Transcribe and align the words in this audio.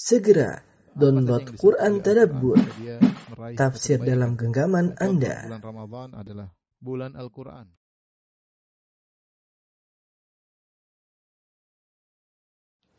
Segera 0.00 0.64
download 0.96 1.60
Quran 1.60 2.00
Tadabbur, 2.00 2.56
tafsir 3.52 4.00
dalam 4.00 4.32
genggaman 4.32 4.96
Anda. 4.96 5.44
bulan 5.44 5.60
Ramadan 5.60 6.08
adalah 6.16 6.48
bulan 6.80 7.12
Al-Quran. 7.20 7.68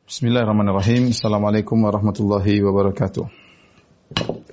Bismillahirrahmanirrahim. 0.06 1.10
Assalamualaikum 1.10 1.82
warahmatullahi 1.82 2.62
wabarakatuh. 2.62 3.26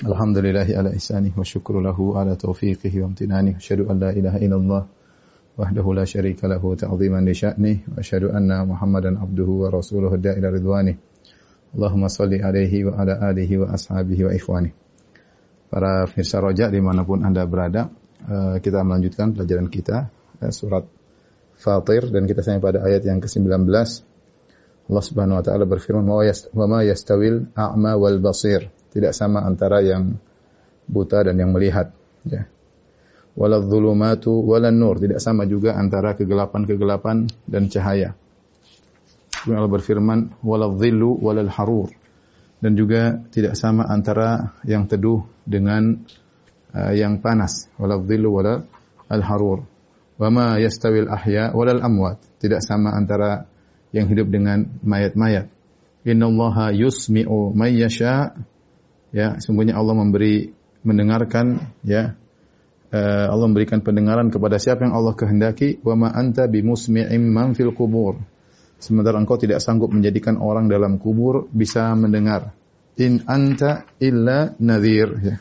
Alhamdulillahi 0.09 0.73
ala 0.73 0.97
ihsanih 0.97 1.37
wa 1.37 1.45
syukru 1.45 1.85
lahu 1.85 2.17
ala 2.17 2.33
taufiqihi 2.33 3.05
wa 3.05 3.13
amtinanih. 3.13 3.61
Asyhadu 3.61 3.93
an 3.93 4.01
la 4.01 4.17
ilaha 4.17 4.41
illallah 4.41 4.83
wahdahu 5.53 5.93
la 5.93 6.09
syarika 6.09 6.49
lahu 6.49 6.73
ta'ziman 6.81 7.29
li 7.29 7.37
sya'nih 7.37 7.93
wa 7.93 8.01
asyhadu 8.01 8.33
anna 8.33 8.65
Muhammadan 8.65 9.21
abduhu 9.21 9.69
wa 9.69 9.75
rasuluhu 9.75 10.17
da'ila 10.17 10.49
ridwanih. 10.49 10.97
Allahumma 11.77 12.09
salli 12.09 12.41
alaihi 12.41 12.89
wa 12.89 12.97
ala 12.97 13.21
alihi 13.29 13.61
wa 13.61 13.73
ashabihi 13.75 14.23
wa 14.25 14.33
ikhwanih. 14.33 14.73
Para 15.69 16.09
pemirsa 16.09 16.41
roja 16.41 16.73
di 16.73 16.81
mana 16.81 17.05
pun 17.05 17.21
Anda 17.21 17.45
berada, 17.45 17.93
eh, 18.25 18.57
kita 18.65 18.81
melanjutkan 18.85 19.37
pelajaran 19.37 19.69
kita 19.69 20.09
eh, 20.41 20.53
surat 20.53 20.89
Fatir 21.59 22.09
dan 22.15 22.25
kita 22.31 22.41
sampai 22.41 22.63
pada 22.63 22.87
ayat 22.87 23.03
yang 23.03 23.19
ke-19. 23.19 23.67
Allah 24.89 25.05
Subhanahu 25.05 25.43
wa 25.43 25.45
taala 25.45 25.67
berfirman, 25.67 26.07
"Wa 26.07 26.65
ma 26.71 26.81
yastawil 26.87 27.51
a'ma 27.53 27.99
wal 27.99 28.23
basir." 28.23 28.71
Tidak 28.89 29.13
sama 29.13 29.45
antara 29.45 29.85
yang 29.85 30.17
buta 30.89 31.27
dan 31.27 31.37
yang 31.37 31.53
melihat, 31.53 31.93
ya. 32.25 32.49
Walal 33.37 33.69
dzulumatu 33.69 34.43
walan 34.43 34.75
nur, 34.81 34.99
tidak 34.99 35.21
sama 35.23 35.45
juga 35.45 35.77
antara 35.77 36.17
kegelapan-kegelapan 36.17 37.29
dan 37.47 37.71
cahaya. 37.71 38.17
Kemudian 39.43 39.59
Allah 39.63 39.75
berfirman, 39.75 40.19
"Walal 40.43 40.75
dhillu 40.77 41.19
walal 41.23 41.51
harur." 41.51 41.89
Dan 42.59 42.75
juga 42.75 43.23
tidak 43.31 43.55
sama 43.55 43.87
antara 43.87 44.59
yang 44.67 44.91
teduh 44.91 45.23
dengan 45.47 46.03
uh, 46.75 46.91
yang 46.91 47.23
panas. 47.23 47.71
Walal 47.79 48.03
dhillu 48.03 48.35
walal 48.35 48.67
al 49.07 49.23
harur. 49.23 49.63
Wa 50.19 50.59
yastawil 50.59 51.07
ahya 51.07 51.55
walal 51.55 51.79
amwat. 51.79 52.19
Tidak 52.43 52.59
sama 52.59 52.91
antara 52.99 53.47
yang 53.95 54.11
hidup 54.11 54.29
dengan 54.29 54.67
mayat-mayat. 54.83 55.49
Innallaha 56.03 56.75
yusmi'u 56.75 57.55
may 57.55 57.79
yasha. 57.79 58.35
Ya, 59.15 59.41
sungguhnya 59.41 59.79
Allah 59.79 59.95
memberi 59.97 60.53
mendengarkan 60.85 61.73
ya. 61.87 62.19
eh, 62.93 63.27
Allah 63.29 63.47
memberikan 63.49 63.81
pendengaran 63.81 64.29
kepada 64.33 64.57
siapa 64.61 64.85
yang 64.85 64.97
Allah 64.97 65.13
kehendaki 65.17 65.81
wa 65.85 65.95
ma 65.97 66.09
anta 66.13 66.49
bimusmi'im 66.49 67.23
man 67.23 67.53
fil 67.57 67.73
kubur. 67.73 68.21
Sementara 68.79 69.19
engkau 69.19 69.35
tidak 69.39 69.59
sanggup 69.59 69.91
menjadikan 69.91 70.39
orang 70.39 70.71
dalam 70.71 71.03
kubur 71.03 71.51
bisa 71.51 71.91
mendengar. 71.99 72.55
In 72.99 73.27
anta 73.27 73.87
illa 73.99 74.55
nadhir 74.59 75.09
ya. 75.23 75.37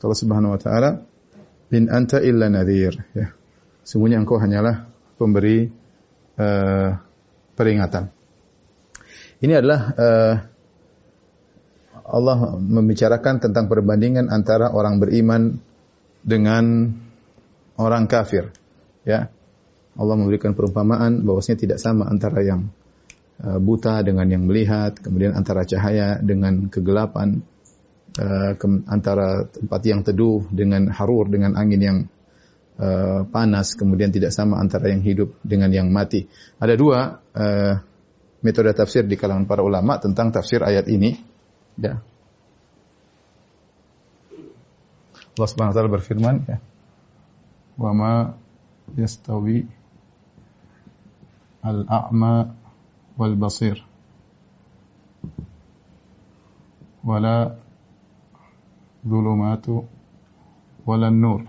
Kalau 0.00 0.16
Subhanahu 0.16 0.56
wa 0.56 0.60
taala 0.60 0.90
in 1.72 1.92
anta 1.92 2.20
illa 2.24 2.48
nadhir 2.48 2.96
ya. 3.12 3.32
Sungguhnya 3.84 4.16
engkau 4.20 4.40
hanyalah 4.40 4.88
pemberi 5.20 5.68
eh, 6.40 6.90
peringatan. 7.54 8.04
Ini 9.44 9.60
adalah 9.60 9.80
uh, 9.92 10.34
Allah 12.04 12.38
membicarakan 12.56 13.44
tentang 13.44 13.68
perbandingan 13.68 14.32
antara 14.32 14.72
orang 14.72 14.96
beriman 14.96 15.60
dengan 16.24 16.96
orang 17.76 18.04
kafir. 18.08 18.48
Ya, 19.04 19.28
Allah 19.94 20.16
memberikan 20.18 20.58
perumpamaan 20.58 21.22
bahwasanya 21.22 21.58
tidak 21.58 21.78
sama 21.78 22.10
antara 22.10 22.42
yang 22.42 22.70
uh, 23.42 23.58
buta 23.62 24.02
dengan 24.02 24.26
yang 24.26 24.44
melihat, 24.46 24.98
kemudian 24.98 25.34
antara 25.34 25.62
cahaya 25.62 26.18
dengan 26.18 26.66
kegelapan, 26.66 27.42
ke- 28.54 28.86
antara 28.86 29.42
tempat 29.50 29.80
yang 29.82 30.06
teduh 30.06 30.46
dengan 30.54 30.86
harur 30.86 31.26
dengan 31.26 31.58
angin 31.58 31.80
yang 31.82 31.98
uh, 32.78 33.26
panas, 33.26 33.74
kemudian 33.74 34.14
tidak 34.14 34.30
sama 34.30 34.62
antara 34.62 34.90
yang 34.90 35.02
hidup 35.02 35.34
dengan 35.42 35.70
yang 35.74 35.90
mati. 35.90 36.30
Ada 36.62 36.74
dua 36.78 37.18
metode 38.44 38.70
tafsir 38.76 39.02
di 39.08 39.18
kalangan 39.18 39.50
para 39.50 39.66
ulama 39.66 39.98
tentang 39.98 40.30
tafsir 40.30 40.62
ayat 40.62 40.86
ini. 40.86 41.16
Ya. 41.74 41.98
Allah 45.34 45.48
Subhanahu 45.50 45.74
wa 45.74 45.76
taala 45.80 45.90
berfirman 45.90 46.34
ya. 46.46 46.58
Wa 47.74 47.90
ma 47.90 48.30
yastawi 48.94 49.66
الأعمى 51.66 52.54
والبصير. 53.18 53.86
ولا 57.04 57.56
ظلمات 59.08 59.66
ولا 60.86 61.08
النور. 61.08 61.44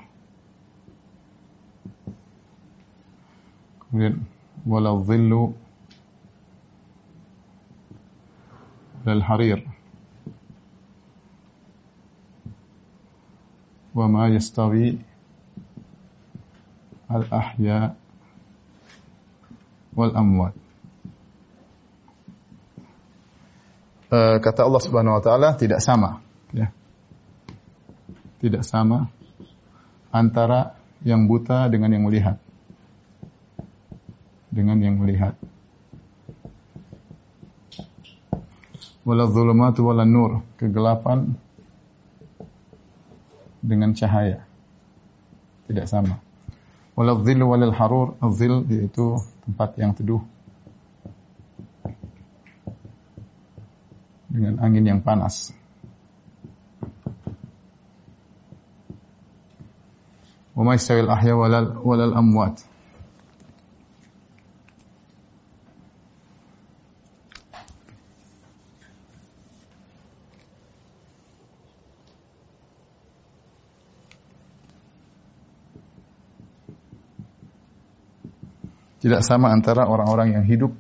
ولا 4.68 4.90
الظل 4.90 5.34
ولا 5.34 5.54
الحرير. 9.08 9.68
وما 13.96 14.28
يستوي 14.28 14.98
الأحياء 17.12 18.05
wal 19.96 20.14
amwat. 20.14 20.54
Eh, 24.16 24.38
kata 24.38 24.64
Allah 24.64 24.82
Subhanahu 24.84 25.18
wa 25.18 25.24
taala 25.24 25.58
tidak 25.58 25.82
sama, 25.82 26.22
ya. 26.54 26.70
Tidak 28.38 28.62
sama 28.62 29.10
antara 30.14 30.78
yang 31.02 31.26
buta 31.26 31.66
dengan 31.68 31.90
yang 31.90 32.06
melihat. 32.06 32.38
Dengan 34.54 34.78
yang 34.80 35.02
melihat. 35.02 35.34
Wala 39.06 39.26
dhulumatu 39.26 39.90
wala 39.90 40.06
nur, 40.06 40.46
kegelapan 40.58 41.36
dengan 43.66 43.92
cahaya. 43.98 44.46
Tidak 45.66 45.86
sama. 45.90 46.22
Wala 46.96 47.18
zil 47.26 47.42
walil 47.42 47.74
harur, 47.74 48.16
zil 48.38 48.64
yaitu 48.70 49.20
tempat 49.46 49.70
yang 49.78 49.94
teduh. 49.94 50.22
Dengan 54.28 54.60
angin 54.60 54.84
yang 54.84 55.00
panas. 55.00 55.56
Wa 60.52 60.62
ma 60.66 60.76
yastawil 60.76 61.08
ahya 61.08 61.34
walal 61.80 62.14
amwat. 62.16 62.75
Tidak 79.06 79.22
sama 79.22 79.54
antara 79.54 79.86
orang-orang 79.86 80.34
yang 80.34 80.46
hidup 80.50 80.74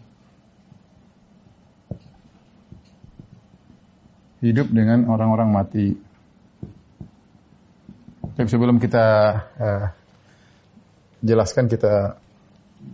hidup 4.41 4.65
dengan 4.73 5.05
orang-orang 5.05 5.49
mati. 5.53 5.93
Tapi 8.33 8.49
sebelum 8.49 8.81
kita 8.81 9.05
eh, 9.61 9.85
jelaskan 11.21 11.69
kita 11.69 12.17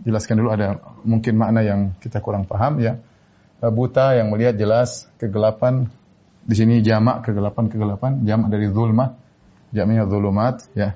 jelaskan 0.04 0.36
dulu 0.36 0.52
ada 0.52 0.76
mungkin 1.00 1.40
makna 1.40 1.64
yang 1.64 1.96
kita 1.96 2.20
kurang 2.20 2.44
paham 2.44 2.84
ya. 2.84 3.00
Eh, 3.64 3.72
Buta 3.72 4.12
yang 4.12 4.28
melihat 4.28 4.60
jelas 4.60 5.08
kegelapan 5.16 5.88
di 6.44 6.54
sini 6.60 6.84
jamak 6.84 7.24
kegelapan-kegelapan, 7.24 8.20
jamak 8.28 8.52
dari 8.52 8.68
zulmah, 8.68 9.16
jamaknya 9.72 10.04
zulumat 10.12 10.68
ya. 10.76 10.92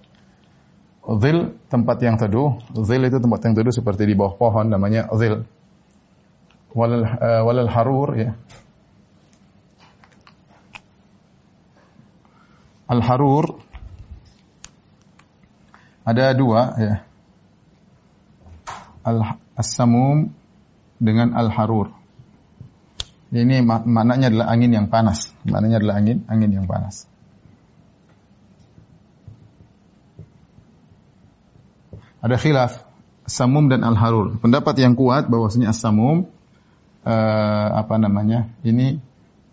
Zil 1.07 1.55
tempat 1.71 2.03
yang 2.03 2.19
teduh. 2.19 2.59
Zil 2.83 3.07
itu 3.07 3.23
tempat 3.23 3.39
yang 3.47 3.55
teduh 3.55 3.71
seperti 3.71 4.11
di 4.11 4.19
bawah 4.19 4.35
pohon 4.35 4.67
namanya 4.67 5.07
zil. 5.15 5.47
Walal, 6.75 7.07
uh, 7.07 7.43
walal 7.47 7.71
harur 7.71 8.11
ya. 8.19 8.31
Al 12.91 13.01
harur 13.07 13.63
ada 16.03 16.35
dua 16.35 16.75
ya. 16.75 16.95
Al 19.07 19.39
as-samum 19.55 20.35
dengan 20.99 21.39
al 21.39 21.55
harur. 21.55 21.95
Ini 23.31 23.63
mak 23.63 23.87
maknanya 23.87 24.27
adalah 24.35 24.47
angin 24.51 24.71
yang 24.75 24.87
panas. 24.91 25.31
Maknanya 25.47 25.79
adalah 25.83 26.03
angin 26.03 26.27
angin 26.27 26.51
yang 26.51 26.67
panas. 26.67 27.07
Ada 32.21 32.37
khilaf 32.41 32.87
samum 33.27 33.67
dan 33.67 33.83
al-harur. 33.83 34.39
Pendapat 34.39 34.79
yang 34.79 34.95
kuat 34.95 35.27
bahwasanya 35.27 35.75
as-samum 35.75 36.31
uh, 37.03 37.69
apa 37.75 37.95
namanya? 37.99 38.51
Ini 38.63 38.97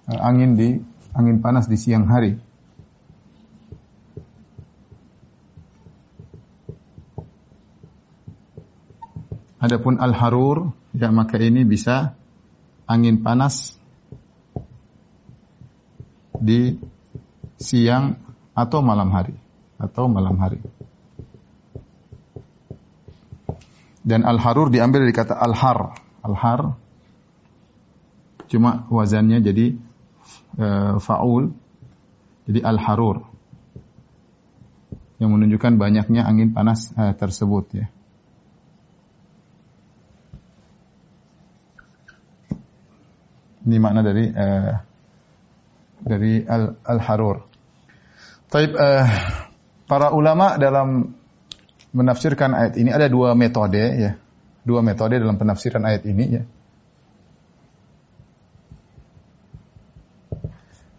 eh, 0.10 0.20
angin 0.22 0.56
di 0.56 0.78
angin 1.14 1.42
panas 1.42 1.66
di 1.66 1.78
siang 1.78 2.06
hari. 2.06 2.38
Adapun 9.64 9.96
al-harur, 9.96 10.76
ya 10.92 11.08
maka 11.08 11.40
ini 11.40 11.64
bisa 11.64 12.20
angin 12.84 13.24
panas 13.24 13.80
di 16.36 16.76
siang 17.56 18.20
atau 18.52 18.84
malam 18.84 19.08
hari 19.16 19.40
atau 19.80 20.12
malam 20.12 20.36
hari. 20.36 20.60
Dan 24.04 24.28
al-harur 24.28 24.68
diambil 24.68 25.08
dari 25.08 25.16
kata 25.16 25.40
al-har. 25.40 25.96
Al-har 26.24 26.76
cuma 28.52 28.86
wazannya 28.92 29.40
jadi 29.40 29.80
e, 30.60 30.68
faul. 31.00 31.56
Jadi 32.44 32.60
al-harur. 32.60 33.24
Yang 35.24 35.30
menunjukkan 35.32 35.80
banyaknya 35.80 36.28
angin 36.28 36.52
panas 36.52 36.92
e, 36.92 37.16
tersebut 37.16 37.66
ya. 37.72 37.88
Ini 43.64 43.80
makna 43.80 44.04
dari 44.04 44.28
uh, 44.28 44.76
dari 46.04 46.44
al 46.44 46.76
al-harur. 46.84 47.48
Taib 48.52 48.76
uh, 48.76 49.08
para 49.88 50.12
ulama 50.12 50.60
dalam 50.60 51.16
menafsirkan 51.94 52.58
ayat 52.58 52.74
ini 52.76 52.90
ada 52.90 53.08
dua 53.08 53.38
metode 53.38 53.80
ya. 53.80 54.12
Dua 54.66 54.82
metode 54.82 55.22
dalam 55.22 55.38
penafsiran 55.38 55.86
ayat 55.86 56.04
ini 56.10 56.26
ya. 56.42 56.44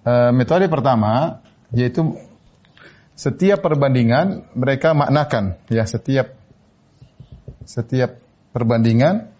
Uh, 0.04 0.30
metode 0.36 0.68
pertama 0.68 1.40
yaitu 1.72 2.14
setiap 3.16 3.64
perbandingan 3.64 4.44
mereka 4.52 4.92
maknakan 4.92 5.56
ya 5.72 5.88
setiap 5.88 6.36
setiap 7.64 8.20
perbandingan 8.52 9.32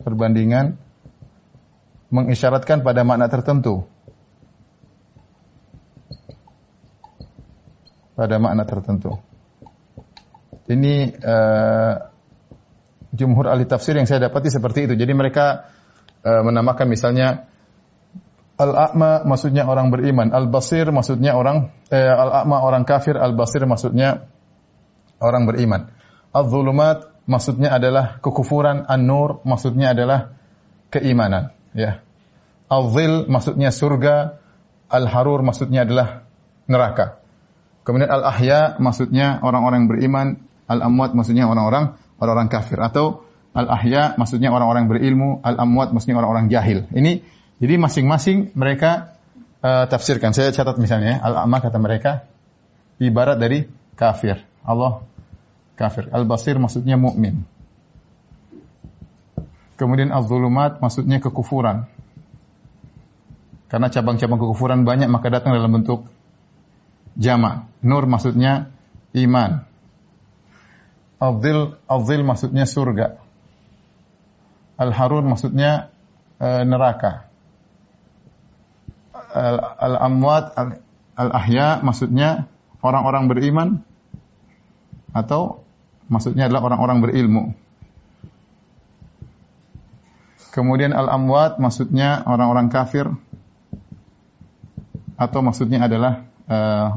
perbandingan 0.00 0.80
mengisyaratkan 2.10 2.82
pada 2.82 3.06
makna 3.06 3.30
tertentu. 3.30 3.86
Pada 8.20 8.36
makna 8.36 8.68
tertentu. 8.68 9.16
Ini 10.68 11.16
uh, 11.24 11.94
jumhur 13.16 13.48
ahli 13.48 13.64
tafsir 13.64 13.96
yang 13.96 14.04
saya 14.04 14.28
dapati 14.28 14.52
seperti 14.52 14.84
itu. 14.84 14.92
Jadi 14.92 15.12
mereka 15.16 15.72
uh, 16.20 16.44
menamakan 16.44 16.84
misalnya 16.84 17.48
al-a'ma 18.60 19.24
maksudnya 19.24 19.64
orang 19.64 19.88
beriman, 19.88 20.36
al-basir 20.36 20.92
maksudnya 20.92 21.32
orang 21.32 21.72
eh, 21.88 22.12
al-a'ma 22.12 22.60
orang 22.60 22.84
kafir, 22.84 23.16
al-basir 23.16 23.64
maksudnya 23.64 24.28
orang 25.16 25.48
beriman. 25.48 25.88
Al-zulumat 26.36 27.24
maksudnya 27.24 27.72
adalah 27.72 28.20
kekufuran, 28.20 28.84
an-nur 28.84 29.40
maksudnya 29.48 29.96
adalah 29.96 30.36
keimanan, 30.92 31.56
ya. 31.72 32.04
Al-zil 32.68 33.26
maksudnya 33.32 33.72
surga, 33.72 34.38
al-harur 34.92 35.40
maksudnya 35.40 35.88
adalah 35.88 36.28
neraka. 36.68 37.19
Kemudian 37.90 38.06
al-ahya 38.06 38.78
maksudnya 38.78 39.42
orang-orang 39.42 39.90
beriman, 39.90 40.38
al-amwat 40.70 41.10
maksudnya 41.10 41.50
orang-orang 41.50 41.98
orang-orang 42.22 42.46
kafir 42.46 42.78
atau 42.78 43.26
al-ahya 43.50 44.14
maksudnya 44.14 44.54
orang-orang 44.54 44.86
berilmu, 44.86 45.42
al-amwat 45.42 45.90
maksudnya 45.90 46.22
orang-orang 46.22 46.46
jahil. 46.46 46.86
Ini 46.94 47.18
jadi 47.58 47.74
masing-masing 47.82 48.54
mereka 48.54 49.18
uh, 49.58 49.90
tafsirkan. 49.90 50.30
Saya 50.30 50.54
catat 50.54 50.78
misalnya 50.78 51.18
al-amma 51.18 51.58
kata 51.58 51.82
mereka 51.82 52.30
ibarat 53.02 53.42
dari 53.42 53.66
kafir. 53.98 54.38
Allah 54.62 55.02
kafir. 55.74 56.14
Al-basir 56.14 56.62
maksudnya 56.62 56.94
mukmin. 56.94 57.42
Kemudian 59.74 60.14
al-zulumat 60.14 60.78
maksudnya 60.78 61.18
kekufuran. 61.18 61.90
Karena 63.66 63.90
cabang-cabang 63.90 64.38
kekufuran 64.38 64.86
banyak 64.86 65.10
maka 65.10 65.26
datang 65.26 65.58
dalam 65.58 65.74
bentuk 65.74 66.06
jama. 67.16 67.70
Nur 67.80 68.04
maksudnya 68.06 68.70
iman. 69.16 69.64
Al-zil, 71.20 71.76
al-zil 71.84 72.22
maksudnya 72.24 72.64
surga. 72.64 73.20
Al-harun 74.80 75.28
maksudnya 75.28 75.92
e, 76.40 76.48
neraka. 76.64 77.28
Al-amwat, 79.78 80.56
al-ahya 81.14 81.84
maksudnya 81.84 82.48
orang-orang 82.80 83.28
beriman 83.30 83.68
atau 85.12 85.62
maksudnya 86.08 86.48
adalah 86.48 86.72
orang-orang 86.72 86.98
berilmu. 87.04 87.44
Kemudian 90.50 90.90
al-amwat 90.90 91.62
maksudnya 91.62 92.26
orang-orang 92.26 92.72
kafir 92.72 93.06
atau 95.14 95.40
maksudnya 95.44 95.86
adalah 95.86 96.26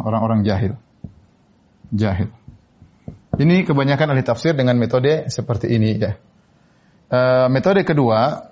orang-orang 0.04 0.42
uh, 0.42 0.46
jahil. 0.46 0.74
Jahil. 1.94 2.30
Ini 3.34 3.66
kebanyakan 3.66 4.14
ahli 4.14 4.22
tafsir 4.26 4.54
dengan 4.54 4.78
metode 4.78 5.30
seperti 5.30 5.74
ini 5.74 5.98
ya. 5.98 6.14
Uh, 7.14 7.46
metode 7.50 7.86
kedua 7.86 8.50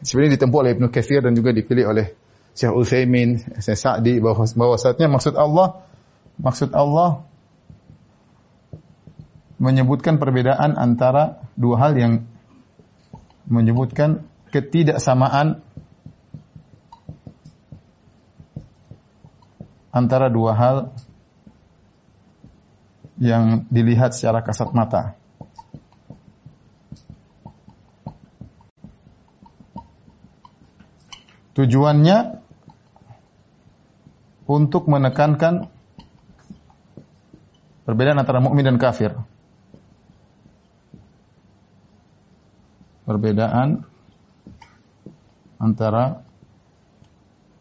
sebenarnya 0.00 0.40
ditempuh 0.40 0.58
oleh 0.64 0.72
Ibnu 0.76 0.88
Katsir 0.88 1.20
dan 1.20 1.36
juga 1.36 1.52
dipilih 1.52 1.88
oleh 1.88 2.06
Syekh 2.56 2.72
Utsaimin, 2.72 3.40
Syekh 3.60 3.78
Sa'di 3.78 4.18
bahwa 4.18 4.44
bahwasanya 4.44 5.06
maksud 5.06 5.34
Allah 5.36 5.84
maksud 6.40 6.72
Allah 6.72 7.28
menyebutkan 9.58 10.22
perbedaan 10.22 10.78
antara 10.78 11.42
dua 11.58 11.76
hal 11.82 11.92
yang 11.98 12.12
menyebutkan 13.50 14.24
ketidaksamaan 14.54 15.60
antara 19.98 20.30
dua 20.30 20.54
hal 20.54 20.76
yang 23.18 23.66
dilihat 23.66 24.14
secara 24.14 24.46
kasat 24.46 24.70
mata. 24.70 25.18
Tujuannya 31.58 32.38
untuk 34.46 34.86
menekankan 34.86 35.66
perbedaan 37.82 38.22
antara 38.22 38.38
mukmin 38.38 38.62
dan 38.62 38.78
kafir. 38.78 39.18
perbedaan 43.08 43.88
antara 45.56 46.20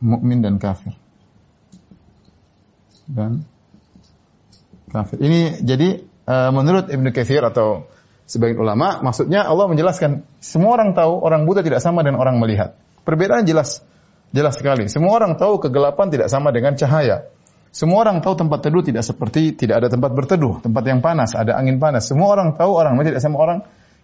mukmin 0.03 0.43
dan 0.43 0.59
kafir. 0.59 0.91
Dan 3.07 3.47
kafir. 4.91 5.17
Ini 5.23 5.63
jadi 5.63 6.03
uh, 6.27 6.51
menurut 6.51 6.91
Ibnu 6.91 7.09
Katsir 7.15 7.43
atau 7.43 7.87
sebagian 8.27 8.59
ulama 8.59 8.99
maksudnya 8.99 9.47
Allah 9.47 9.71
menjelaskan 9.71 10.27
semua 10.43 10.75
orang 10.75 10.91
tahu 10.91 11.23
orang 11.23 11.47
buta 11.47 11.63
tidak 11.63 11.79
sama 11.79 12.03
dengan 12.03 12.19
orang 12.19 12.39
melihat. 12.39 12.75
Perbedaan 13.07 13.47
jelas 13.47 13.83
jelas 14.35 14.59
sekali. 14.59 14.91
Semua 14.91 15.15
orang 15.15 15.39
tahu 15.39 15.63
kegelapan 15.63 16.11
tidak 16.11 16.27
sama 16.27 16.51
dengan 16.51 16.75
cahaya. 16.75 17.31
Semua 17.71 18.03
orang 18.03 18.23
tahu 18.23 18.33
tempat 18.35 18.59
teduh 18.63 18.83
tidak 18.83 19.03
seperti 19.05 19.53
tidak 19.53 19.85
ada 19.85 19.87
tempat 19.91 20.11
berteduh, 20.15 20.63
tempat 20.63 20.83
yang 20.87 20.99
panas, 21.03 21.35
ada 21.35 21.55
angin 21.55 21.77
panas. 21.77 22.09
Semua 22.09 22.33
orang 22.33 22.55
tahu 22.55 22.73
orang 22.73 22.97
mati 22.97 23.13
tidak 23.13 23.23
sama 23.23 23.37
orang 23.39 23.59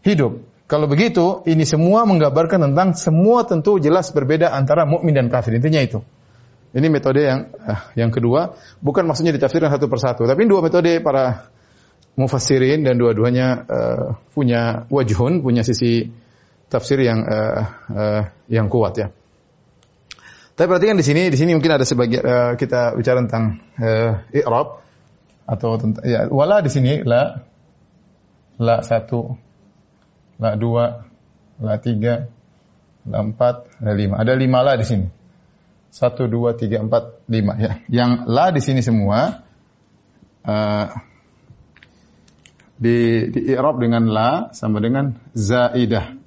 hidup. 0.06 0.46
Kalau 0.68 0.88
begitu, 0.88 1.44
ini 1.44 1.68
semua 1.68 2.08
menggambarkan 2.08 2.72
tentang 2.72 2.96
semua 2.96 3.44
tentu 3.44 3.78
jelas 3.84 4.14
berbeda 4.16 4.52
antara 4.56 4.88
mukmin 4.88 5.16
dan 5.16 5.28
kafir. 5.28 5.60
Intinya 5.60 5.84
itu. 5.84 6.00
Ini 6.74 6.88
metode 6.90 7.22
yang 7.22 7.54
uh, 7.54 7.82
yang 7.94 8.10
kedua, 8.10 8.58
bukan 8.82 9.06
maksudnya 9.06 9.30
ditafsirkan 9.38 9.70
satu 9.70 9.86
persatu, 9.86 10.26
tapi 10.26 10.50
dua 10.50 10.66
metode 10.66 10.98
para 11.06 11.54
mufassirin 12.18 12.82
dan 12.82 12.98
dua-duanya 12.98 13.48
uh, 13.66 14.06
punya 14.34 14.90
wajhun, 14.90 15.46
punya 15.46 15.62
sisi 15.62 16.10
tafsir 16.70 16.98
yang 17.06 17.22
uh, 17.22 17.62
uh, 17.94 18.22
yang 18.50 18.74
kuat 18.74 18.94
ya. 18.98 19.08
Tapi 20.54 20.66
perhatikan 20.70 20.98
di 20.98 21.06
sini, 21.06 21.30
di 21.30 21.38
sini 21.38 21.54
mungkin 21.54 21.78
ada 21.78 21.86
sebagian 21.86 22.22
uh, 22.26 22.52
kita 22.58 22.98
bicara 22.98 23.22
tentang 23.26 23.62
uh, 23.78 24.22
i'rab 24.34 24.82
atau 25.46 25.78
tentang 25.78 26.04
ya 26.06 26.26
wala 26.30 26.62
di 26.66 26.72
sini 26.72 27.04
la 27.06 27.42
la 28.58 28.82
satu 28.86 29.34
la 30.42 30.58
dua, 30.58 31.06
la 31.62 31.78
tiga, 31.78 32.26
la 33.06 33.18
empat, 33.22 33.80
la 33.80 33.94
lima. 33.94 34.18
Ada 34.20 34.34
lima 34.36 34.60
la 34.66 34.74
di 34.76 34.86
sini. 34.86 35.08
Satu, 35.94 36.26
dua, 36.26 36.58
tiga, 36.58 36.82
empat, 36.82 37.30
lima. 37.30 37.54
Ya. 37.62 37.86
Yang 37.86 38.12
la 38.26 38.50
di 38.50 38.62
sini 38.66 38.82
semua 38.82 39.46
uh, 40.42 40.90
di 42.82 43.30
di 43.30 43.40
i'rab 43.54 43.78
dengan 43.78 44.10
la 44.10 44.50
sama 44.58 44.82
dengan 44.82 45.14
zaidah. 45.38 46.18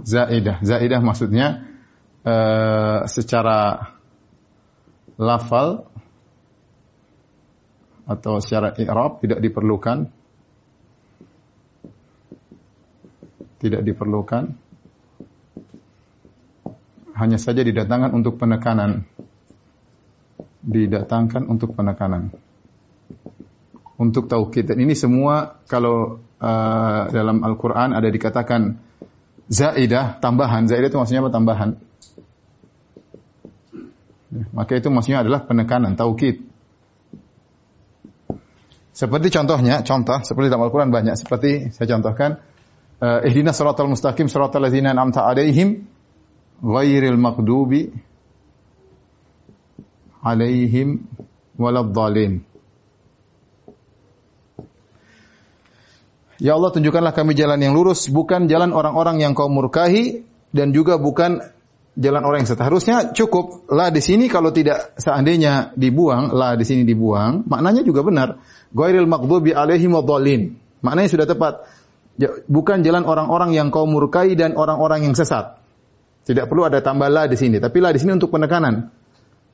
zaidah. 0.00 0.56
Zaidah 0.64 1.00
maksudnya 1.04 1.68
uh, 2.24 3.04
secara 3.12 3.92
lafal 5.20 5.84
atau 8.08 8.40
secara 8.40 8.72
i'rab 8.80 9.20
tidak 9.20 9.44
diperlukan 9.44 10.08
tidak 13.60 13.80
diperlukan 13.84 14.63
hanya 17.14 17.38
saja 17.38 17.62
didatangkan 17.62 18.10
untuk 18.12 18.36
penekanan. 18.36 19.06
Didatangkan 20.64 21.46
untuk 21.46 21.74
penekanan. 21.78 22.34
Untuk 23.94 24.26
taukid 24.26 24.66
dan 24.66 24.82
ini 24.82 24.98
semua 24.98 25.62
kalau 25.70 26.18
uh, 26.42 27.02
dalam 27.14 27.46
Al-Qur'an 27.46 27.94
ada 27.94 28.10
dikatakan 28.10 28.82
zaidah 29.46 30.18
tambahan. 30.18 30.66
Zaidah 30.66 30.90
itu 30.90 30.98
maksudnya 30.98 31.22
apa? 31.22 31.30
Tambahan. 31.30 31.70
Maka 34.50 34.72
itu 34.74 34.90
maksudnya 34.90 35.22
adalah 35.22 35.46
penekanan 35.46 35.94
taukid 35.94 36.42
seperti 38.94 39.34
contohnya, 39.34 39.82
contoh 39.82 40.22
seperti 40.22 40.54
dalam 40.54 40.70
Al-Quran 40.70 40.94
banyak. 40.94 41.18
Seperti 41.18 41.74
saya 41.74 41.98
contohkan, 41.98 42.38
uh, 43.02 43.26
ihdina 43.26 43.50
suratul 43.50 43.90
mustaqim 43.90 44.30
suratul 44.30 44.62
ladzina 44.62 44.94
an'amta 44.94 45.26
alaihim 45.26 45.82
ghairil 46.62 47.18
maghdubi 47.18 47.90
alaihim 50.22 51.06
waladhdallin. 51.58 52.44
Ya 56.42 56.58
Allah 56.58 56.70
tunjukkanlah 56.74 57.14
kami 57.14 57.38
jalan 57.38 57.62
yang 57.62 57.72
lurus, 57.78 58.10
bukan 58.10 58.50
jalan 58.50 58.74
orang-orang 58.74 59.22
yang 59.22 59.32
kau 59.38 59.46
murkahi 59.46 60.26
dan 60.50 60.74
juga 60.74 60.98
bukan 60.98 61.40
jalan 61.94 62.22
orang 62.26 62.42
yang 62.42 62.50
seharusnya 62.50 62.96
cukup 63.14 63.70
lah 63.70 63.94
di 63.94 64.02
sini 64.02 64.26
kalau 64.26 64.50
tidak 64.50 64.98
seandainya 64.98 65.70
dibuang 65.78 66.34
lah 66.34 66.58
di 66.58 66.66
sini 66.66 66.82
dibuang 66.82 67.46
maknanya 67.46 67.86
juga 67.86 68.02
benar 68.02 68.42
Ghairil 68.74 69.06
maghdubi 69.06 69.54
alaihim 69.54 69.94
wadhalin. 69.94 70.58
Maknanya 70.82 71.08
sudah 71.08 71.26
tepat. 71.30 71.64
Bukan 72.50 72.82
jalan 72.82 73.06
orang-orang 73.06 73.54
yang 73.54 73.70
kau 73.70 73.86
murkai 73.86 74.34
dan 74.34 74.58
orang-orang 74.58 75.06
yang 75.06 75.14
sesat. 75.14 75.62
Tidak 76.24 76.48
perlu 76.48 76.64
ada 76.64 76.80
tambah 76.80 77.08
la 77.12 77.28
di 77.28 77.36
sini, 77.36 77.60
tapi 77.60 77.84
la 77.84 77.92
di 77.92 78.00
sini 78.00 78.16
untuk 78.16 78.32
penekanan. 78.32 78.88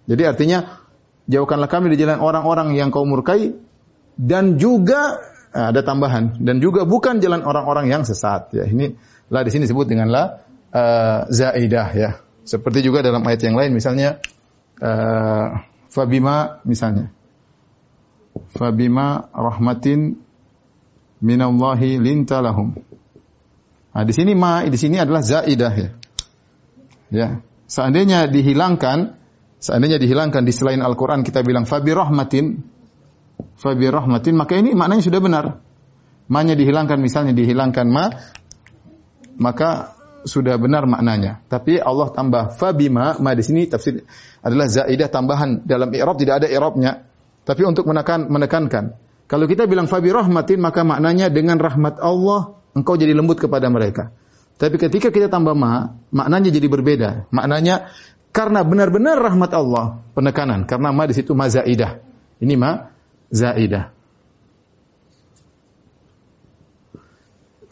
Jadi 0.07 0.23
artinya 0.23 0.81
jauhkanlah 1.27 1.67
kami 1.67 1.91
di 1.95 1.99
jalan 1.99 2.23
orang-orang 2.23 2.79
yang 2.79 2.95
kau 2.95 3.03
murkai 3.03 3.55
dan 4.15 4.59
juga 4.59 5.19
eh, 5.51 5.67
ada 5.75 5.83
tambahan 5.83 6.39
dan 6.39 6.63
juga 6.63 6.87
bukan 6.87 7.19
jalan 7.19 7.43
orang-orang 7.43 7.91
yang 7.91 8.03
sesat. 8.07 8.55
Ya, 8.55 8.67
ini 8.71 8.95
la 9.31 9.43
di 9.43 9.51
sini 9.51 9.67
disebut 9.67 9.87
dengan 9.87 10.11
la 10.11 10.23
uh, 10.75 11.27
zaidah 11.31 11.89
ya. 11.95 12.11
Seperti 12.43 12.83
juga 12.83 13.03
dalam 13.07 13.23
ayat 13.23 13.47
yang 13.47 13.55
lain 13.55 13.71
misalnya 13.71 14.19
uh, 14.83 15.63
fabima 15.87 16.59
misalnya 16.67 17.15
fabima 18.55 19.31
rahmatin 19.31 20.19
minallahi 21.23 21.99
linta 22.03 22.43
lahum. 22.43 22.75
Nah, 23.91 24.03
di 24.07 24.15
sini 24.15 24.35
ma 24.35 24.67
di 24.67 24.79
sini 24.79 24.99
adalah 24.99 25.23
zaidah 25.23 25.75
ya. 25.75 25.91
Ya. 27.11 27.43
Seandainya 27.71 28.27
dihilangkan, 28.27 29.19
seandainya 29.59 29.99
dihilangkan 29.99 30.43
di 30.43 30.51
selain 30.55 30.83
Al-Qur'an 30.83 31.23
kita 31.23 31.43
bilang 31.47 31.67
fabi 31.67 31.95
rahmatin 31.95 32.63
fabi 33.61 33.87
rahmatin 33.89 34.35
maka 34.37 34.57
ini 34.57 34.75
maknanya 34.75 35.03
sudah 35.05 35.21
benar. 35.21 35.45
Ma-nya 36.31 36.55
dihilangkan 36.55 36.99
misalnya 37.03 37.35
dihilangkan 37.35 37.87
ma 37.91 38.07
maka 39.41 39.99
sudah 40.23 40.55
benar 40.61 40.87
maknanya. 40.87 41.43
Tapi 41.51 41.81
Allah 41.81 42.13
tambah 42.15 42.55
fabima 42.55 43.19
ma 43.19 43.33
di 43.35 43.43
sini 43.43 43.67
tafsir 43.67 44.05
adalah 44.45 44.71
zaidah 44.71 45.09
tambahan 45.11 45.67
dalam 45.67 45.91
i'rab 45.91 46.17
tidak 46.19 46.45
ada 46.45 46.47
i'rabnya. 46.47 47.07
Tapi 47.43 47.63
untuk 47.67 47.89
menekan 47.89 48.31
menekankan. 48.31 48.95
Kalau 49.27 49.47
kita 49.47 49.67
bilang 49.67 49.87
fabi 49.87 50.11
rahmatin 50.15 50.59
maka 50.63 50.87
maknanya 50.87 51.31
dengan 51.31 51.59
rahmat 51.59 51.99
Allah 51.99 52.59
engkau 52.75 52.95
jadi 52.95 53.15
lembut 53.15 53.43
kepada 53.43 53.67
mereka. 53.73 54.15
Tapi 54.61 54.77
ketika 54.77 55.09
kita 55.09 55.33
tambah 55.33 55.57
ma, 55.57 55.97
maknanya 56.13 56.53
jadi 56.53 56.69
berbeda. 56.69 57.11
Maknanya 57.33 57.89
karena 58.29 58.61
benar-benar 58.61 59.17
rahmat 59.17 59.57
Allah, 59.57 60.05
penekanan. 60.13 60.69
Karena 60.69 60.93
ma 60.93 61.09
di 61.09 61.17
situ 61.17 61.33
ma 61.33 61.49
zaidah. 61.49 61.97
Ini 62.45 62.55
ma 62.61 62.93
zaidah. 63.33 63.89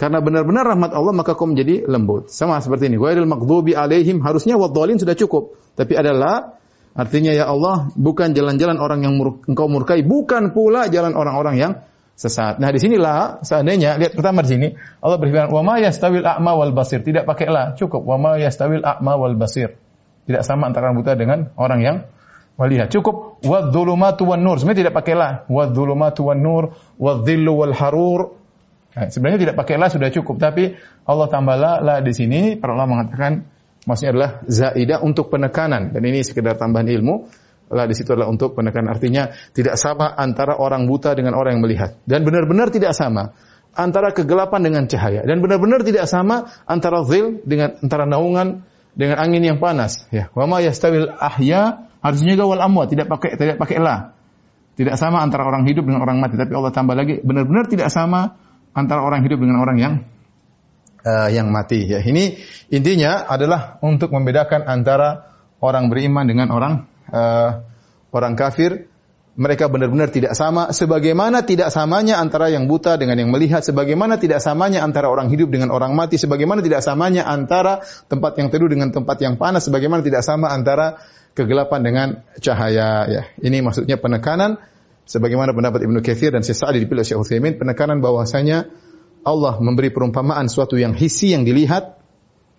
Karena 0.00 0.25
benar-benar 0.25 0.64
rahmat 0.64 0.97
Allah 0.97 1.12
maka 1.12 1.37
kau 1.37 1.45
menjadi 1.45 1.85
lembut. 1.85 2.33
Sama 2.33 2.57
seperti 2.64 2.88
ini. 2.88 2.97
Ghairil 2.97 3.28
maghdubi 3.28 3.76
alaihim 3.76 4.25
harusnya 4.25 4.57
wadhalin 4.57 4.97
sudah 4.97 5.12
cukup. 5.12 5.61
Tapi 5.76 5.92
adalah 5.92 6.59
Artinya 6.99 7.30
ya 7.30 7.47
Allah, 7.47 7.95
bukan 7.95 8.35
jalan-jalan 8.35 8.75
orang 8.83 9.07
yang 9.07 9.14
mur 9.14 9.38
engkau 9.47 9.71
murkai, 9.71 10.02
bukan 10.02 10.50
pula 10.50 10.90
jalan 10.90 11.14
orang-orang 11.14 11.54
yang 11.54 11.73
sesat. 12.19 12.59
Nah, 12.59 12.75
di 12.75 12.83
sinilah 12.83 13.47
seandainya 13.47 13.95
lihat 13.95 14.19
pertama 14.19 14.43
di 14.43 14.51
sini 14.51 14.69
Allah 14.99 15.23
berfirman, 15.23 15.55
"Wa 15.55 15.63
ma 15.63 15.79
yastawil 15.79 16.27
a'ma 16.27 16.59
wal 16.59 16.75
basir." 16.75 16.99
Tidak 17.07 17.23
pakai 17.23 17.47
la, 17.47 17.79
cukup 17.79 18.03
wa 18.03 18.19
ma 18.19 18.33
yastawil 18.35 18.83
a'ma 18.83 19.15
wal 19.15 19.39
basir. 19.39 19.79
Tidak 20.27 20.43
sama 20.43 20.67
antara 20.67 20.91
buta 20.91 21.15
dengan 21.15 21.55
orang 21.55 21.81
yang 21.81 21.97
melihat. 22.59 22.91
Cukup 22.91 23.39
wa 23.47 23.71
dzulumatu 23.71 24.27
wan 24.27 24.43
nur. 24.43 24.59
Sebenarnya 24.59 24.91
tidak 24.91 24.95
pakai 24.99 25.15
la. 25.15 25.47
Wa 25.47 25.71
dzulumatu 25.71 26.27
wan 26.27 26.43
nur, 26.43 26.75
wa 26.99 27.13
dhillu 27.23 27.55
wal 27.55 27.73
harur. 27.73 28.35
Nah, 28.99 29.07
sebenarnya 29.07 29.47
tidak 29.47 29.55
pakai 29.55 29.79
la 29.79 29.87
sudah 29.87 30.11
cukup, 30.11 30.43
tapi 30.43 30.75
Allah 31.07 31.31
tambah 31.31 31.55
la, 31.55 31.79
la 31.79 31.95
di 32.03 32.11
sini 32.11 32.59
para 32.59 32.75
ulama 32.75 32.99
mengatakan 32.99 33.47
Maksudnya 33.89 34.11
adalah 34.13 34.31
zaidah 34.45 34.99
untuk 35.01 35.33
penekanan 35.33 35.97
dan 35.97 36.03
ini 36.05 36.21
sekedar 36.21 36.61
tambahan 36.61 36.93
ilmu. 36.93 37.31
Lah 37.69 37.85
di 37.85 37.95
situ 37.97 38.13
adalah 38.17 38.33
untuk 38.33 38.57
penekanan 38.57 38.93
artinya 38.93 39.29
tidak 39.53 39.77
sama 39.77 40.13
antara 40.17 40.57
orang 40.57 40.89
buta 40.89 41.13
dengan 41.13 41.37
orang 41.37 41.61
yang 41.61 41.63
melihat. 41.65 41.91
Dan 42.09 42.25
benar-benar 42.25 42.73
tidak 42.73 42.97
sama 42.97 43.37
antara 43.77 44.11
kegelapan 44.11 44.61
dengan 44.65 44.83
cahaya. 44.89 45.23
Dan 45.23 45.45
benar-benar 45.45 45.85
tidak 45.85 46.09
sama 46.09 46.49
antara 46.65 47.05
zil 47.05 47.45
dengan 47.45 47.77
antara 47.85 48.09
naungan 48.09 48.65
dengan 48.97 49.17
angin 49.21 49.43
yang 49.45 49.59
panas. 49.61 50.09
Ya. 50.11 50.33
Wa 50.33 50.49
ma 50.49 50.65
yastawil 50.65 51.13
ahya 51.15 51.87
harusnya 52.01 52.35
juga 52.35 52.57
wal 52.57 52.63
amwat. 52.65 52.91
Tidak 52.91 53.07
pakai 53.07 53.37
tidak 53.37 53.57
pakai 53.61 53.79
la. 53.79 54.17
Tidak 54.75 54.95
sama 54.95 55.23
antara 55.23 55.45
orang 55.45 55.67
hidup 55.67 55.85
dengan 55.85 56.03
orang 56.03 56.23
mati. 56.23 56.39
Tapi 56.39 56.55
Allah 56.55 56.73
tambah 56.75 56.95
lagi 56.95 57.19
benar-benar 57.21 57.67
tidak 57.67 57.91
sama 57.91 58.39
antara 58.73 59.03
orang 59.03 59.27
hidup 59.27 59.43
dengan 59.43 59.59
orang 59.59 59.77
yang 59.79 59.95
uh, 61.03 61.29
yang 61.31 61.51
mati. 61.51 61.87
Ya, 61.87 62.03
ini 62.03 62.39
intinya 62.71 63.27
adalah 63.27 63.79
untuk 63.83 64.15
membedakan 64.15 64.67
antara 64.67 65.35
orang 65.59 65.91
beriman 65.91 66.25
dengan 66.27 66.55
orang 66.55 66.87
uh, 67.12 67.65
orang 68.12 68.35
kafir. 68.38 68.88
Mereka 69.38 69.71
benar-benar 69.71 70.11
tidak 70.11 70.35
sama. 70.35 70.75
Sebagaimana 70.75 71.47
tidak 71.47 71.71
samanya 71.71 72.19
antara 72.19 72.50
yang 72.50 72.67
buta 72.67 72.99
dengan 72.99 73.23
yang 73.23 73.31
melihat. 73.31 73.62
Sebagaimana 73.62 74.19
tidak 74.19 74.43
samanya 74.43 74.83
antara 74.83 75.07
orang 75.07 75.31
hidup 75.31 75.55
dengan 75.55 75.71
orang 75.71 75.95
mati. 75.95 76.19
Sebagaimana 76.19 76.59
tidak 76.59 76.83
samanya 76.83 77.23
antara 77.23 77.87
tempat 78.11 78.35
yang 78.35 78.50
teduh 78.50 78.67
dengan 78.67 78.91
tempat 78.91 79.23
yang 79.23 79.38
panas. 79.38 79.71
Sebagaimana 79.71 80.03
tidak 80.03 80.27
sama 80.27 80.50
antara 80.50 80.99
kegelapan 81.38 81.81
dengan 81.87 82.09
cahaya. 82.43 83.07
Ya, 83.07 83.23
ini 83.38 83.62
maksudnya 83.62 83.95
penekanan. 83.95 84.59
Sebagaimana 85.09 85.55
pendapat 85.55 85.87
Ibnu 85.87 86.03
Katsir 86.05 86.35
dan 86.35 86.45
Syekh 86.45 86.59
Sa'di 86.59 86.85
dipilih 86.85 87.00
Syekh 87.00 87.17
Utsaimin, 87.17 87.57
penekanan 87.57 88.05
bahwasanya 88.05 88.69
Allah 89.25 89.57
memberi 89.57 89.88
perumpamaan 89.88 90.53
suatu 90.53 90.77
yang 90.77 90.93
hisi 90.93 91.33
yang 91.33 91.49
dilihat 91.49 91.97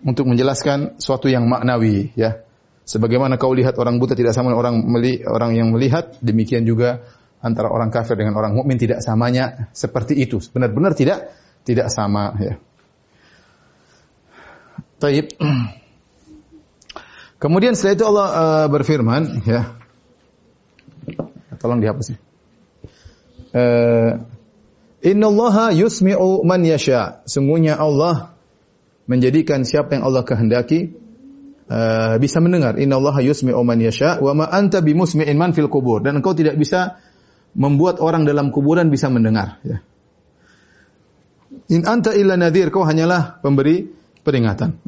untuk 0.02 0.26
menjelaskan 0.26 0.98
suatu 0.98 1.30
yang 1.30 1.46
maknawi 1.46 2.10
ya. 2.18 2.42
Sebagaimana 2.90 3.38
kau 3.38 3.54
lihat 3.54 3.78
orang 3.78 4.02
buta 4.02 4.18
tidak 4.18 4.34
sama 4.34 4.50
orang 4.50 4.82
meli, 4.82 5.22
orang 5.22 5.54
yang 5.54 5.70
melihat, 5.70 6.18
demikian 6.18 6.66
juga 6.66 7.06
antara 7.38 7.70
orang 7.70 7.94
kafir 7.94 8.18
dengan 8.18 8.34
orang 8.34 8.58
mukmin 8.58 8.82
tidak 8.82 8.98
samanya 8.98 9.70
seperti 9.70 10.18
itu. 10.18 10.42
Benar-benar 10.50 10.98
tidak 10.98 11.30
tidak 11.62 11.86
sama 11.94 12.34
ya. 12.42 12.58
Taib. 14.98 15.30
Kemudian 17.42 17.78
setelah 17.78 17.94
itu 17.94 18.04
Allah 18.10 18.28
uh, 18.34 18.66
berfirman 18.66 19.22
ya. 19.46 19.70
Tolong 21.62 21.78
dihapus. 21.78 22.18
Uh, 23.54 24.18
Innallaha 25.06 25.70
yusmi'u 25.78 26.42
man 26.42 26.66
yasha. 26.66 27.22
Sungguhnya 27.22 27.78
Allah 27.78 28.34
menjadikan 29.06 29.62
siapa 29.62 29.94
yang 29.94 30.10
Allah 30.10 30.26
kehendaki 30.26 30.98
uh, 31.70 32.18
bisa 32.18 32.42
mendengar. 32.42 32.76
Innallaha 32.76 33.22
yusmi'u 33.22 33.62
man 33.62 33.78
yasha 33.78 34.18
wa 34.18 34.34
ma 34.34 34.44
anta 34.50 34.82
bimusmi'in 34.82 35.38
man 35.38 35.54
fil 35.54 35.70
kubur. 35.70 36.02
Dan 36.02 36.18
engkau 36.18 36.34
tidak 36.34 36.58
bisa 36.58 36.98
membuat 37.54 38.02
orang 38.02 38.26
dalam 38.26 38.50
kuburan 38.50 38.90
bisa 38.90 39.06
mendengar. 39.06 39.62
Ya. 39.62 39.78
In 41.70 41.86
anta 41.86 42.12
illa 42.18 42.34
nadhir. 42.34 42.74
Kau 42.74 42.82
hanyalah 42.82 43.38
pemberi 43.38 43.86
peringatan. 44.26 44.82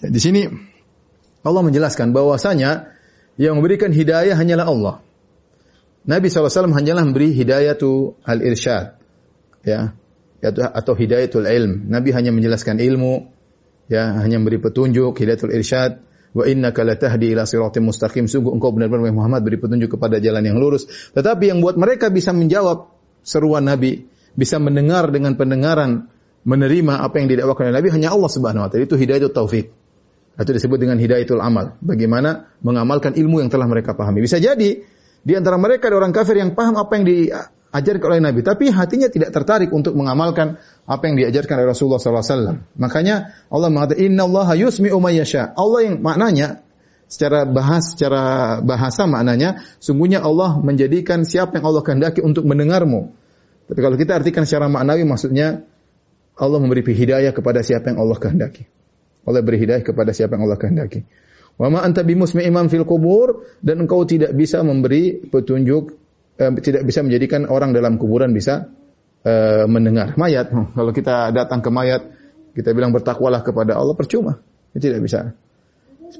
Ya, 0.00 0.08
di 0.08 0.20
sini 0.22 0.46
Allah 1.42 1.62
menjelaskan 1.66 2.14
bahwasanya 2.14 2.94
yang 3.40 3.58
memberikan 3.58 3.90
hidayah 3.90 4.38
hanyalah 4.38 4.66
Allah. 4.70 4.94
Nabi 6.00 6.32
SAW 6.32 6.72
hanyalah 6.72 7.04
memberi 7.04 7.36
hidayah 7.36 7.76
tu 7.76 8.16
al-irsyad 8.24 8.96
ya 9.60 9.92
atau 10.72 10.96
hidayatul 10.96 11.44
ilm. 11.44 11.92
Nabi 11.92 12.16
hanya 12.16 12.32
menjelaskan 12.32 12.80
ilmu 12.80 13.28
ya 13.92 14.16
hanya 14.24 14.40
memberi 14.40 14.60
petunjuk, 14.60 15.12
hidayatul 15.20 15.52
irsyad, 15.52 16.00
wa 16.30 16.44
innaka 16.46 16.86
latahdi 16.86 17.34
ila 17.34 17.46
siratim 17.46 17.86
mustaqim. 17.86 18.26
Sungguh 18.30 18.54
engkau 18.54 18.70
benar-benar 18.74 19.10
Muhammad 19.10 19.42
beri 19.42 19.58
petunjuk 19.58 19.98
kepada 19.98 20.22
jalan 20.22 20.42
yang 20.44 20.56
lurus. 20.58 20.86
Tetapi 21.14 21.50
yang 21.50 21.58
buat 21.62 21.74
mereka 21.74 22.08
bisa 22.10 22.30
menjawab 22.30 22.90
seruan 23.26 23.66
Nabi, 23.66 24.06
bisa 24.38 24.56
mendengar 24.62 25.10
dengan 25.10 25.34
pendengaran, 25.34 26.08
menerima 26.46 27.04
apa 27.04 27.20
yang 27.20 27.28
didakwakan 27.28 27.70
oleh 27.70 27.76
Nabi 27.82 27.88
hanya 27.92 28.08
Allah 28.16 28.30
Subhanahu 28.32 28.64
wa 28.64 28.68
taala. 28.72 28.86
Itu 28.86 28.96
hidayatul 28.96 29.34
taufik. 29.34 29.66
Itu 30.40 30.50
disebut 30.56 30.78
dengan 30.80 30.96
hidayatul 30.96 31.42
amal. 31.42 31.76
Bagaimana 31.84 32.48
mengamalkan 32.64 33.12
ilmu 33.12 33.44
yang 33.44 33.52
telah 33.52 33.68
mereka 33.68 33.92
pahami. 33.92 34.24
Bisa 34.24 34.40
jadi 34.40 34.80
di 35.20 35.32
antara 35.36 35.60
mereka 35.60 35.92
ada 35.92 36.00
orang 36.00 36.16
kafir 36.16 36.40
yang 36.40 36.56
paham 36.56 36.80
apa 36.80 36.92
yang 36.96 37.04
diajarkan 37.70 38.06
oleh 38.18 38.22
Nabi, 38.22 38.40
tapi 38.42 38.66
hatinya 38.74 39.06
tidak 39.06 39.30
tertarik 39.30 39.70
untuk 39.70 39.94
mengamalkan 39.94 40.58
apa 40.90 41.02
yang 41.06 41.14
diajarkan 41.14 41.62
oleh 41.62 41.68
Rasulullah 41.70 42.02
SAW. 42.02 42.66
Makanya 42.74 43.46
Allah 43.46 43.70
mengatakan 43.70 44.02
Inna 44.02 44.26
Allah 44.26 44.58
yusmi 44.58 44.90
umayyasha. 44.90 45.54
Allah 45.54 45.86
yang 45.86 46.02
maknanya 46.02 46.66
secara 47.06 47.46
bahas 47.46 47.94
secara 47.94 48.58
bahasa 48.62 49.06
maknanya 49.06 49.62
sungguhnya 49.82 50.22
Allah 50.22 50.58
menjadikan 50.58 51.22
siapa 51.22 51.58
yang 51.62 51.70
Allah 51.70 51.82
kehendaki 51.86 52.22
untuk 52.26 52.42
mendengarmu. 52.42 53.14
Tapi 53.70 53.78
kalau 53.78 53.94
kita 53.94 54.18
artikan 54.18 54.42
secara 54.42 54.66
maknawi 54.66 55.06
maksudnya 55.06 55.62
Allah 56.34 56.58
memberi 56.58 56.82
hidayah 56.82 57.30
kepada 57.30 57.62
siapa 57.62 57.94
yang 57.94 58.02
Allah 58.02 58.18
kehendaki. 58.18 58.66
Allah 59.22 59.46
beri 59.46 59.62
hidayah 59.62 59.84
kepada 59.86 60.10
siapa 60.10 60.34
yang 60.34 60.50
Allah 60.50 60.58
kehendaki. 60.58 61.06
Wa 61.60 61.68
ma 61.68 61.84
anta 61.84 62.02
bimusmi'imam 62.02 62.66
fil 62.72 62.88
kubur 62.88 63.46
dan 63.60 63.84
engkau 63.84 64.02
tidak 64.08 64.32
bisa 64.32 64.64
memberi 64.64 65.22
petunjuk 65.28 66.00
eh, 66.40 66.50
tidak 66.64 66.82
bisa 66.88 67.04
menjadikan 67.04 67.44
orang 67.46 67.76
dalam 67.76 68.00
kuburan 68.00 68.32
bisa 68.32 68.72
eh, 69.22 69.68
mendengar 69.68 70.16
mayat. 70.16 70.48
Hmm, 70.48 70.72
kalau 70.72 70.92
kita 70.96 71.30
datang 71.36 71.60
ke 71.60 71.68
mayat 71.68 72.02
kita 72.56 72.72
bilang 72.72 72.90
bertakwalah 72.90 73.44
kepada 73.44 73.76
Allah 73.76 73.94
percuma. 73.94 74.40
Itu 74.72 74.88
tidak 74.88 75.04
bisa. 75.04 75.36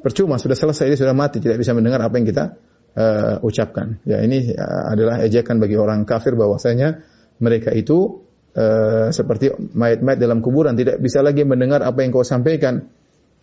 Percuma 0.04 0.38
sudah 0.38 0.54
selesai 0.54 0.86
dia 0.94 0.98
sudah 0.98 1.16
mati 1.16 1.42
tidak 1.42 1.58
bisa 1.58 1.74
mendengar 1.74 1.98
apa 1.98 2.14
yang 2.14 2.26
kita 2.30 2.54
uh, 2.94 3.42
ucapkan. 3.42 3.98
Ya 4.06 4.22
ini 4.22 4.54
uh, 4.54 4.94
adalah 4.94 5.18
ejekan 5.26 5.58
bagi 5.58 5.74
orang 5.74 6.06
kafir 6.06 6.38
bahwasanya 6.38 7.02
mereka 7.42 7.74
itu 7.74 8.22
uh, 8.54 9.10
seperti 9.10 9.50
mayat-mayat 9.74 10.22
dalam 10.22 10.38
kuburan 10.46 10.78
tidak 10.78 11.02
bisa 11.02 11.26
lagi 11.26 11.42
mendengar 11.42 11.82
apa 11.82 12.06
yang 12.06 12.14
kau 12.14 12.22
sampaikan 12.22 12.86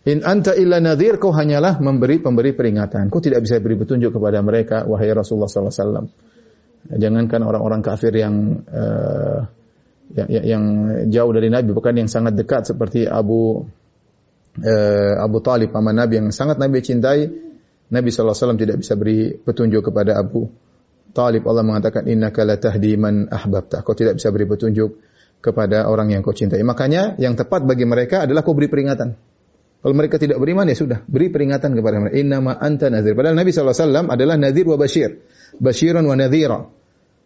In 0.06 0.24
anta 0.24 0.54
illa 0.54 0.78
nadhir, 0.78 1.18
kau 1.18 1.34
hanyalah 1.34 1.82
memberi 1.84 2.22
pemberi 2.22 2.56
peringatan. 2.56 3.12
Kau 3.12 3.20
tidak 3.20 3.44
bisa 3.44 3.60
beri 3.60 3.76
petunjuk 3.76 4.14
kepada 4.14 4.40
mereka, 4.40 4.88
wahai 4.88 5.10
Rasulullah 5.12 5.50
sallallahu 5.50 5.74
alaihi 5.74 5.84
wasallam. 5.84 6.06
Jangankan 6.86 7.42
orang-orang 7.42 7.82
kafir 7.82 8.14
yang, 8.14 8.64
uh, 8.70 9.44
yang 10.14 10.28
yang 10.30 10.64
jauh 11.12 11.32
dari 11.34 11.50
Nabi, 11.52 11.74
bukan 11.74 11.98
yang 11.98 12.08
sangat 12.08 12.38
dekat 12.38 12.70
seperti 12.70 13.04
Abu 13.04 13.66
uh, 14.62 15.14
Abu 15.20 15.38
Talib, 15.44 15.74
paman 15.74 15.98
Nabi 15.98 16.22
yang 16.22 16.28
sangat 16.32 16.56
Nabi 16.56 16.80
cintai, 16.80 17.28
Nabi 17.88 18.08
wasallam 18.12 18.60
tidak 18.60 18.80
bisa 18.80 18.96
beri 18.96 19.36
petunjuk 19.36 19.92
kepada 19.92 20.16
Abu 20.16 20.48
Talib. 21.12 21.44
Allah 21.48 21.64
mengatakan 21.64 22.04
innaka 22.04 22.44
latahdi 22.44 22.94
man 23.00 23.28
ahbabta. 23.32 23.80
Kau 23.80 23.96
tidak 23.96 24.20
bisa 24.20 24.28
beri 24.28 24.44
petunjuk 24.44 24.90
kepada 25.40 25.88
orang 25.88 26.12
yang 26.12 26.20
kau 26.20 26.34
cintai. 26.34 26.60
Makanya 26.60 27.16
yang 27.16 27.38
tepat 27.38 27.64
bagi 27.64 27.88
mereka 27.88 28.28
adalah 28.28 28.44
kau 28.44 28.52
beri 28.52 28.68
peringatan. 28.68 29.16
Kalau 29.88 30.04
mereka 30.04 30.20
tidak 30.20 30.36
beriman 30.36 30.68
ya 30.68 30.76
sudah, 30.76 31.00
beri 31.08 31.32
peringatan 31.32 31.72
kepada 31.72 31.96
mereka. 31.96 32.20
Innama 32.20 32.60
anta 32.60 32.92
nazir. 32.92 33.16
Padahal 33.16 33.40
Nabi 33.40 33.56
SAW 33.56 34.04
adalah 34.12 34.36
nazir 34.36 34.68
wa 34.68 34.76
bashir. 34.76 35.24
Basyiran 35.56 36.04
wa 36.04 36.12
nadhira. 36.12 36.60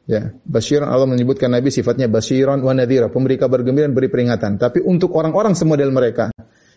Ya, 0.06 0.30
basyiran 0.46 0.86
Allah 0.86 1.10
menyebutkan 1.10 1.50
Nabi 1.50 1.74
sifatnya 1.74 2.06
basyiran 2.06 2.62
wa 2.62 2.70
nadhira, 2.70 3.10
pemberi 3.10 3.34
kabar 3.34 3.66
gembira 3.66 3.90
dan 3.90 3.98
beri 3.98 4.06
peringatan. 4.06 4.62
Tapi 4.62 4.78
untuk 4.78 5.10
orang-orang 5.10 5.58
semodel 5.58 5.90
mereka 5.90 6.30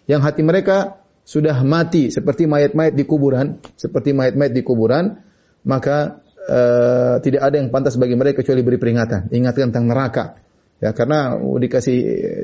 yang 0.10 0.26
hati 0.26 0.42
mereka 0.42 1.06
sudah 1.22 1.62
mati 1.62 2.10
seperti 2.10 2.50
mayat-mayat 2.50 2.98
di 2.98 3.06
kuburan, 3.06 3.62
seperti 3.78 4.18
mayat-mayat 4.18 4.58
di 4.58 4.66
kuburan, 4.66 5.22
maka 5.70 6.18
uh, 6.50 7.22
tidak 7.22 7.46
ada 7.46 7.62
yang 7.62 7.70
pantas 7.70 7.94
bagi 8.02 8.18
mereka 8.18 8.42
kecuali 8.42 8.66
beri 8.66 8.82
peringatan, 8.82 9.30
ingatkan 9.30 9.70
tentang 9.70 9.86
neraka. 9.86 10.26
Ya, 10.82 10.98
karena 10.98 11.38
dikasih 11.38 11.98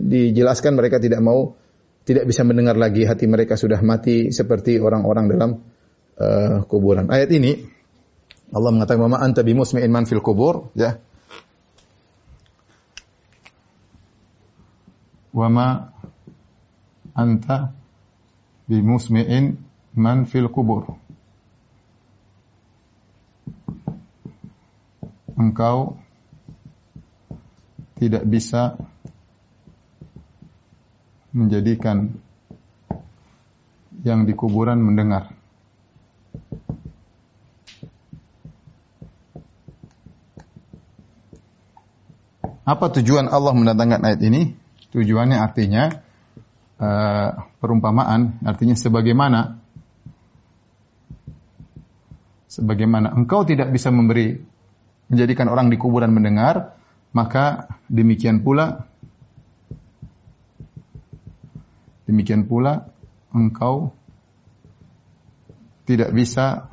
dijelaskan 0.05 0.77
mereka 0.77 1.01
tidak 1.01 1.25
mau 1.25 1.57
tidak 2.11 2.27
bisa 2.27 2.43
mendengar 2.43 2.75
lagi 2.75 3.07
hati 3.07 3.23
mereka 3.23 3.55
sudah 3.55 3.79
mati 3.79 4.35
seperti 4.35 4.83
orang-orang 4.83 5.25
dalam 5.31 5.51
uh, 6.19 6.67
kuburan. 6.67 7.07
Ayat 7.07 7.31
ini 7.31 7.55
Allah 8.51 8.75
mengatakan 8.75 9.07
mama 9.07 9.23
anta 9.23 9.47
bimusmi'in 9.47 9.87
man 9.87 10.03
fil 10.03 10.19
kubur 10.19 10.75
ya. 10.75 10.99
Wa 15.31 15.47
ma 15.47 15.87
anta 17.15 17.71
bimusmi'in 18.67 19.55
man 19.95 20.27
fil 20.27 20.51
kubur. 20.51 20.99
Engkau 25.39 25.95
tidak 27.95 28.27
bisa 28.27 28.75
menjadikan 31.31 32.11
yang 34.03 34.27
di 34.27 34.33
kuburan 34.35 34.79
mendengar. 34.83 35.31
Apa 42.61 42.87
tujuan 42.93 43.27
Allah 43.27 43.51
mendatangkan 43.51 44.01
ayat 44.05 44.21
ini? 44.23 44.53
Tujuannya 44.91 45.39
artinya 45.39 45.91
uh, 46.79 47.29
perumpamaan, 47.59 48.43
artinya 48.43 48.75
sebagaimana 48.75 49.59
sebagaimana 52.51 53.15
engkau 53.15 53.47
tidak 53.47 53.71
bisa 53.71 53.87
memberi 53.87 54.35
menjadikan 55.07 55.47
orang 55.47 55.71
di 55.71 55.79
kuburan 55.79 56.11
mendengar, 56.11 56.75
maka 57.15 57.71
demikian 57.87 58.43
pula 58.43 58.90
Demikian 62.11 62.43
pula 62.43 62.91
engkau 63.31 63.95
tidak 65.87 66.11
bisa 66.11 66.67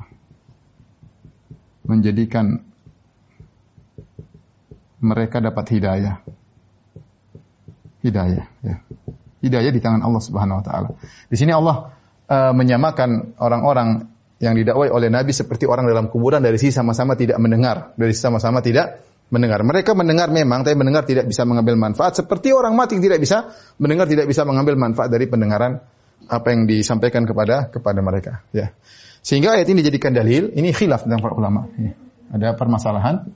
menjadikan 1.87 2.59
mereka 4.99 5.39
dapat 5.39 5.65
hidayah. 5.79 6.19
Hidayah, 8.03 8.45
ya. 8.67 8.75
Hidayah 9.39 9.71
di 9.71 9.79
tangan 9.79 10.03
Allah 10.03 10.19
Subhanahu 10.19 10.59
wa 10.59 10.65
taala. 10.67 10.89
Di 11.31 11.39
sini 11.39 11.55
Allah 11.55 11.95
uh, 12.27 12.51
menyamakan 12.51 13.39
orang-orang 13.39 14.11
yang 14.43 14.59
didakwai 14.59 14.91
oleh 14.91 15.07
Nabi 15.07 15.31
seperti 15.31 15.63
orang 15.71 15.87
dalam 15.87 16.11
kuburan 16.11 16.43
dari 16.43 16.59
sisi 16.59 16.75
sama-sama 16.75 17.15
tidak 17.15 17.39
mendengar, 17.39 17.95
dari 17.95 18.11
sisi 18.11 18.27
sama-sama 18.27 18.59
tidak 18.59 19.08
mendengar. 19.29 19.61
Mereka 19.61 19.93
mendengar 19.93 20.33
memang, 20.33 20.65
tapi 20.65 20.75
mendengar 20.75 21.05
tidak 21.05 21.29
bisa 21.29 21.45
mengambil 21.45 21.77
manfaat. 21.77 22.17
Seperti 22.17 22.51
orang 22.53 22.73
mati 22.73 22.97
tidak 22.97 23.21
bisa 23.21 23.53
mendengar, 23.77 24.09
tidak 24.09 24.25
bisa 24.25 24.43
mengambil 24.43 24.75
manfaat 24.75 25.09
dari 25.13 25.29
pendengaran 25.29 25.79
apa 26.29 26.47
yang 26.51 26.65
disampaikan 26.69 27.23
kepada 27.25 27.69
kepada 27.69 28.01
mereka. 28.01 28.43
Ya. 28.51 28.73
Sehingga 29.21 29.55
ayat 29.55 29.69
ini 29.69 29.85
dijadikan 29.85 30.11
dalil. 30.11 30.51
Ini 30.53 30.73
khilaf 30.73 31.05
tentang 31.05 31.21
para 31.21 31.33
ulama. 31.37 31.69
Ini. 31.77 31.91
Ada 32.33 32.57
permasalahan. 32.57 33.29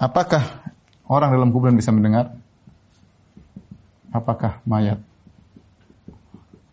Apakah 0.00 0.64
orang 1.04 1.30
dalam 1.36 1.48
kuburan 1.52 1.76
bisa 1.76 1.92
mendengar? 1.92 2.32
Apakah 4.10 4.64
mayat 4.64 4.98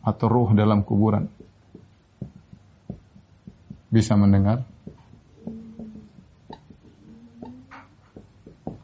atau 0.01 0.25
ruh 0.31 0.49
dalam 0.55 0.81
kuburan 0.87 1.27
bisa 3.91 4.15
mendengar? 4.15 4.63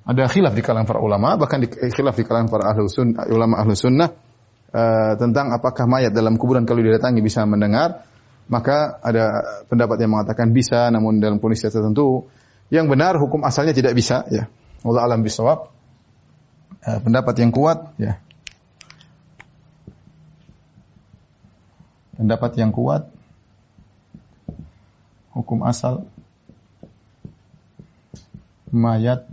Ada 0.04 0.28
khilaf 0.28 0.52
di 0.52 0.60
kalangan 0.60 0.84
para 0.84 1.00
ulama, 1.00 1.40
bahkan 1.40 1.64
di, 1.64 1.72
khilaf 1.72 2.20
di 2.20 2.28
kalangan 2.28 2.52
para 2.52 2.76
ahlu 2.76 2.92
sunnah, 2.92 3.24
ulama 3.32 3.64
ahlu 3.64 3.72
sunnah 3.72 4.12
uh, 4.76 5.14
tentang 5.16 5.56
apakah 5.56 5.88
mayat 5.88 6.12
dalam 6.12 6.36
kuburan 6.36 6.68
kalau 6.68 6.84
didatangi 6.84 7.24
bisa 7.24 7.48
mendengar. 7.48 8.04
Maka 8.52 9.00
ada 9.00 9.40
pendapat 9.72 10.04
yang 10.04 10.20
mengatakan 10.20 10.52
bisa, 10.52 10.92
namun 10.92 11.24
dalam 11.24 11.40
kondisi 11.40 11.64
tertentu. 11.72 12.28
Yang 12.68 12.92
benar 12.92 13.16
hukum 13.16 13.48
asalnya 13.48 13.72
tidak 13.72 13.96
bisa. 13.96 14.28
Ya, 14.28 14.52
Allah 14.84 15.08
alam 15.08 15.24
bisawab. 15.24 15.72
Uh, 16.84 17.00
pendapat 17.00 17.40
yang 17.40 17.56
kuat, 17.56 17.96
ya. 17.96 18.20
Pendapat 22.20 22.52
yang 22.60 22.76
kuat, 22.76 23.08
hukum 25.32 25.64
asal 25.64 26.06
mayat 28.68 29.26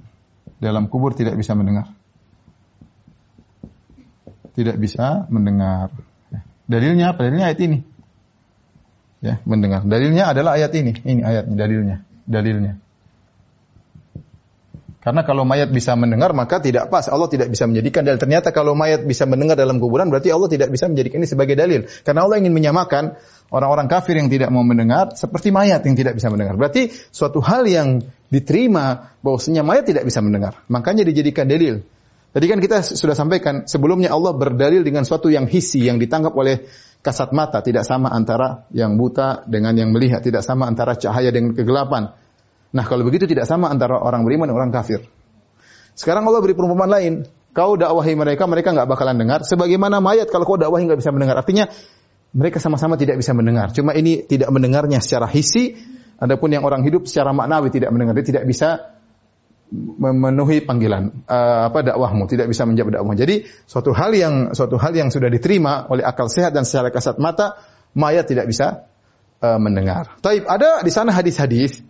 dalam 0.60 0.86
kubur 0.92 1.16
tidak 1.16 1.34
bisa 1.40 1.56
mendengar. 1.56 1.88
Tidak 4.52 4.76
bisa 4.76 5.24
mendengar. 5.32 5.88
Dalilnya 6.68 7.16
apa? 7.16 7.26
Dalilnya 7.26 7.46
ayat 7.48 7.60
ini. 7.64 7.78
Ya, 9.20 9.40
mendengar. 9.48 9.84
Dalilnya 9.88 10.36
adalah 10.36 10.60
ayat 10.60 10.72
ini. 10.76 10.92
Ini 11.00 11.20
ayatnya, 11.24 11.56
dalilnya. 11.56 11.96
Dalilnya. 12.28 12.72
Karena 15.00 15.24
kalau 15.24 15.48
mayat 15.48 15.72
bisa 15.72 15.96
mendengar 15.96 16.36
maka 16.36 16.60
tidak 16.60 16.92
pas. 16.92 17.08
Allah 17.08 17.24
tidak 17.24 17.48
bisa 17.48 17.64
menjadikan 17.64 18.04
dalil. 18.04 18.20
Ternyata 18.20 18.52
kalau 18.52 18.76
mayat 18.76 19.00
bisa 19.08 19.24
mendengar 19.24 19.56
dalam 19.56 19.80
kuburan 19.80 20.12
berarti 20.12 20.28
Allah 20.28 20.52
tidak 20.52 20.68
bisa 20.68 20.92
menjadikan 20.92 21.24
ini 21.24 21.28
sebagai 21.28 21.56
dalil. 21.56 21.88
Karena 22.04 22.28
Allah 22.28 22.36
ingin 22.36 22.52
menyamakan 22.52 23.16
orang-orang 23.48 23.88
kafir 23.88 24.20
yang 24.20 24.28
tidak 24.28 24.52
mau 24.52 24.60
mendengar 24.60 25.16
seperti 25.16 25.56
mayat 25.56 25.80
yang 25.88 25.96
tidak 25.96 26.20
bisa 26.20 26.28
mendengar. 26.28 26.60
Berarti 26.60 26.92
suatu 26.92 27.40
hal 27.40 27.64
yang 27.64 28.04
diterima 28.28 29.16
bahwasanya 29.24 29.64
mayat 29.64 29.88
tidak 29.88 30.04
bisa 30.04 30.20
mendengar. 30.20 30.60
Makanya 30.68 31.08
dijadikan 31.08 31.48
dalil. 31.48 31.80
Tadi 32.30 32.46
kan 32.46 32.60
kita 32.62 32.84
sudah 32.84 33.16
sampaikan 33.16 33.66
sebelumnya 33.66 34.12
Allah 34.12 34.36
berdalil 34.36 34.86
dengan 34.86 35.02
suatu 35.02 35.32
yang 35.32 35.48
hisi 35.48 35.88
yang 35.88 35.98
ditangkap 35.98 36.30
oleh 36.36 36.62
kasat 37.00 37.32
mata 37.32 37.64
tidak 37.64 37.82
sama 37.88 38.12
antara 38.12 38.68
yang 38.70 38.94
buta 39.00 39.48
dengan 39.48 39.72
yang 39.74 39.90
melihat, 39.90 40.20
tidak 40.20 40.44
sama 40.44 40.68
antara 40.68 40.94
cahaya 40.94 41.32
dengan 41.32 41.56
kegelapan. 41.56 42.12
Nah, 42.70 42.84
kalau 42.86 43.02
begitu 43.02 43.26
tidak 43.26 43.50
sama 43.50 43.66
antara 43.66 43.98
orang 43.98 44.22
beriman 44.22 44.46
dan 44.46 44.56
orang 44.56 44.70
kafir. 44.70 45.02
Sekarang 45.98 46.22
Allah 46.26 46.40
beri 46.40 46.54
perumpamaan 46.54 46.90
lain. 46.90 47.14
Kau 47.50 47.74
dakwahi 47.74 48.14
mereka, 48.14 48.46
mereka 48.46 48.70
nggak 48.70 48.86
bakalan 48.86 49.18
dengar. 49.18 49.42
Sebagaimana 49.42 49.98
mayat 49.98 50.30
kalau 50.30 50.46
kau 50.46 50.54
dakwahi 50.54 50.86
nggak 50.86 51.02
bisa 51.02 51.10
mendengar. 51.10 51.34
Artinya 51.42 51.66
mereka 52.30 52.62
sama-sama 52.62 52.94
tidak 52.94 53.18
bisa 53.18 53.34
mendengar. 53.34 53.74
Cuma 53.74 53.90
ini 53.90 54.22
tidak 54.22 54.54
mendengarnya 54.54 55.02
secara 55.02 55.26
hisi. 55.26 55.74
Adapun 56.20 56.54
yang 56.54 56.62
orang 56.62 56.86
hidup 56.86 57.10
secara 57.10 57.34
maknawi 57.34 57.74
tidak 57.74 57.90
mendengar. 57.90 58.14
Dia 58.14 58.26
tidak 58.38 58.44
bisa 58.46 59.00
memenuhi 59.70 60.66
panggilan 60.66 61.30
uh, 61.30 61.70
apa 61.70 61.86
dakwahmu 61.86 62.26
tidak 62.26 62.50
bisa 62.50 62.66
menjawab 62.66 62.90
dakwahmu. 62.98 63.14
Jadi 63.14 63.46
suatu 63.66 63.94
hal 63.94 64.10
yang 64.18 64.34
suatu 64.50 64.74
hal 64.82 64.90
yang 64.90 65.14
sudah 65.14 65.30
diterima 65.30 65.86
oleh 65.86 66.02
akal 66.02 66.26
sehat 66.26 66.50
dan 66.50 66.66
secara 66.66 66.90
kasat 66.90 67.22
mata 67.22 67.54
mayat 67.94 68.26
tidak 68.26 68.50
bisa 68.50 68.90
uh, 69.38 69.58
mendengar. 69.62 70.18
Taib 70.18 70.42
ada 70.50 70.82
di 70.82 70.90
sana 70.90 71.14
hadis-hadis 71.14 71.86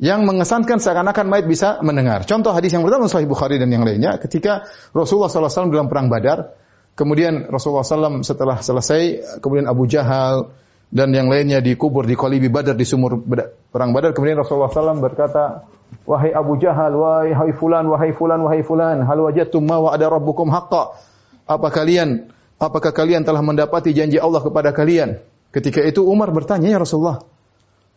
yang 0.00 0.24
mengesankan 0.24 0.80
seakan-akan 0.80 1.28
mayat 1.28 1.44
bisa 1.44 1.76
mendengar. 1.84 2.24
Contoh 2.24 2.56
hadis 2.56 2.72
yang 2.72 2.80
pertama 2.80 3.04
Sahih 3.04 3.28
Bukhari 3.28 3.60
dan 3.60 3.68
yang 3.68 3.84
lainnya 3.84 4.16
ketika 4.16 4.64
Rasulullah 4.96 5.28
SAW 5.28 5.68
dalam 5.68 5.92
perang 5.92 6.08
Badar, 6.08 6.56
kemudian 6.96 7.52
Rasulullah 7.52 7.84
SAW 7.84 8.24
setelah 8.24 8.64
selesai, 8.64 9.36
kemudian 9.44 9.68
Abu 9.68 9.84
Jahal 9.84 10.56
dan 10.88 11.12
yang 11.12 11.28
lainnya 11.28 11.60
dikubur 11.60 12.08
di 12.08 12.16
Qalibi 12.16 12.48
Badar 12.48 12.80
di 12.80 12.88
sumur 12.88 13.20
perang 13.68 13.92
Badar, 13.92 14.16
kemudian 14.16 14.40
Rasulullah 14.40 14.72
SAW 14.72 15.04
berkata, 15.04 15.68
wahai 16.08 16.32
Abu 16.32 16.56
Jahal, 16.56 16.96
wahai 16.96 17.52
fulan, 17.52 17.84
wahai 17.84 18.16
fulan, 18.16 18.40
wahai 18.40 18.64
fulan, 18.64 19.04
hal 19.04 19.20
wajadtum 19.20 19.68
ma 19.68 19.84
wa'ada 19.84 20.08
rabbukum 20.08 20.48
haqqa? 20.48 20.96
Apa 21.44 21.68
kalian 21.68 22.32
apakah 22.56 22.96
kalian 22.96 23.20
telah 23.20 23.44
mendapati 23.44 23.92
janji 23.92 24.16
Allah 24.16 24.40
kepada 24.40 24.72
kalian? 24.72 25.20
Ketika 25.52 25.84
itu 25.84 26.06
Umar 26.06 26.30
bertanya, 26.30 26.72
"Ya 26.72 26.78
Rasulullah, 26.78 27.20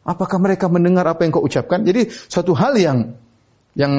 Apakah 0.03 0.35
mereka 0.35 0.67
mendengar 0.67 1.07
apa 1.07 1.23
yang 1.23 1.31
kau 1.31 1.43
ucapkan? 1.43 1.87
Jadi 1.87 2.11
suatu 2.11 2.51
hal 2.51 2.75
yang 2.75 3.15
yang 3.73 3.93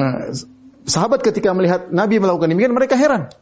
sahabat 0.85 1.25
ketika 1.25 1.51
melihat 1.51 1.89
Nabi 1.89 2.21
melakukan 2.21 2.47
demikian 2.47 2.77
mereka 2.77 2.93
heran. 2.93 3.33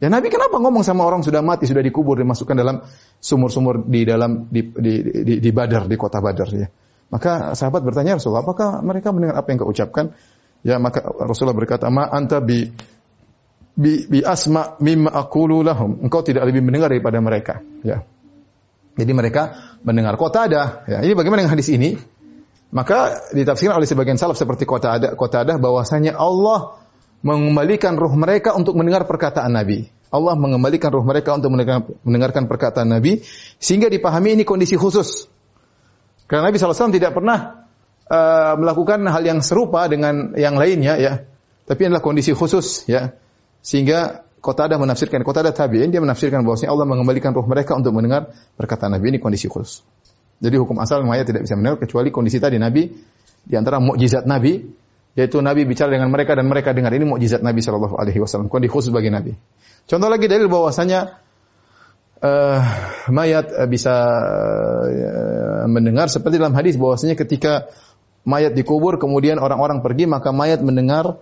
Ya 0.00 0.08
Nabi 0.08 0.32
kenapa 0.32 0.56
ngomong 0.56 0.80
sama 0.80 1.04
orang 1.04 1.20
sudah 1.20 1.44
mati, 1.44 1.68
sudah 1.68 1.84
dikubur, 1.84 2.16
dimasukkan 2.16 2.56
dalam 2.56 2.80
sumur-sumur 3.20 3.84
di 3.84 4.08
dalam 4.08 4.48
di, 4.48 4.64
di, 4.64 4.94
di, 5.04 5.34
di 5.44 5.50
Badar, 5.52 5.84
di 5.84 5.96
kota 6.00 6.24
Badar 6.24 6.48
ya. 6.56 6.70
Maka 7.10 7.52
sahabat 7.58 7.84
bertanya 7.84 8.16
Rasulullah, 8.16 8.46
apakah 8.46 8.80
mereka 8.80 9.12
mendengar 9.12 9.36
apa 9.42 9.50
yang 9.50 9.58
kau 9.60 9.68
ucapkan? 9.68 10.14
Ya 10.62 10.78
maka 10.78 11.04
Rasulullah 11.04 11.58
berkata, 11.58 11.90
"Ma 11.90 12.06
anta 12.06 12.38
bi 12.40 12.70
bi, 13.76 13.92
bi 14.06 14.20
asma 14.22 14.78
mimma 14.78 15.10
aqulu 15.12 15.60
lahum." 15.66 16.00
Engkau 16.06 16.22
tidak 16.22 16.46
lebih 16.48 16.64
mendengar 16.64 16.88
daripada 16.88 17.18
mereka, 17.20 17.60
ya. 17.82 18.06
Jadi 18.98 19.12
mereka 19.14 19.76
mendengar 19.86 20.14
kota 20.18 20.50
ada. 20.50 20.82
Ya, 20.86 20.98
ini 21.04 21.14
bagaimana 21.14 21.44
dengan 21.44 21.54
hadis 21.54 21.70
ini? 21.70 21.96
Maka 22.70 23.26
ditafsirkan 23.34 23.82
oleh 23.82 23.88
sebagian 23.90 24.14
salaf 24.14 24.38
seperti 24.38 24.62
kota 24.62 24.94
ada, 24.94 25.08
kota 25.18 25.42
ada 25.42 25.58
bahwasanya 25.58 26.14
Allah 26.14 26.78
mengembalikan 27.26 27.98
ruh 27.98 28.14
mereka 28.14 28.54
untuk 28.54 28.78
mendengar 28.78 29.10
perkataan 29.10 29.50
Nabi. 29.50 29.90
Allah 30.10 30.34
mengembalikan 30.34 30.90
ruh 30.90 31.06
mereka 31.06 31.34
untuk 31.38 31.54
mendengarkan 32.02 32.46
perkataan 32.50 32.90
Nabi 32.90 33.22
sehingga 33.62 33.90
dipahami 33.90 34.38
ini 34.38 34.44
kondisi 34.46 34.74
khusus. 34.74 35.30
Karena 36.30 36.50
Nabi 36.50 36.62
SAW 36.62 36.94
tidak 36.94 37.14
pernah 37.14 37.66
uh, 38.06 38.54
melakukan 38.54 39.02
hal 39.06 39.22
yang 39.22 39.42
serupa 39.42 39.86
dengan 39.90 40.34
yang 40.38 40.54
lainnya 40.54 40.94
ya. 40.98 41.12
Tapi 41.66 41.90
adalah 41.90 42.02
kondisi 42.02 42.34
khusus 42.34 42.86
ya. 42.86 43.14
Sehingga 43.62 44.26
Qatadah 44.40 44.80
menafsirkan, 44.80 45.20
Qatadah 45.20 45.52
tabi'in 45.52 45.92
dia 45.92 46.00
menafsirkan 46.00 46.40
bahwasanya 46.42 46.72
Allah 46.72 46.88
mengembalikan 46.88 47.36
ruh 47.36 47.44
mereka 47.44 47.76
untuk 47.76 47.92
mendengar 47.92 48.32
perkataan 48.56 48.96
Nabi 48.96 49.16
ini 49.16 49.18
kondisi 49.20 49.52
khusus. 49.52 49.84
Jadi 50.40 50.56
hukum 50.56 50.80
asal 50.80 51.04
mayat 51.04 51.28
tidak 51.28 51.44
bisa 51.44 51.60
mendengar 51.60 51.76
kecuali 51.76 52.08
kondisi 52.08 52.40
tadi 52.40 52.56
Nabi 52.56 52.88
di 53.44 53.54
antara 53.54 53.76
mukjizat 53.76 54.24
Nabi 54.24 54.64
yaitu 55.12 55.44
Nabi 55.44 55.68
bicara 55.68 55.92
dengan 55.92 56.08
mereka 56.08 56.32
dan 56.32 56.48
mereka 56.48 56.72
dengar 56.72 56.88
ini 56.96 57.04
mukjizat 57.04 57.44
Nabi 57.44 57.60
Shallallahu 57.60 58.00
alaihi 58.00 58.16
wasallam, 58.16 58.48
kondisi 58.48 58.72
khusus 58.72 58.88
bagi 58.88 59.12
Nabi. 59.12 59.36
Contoh 59.84 60.08
lagi 60.08 60.24
dalil 60.24 60.48
bahwasanya 60.48 61.20
uh, 62.24 62.60
mayat 63.12 63.52
uh, 63.52 63.68
bisa 63.68 63.92
uh, 64.88 65.64
mendengar 65.68 66.08
seperti 66.08 66.40
dalam 66.40 66.56
hadis 66.56 66.80
bahwasanya 66.80 67.18
ketika 67.18 67.68
mayat 68.24 68.56
dikubur 68.56 68.96
kemudian 68.96 69.36
orang-orang 69.36 69.84
pergi 69.84 70.08
maka 70.08 70.32
mayat 70.32 70.64
mendengar 70.64 71.20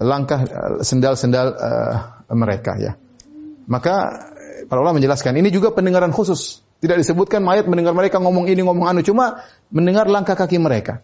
langkah 0.00 0.44
sendal-sendal 0.80 1.48
uh, 1.58 2.13
mereka 2.32 2.78
ya. 2.80 2.96
Maka 3.64 4.28
para 4.68 4.78
ulama 4.80 5.00
menjelaskan 5.00 5.36
ini 5.40 5.52
juga 5.52 5.72
pendengaran 5.72 6.12
khusus. 6.12 6.64
Tidak 6.80 7.00
disebutkan 7.00 7.40
mayat 7.40 7.64
mendengar 7.64 7.96
mereka 7.96 8.20
ngomong 8.20 8.44
ini 8.44 8.60
ngomong 8.60 8.84
anu 8.84 9.00
cuma 9.00 9.44
mendengar 9.72 10.04
langkah 10.08 10.36
kaki 10.36 10.60
mereka. 10.60 11.00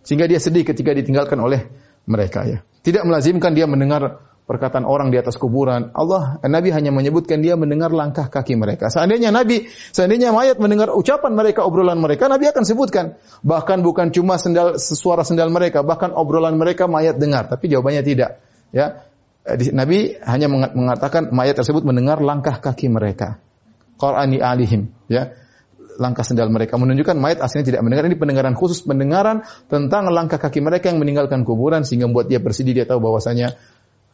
Sehingga 0.00 0.24
dia 0.24 0.40
sedih 0.40 0.64
ketika 0.64 0.96
ditinggalkan 0.96 1.36
oleh 1.36 1.68
mereka 2.08 2.48
ya. 2.48 2.64
Tidak 2.80 3.04
melazimkan 3.04 3.52
dia 3.52 3.68
mendengar 3.68 4.24
perkataan 4.48 4.88
orang 4.88 5.12
di 5.12 5.20
atas 5.20 5.36
kuburan. 5.36 5.92
Allah 5.92 6.40
Nabi 6.40 6.72
hanya 6.72 6.88
menyebutkan 6.88 7.44
dia 7.44 7.60
mendengar 7.60 7.92
langkah 7.92 8.32
kaki 8.32 8.56
mereka. 8.56 8.88
Seandainya 8.88 9.28
Nabi, 9.28 9.68
seandainya 9.68 10.32
mayat 10.32 10.56
mendengar 10.56 10.88
ucapan 10.96 11.36
mereka, 11.36 11.68
obrolan 11.68 12.00
mereka, 12.00 12.32
Nabi 12.32 12.48
akan 12.48 12.64
sebutkan. 12.64 13.20
Bahkan 13.44 13.84
bukan 13.84 14.08
cuma 14.08 14.40
sendal 14.40 14.80
suara 14.80 15.20
sendal 15.20 15.52
mereka, 15.52 15.84
bahkan 15.84 16.16
obrolan 16.16 16.56
mereka 16.56 16.88
mayat 16.88 17.20
dengar. 17.20 17.52
Tapi 17.52 17.68
jawabannya 17.68 18.00
tidak. 18.00 18.40
Ya, 18.72 19.07
Nabi 19.54 20.20
hanya 20.20 20.46
mengatakan 20.50 21.32
mayat 21.32 21.56
tersebut 21.56 21.86
mendengar 21.86 22.20
langkah 22.20 22.60
kaki 22.60 22.92
mereka. 22.92 23.40
Qur'ani 23.96 24.38
alihim, 24.38 24.92
ya. 25.08 25.32
Langkah 25.98 26.22
sendal 26.22 26.46
mereka 26.46 26.78
menunjukkan 26.78 27.18
mayat 27.18 27.42
aslinya 27.42 27.74
tidak 27.74 27.82
mendengar. 27.82 28.06
Ini 28.06 28.14
pendengaran 28.14 28.54
khusus 28.54 28.86
pendengaran 28.86 29.42
tentang 29.66 30.06
langkah 30.14 30.38
kaki 30.38 30.62
mereka 30.62 30.94
yang 30.94 31.02
meninggalkan 31.02 31.42
kuburan 31.42 31.82
sehingga 31.82 32.06
membuat 32.06 32.30
dia 32.30 32.38
bersedih 32.38 32.70
dia 32.70 32.86
tahu 32.86 33.02
bahwasanya 33.02 33.58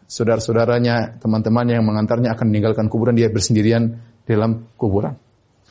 saudara-saudaranya, 0.09 1.21
teman-teman 1.21 1.65
yang 1.69 1.85
mengantarnya 1.85 2.33
akan 2.33 2.47
meninggalkan 2.49 2.87
kuburan 2.89 3.17
dia 3.17 3.29
bersendirian 3.29 4.01
dalam 4.25 4.69
kuburan. 4.81 5.17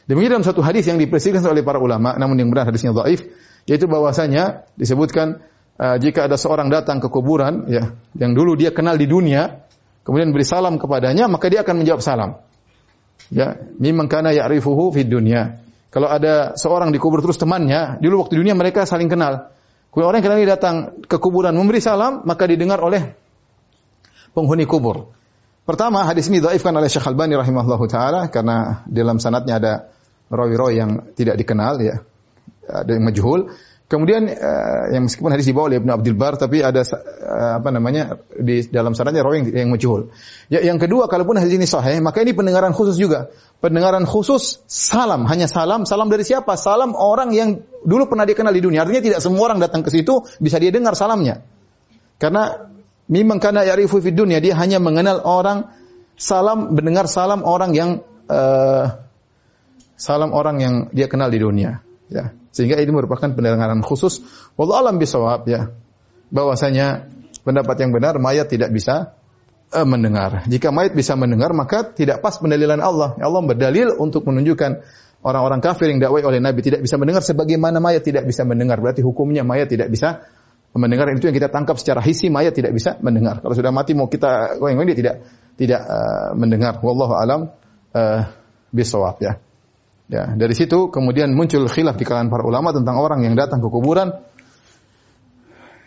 Demikian 0.03 0.37
dalam 0.37 0.45
satu 0.45 0.59
hadis 0.59 0.85
yang 0.85 0.99
dipresisikan 0.99 1.41
oleh 1.47 1.63
para 1.63 1.79
ulama, 1.79 2.13
namun 2.19 2.35
yang 2.35 2.51
benar 2.51 2.67
hadisnya 2.67 2.91
dhaif, 2.91 3.23
yaitu 3.65 3.87
bahwasanya 3.87 4.67
disebutkan 4.75 5.39
uh, 5.79 5.97
jika 5.97 6.25
ada 6.29 6.37
seorang 6.37 6.69
datang 6.69 7.01
ke 7.01 7.07
kuburan 7.09 7.69
ya 7.69 7.93
yang 8.17 8.33
dulu 8.33 8.57
dia 8.57 8.73
kenal 8.73 8.97
di 8.97 9.09
dunia 9.09 9.63
kemudian 10.03 10.33
beri 10.35 10.45
salam 10.45 10.77
kepadanya 10.77 11.29
maka 11.31 11.49
dia 11.49 11.61
akan 11.65 11.83
menjawab 11.83 12.01
salam. 12.03 12.41
Ya 13.31 13.55
mimman 13.79 14.11
kana 14.11 14.35
ya'rifuhu 14.35 14.93
fid 14.93 15.09
dunya. 15.09 15.63
Kalau 15.93 16.09
ada 16.09 16.57
seorang 16.57 16.89
di 16.89 16.97
kubur 16.97 17.21
terus 17.21 17.37
temannya 17.37 18.01
dulu 18.01 18.25
waktu 18.25 18.37
dunia 18.37 18.53
mereka 18.57 18.83
saling 18.83 19.07
kenal. 19.07 19.53
Kemudian 19.93 20.07
orang 20.09 20.17
yang 20.19 20.27
kenal 20.27 20.49
datang 20.49 20.75
ke 21.05 21.17
kuburan 21.21 21.53
memberi 21.53 21.79
salam 21.79 22.25
maka 22.25 22.49
didengar 22.49 22.81
oleh 22.81 23.13
penghuni 24.33 24.65
kubur. 24.65 25.13
Pertama 25.63 26.03
hadis 26.03 26.27
ini 26.27 26.43
dhaifkan 26.43 26.75
oleh 26.75 26.91
Syekh 26.91 27.07
Albani 27.07 27.39
rahimahullahu 27.39 27.85
taala 27.87 28.27
karena 28.27 28.83
dalam 28.89 29.21
sanatnya 29.21 29.61
ada 29.61 29.73
rawi-rawi 30.27 30.75
yang 30.75 30.91
tidak 31.15 31.39
dikenal 31.39 31.79
ya 31.79 32.03
ada 32.67 32.91
yang 32.91 33.03
majhul 33.05 33.53
Kemudian 33.93 34.25
uh, 34.25 34.89
yang 34.89 35.05
meskipun 35.05 35.29
hadis 35.29 35.45
dibawa 35.45 35.69
oleh 35.69 35.77
Ibnu 35.77 35.93
Abdul 35.93 36.17
Bar 36.17 36.33
tapi 36.41 36.65
ada 36.65 36.81
uh, 36.81 37.61
apa 37.61 37.69
namanya 37.69 38.17
di 38.33 38.65
dalam 38.65 38.97
sanadnya 38.97 39.21
rawi 39.21 39.45
yang, 39.45 39.47
yang 39.53 39.69
majhul. 39.69 40.09
Ya, 40.49 40.65
yang 40.65 40.81
kedua 40.81 41.05
kalaupun 41.05 41.37
hadis 41.37 41.53
ini 41.53 41.69
sahih, 41.69 42.01
maka 42.01 42.25
ini 42.25 42.33
pendengaran 42.33 42.73
khusus 42.73 42.97
juga. 42.97 43.29
Pendengaran 43.61 44.09
khusus 44.09 44.65
salam, 44.65 45.29
hanya 45.29 45.45
salam. 45.45 45.85
Salam 45.85 46.09
dari 46.09 46.25
siapa? 46.25 46.57
Salam 46.57 46.97
orang 46.97 47.37
yang 47.37 47.61
dulu 47.85 48.09
pernah 48.09 48.25
dikenal 48.25 48.49
di 48.49 48.65
dunia. 48.65 48.81
Artinya 48.81 49.13
tidak 49.13 49.19
semua 49.21 49.45
orang 49.45 49.61
datang 49.61 49.85
ke 49.85 49.93
situ 49.93 50.25
bisa 50.41 50.57
dia 50.57 50.73
dengar 50.73 50.97
salamnya. 50.97 51.45
Karena 52.17 52.65
memang 53.13 53.37
karena 53.37 53.61
ya'rifu 53.61 54.01
fid 54.01 54.17
dunia 54.17 54.41
dia 54.41 54.57
hanya 54.57 54.81
mengenal 54.81 55.21
orang 55.21 55.69
salam 56.17 56.73
mendengar 56.73 57.05
salam 57.05 57.45
orang 57.45 57.77
yang 57.77 58.01
uh, 58.25 59.05
salam 60.01 60.33
orang 60.33 60.57
yang 60.57 60.73
dia 60.89 61.05
kenal 61.05 61.29
di 61.29 61.37
dunia. 61.37 61.85
Ya. 62.09 62.33
Sehingga 62.53 62.77
ini 62.77 62.93
merupakan 62.93 63.25
pendengaran 63.33 63.81
khusus. 63.81 64.21
Wallahu 64.55 64.85
alam 64.85 64.95
bisawab 65.01 65.49
ya. 65.49 65.73
Bahwasanya 66.29 67.09
pendapat 67.41 67.75
yang 67.81 67.91
benar 67.91 68.21
mayat 68.21 68.47
tidak 68.47 68.69
bisa 68.69 69.17
uh, 69.73 69.87
mendengar. 69.89 70.45
Jika 70.45 70.69
mayat 70.69 70.93
bisa 70.93 71.17
mendengar 71.17 71.49
maka 71.57 71.81
tidak 71.89 72.21
pas 72.21 72.37
pendalilan 72.37 72.77
Allah. 72.77 73.17
Allah 73.17 73.41
berdalil 73.41 73.97
untuk 73.97 74.29
menunjukkan 74.29 74.85
orang-orang 75.25 75.59
kafir 75.65 75.89
yang 75.89 75.97
dakwai 75.97 76.21
oleh 76.21 76.37
Nabi 76.37 76.61
tidak 76.61 76.85
bisa 76.85 77.01
mendengar 77.01 77.25
sebagaimana 77.25 77.81
mayat 77.81 78.05
tidak 78.05 78.23
bisa 78.29 78.45
mendengar. 78.45 78.77
Berarti 78.77 79.01
hukumnya 79.01 79.41
mayat 79.41 79.73
tidak 79.73 79.89
bisa 79.89 80.21
mendengar 80.73 81.09
itu 81.13 81.29
yang 81.29 81.37
kita 81.37 81.49
tangkap 81.53 81.77
secara 81.77 82.01
hisi 82.01 82.29
mayat 82.29 82.53
tidak 82.53 82.73
bisa 82.73 82.97
mendengar. 83.01 83.41
Kalau 83.41 83.53
sudah 83.57 83.73
mati 83.73 83.97
mau 83.97 84.09
kita 84.09 84.57
goyang 84.61 84.85
dia 84.85 84.97
tidak 84.97 85.15
tidak 85.57 85.81
uh, 85.85 86.31
mendengar. 86.37 86.77
Wallahu 86.85 87.13
alam 87.17 87.49
uh, 87.97 88.21
bisawab 88.69 89.17
ya. 89.21 89.41
Ya, 90.11 90.27
dari 90.35 90.51
situ 90.51 90.91
kemudian 90.91 91.31
muncul 91.31 91.63
khilaf 91.71 91.95
di 91.95 92.03
kalangan 92.03 92.27
para 92.27 92.43
ulama 92.43 92.75
tentang 92.75 92.99
orang 92.99 93.23
yang 93.23 93.39
datang 93.39 93.63
ke 93.63 93.71
kuburan 93.71 94.11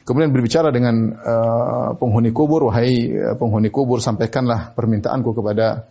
kemudian 0.06 0.30
berbicara 0.30 0.70
dengan 0.70 1.12
uh, 1.18 1.88
penghuni 1.98 2.30
kubur, 2.30 2.70
wahai 2.70 3.10
penghuni 3.36 3.74
kubur 3.74 3.98
sampaikanlah 3.98 4.72
permintaanku 4.72 5.34
kepada 5.34 5.90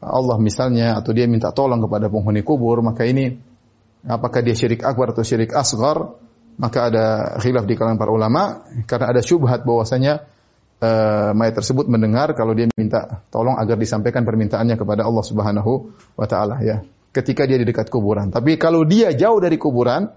Allah 0.00 0.36
misalnya 0.40 0.96
atau 0.98 1.12
dia 1.12 1.28
minta 1.28 1.52
tolong 1.52 1.78
kepada 1.84 2.08
penghuni 2.08 2.40
kubur, 2.40 2.80
maka 2.80 3.04
ini 3.04 3.36
apakah 4.08 4.40
dia 4.40 4.56
syirik 4.56 4.80
akbar 4.80 5.12
atau 5.12 5.22
syirik 5.22 5.52
asgar? 5.52 6.16
Maka 6.54 6.86
ada 6.86 7.04
khilaf 7.42 7.66
di 7.66 7.74
kalangan 7.74 7.98
para 7.98 8.14
ulama 8.14 8.62
karena 8.86 9.10
ada 9.10 9.18
syubhat 9.18 9.66
bahwasanya 9.66 10.22
uh, 10.78 11.34
mayat 11.34 11.58
tersebut 11.58 11.90
mendengar 11.90 12.30
kalau 12.38 12.54
dia 12.54 12.70
minta 12.78 13.26
tolong 13.28 13.58
agar 13.58 13.74
disampaikan 13.74 14.22
permintaannya 14.22 14.78
kepada 14.78 15.02
Allah 15.02 15.24
Subhanahu 15.26 15.90
wa 16.14 16.26
taala 16.30 16.62
ya 16.62 16.86
ketika 17.14 17.46
dia 17.46 17.56
di 17.56 17.64
dekat 17.64 17.86
kuburan. 17.88 18.34
Tapi 18.34 18.58
kalau 18.58 18.82
dia 18.82 19.14
jauh 19.14 19.38
dari 19.38 19.54
kuburan, 19.54 20.10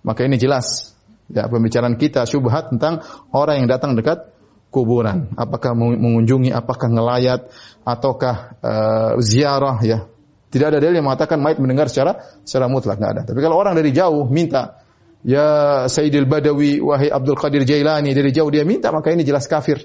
maka 0.00 0.24
ini 0.24 0.40
jelas 0.40 0.96
ya 1.28 1.46
pembicaraan 1.46 2.00
kita 2.00 2.24
syubhat 2.24 2.72
tentang 2.72 3.04
orang 3.36 3.62
yang 3.62 3.68
datang 3.68 3.92
dekat 3.92 4.32
kuburan. 4.72 5.36
Apakah 5.36 5.76
mengunjungi, 5.76 6.50
apakah 6.50 6.88
ngelayat, 6.88 7.52
ataukah 7.84 8.36
uh, 8.62 9.12
ziarah 9.20 9.78
ya. 9.84 10.08
Tidak 10.50 10.66
ada 10.66 10.82
dalil 10.82 10.98
yang 10.98 11.06
mengatakan 11.06 11.38
mayat 11.38 11.62
mendengar 11.62 11.86
secara 11.86 12.42
secara 12.42 12.66
mutlak 12.66 12.98
nggak 12.98 13.12
ada. 13.14 13.22
Tapi 13.22 13.38
kalau 13.38 13.54
orang 13.54 13.78
dari 13.78 13.94
jauh 13.94 14.26
minta 14.26 14.82
ya 15.22 15.86
Sayyidil 15.86 16.26
Badawi 16.26 16.82
wahai 16.82 17.06
Abdul 17.06 17.38
Qadir 17.38 17.62
Jailani 17.62 18.10
dari 18.10 18.34
jauh 18.34 18.50
dia 18.50 18.66
minta 18.66 18.90
maka 18.90 19.14
ini 19.14 19.22
jelas 19.22 19.46
kafir. 19.46 19.78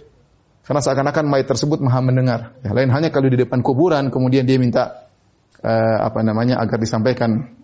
Karena 0.65 0.82
seakan-akan 0.82 1.30
mayat 1.30 1.46
tersebut 1.46 1.78
maha 1.78 2.02
mendengar. 2.02 2.58
Ya, 2.65 2.74
lain 2.74 2.89
hanya 2.89 3.13
kalau 3.13 3.30
di 3.30 3.38
depan 3.38 3.62
kuburan 3.62 4.10
kemudian 4.10 4.50
dia 4.50 4.58
minta 4.58 5.05
uh, 5.65 5.97
apa 6.06 6.21
namanya 6.21 6.62
agar 6.62 6.78
disampaikan 6.78 7.58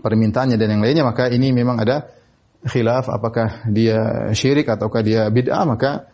permintaannya 0.00 0.56
dan 0.56 0.68
yang 0.78 0.82
lainnya 0.82 1.04
maka 1.04 1.28
ini 1.28 1.52
memang 1.52 1.76
ada 1.76 2.08
khilaf 2.64 3.12
apakah 3.12 3.68
dia 3.68 4.32
syirik 4.32 4.64
ataukah 4.64 5.04
dia 5.04 5.28
bid'ah 5.28 5.68
maka 5.68 6.08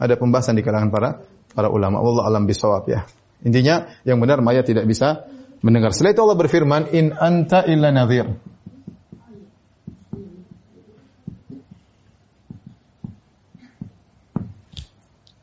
ada 0.00 0.16
pembahasan 0.16 0.56
di 0.56 0.64
kalangan 0.64 0.88
para 0.88 1.10
para 1.52 1.68
ulama 1.68 2.00
Allah 2.00 2.32
alam 2.32 2.48
bisawab 2.48 2.88
ya 2.88 3.04
intinya 3.44 3.92
yang 4.08 4.16
benar 4.16 4.40
mayat 4.40 4.64
tidak 4.64 4.88
bisa 4.88 5.28
mendengar 5.60 5.92
setelah 5.92 6.16
itu 6.16 6.22
Allah 6.24 6.38
berfirman 6.40 6.82
in 6.96 7.12
anta 7.12 7.68
illa 7.68 7.92
nadhir 7.92 8.28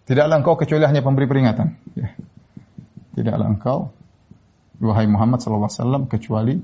Tidaklah 0.07 0.39
engkau 0.39 0.55
kecuali 0.55 0.87
hanya 0.87 1.03
pemberi 1.03 1.27
peringatan. 1.27 1.67
Ya. 1.99 2.15
Tidaklah 3.11 3.47
engkau 3.51 3.91
wahai 4.81 5.09
Muhammad 5.09 5.41
SAW 5.41 6.05
kecuali 6.09 6.57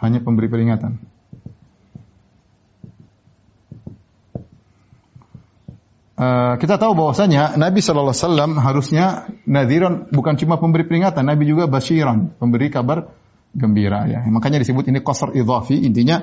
hanya 0.00 0.20
pemberi 0.20 0.48
peringatan. 0.48 1.14
Uh, 6.14 6.54
kita 6.62 6.78
tahu 6.78 6.94
bahwasanya 6.94 7.58
Nabi 7.58 7.82
Shallallahu 7.82 8.14
Alaihi 8.14 8.22
Wasallam 8.22 8.52
harusnya 8.62 9.06
nadhiran 9.50 10.06
bukan 10.14 10.38
cuma 10.38 10.62
pemberi 10.62 10.86
peringatan, 10.86 11.26
Nabi 11.26 11.42
juga 11.42 11.66
basyiran, 11.66 12.30
pemberi 12.38 12.70
kabar 12.70 13.10
gembira 13.50 14.06
ya. 14.06 14.22
Makanya 14.22 14.62
disebut 14.62 14.86
ini 14.94 15.02
qasr 15.02 15.34
idhafi, 15.34 15.82
intinya 15.82 16.22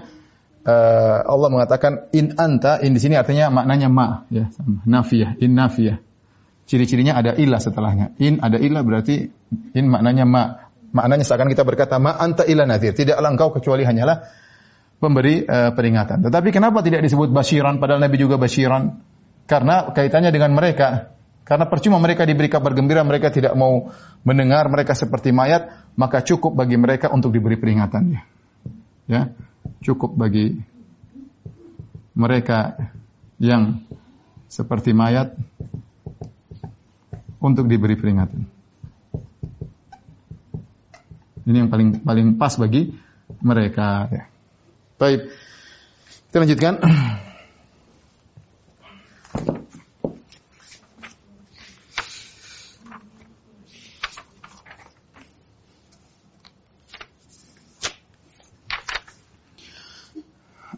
uh, 0.63 1.19
Allah 1.27 1.49
mengatakan 1.51 2.07
in 2.15 2.39
anta, 2.39 2.79
in 2.79 2.95
di 2.95 3.03
sini 3.03 3.19
artinya 3.19 3.51
maknanya 3.51 3.91
ma 3.91 4.23
ya, 4.31 4.47
nafiyah, 4.87 5.35
in 5.43 5.59
nafiyah. 5.59 5.99
Ciri-cirinya 6.71 7.19
ada 7.19 7.35
ilah 7.35 7.59
setelahnya. 7.59 8.15
In 8.23 8.39
ada 8.39 8.55
ilah 8.55 8.87
berarti 8.87 9.27
in 9.75 9.85
maknanya 9.91 10.23
ma. 10.23 10.70
Maknanya 10.91 11.23
seakan 11.23 11.47
kita 11.47 11.63
berkata, 11.63 11.97
ma 11.97 12.19
anta 12.19 12.43
ila 12.43 12.67
nadhir. 12.67 12.91
Tidaklah 12.91 13.29
engkau 13.31 13.55
kecuali 13.55 13.87
hanyalah 13.87 14.27
pemberi 14.99 15.47
uh, 15.47 15.71
peringatan. 15.73 16.21
Tetapi 16.27 16.49
kenapa 16.51 16.83
tidak 16.83 17.01
disebut 17.01 17.31
basyiran 17.31 17.79
padahal 17.79 18.03
Nabi 18.03 18.19
juga 18.19 18.35
basyiran? 18.35 19.01
Karena 19.47 19.89
kaitannya 19.91 20.29
dengan 20.29 20.53
mereka. 20.53 21.15
Karena 21.41 21.67
percuma 21.67 21.97
mereka 21.97 22.23
diberi 22.23 22.47
kabar 22.47 22.71
gembira, 22.71 23.01
mereka 23.03 23.33
tidak 23.33 23.57
mau 23.57 23.91
mendengar, 24.23 24.69
mereka 24.71 24.93
seperti 24.95 25.33
mayat, 25.33 25.73
maka 25.97 26.21
cukup 26.21 26.53
bagi 26.53 26.77
mereka 26.77 27.09
untuk 27.11 27.33
diberi 27.33 27.57
peringatan. 27.57 28.03
Ya, 28.13 28.21
ya 29.09 29.21
cukup 29.81 30.15
bagi 30.15 30.61
mereka 32.13 32.77
yang 33.41 33.81
seperti 34.47 34.93
mayat 34.93 35.33
untuk 37.41 37.65
diberi 37.65 37.97
peringatan. 37.97 38.60
Ini 41.41 41.65
yang 41.65 41.69
paling 41.73 42.05
paling 42.05 42.37
pas 42.37 42.53
bagi 42.57 42.93
mereka. 43.41 44.07
Ya. 44.13 44.23
Baik. 45.01 45.33
Kita 46.29 46.37
lanjutkan. 46.37 46.73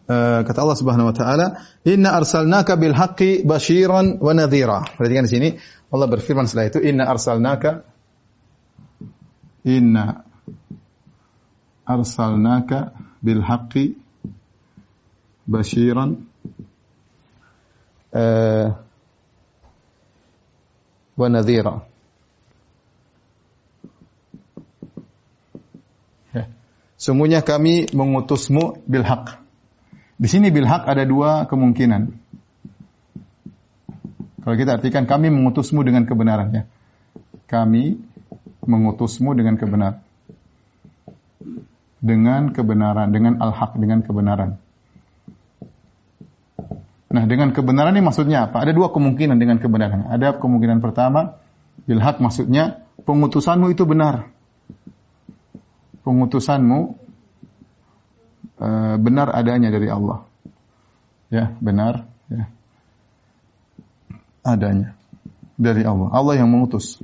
Uh, 0.03 0.43
kata 0.43 0.59
Allah 0.59 0.77
Subhanahu 0.77 1.09
wa 1.09 1.15
taala, 1.15 1.47
"Inna 1.87 2.11
arsalnaka 2.19 2.75
bil 2.75 2.91
haqqi 2.91 3.47
basyiran 3.47 4.19
wa 4.19 4.35
nadhira." 4.35 4.83
Perhatikan 4.99 5.23
di 5.25 5.31
sini 5.31 5.49
Allah 5.89 6.07
berfirman 6.11 6.43
setelah 6.43 6.67
itu, 6.69 6.79
"Inna 6.83 7.07
arsalnaka 7.07 7.87
Inna 9.63 10.27
arsalnaka 11.85 12.95
bil 13.19 13.43
haqqi 13.43 13.95
basyiran 15.47 16.23
uh, 18.15 18.67
wa 21.19 21.27
nadhira. 21.29 21.83
Ya. 26.31 26.47
Sungguhnya 26.95 27.43
kami 27.43 27.91
mengutusmu 27.91 28.83
bil 28.87 29.03
haq. 29.03 29.39
Di 30.15 30.27
sini 30.31 30.49
bil 30.55 30.65
haq 30.65 30.87
ada 30.87 31.03
dua 31.03 31.45
kemungkinan. 31.51 32.23
Kalau 34.43 34.55
kita 34.59 34.79
artikan 34.79 35.07
kami 35.07 35.31
mengutusmu 35.31 35.83
dengan 35.83 36.03
kebenaran 36.03 36.51
ya. 36.51 36.63
Kami 37.47 37.99
mengutusmu 38.63 39.35
dengan 39.35 39.59
kebenaran 39.59 39.99
dengan 42.03 42.51
kebenaran, 42.51 43.15
dengan 43.15 43.39
al-haq, 43.39 43.79
dengan 43.79 44.03
kebenaran. 44.03 44.59
Nah, 47.13 47.23
dengan 47.29 47.55
kebenaran 47.55 47.95
ini 47.95 48.03
maksudnya 48.03 48.51
apa? 48.51 48.59
Ada 48.59 48.75
dua 48.75 48.91
kemungkinan 48.91 49.39
dengan 49.39 49.63
kebenaran. 49.63 50.11
Ada 50.11 50.35
kemungkinan 50.35 50.83
pertama, 50.83 51.39
bil 51.87 52.03
haq 52.03 52.19
maksudnya 52.19 52.83
pengutusanmu 53.07 53.71
itu 53.71 53.87
benar. 53.87 54.27
Pengutusanmu 56.03 56.99
e, 58.59 58.67
benar 58.99 59.31
adanya 59.31 59.71
dari 59.71 59.87
Allah. 59.87 60.27
Ya, 61.31 61.55
benar, 61.63 62.03
ya. 62.27 62.51
Adanya 64.43 64.97
dari 65.55 65.87
Allah. 65.87 66.11
Allah 66.11 66.33
yang 66.35 66.51
mengutus. 66.51 66.99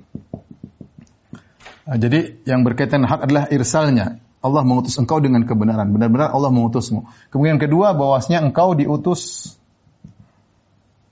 Nah, 1.88 1.98
jadi 2.02 2.34
yang 2.50 2.66
berkaitan 2.66 3.06
hak 3.06 3.30
adalah 3.30 3.46
irsalnya, 3.54 4.18
Allah 4.40 4.64
mengutus 4.64 4.96
engkau 4.96 5.20
dengan 5.20 5.44
kebenaran. 5.44 5.92
Benar-benar 5.92 6.32
Allah 6.32 6.48
mengutusmu. 6.48 7.12
Kemudian 7.28 7.60
kedua, 7.60 7.92
bahwasanya 7.92 8.40
engkau 8.40 8.72
diutus 8.72 9.54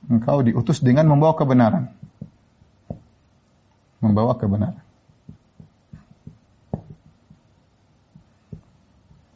engkau 0.07 0.39
diutus 0.39 0.79
dengan 0.79 1.11
membawa 1.11 1.35
kebenaran. 1.35 1.91
Membawa 3.99 4.39
kebenaran. 4.39 4.79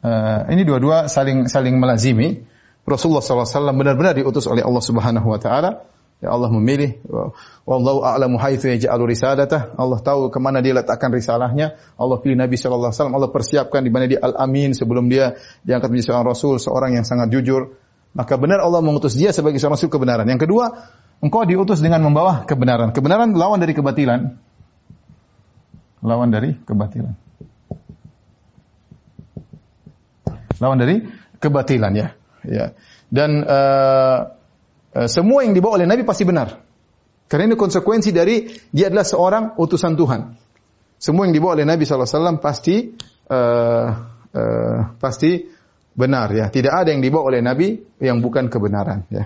Uh, 0.02 0.50
ini 0.50 0.66
dua-dua 0.66 1.06
saling 1.06 1.46
saling 1.46 1.76
melazimi. 1.78 2.42
Rasulullah 2.82 3.22
SAW 3.22 3.78
benar-benar 3.78 4.18
diutus 4.18 4.50
oleh 4.50 4.66
Allah 4.66 4.82
Subhanahu 4.82 5.28
Wa 5.30 5.38
Taala 5.38 5.70
Ya 6.22 6.30
Allah 6.30 6.54
memilih. 6.54 7.02
Wallahu 7.66 8.06
a'lamu 8.06 8.38
haitsu 8.38 8.70
yaj'alu 8.70 9.10
risalatah. 9.10 9.74
Allah 9.74 9.98
tahu 9.98 10.30
ke 10.30 10.38
mana 10.38 10.62
dia 10.62 10.70
letakkan 10.70 11.10
risalahnya. 11.10 11.74
Allah 11.98 12.22
pilih 12.22 12.38
Nabi 12.38 12.54
sallallahu 12.54 12.94
alaihi 12.94 13.02
wasallam. 13.02 13.16
Allah 13.18 13.30
persiapkan 13.34 13.82
di 13.82 13.90
mana 13.90 14.06
dia 14.06 14.22
al-amin 14.22 14.70
sebelum 14.70 15.10
dia 15.10 15.34
diangkat 15.66 15.90
menjadi 15.90 16.14
seorang 16.14 16.26
rasul, 16.30 16.62
seorang 16.62 16.94
yang 16.94 17.02
sangat 17.02 17.26
jujur. 17.34 17.74
Maka 18.14 18.38
benar 18.38 18.62
Allah 18.62 18.78
mengutus 18.78 19.18
dia 19.18 19.34
sebagai 19.34 19.58
seorang 19.58 19.74
rasul 19.74 19.90
kebenaran. 19.90 20.22
Yang 20.30 20.46
kedua, 20.46 20.86
engkau 21.18 21.42
diutus 21.42 21.82
dengan 21.82 22.06
membawa 22.06 22.46
kebenaran. 22.46 22.94
Kebenaran 22.94 23.34
lawan 23.34 23.58
dari 23.58 23.74
kebatilan. 23.74 24.38
Lawan 26.06 26.30
dari 26.30 26.54
kebatilan. 26.54 27.18
Lawan 30.62 30.78
dari 30.78 31.02
kebatilan 31.42 31.92
ya. 31.98 32.08
Ya. 32.46 32.78
Dan 33.10 33.42
uh, 33.42 34.38
semua 35.08 35.44
yang 35.44 35.56
dibawa 35.56 35.80
oleh 35.80 35.88
Nabi 35.88 36.04
pasti 36.04 36.28
benar. 36.28 36.60
Karena 37.32 37.48
ini 37.48 37.56
konsekuensi 37.56 38.12
dari 38.12 38.44
dia 38.68 38.92
adalah 38.92 39.08
seorang 39.08 39.44
utusan 39.56 39.96
Tuhan. 39.96 40.20
Semua 41.00 41.24
yang 41.24 41.32
dibawa 41.32 41.56
oleh 41.56 41.64
Nabi 41.64 41.88
SAW 41.88 42.36
pasti 42.38 42.92
uh, 43.32 43.88
uh, 44.36 44.78
pasti 45.00 45.40
benar 45.96 46.28
ya. 46.36 46.52
Tidak 46.52 46.68
ada 46.68 46.92
yang 46.92 47.00
dibawa 47.00 47.32
oleh 47.32 47.40
Nabi 47.40 47.80
yang 48.04 48.20
bukan 48.20 48.52
kebenaran 48.52 49.08
ya. 49.08 49.24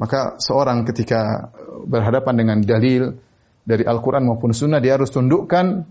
Maka 0.00 0.40
seorang 0.40 0.88
ketika 0.88 1.52
berhadapan 1.84 2.34
dengan 2.38 2.58
dalil 2.64 3.18
dari 3.66 3.84
Al-Quran 3.84 4.24
maupun 4.24 4.56
Sunnah 4.56 4.80
dia 4.80 4.96
harus 4.96 5.12
tundukkan 5.12 5.84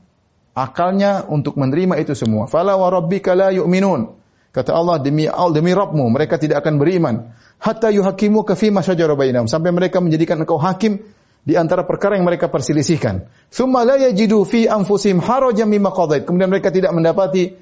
akalnya 0.58 1.22
untuk 1.30 1.54
menerima 1.62 2.02
itu 2.02 2.18
semua. 2.18 2.50
Fala 2.50 2.74
wa 2.82 2.90
la 2.90 3.54
yu'minun. 3.54 4.18
Kata 4.52 4.74
Allah 4.74 4.98
demi 4.98 5.28
Allah 5.30 5.54
demi 5.54 5.76
Rabbmu 5.76 6.08
mereka 6.10 6.40
tidak 6.42 6.66
akan 6.66 6.82
beriman 6.82 7.36
hatta 7.62 7.94
yuhakimu 7.94 8.46
ka 8.48 8.56
fi 8.58 8.70
syajara 8.70 9.14
bainahum 9.14 9.46
sampai 9.46 9.74
mereka 9.74 10.02
menjadikan 10.02 10.42
engkau 10.42 10.58
hakim 10.58 11.04
di 11.48 11.56
antara 11.56 11.88
perkara 11.88 12.20
yang 12.20 12.28
mereka 12.28 12.52
perselisihkan. 12.52 13.32
Tsumma 13.48 13.88
la 13.88 13.96
yajidu 13.96 14.44
fi 14.44 14.68
anfusihim 14.68 15.24
harajan 15.24 15.72
mimma 15.72 15.96
qadait. 15.96 16.28
Kemudian 16.28 16.52
mereka 16.52 16.76
tidak 16.76 16.92
mendapati 16.92 17.56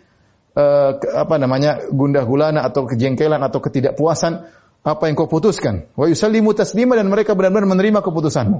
uh, 0.58 0.92
apa 0.98 1.36
namanya 1.38 1.86
gundah 1.94 2.26
gulana 2.26 2.66
atau 2.66 2.90
kejengkelan 2.90 3.38
atau 3.46 3.62
ketidakpuasan 3.62 4.50
apa 4.82 5.04
yang 5.06 5.14
kau 5.14 5.30
putuskan. 5.30 5.86
Wa 5.94 6.10
yusallimu 6.10 6.58
taslima 6.58 6.98
dan 6.98 7.14
mereka 7.14 7.38
benar-benar 7.38 7.70
menerima 7.70 8.02
keputusanmu. 8.02 8.60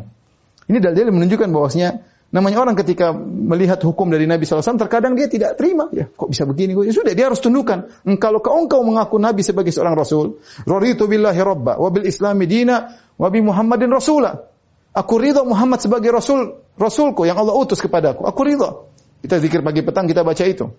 Ini 0.70 0.78
dalil 0.82 1.10
menunjukkan 1.14 1.50
bahwasanya 1.50 2.06
namanya 2.34 2.58
orang 2.62 2.76
ketika 2.78 3.14
melihat 3.18 3.80
hukum 3.86 4.10
dari 4.10 4.26
Nabi 4.26 4.44
SAW 4.44 4.82
terkadang 4.82 5.14
dia 5.14 5.30
tidak 5.30 5.56
terima. 5.60 5.88
Ya 5.94 6.10
kok 6.10 6.30
bisa 6.30 6.44
begini? 6.50 6.74
Ya 6.86 6.94
sudah 6.94 7.14
dia 7.14 7.30
harus 7.30 7.40
tundukkan. 7.40 7.92
Kalau 8.18 8.40
kau 8.42 8.58
engkau 8.58 8.82
mengaku 8.82 9.22
Nabi 9.22 9.46
sebagai 9.46 9.70
seorang 9.70 9.94
Rasul. 9.94 10.42
Raditu 10.66 11.06
billahi 11.06 11.40
rabba 11.40 11.78
wa 11.78 11.90
islami 12.02 12.50
dina 12.50 12.98
wa 13.16 13.28
bi 13.30 13.40
Muhammadin 13.46 13.92
rasula. 13.94 14.50
Aku 14.96 15.20
ridho 15.20 15.44
Muhammad 15.44 15.84
sebagai 15.84 16.08
Rasul, 16.08 16.56
Rasulku 16.80 17.28
yang 17.28 17.36
Allah 17.36 17.52
utus 17.52 17.84
kepadaku. 17.84 18.24
Aku 18.24 18.48
ridho. 18.48 18.88
Kita 19.20 19.44
zikir 19.44 19.60
pagi 19.60 19.84
petang 19.84 20.08
kita 20.08 20.24
baca 20.24 20.44
itu. 20.48 20.72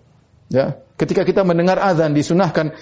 Ya, 0.49 0.81
ketika 0.97 1.27
kita 1.27 1.43
mendengar 1.43 1.77
azan 1.77 2.15
disunahkan 2.17 2.73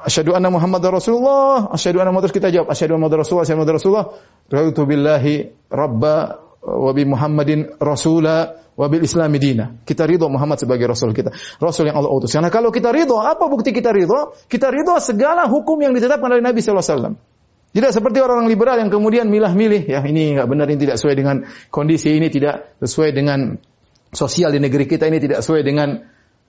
asyhadu 0.00 0.34
anna 0.34 0.50
Muhammad 0.50 0.82
Rasulullah, 0.82 1.70
asyhadu 1.70 2.02
anna 2.02 2.10
Muhammad 2.10 2.34
kita 2.34 2.50
jawab 2.50 2.72
asyhadu 2.72 2.98
anna 2.98 3.06
Muhammad 3.06 3.22
Rasulullah, 3.22 3.46
asyhadu 3.46 3.62
anna 3.62 3.74
Rasulullah, 3.78 4.06
raditu 4.50 4.82
billahi 4.82 5.34
rabba 5.70 6.14
wa 6.62 6.92
bi 6.94 7.02
Muhammadin 7.02 7.76
rasula 7.82 8.62
wa 8.72 8.86
bil 8.88 9.04
islami 9.04 9.36
dina. 9.36 9.82
Kita 9.82 10.06
ridho 10.06 10.30
Muhammad 10.30 10.62
sebagai 10.62 10.86
rasul 10.88 11.12
kita. 11.12 11.34
Rasul 11.60 11.90
yang 11.90 11.98
Allah 11.98 12.10
utus. 12.14 12.32
Karena 12.32 12.48
kalau 12.48 12.72
kita 12.72 12.94
ridho, 12.94 13.18
apa 13.20 13.44
bukti 13.50 13.74
kita 13.74 13.92
ridho? 13.92 14.32
Kita 14.48 14.70
ridho 14.72 14.96
segala 15.02 15.44
hukum 15.50 15.76
yang 15.82 15.92
ditetapkan 15.92 16.38
oleh 16.38 16.44
Nabi 16.44 16.62
sallallahu 16.62 16.86
alaihi 16.86 16.96
wasallam. 16.96 17.14
Tidak 17.72 17.88
seperti 17.88 18.20
orang-orang 18.20 18.52
liberal 18.52 18.76
yang 18.84 18.92
kemudian 18.92 19.32
milah-milih, 19.32 19.88
ya 19.88 20.04
ini 20.04 20.36
nggak 20.36 20.44
benar, 20.44 20.68
ini 20.68 20.76
tidak 20.76 21.00
sesuai 21.00 21.16
dengan 21.16 21.36
kondisi, 21.72 22.12
ini 22.12 22.28
tidak 22.28 22.76
sesuai 22.84 23.16
dengan 23.16 23.56
sosial 24.12 24.52
di 24.52 24.60
negeri 24.60 24.84
kita, 24.84 25.08
ini 25.08 25.16
tidak 25.16 25.40
sesuai 25.40 25.64
dengan 25.64 25.96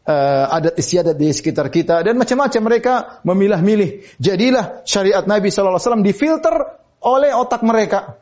uh, 0.04 0.46
adat 0.52 0.76
istiadat 0.76 1.16
di 1.16 1.32
sekitar 1.32 1.72
kita, 1.72 2.04
dan 2.04 2.20
macam-macam 2.20 2.62
mereka 2.68 2.94
memilah-milih. 3.24 4.20
Jadilah 4.20 4.84
syariat 4.84 5.24
Nabi 5.24 5.48
SAW 5.48 6.04
difilter 6.04 6.84
oleh 7.00 7.32
otak 7.32 7.64
mereka. 7.64 8.20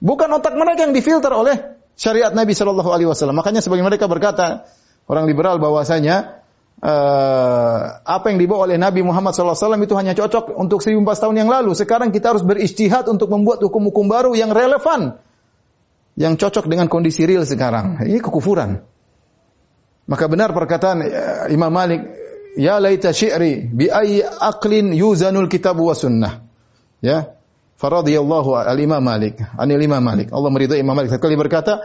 Bukan 0.00 0.28
otak 0.32 0.56
mereka 0.56 0.88
yang 0.88 0.96
difilter 0.96 1.28
oleh 1.30 1.56
syariat 1.92 2.32
Nabi 2.32 2.56
Shallallahu 2.56 2.88
Alaihi 2.88 3.08
Wasallam. 3.08 3.36
Makanya 3.36 3.60
sebagian 3.60 3.84
mereka 3.84 4.08
berkata 4.08 4.64
orang 5.04 5.28
liberal 5.28 5.60
bahwasanya 5.60 6.40
uh, 6.80 8.00
apa 8.00 8.26
yang 8.32 8.40
dibawa 8.40 8.64
oleh 8.64 8.80
Nabi 8.80 9.04
Muhammad 9.04 9.36
SAW 9.36 9.76
itu 9.84 9.92
hanya 10.00 10.16
cocok 10.16 10.56
untuk 10.56 10.80
1400 10.80 11.04
tahun 11.20 11.36
yang 11.44 11.48
lalu. 11.52 11.76
Sekarang 11.76 12.08
kita 12.08 12.32
harus 12.32 12.40
beristihad 12.40 13.04
untuk 13.12 13.28
membuat 13.28 13.60
hukum-hukum 13.60 14.08
baru 14.08 14.32
yang 14.32 14.50
relevan. 14.56 15.20
Yang 16.16 16.48
cocok 16.48 16.72
dengan 16.72 16.88
kondisi 16.88 17.28
real 17.28 17.44
sekarang. 17.44 18.00
Ini 18.00 18.24
kekufuran. 18.24 18.80
Maka 20.08 20.24
benar 20.26 20.56
perkataan 20.56 21.04
uh, 21.04 21.46
Imam 21.52 21.70
Malik, 21.70 22.02
Ya 22.58 22.82
laita 22.82 23.14
syi'ri 23.14 23.70
bi 23.70 23.86
ayyi 23.86 24.26
aqlin 24.26 24.90
yuzanul 24.90 25.46
kitab 25.46 25.78
wa 25.78 25.94
sunnah. 25.94 26.42
Ya. 26.98 27.38
Faradiyallahu 27.80 28.60
al-Imam 28.60 29.00
Malik, 29.00 29.40
anil 29.56 29.80
Imam 29.80 30.04
Malik. 30.04 30.28
Allah 30.36 30.52
meridai 30.52 30.84
Imam 30.84 30.92
Malik. 30.92 31.16
Sekali 31.16 31.32
berkata, 31.32 31.80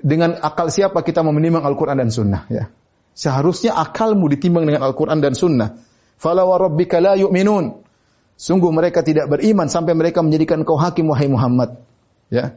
dengan 0.00 0.40
akal 0.40 0.72
siapa 0.72 1.04
kita 1.04 1.20
memenimbang 1.20 1.68
Al-Quran 1.68 2.00
dan 2.00 2.08
Sunnah. 2.08 2.48
Ya. 2.48 2.72
Seharusnya 3.12 3.76
akalmu 3.76 4.32
ditimbang 4.32 4.64
dengan 4.64 4.88
Al-Quran 4.88 5.20
dan 5.20 5.36
Sunnah. 5.36 5.76
Fala 6.16 6.48
wa 6.48 6.56
rabbika 6.56 6.96
la 6.96 7.12
yu'minun. 7.12 7.84
Sungguh 8.40 8.72
mereka 8.72 9.04
tidak 9.04 9.28
beriman 9.28 9.68
sampai 9.68 9.92
mereka 9.92 10.24
menjadikan 10.24 10.64
kau 10.64 10.80
hakim 10.80 11.12
wahai 11.12 11.28
Muhammad. 11.28 11.76
Ya. 12.32 12.56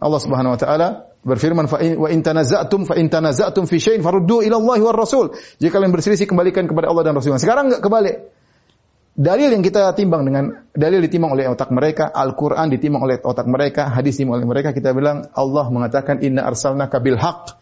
Allah 0.00 0.20
Subhanahu 0.20 0.56
wa 0.56 0.60
taala 0.60 1.12
berfirman 1.24 1.68
fa 1.68 1.80
in, 1.80 2.00
wa 2.00 2.08
in 2.08 2.24
tanaza'tum 2.24 2.88
fa 2.88 2.96
in 2.96 3.12
tanaza'tum 3.12 3.68
fi 3.68 3.76
syai'in 3.80 4.00
faruddu 4.00 4.40
ila 4.48 4.56
Allah 4.60 4.80
war 4.80 4.96
Rasul. 4.96 5.36
Jika 5.60 5.76
kalian 5.76 5.92
berselisih 5.92 6.24
kembalikan 6.24 6.64
kepada 6.64 6.88
Allah 6.88 7.04
dan 7.04 7.16
Rasulnya. 7.16 7.40
Sekarang 7.40 7.68
enggak 7.68 7.84
kebalik. 7.84 8.16
Dalil 9.12 9.52
yang 9.52 9.60
kita 9.60 9.92
timbang 9.92 10.24
dengan 10.24 10.64
dalil 10.72 11.04
ditimbang 11.04 11.36
oleh 11.36 11.44
otak 11.44 11.68
mereka, 11.68 12.08
Al-Qur'an 12.08 12.72
ditimbang 12.72 13.04
oleh 13.04 13.20
otak 13.20 13.44
mereka, 13.44 13.92
hadis 13.92 14.16
ditimbang 14.16 14.40
oleh 14.40 14.48
mereka, 14.48 14.72
kita 14.72 14.96
bilang 14.96 15.28
Allah 15.36 15.68
mengatakan 15.68 16.24
inna 16.24 16.48
arsalnaka 16.48 16.96
bil 16.96 17.20
haqq 17.20 17.60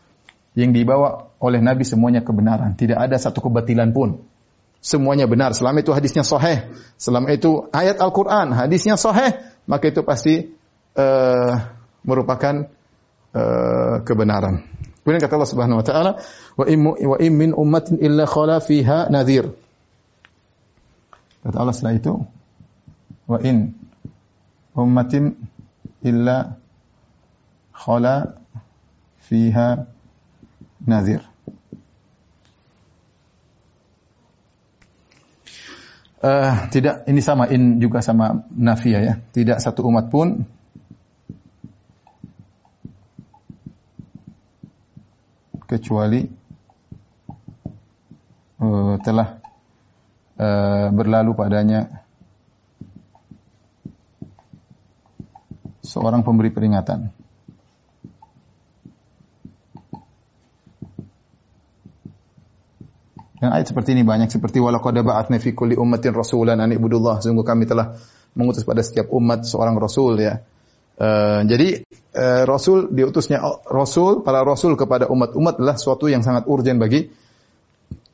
yang 0.54 0.70
dibawa 0.70 1.34
oleh 1.42 1.58
Nabi 1.58 1.82
semuanya 1.82 2.22
kebenaran. 2.22 2.78
Tidak 2.78 2.94
ada 2.94 3.18
satu 3.18 3.42
kebatilan 3.42 3.90
pun. 3.90 4.22
Semuanya 4.78 5.26
benar. 5.26 5.50
Selama 5.50 5.82
itu 5.82 5.90
hadisnya 5.90 6.22
sahih. 6.22 6.70
Selama 6.94 7.34
itu 7.34 7.66
ayat 7.74 7.98
Al-Quran, 7.98 8.54
hadisnya 8.54 8.94
sahih. 8.94 9.42
Maka 9.66 9.90
itu 9.90 10.06
pasti 10.06 10.54
uh, 10.94 11.52
merupakan 12.06 12.70
uh, 13.34 13.96
kebenaran. 14.06 14.64
Kemudian 15.02 15.18
kata 15.18 15.34
Allah 15.34 15.50
Subhanahu 15.50 15.78
wa 15.82 15.86
taala, 15.86 16.12
"Wa 16.54 16.64
wa 16.70 17.16
in 17.18 17.32
min 17.34 17.50
ummatin 17.56 17.98
illa 17.98 18.24
khala 18.24 18.62
fiha 18.62 19.10
nadhir." 19.10 19.50
Kata 21.40 21.56
Allah 21.56 21.72
setelah 21.72 21.96
itu, 21.96 22.14
"Wa 23.24 23.40
in 23.40 23.72
ummatin 24.76 25.36
illa 26.04 26.56
khala 27.74 28.36
fiha 29.24 29.86
nazir. 30.84 31.24
Uh, 36.20 36.68
tidak 36.68 37.08
ini 37.08 37.24
sama 37.24 37.48
in 37.48 37.80
juga 37.80 38.04
sama 38.04 38.44
nafia 38.52 39.00
ya. 39.00 39.14
Tidak 39.16 39.56
satu 39.56 39.88
umat 39.88 40.12
pun 40.12 40.44
kecuali 45.64 46.20
uh, 48.60 49.00
telah 49.00 49.40
uh, 50.40 50.88
berlalu 50.88 51.36
padanya 51.36 52.00
seorang 55.84 56.24
pemberi 56.24 56.48
peringatan. 56.48 57.12
Dan 63.40 63.56
ayat 63.56 63.72
seperti 63.72 63.96
ini 63.96 64.04
banyak 64.04 64.28
seperti 64.28 64.60
walaqad 64.60 65.00
ba'atna 65.00 65.40
fi 65.40 65.56
kulli 65.56 65.72
ummatin 65.72 66.12
rasulan 66.12 66.60
an 66.60 66.76
ibudullah. 66.76 67.24
Sungguh 67.24 67.40
kami 67.40 67.64
telah 67.64 67.96
mengutus 68.36 68.68
pada 68.68 68.84
setiap 68.84 69.08
umat 69.16 69.48
seorang 69.48 69.80
rasul 69.80 70.20
ya. 70.20 70.44
Uh, 71.00 71.40
jadi 71.48 71.80
uh, 72.12 72.44
rasul 72.44 72.92
diutusnya 72.92 73.40
rasul 73.64 74.20
para 74.20 74.44
rasul 74.44 74.76
kepada 74.76 75.08
umat-umat 75.08 75.56
adalah 75.56 75.80
suatu 75.80 76.12
yang 76.12 76.20
sangat 76.20 76.44
urgen 76.44 76.76
bagi 76.76 77.08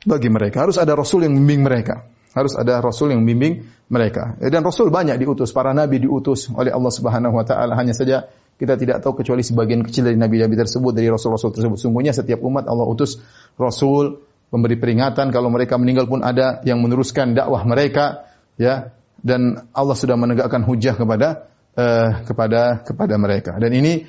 bagi 0.07 0.31
mereka. 0.31 0.63
Harus 0.63 0.79
ada 0.79 0.95
rasul 0.95 1.27
yang 1.27 1.35
membimbing 1.35 1.67
mereka. 1.67 2.07
Harus 2.37 2.53
ada 2.53 2.77
rasul 2.77 3.09
yang 3.09 3.25
membimbing 3.25 3.65
mereka. 3.89 4.37
Dan 4.37 4.61
rasul 4.61 4.93
banyak 4.93 5.17
diutus, 5.17 5.49
para 5.49 5.73
nabi 5.73 5.97
diutus 5.97 6.53
oleh 6.53 6.69
Allah 6.69 6.93
Subhanahu 6.93 7.33
wa 7.33 7.41
taala. 7.41 7.73
Hanya 7.73 7.97
saja 7.97 8.29
kita 8.61 8.77
tidak 8.77 9.01
tahu 9.01 9.25
kecuali 9.25 9.41
sebagian 9.41 9.81
kecil 9.81 10.05
dari 10.05 10.17
nabi-nabi 10.17 10.53
tersebut 10.53 10.93
dari 10.93 11.09
rasul-rasul 11.09 11.53
tersebut. 11.57 11.77
Sungguhnya 11.81 12.13
setiap 12.13 12.41
umat 12.45 12.69
Allah 12.69 12.85
utus 12.85 13.17
rasul 13.57 14.21
memberi 14.47 14.79
peringatan 14.79 15.33
kalau 15.33 15.51
mereka 15.51 15.75
meninggal 15.75 16.07
pun 16.07 16.23
ada 16.23 16.63
yang 16.63 16.79
meneruskan 16.79 17.35
dakwah 17.35 17.67
mereka 17.67 18.31
ya 18.55 18.95
dan 19.19 19.67
Allah 19.75 19.95
sudah 19.97 20.15
menegakkan 20.15 20.63
hujah 20.63 20.95
kepada 20.95 21.51
uh, 21.75 22.23
kepada 22.23 22.81
kepada 22.87 23.15
mereka 23.19 23.59
dan 23.59 23.75
ini 23.75 24.07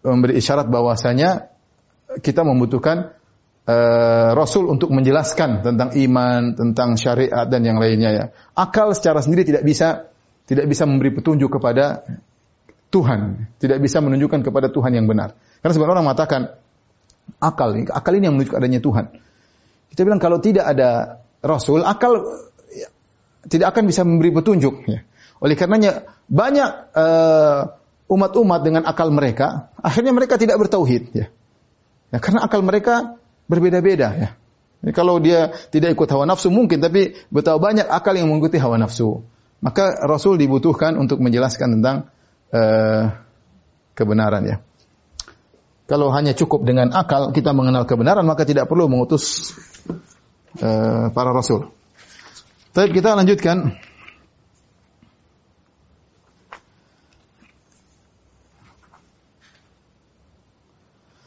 memberi 0.00 0.40
isyarat 0.40 0.68
bahwasanya 0.72 1.52
kita 2.20 2.44
membutuhkan 2.44 3.12
uh, 3.68 4.30
Rasul 4.36 4.68
untuk 4.68 4.92
menjelaskan 4.92 5.64
tentang 5.64 5.90
iman, 5.96 6.52
tentang 6.56 6.96
syariat 7.00 7.48
dan 7.48 7.64
yang 7.64 7.80
lainnya 7.80 8.10
ya. 8.12 8.24
Akal 8.56 8.92
secara 8.92 9.24
sendiri 9.24 9.44
tidak 9.44 9.64
bisa 9.64 10.08
tidak 10.44 10.68
bisa 10.68 10.84
memberi 10.84 11.12
petunjuk 11.12 11.48
kepada 11.48 12.04
Tuhan, 12.92 13.50
tidak 13.58 13.80
bisa 13.80 13.98
menunjukkan 14.04 14.44
kepada 14.44 14.70
Tuhan 14.70 14.92
yang 14.94 15.08
benar. 15.08 15.34
Karena 15.64 15.72
sebenarnya 15.72 15.94
orang 15.98 16.06
mengatakan 16.06 16.40
akal, 17.40 17.74
akal 17.90 18.12
ini 18.14 18.28
yang 18.28 18.36
menunjukkan 18.36 18.60
adanya 18.60 18.80
Tuhan. 18.84 19.04
Kita 19.90 20.00
bilang 20.04 20.20
kalau 20.20 20.38
tidak 20.38 20.68
ada 20.68 21.22
Rasul, 21.40 21.82
akal 21.82 22.22
ya, 22.70 22.88
tidak 23.48 23.74
akan 23.74 23.82
bisa 23.88 24.04
memberi 24.06 24.30
petunjuk. 24.30 24.74
Ya. 24.86 25.02
Oleh 25.42 25.56
karenanya 25.58 26.06
banyak 26.28 26.70
eh, 26.94 27.60
umat-umat 28.12 28.60
dengan 28.62 28.82
akal 28.86 29.10
mereka, 29.10 29.74
akhirnya 29.80 30.12
mereka 30.12 30.38
tidak 30.38 30.60
bertauhid 30.60 31.02
ya. 31.16 31.26
ya 32.12 32.18
karena 32.20 32.44
akal 32.44 32.60
mereka 32.62 33.16
berbeda-beda 33.48 34.08
ya. 34.14 34.28
Kalau 34.92 35.16
dia 35.16 35.56
tidak 35.72 35.96
ikut 35.96 36.08
hawa 36.12 36.28
nafsu 36.28 36.52
mungkin, 36.52 36.84
tapi 36.84 37.16
betapa 37.32 37.56
banyak 37.56 37.88
akal 37.88 38.12
yang 38.12 38.28
mengikuti 38.28 38.60
hawa 38.60 38.76
nafsu. 38.76 39.24
Maka 39.64 39.96
Rasul 40.04 40.36
dibutuhkan 40.36 41.00
untuk 41.00 41.24
menjelaskan 41.24 41.80
tentang 41.80 42.12
uh, 42.52 43.16
kebenaran 43.96 44.44
ya. 44.44 44.56
Kalau 45.88 46.12
hanya 46.12 46.36
cukup 46.36 46.68
dengan 46.68 46.92
akal 46.92 47.32
kita 47.32 47.56
mengenal 47.56 47.88
kebenaran, 47.88 48.28
maka 48.28 48.44
tidak 48.44 48.68
perlu 48.68 48.92
mengutus 48.92 49.56
uh, 50.60 51.08
para 51.16 51.32
Rasul. 51.32 51.72
Tapi 52.76 52.92
kita 52.92 53.16
lanjutkan. 53.16 53.72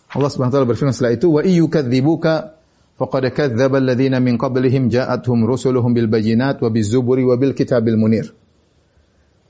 Allah 0.07 0.31
Subhanahu 0.31 0.51
wa 0.51 0.55
taala 0.55 0.67
berfirman 0.71 0.95
setelah 0.95 1.13
itu 1.19 1.27
wa 1.27 1.43
iyyukadzibuka 1.43 2.55
faqad 2.95 3.23
kadzdzaba 3.35 3.83
alladziina 3.83 4.23
min 4.23 4.39
qablihim 4.39 4.87
ja'atuhum 4.87 5.43
rusuluhum 5.43 5.91
bil 5.91 6.07
bayyinat 6.07 6.63
wa 6.63 6.69
bizuburi 6.71 7.27
wa 7.27 7.35
bil 7.35 7.51
kitabil 7.51 7.99
munir. 7.99 8.31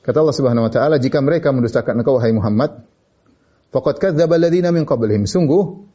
Kata 0.01 0.23
Allah 0.23 0.33
Subhanahu 0.33 0.65
wa 0.65 0.71
taala, 0.71 0.97
jika 0.97 1.21
mereka 1.21 1.53
mendustakan 1.53 2.01
engkau 2.01 2.17
wahai 2.17 2.33
Muhammad, 2.33 2.81
faqad 3.69 4.01
kadzdzaba 4.01 4.41
alladziina 4.41 4.73
min 4.73 4.89
qablihim. 4.89 5.29
Sungguh 5.29 5.85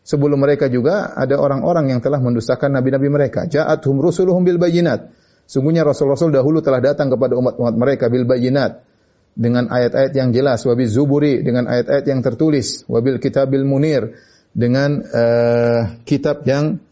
sebelum 0.00 0.40
mereka 0.40 0.72
juga 0.72 1.12
ada 1.12 1.36
orang-orang 1.36 1.92
yang 1.92 2.00
telah 2.00 2.24
mendustakan 2.24 2.72
nabi-nabi 2.72 3.12
mereka. 3.12 3.44
Ja'atuhum 3.44 4.00
rusuluhum 4.00 4.48
bil 4.48 4.56
bayyinat. 4.56 5.12
Sungguhnya 5.44 5.84
rasul-rasul 5.84 6.32
dahulu 6.32 6.64
telah 6.64 6.80
datang 6.80 7.12
kepada 7.12 7.36
umat-umat 7.36 7.74
mereka 7.76 8.08
bil 8.08 8.24
bayyinat 8.24 8.89
dengan 9.34 9.70
ayat-ayat 9.70 10.12
yang 10.12 10.30
jelas, 10.34 10.66
wabil 10.66 10.90
zuburi 10.90 11.40
dengan 11.40 11.70
ayat-ayat 11.70 12.04
yang 12.06 12.20
tertulis, 12.20 12.84
wabil 12.90 13.22
kitabil 13.22 13.62
munir 13.62 14.18
dengan 14.50 15.00
uh, 15.00 16.02
kitab 16.02 16.42
yang 16.44 16.82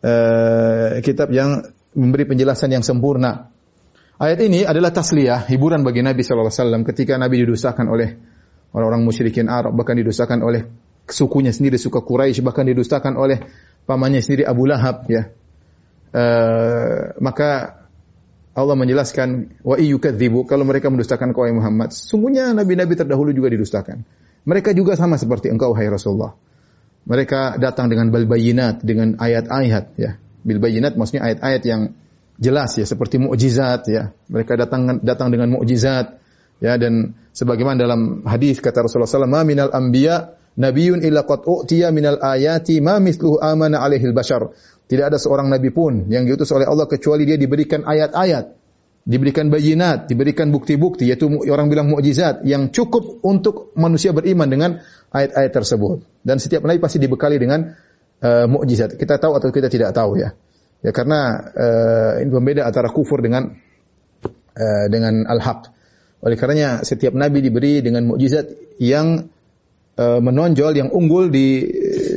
uh, 0.00 0.98
kitab 1.04 1.28
yang 1.30 1.64
memberi 1.94 2.24
penjelasan 2.24 2.72
yang 2.72 2.82
sempurna. 2.82 3.52
Ayat 4.14 4.40
ini 4.46 4.62
adalah 4.62 4.94
tasliyah, 4.94 5.44
hiburan 5.50 5.82
bagi 5.82 6.00
Nabi 6.00 6.22
SAW 6.22 6.86
ketika 6.86 7.18
Nabi 7.18 7.42
didustakan 7.44 7.90
oleh 7.90 8.14
orang-orang 8.70 9.02
musyrikin 9.02 9.50
Arab, 9.50 9.74
bahkan 9.74 9.98
didustakan 9.98 10.42
oleh 10.42 10.66
sukunya 11.06 11.50
sendiri, 11.50 11.76
suku 11.76 12.00
Quraisy, 12.00 12.40
bahkan 12.40 12.64
didustakan 12.64 13.18
oleh 13.18 13.42
pamannya 13.84 14.24
sendiri 14.24 14.48
Abu 14.48 14.64
Lahab. 14.70 15.04
Ya, 15.10 15.30
uh, 16.14 17.14
maka 17.20 17.83
Allah 18.54 18.78
menjelaskan 18.78 19.58
wa 19.66 19.74
iyyukadzibu 19.74 20.46
kalau 20.46 20.62
mereka 20.62 20.86
mendustakan 20.86 21.34
kau 21.34 21.42
Muhammad. 21.50 21.90
Sungguhnya 21.90 22.54
nabi-nabi 22.54 22.94
terdahulu 22.94 23.34
juga 23.34 23.50
didustakan. 23.50 24.06
Mereka 24.46 24.70
juga 24.78 24.94
sama 24.94 25.18
seperti 25.18 25.50
engkau 25.50 25.74
hai 25.74 25.90
Rasulullah. 25.90 26.38
Mereka 27.04 27.58
datang 27.58 27.90
dengan 27.90 28.14
bal 28.14 28.24
bayinat, 28.30 28.80
dengan 28.86 29.18
ayat-ayat 29.18 29.84
ya. 29.98 30.16
Bil 30.46 30.62
bayinat 30.62 30.94
maksudnya 30.94 31.26
ayat-ayat 31.26 31.62
yang 31.66 31.82
jelas 32.38 32.78
ya 32.78 32.86
seperti 32.86 33.18
mukjizat 33.18 33.90
ya. 33.90 34.14
Mereka 34.30 34.54
datang 34.54 35.02
datang 35.02 35.34
dengan 35.34 35.50
mukjizat 35.58 36.22
ya 36.62 36.78
dan 36.78 37.18
sebagaimana 37.34 37.82
dalam 37.82 38.22
hadis 38.22 38.62
kata 38.62 38.86
Rasulullah 38.86 39.10
sallallahu 39.10 39.34
alaihi 39.34 39.58
wasallam 39.58 39.68
minal 39.68 39.70
anbiya 39.74 40.16
nabiyyun 40.58 41.02
illa 41.02 41.26
qad 41.26 41.46
u'tiya 41.46 41.90
minal 41.90 42.18
ayati 42.22 42.78
ma 42.78 42.98
mithluhu 43.02 43.42
amana 43.42 43.82
alaihil 43.82 44.14
bashar. 44.14 44.54
Tidak 44.84 45.04
ada 45.08 45.16
seorang 45.16 45.48
nabi 45.48 45.72
pun 45.72 46.12
yang 46.12 46.28
diutus 46.28 46.52
oleh 46.52 46.68
Allah 46.68 46.84
kecuali 46.84 47.24
dia 47.24 47.40
diberikan 47.40 47.88
ayat-ayat, 47.88 48.52
diberikan 49.08 49.48
bayinat, 49.48 50.06
diberikan 50.12 50.52
bukti-bukti 50.52 51.08
yaitu 51.08 51.28
orang 51.48 51.72
bilang 51.72 51.88
mukjizat 51.88 52.44
yang 52.44 52.68
cukup 52.68 53.24
untuk 53.24 53.72
manusia 53.80 54.12
beriman 54.12 54.48
dengan 54.48 54.70
ayat-ayat 55.08 55.52
tersebut. 55.56 56.04
Dan 56.20 56.36
setiap 56.36 56.68
nabi 56.68 56.84
pasti 56.84 57.00
dibekali 57.00 57.40
dengan 57.40 57.72
uh, 58.20 58.46
mukjizat. 58.48 59.00
Kita 59.00 59.16
tahu 59.16 59.40
atau 59.40 59.48
kita 59.48 59.72
tidak 59.72 59.96
tahu 59.96 60.20
ya. 60.20 60.36
Ya 60.84 60.92
karena 60.92 61.20
uh, 61.56 62.12
ini 62.20 62.28
pembeda 62.28 62.68
antara 62.68 62.92
kufur 62.92 63.24
dengan 63.24 63.56
uh, 64.52 64.86
dengan 64.92 65.24
al-haq. 65.24 65.72
Oleh 66.24 66.36
karenanya 66.36 66.84
setiap 66.84 67.16
nabi 67.16 67.40
diberi 67.40 67.80
dengan 67.80 68.04
mukjizat 68.04 68.76
yang 68.80 69.32
uh, 69.98 70.20
menonjol 70.20 70.72
yang 70.74 70.88
unggul 70.90 71.30
di 71.30 71.62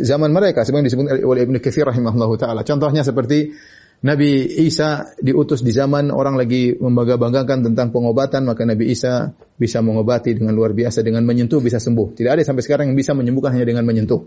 zaman 0.04 0.34
mereka 0.34 0.66
sebagaimana 0.66 0.90
disebut 0.90 1.06
oleh 1.26 1.42
Ibnu 1.46 1.58
Katsir 1.62 1.86
rahimahullahu 1.86 2.36
taala. 2.38 2.62
Contohnya 2.66 3.02
seperti 3.02 3.54
Nabi 3.98 4.46
Isa 4.62 5.10
diutus 5.18 5.66
di 5.66 5.74
zaman 5.74 6.14
orang 6.14 6.38
lagi 6.38 6.78
membangga-banggakan 6.78 7.66
tentang 7.66 7.90
pengobatan, 7.90 8.46
maka 8.46 8.62
Nabi 8.62 8.94
Isa 8.94 9.34
bisa 9.58 9.82
mengobati 9.82 10.38
dengan 10.38 10.54
luar 10.54 10.78
biasa, 10.78 11.02
dengan 11.02 11.26
menyentuh 11.26 11.58
bisa 11.66 11.82
sembuh. 11.82 12.14
Tidak 12.14 12.30
ada 12.30 12.46
sampai 12.46 12.62
sekarang 12.62 12.94
yang 12.94 12.98
bisa 12.98 13.18
menyembuhkan 13.18 13.58
hanya 13.58 13.66
dengan 13.66 13.90
menyentuh. 13.90 14.22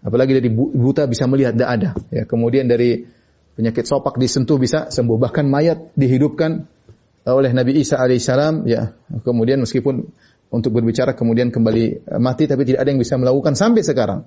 Apalagi 0.00 0.40
dari 0.40 0.48
buta 0.56 1.04
bisa 1.04 1.28
melihat, 1.28 1.52
tidak 1.52 1.68
ada. 1.68 1.90
Ya, 2.08 2.24
kemudian 2.24 2.64
dari 2.64 3.04
penyakit 3.52 3.84
sopak 3.84 4.16
disentuh 4.16 4.56
bisa 4.56 4.88
sembuh. 4.88 5.20
Bahkan 5.20 5.52
mayat 5.52 5.92
dihidupkan 6.00 6.64
oleh 7.28 7.52
Nabi 7.52 7.84
Isa 7.84 8.00
alaihissalam. 8.00 8.64
Ya, 8.64 8.96
kemudian 9.20 9.60
meskipun 9.60 10.16
untuk 10.54 10.70
berbicara 10.70 11.18
kemudian 11.18 11.50
kembali 11.50 12.14
mati, 12.22 12.46
tapi 12.46 12.62
tidak 12.62 12.86
ada 12.86 12.90
yang 12.94 13.02
bisa 13.02 13.18
melakukan 13.18 13.58
sampai 13.58 13.82
sekarang. 13.82 14.22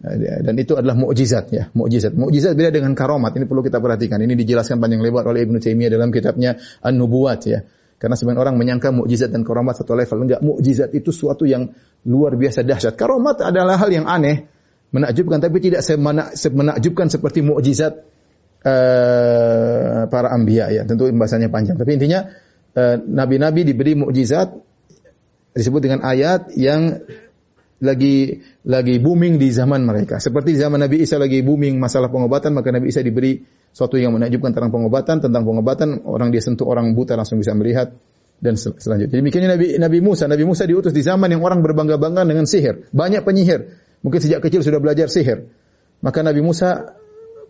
Dan 0.00 0.56
itu 0.56 0.80
adalah 0.80 0.96
mukjizat 0.96 1.52
ya, 1.52 1.68
mukjizat. 1.76 2.16
Mukjizat 2.16 2.56
beda 2.56 2.72
dengan 2.72 2.96
karomat. 2.96 3.36
Ini 3.36 3.44
perlu 3.44 3.60
kita 3.60 3.84
perhatikan. 3.84 4.16
Ini 4.24 4.32
dijelaskan 4.32 4.80
panjang 4.80 5.04
lebar 5.04 5.28
oleh 5.28 5.44
Ibnu 5.44 5.60
Taimiyah 5.60 5.92
dalam 5.92 6.08
kitabnya 6.08 6.56
An-Nubuwat 6.80 7.40
ya. 7.44 7.60
Karena 8.00 8.16
sebagian 8.16 8.40
orang 8.40 8.56
menyangka 8.56 8.96
mukjizat 8.96 9.28
dan 9.28 9.44
karomat 9.44 9.76
satu 9.76 9.92
level. 9.92 10.24
Enggak, 10.24 10.40
mukjizat 10.40 10.96
itu 10.96 11.12
suatu 11.12 11.44
yang 11.44 11.68
luar 12.08 12.32
biasa 12.32 12.64
dahsyat. 12.64 12.96
Karomat 12.96 13.44
adalah 13.44 13.76
hal 13.76 13.92
yang 13.92 14.08
aneh, 14.08 14.48
menakjubkan 14.88 15.36
tapi 15.36 15.60
tidak 15.60 15.84
semenakjubkan 16.32 17.12
seperti 17.12 17.44
mukjizat 17.44 18.00
uh, 18.64 20.08
para 20.08 20.32
anbiya 20.32 20.72
ya. 20.72 20.88
Tentu 20.88 21.12
bahasanya 21.12 21.52
panjang. 21.52 21.76
Tapi 21.76 22.00
intinya 22.00 22.24
eh, 22.72 22.96
nabi-nabi 23.04 23.60
uh, 23.62 23.66
diberi 23.68 23.92
mukjizat 24.00 24.69
disebut 25.54 25.80
dengan 25.82 26.00
ayat 26.06 26.54
yang 26.54 27.02
lagi 27.80 28.44
lagi 28.68 29.00
booming 29.00 29.40
di 29.40 29.48
zaman 29.48 29.88
mereka. 29.88 30.20
Seperti 30.20 30.54
zaman 30.54 30.84
Nabi 30.84 31.00
Isa 31.00 31.16
lagi 31.16 31.40
booming 31.40 31.80
masalah 31.80 32.12
pengobatan, 32.12 32.52
maka 32.52 32.68
Nabi 32.70 32.92
Isa 32.92 33.00
diberi 33.00 33.40
suatu 33.72 33.96
yang 33.96 34.12
menakjubkan 34.12 34.52
tentang 34.52 34.70
pengobatan, 34.70 35.24
tentang 35.24 35.42
pengobatan 35.48 36.04
orang 36.04 36.28
dia 36.28 36.44
sentuh 36.44 36.68
orang 36.68 36.92
buta 36.92 37.16
langsung 37.16 37.40
bisa 37.40 37.56
melihat 37.56 37.96
dan 38.40 38.56
sel 38.60 38.76
selanjutnya. 38.76 39.16
Jadi 39.16 39.20
Demikiannya 39.24 39.50
Nabi 39.56 39.66
Nabi 39.80 39.98
Musa, 40.04 40.24
Nabi 40.28 40.44
Musa 40.44 40.68
diutus 40.68 40.92
di 40.92 41.00
zaman 41.00 41.32
yang 41.32 41.40
orang 41.40 41.64
berbangga-bangga 41.64 42.24
dengan 42.28 42.44
sihir. 42.44 42.92
Banyak 42.92 43.24
penyihir. 43.24 43.80
Mungkin 44.00 44.20
sejak 44.20 44.40
kecil 44.44 44.64
sudah 44.64 44.80
belajar 44.80 45.08
sihir. 45.08 45.48
Maka 46.00 46.24
Nabi 46.24 46.40
Musa 46.40 46.96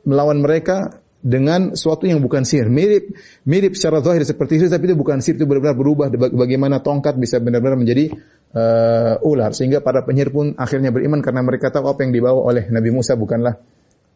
melawan 0.02 0.42
mereka 0.42 1.02
dengan 1.20 1.76
suatu 1.76 2.08
yang 2.08 2.24
bukan 2.24 2.48
sihir. 2.48 2.72
Mirip 2.72 3.12
mirip 3.44 3.76
secara 3.76 4.00
zahir 4.00 4.24
seperti 4.24 4.56
itu 4.56 4.66
tapi 4.72 4.88
itu 4.88 4.96
bukan 4.96 5.20
sihir, 5.20 5.36
itu 5.36 5.46
benar-benar 5.46 5.76
berubah. 5.76 6.06
Bagaimana 6.32 6.80
tongkat 6.80 7.20
bisa 7.20 7.38
benar-benar 7.38 7.76
menjadi 7.76 8.16
uh, 8.56 9.20
ular. 9.28 9.52
Sehingga 9.52 9.84
para 9.84 10.02
penyihir 10.02 10.32
pun 10.32 10.56
akhirnya 10.56 10.90
beriman 10.90 11.20
karena 11.20 11.44
mereka 11.44 11.68
tahu 11.68 11.92
apa 11.92 12.02
yang 12.02 12.12
dibawa 12.16 12.40
oleh 12.40 12.68
Nabi 12.72 12.90
Musa 12.90 13.14
bukanlah 13.14 13.60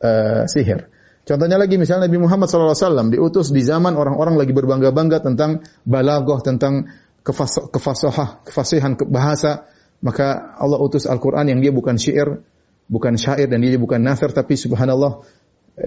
uh, 0.01 0.45
sihir. 0.49 0.89
Contohnya 1.25 1.57
lagi 1.57 1.81
misalnya 1.81 2.05
Nabi 2.05 2.21
Muhammad 2.21 2.53
SAW 2.53 3.09
diutus 3.09 3.49
di 3.49 3.65
zaman 3.65 3.97
orang-orang 3.97 4.37
lagi 4.37 4.53
berbangga-bangga 4.53 5.25
tentang 5.25 5.65
balagoh, 5.89 6.45
tentang 6.45 6.85
kefas 7.25 7.73
kefasahah, 7.73 8.45
kefasihan 8.45 8.93
bahasa, 9.09 9.65
maka 10.05 10.53
Allah 10.61 10.77
utus 10.77 11.09
Al-Quran 11.09 11.49
yang 11.49 11.65
dia 11.65 11.73
bukan 11.73 11.97
syair, 11.97 12.45
bukan 12.93 13.17
syair 13.17 13.49
dan 13.49 13.65
dia 13.65 13.81
bukan 13.81 14.05
nasr, 14.05 14.37
tapi 14.37 14.53
subhanallah 14.61 15.25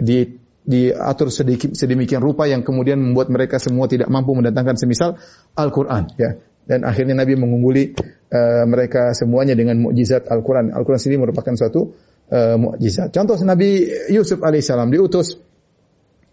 di 0.01 0.41
diatur 0.67 1.31
sedikit 1.31 1.71
sedemikian 1.73 2.19
rupa 2.19 2.43
yang 2.43 2.61
kemudian 2.61 2.99
membuat 2.99 3.31
mereka 3.31 3.55
semua 3.55 3.87
tidak 3.87 4.11
mampu 4.11 4.35
mendatangkan 4.35 4.75
semisal 4.75 5.15
Al-Quran. 5.55 6.11
Ya 6.19 6.43
dan 6.67 6.83
akhirnya 6.83 7.15
Nabi 7.15 7.39
mengungguli 7.39 7.95
uh, 7.95 8.67
mereka 8.67 9.15
semuanya 9.15 9.55
dengan 9.55 9.79
mukjizat 9.79 10.27
Al-Quran. 10.27 10.75
Al-Quran 10.75 10.99
sendiri 10.99 11.23
merupakan 11.23 11.55
suatu 11.55 11.95
uh, 12.27 12.59
mukjizat. 12.59 13.15
Contoh 13.15 13.39
Nabi 13.47 13.87
Yusuf 14.11 14.43
alaihissalam 14.43 14.91
diutus 14.91 15.39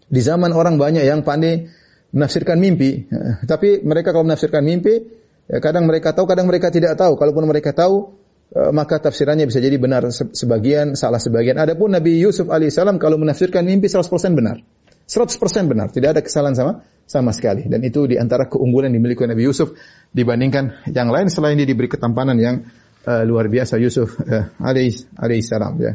di 0.05 0.21
zaman 0.21 0.51
orang 0.51 0.75
banyak 0.75 1.07
yang 1.07 1.23
pandai 1.23 1.71
menafsirkan 2.11 2.59
mimpi. 2.59 3.07
Tapi 3.47 3.81
mereka 3.81 4.11
kalau 4.11 4.27
menafsirkan 4.27 4.61
mimpi, 4.61 5.03
ya 5.47 5.57
kadang 5.63 5.87
mereka 5.87 6.11
tahu, 6.13 6.27
kadang 6.27 6.45
mereka 6.45 6.69
tidak 6.69 6.99
tahu. 6.99 7.17
Kalaupun 7.19 7.43
mereka 7.47 7.75
tahu, 7.75 8.13
maka 8.53 9.01
tafsirannya 9.01 9.49
bisa 9.49 9.59
jadi 9.59 9.75
benar 9.75 10.07
sebagian, 10.11 10.93
salah 10.93 11.19
sebagian. 11.19 11.57
Adapun 11.59 11.91
Nabi 11.91 12.21
Yusuf 12.21 12.47
alaihissalam 12.47 13.01
kalau 13.01 13.19
menafsirkan 13.19 13.65
mimpi 13.65 13.89
100% 13.89 14.05
benar. 14.37 14.61
100% 15.05 15.37
benar, 15.69 15.93
tidak 15.93 16.17
ada 16.17 16.21
kesalahan 16.25 16.55
sama 16.57 16.71
sama 17.05 17.29
sekali. 17.29 17.69
Dan 17.69 17.85
itu 17.85 18.09
di 18.09 18.17
antara 18.17 18.49
keunggulan 18.49 18.89
yang 18.89 19.05
dimiliki 19.05 19.21
Nabi 19.29 19.45
Yusuf 19.45 19.77
dibandingkan 20.09 20.89
yang 20.89 21.13
lain 21.13 21.29
selain 21.29 21.61
dia 21.61 21.69
diberi 21.69 21.85
ketampanan 21.85 22.37
yang 22.41 22.65
uh, 23.05 23.21
luar 23.21 23.45
biasa 23.45 23.77
Yusuf 23.77 24.17
uh, 24.17 24.49
alaih 24.57 25.41
salam 25.45 25.77
ya. 25.77 25.93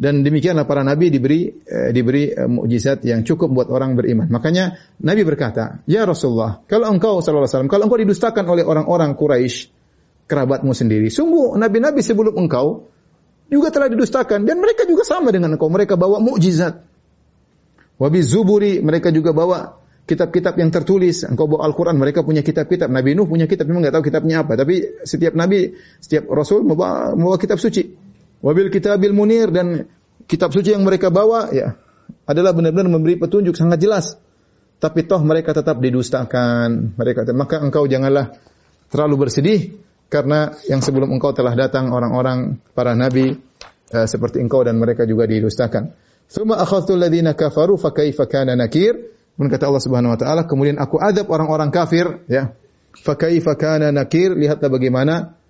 Dan 0.00 0.24
demikianlah 0.24 0.64
para 0.64 0.80
nabi 0.80 1.12
diberi 1.12 1.52
eh, 1.52 1.92
diberi 1.92 2.32
eh, 2.32 2.48
mukjizat 2.48 3.04
yang 3.04 3.20
cukup 3.20 3.52
buat 3.52 3.68
orang 3.68 4.00
beriman. 4.00 4.32
Makanya 4.32 4.80
Nabi 4.96 5.28
berkata, 5.28 5.84
"Ya 5.84 6.08
Rasulullah, 6.08 6.64
kalau 6.64 6.88
engkau 6.88 7.20
sallallahu 7.20 7.44
alaihi 7.44 7.52
wasallam, 7.52 7.68
kalau 7.68 7.84
engkau 7.84 8.00
didustakan 8.00 8.48
oleh 8.48 8.64
orang-orang 8.64 9.12
Quraisy, 9.12 9.68
kerabatmu 10.30 10.70
sendiri, 10.70 11.10
sungguh 11.10 11.58
nabi-nabi 11.58 11.98
sebelum 12.06 12.38
engkau 12.38 12.86
juga 13.50 13.74
telah 13.74 13.90
didustakan 13.90 14.46
dan 14.46 14.62
mereka 14.62 14.86
juga 14.86 15.02
sama 15.02 15.34
dengan 15.34 15.58
engkau. 15.58 15.66
Mereka 15.66 15.98
bawa 15.98 16.22
mukjizat. 16.22 16.86
Wabi 17.98 18.22
zuburi 18.22 18.78
mereka 18.80 19.10
juga 19.10 19.34
bawa 19.34 19.76
kitab-kitab 20.06 20.54
yang 20.56 20.70
tertulis. 20.70 21.26
Engkau 21.26 21.50
bawa 21.50 21.66
Al-Quran, 21.66 21.98
mereka 21.98 22.22
punya 22.22 22.46
kitab-kitab. 22.46 22.86
Nabi 22.88 23.18
Nuh 23.18 23.26
punya 23.26 23.50
kitab, 23.50 23.66
memang 23.66 23.84
nggak 23.84 23.94
tahu 23.98 24.04
kitabnya 24.06 24.46
apa. 24.46 24.54
Tapi 24.54 25.02
setiap 25.02 25.34
nabi, 25.34 25.74
setiap 25.98 26.30
rasul 26.30 26.62
membawa, 26.62 27.12
membawa 27.12 27.36
kitab 27.36 27.58
suci. 27.58 27.90
Wabil 28.40 28.72
kitabil 28.72 29.12
munir 29.12 29.52
dan 29.52 29.90
kitab 30.24 30.54
suci 30.54 30.72
yang 30.72 30.86
mereka 30.86 31.12
bawa 31.12 31.52
ya 31.52 31.76
adalah 32.24 32.56
benar-benar 32.56 32.88
memberi 32.88 33.20
petunjuk 33.20 33.58
sangat 33.58 33.82
jelas. 33.82 34.16
Tapi 34.80 35.04
toh 35.04 35.20
mereka 35.20 35.52
tetap 35.52 35.76
didustakan. 35.76 36.96
Mereka 36.96 37.28
maka 37.36 37.60
engkau 37.60 37.84
janganlah 37.84 38.32
terlalu 38.88 39.28
bersedih 39.28 39.76
karena 40.10 40.52
yang 40.66 40.82
sebelum 40.82 41.08
engkau 41.14 41.30
telah 41.30 41.54
datang 41.54 41.94
orang-orang 41.94 42.58
para 42.74 42.98
nabi 42.98 43.38
uh, 43.94 44.06
seperti 44.10 44.42
engkau 44.42 44.66
dan 44.66 44.76
mereka 44.76 45.06
juga 45.06 45.24
didustakan. 45.24 45.94
Thumma 46.26 46.58
akhadtu 46.58 46.98
alladziina 46.98 47.38
kafaru 47.38 47.78
fa 47.78 47.94
kaifa 47.94 48.26
kana 48.26 48.58
nakir? 48.58 48.98
Kemudian 49.38 49.50
kata 49.54 49.64
Allah 49.70 49.82
Subhanahu 49.82 50.12
wa 50.12 50.18
taala, 50.18 50.42
kemudian 50.44 50.76
aku 50.76 50.98
adab 50.98 51.30
orang-orang 51.30 51.70
kafir 51.70 52.26
ya. 52.26 52.52
Fa 52.90 53.14
kaifa 53.14 53.54
kana 53.54 53.94
nakir? 53.94 54.34
Lihatlah 54.34 54.68
bagaimana 54.68 55.40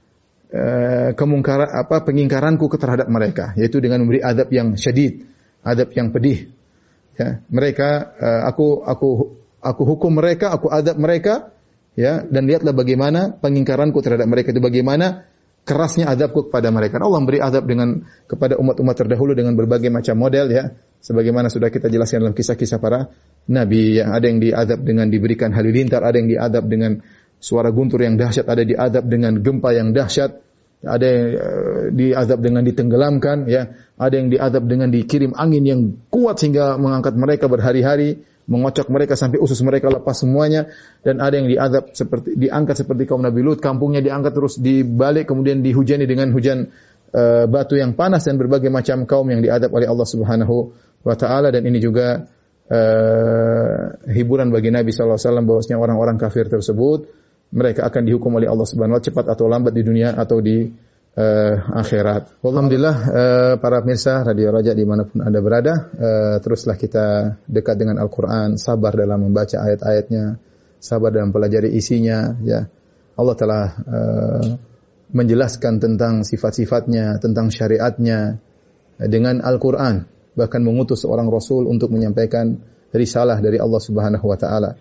Eh, 0.51 1.15
kemungkaran 1.15 1.71
apa 1.71 2.03
pengingkaranku 2.03 2.67
terhadap 2.75 3.07
mereka 3.07 3.55
yaitu 3.55 3.79
dengan 3.79 4.03
memberi 4.03 4.19
adab 4.19 4.51
yang 4.51 4.75
syadid, 4.75 5.23
adab 5.63 5.95
yang 5.95 6.11
pedih. 6.11 6.51
Ya, 7.15 7.39
mereka 7.55 8.11
uh, 8.19 8.51
aku 8.51 8.83
aku 8.83 9.11
aku 9.63 9.83
hukum 9.87 10.11
mereka, 10.11 10.51
aku 10.51 10.67
adab 10.67 10.99
mereka 10.99 11.55
ya 11.99 12.23
dan 12.27 12.47
lihatlah 12.47 12.75
bagaimana 12.75 13.35
pengingkaranku 13.39 13.99
terhadap 14.03 14.27
mereka 14.31 14.55
itu 14.55 14.63
bagaimana 14.63 15.27
kerasnya 15.65 16.09
adabku 16.09 16.49
kepada 16.49 16.73
mereka. 16.73 16.99
Allah 16.99 17.21
memberi 17.21 17.39
adab 17.39 17.69
dengan 17.69 18.03
kepada 18.27 18.57
umat-umat 18.57 18.97
terdahulu 18.97 19.37
dengan 19.37 19.55
berbagai 19.55 19.93
macam 19.93 20.17
model 20.19 20.47
ya. 20.51 20.75
Sebagaimana 21.01 21.49
sudah 21.49 21.73
kita 21.73 21.89
jelaskan 21.89 22.29
dalam 22.29 22.37
kisah-kisah 22.37 22.77
para 22.77 23.09
nabi 23.49 23.97
yang 23.97 24.13
ada 24.13 24.29
yang 24.29 24.37
diadab 24.37 24.85
dengan 24.85 25.09
diberikan 25.09 25.49
halilintar, 25.57 26.05
ada 26.05 26.21
yang 26.21 26.29
diadab 26.29 26.65
dengan 26.69 27.01
suara 27.41 27.73
guntur 27.73 28.05
yang 28.05 28.21
dahsyat, 28.21 28.45
ada 28.45 28.63
diadab 28.69 29.09
dengan 29.09 29.41
gempa 29.41 29.73
yang 29.73 29.97
dahsyat, 29.97 30.45
ada 30.85 31.07
yang 31.09 31.25
uh, 31.41 31.85
diadab 31.89 32.39
dengan 32.45 32.63
ditenggelamkan, 32.69 33.49
ya, 33.49 33.73
ada 33.97 34.15
yang 34.17 34.29
diadab 34.29 34.65
dengan 34.69 34.93
dikirim 34.93 35.33
angin 35.33 35.65
yang 35.65 35.81
kuat 36.13 36.37
sehingga 36.37 36.77
mengangkat 36.77 37.17
mereka 37.17 37.49
berhari-hari, 37.49 38.21
mengocok 38.51 38.91
mereka 38.91 39.15
sampai 39.15 39.39
usus 39.39 39.63
mereka 39.63 39.87
lepas 39.87 40.19
semuanya, 40.19 40.67
dan 41.07 41.23
ada 41.23 41.39
yang 41.39 41.47
diadab 41.47 41.95
seperti 41.95 42.35
diangkat 42.35 42.83
seperti 42.83 43.07
kaum 43.07 43.23
Nabi 43.23 43.47
Lut, 43.47 43.63
kampungnya 43.63 44.03
diangkat 44.03 44.35
terus 44.35 44.59
dibalik 44.59 45.31
kemudian 45.31 45.63
dihujani 45.63 46.11
dengan 46.11 46.35
hujan 46.35 46.75
uh, 47.15 47.47
batu 47.47 47.79
yang 47.79 47.95
panas 47.95 48.27
dan 48.27 48.35
berbagai 48.43 48.67
macam 48.67 49.07
kaum 49.07 49.31
yang 49.31 49.39
diadab 49.39 49.71
oleh 49.71 49.87
Allah 49.87 50.03
Subhanahu 50.03 50.75
wa 51.07 51.15
taala. 51.15 51.55
Dan 51.55 51.63
ini 51.71 51.79
juga 51.79 52.27
uh, 52.67 53.83
hiburan 54.11 54.51
bagi 54.51 54.75
Nabi 54.75 54.91
sallallahu 54.91 55.15
alaihi 55.15 55.29
wasallam 55.31 55.47
bahwasanya 55.47 55.79
orang-orang 55.79 56.17
kafir 56.19 56.51
tersebut 56.51 57.07
mereka 57.55 57.87
akan 57.87 58.03
dihukum 58.03 58.35
oleh 58.35 58.51
Allah 58.51 58.67
Subhanahu 58.67 58.99
wa 58.99 59.03
taala 59.03 59.09
cepat 59.15 59.25
atau 59.31 59.47
lambat 59.47 59.79
di 59.79 59.83
dunia 59.87 60.19
atau 60.19 60.43
di 60.43 60.90
uh, 61.17 61.55
akhirat. 61.81 62.43
Alhamdulillah 62.45 62.97
uh, 62.97 63.55
para 63.59 63.83
pemirsa 63.83 64.23
Radio 64.23 64.55
Raja 64.55 64.75
di 64.77 64.85
mana 64.85 65.07
pun 65.09 65.25
Anda 65.25 65.41
berada, 65.43 65.75
uh, 65.91 66.37
teruslah 66.43 66.77
kita 66.79 67.39
dekat 67.49 67.81
dengan 67.81 67.99
Al-Qur'an, 67.99 68.61
sabar 68.61 68.95
dalam 68.95 69.27
membaca 69.27 69.59
ayat-ayatnya, 69.59 70.39
sabar 70.79 71.11
dalam 71.11 71.35
pelajari 71.35 71.73
isinya 71.75 72.37
ya. 72.45 72.67
Allah 73.19 73.37
telah 73.37 73.65
uh, 73.85 74.45
menjelaskan 75.11 75.83
tentang 75.83 76.23
sifat-sifatnya, 76.23 77.19
tentang 77.19 77.51
syariatnya 77.51 78.39
dengan 78.97 79.43
Al-Qur'an, 79.43 80.07
bahkan 80.39 80.63
mengutus 80.63 81.03
seorang 81.03 81.27
rasul 81.29 81.67
untuk 81.67 81.91
menyampaikan 81.91 82.61
risalah 82.95 83.39
dari 83.43 83.59
Allah 83.59 83.81
Subhanahu 83.83 84.25
wa 84.25 84.39
taala. 84.39 84.79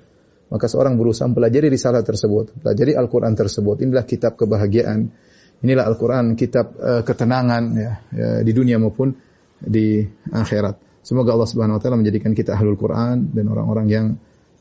Maka 0.50 0.66
seorang 0.66 0.98
berusaha 0.98 1.30
mempelajari 1.30 1.70
risalah 1.70 2.02
tersebut, 2.02 2.58
pelajari 2.66 2.98
Al-Quran 2.98 3.38
tersebut. 3.38 3.86
Inilah 3.86 4.06
kitab 4.06 4.34
kebahagiaan. 4.34 5.14
Inilah 5.60 5.86
Al-Quran, 5.92 6.40
kitab 6.40 6.72
uh, 6.80 7.04
ketenangan 7.04 7.64
ya, 7.76 7.92
ya, 8.16 8.30
di 8.48 8.52
dunia 8.56 8.80
maupun 8.80 9.12
di 9.60 10.08
akhirat. 10.32 11.04
Semoga 11.04 11.36
Allah 11.36 11.50
Subhanahu 11.52 11.78
wa 11.78 11.82
taala 11.84 12.00
menjadikan 12.00 12.32
kita 12.32 12.56
ahlul 12.56 12.80
Quran 12.80 13.36
dan 13.36 13.46
orang-orang 13.52 13.88
yang 13.92 14.06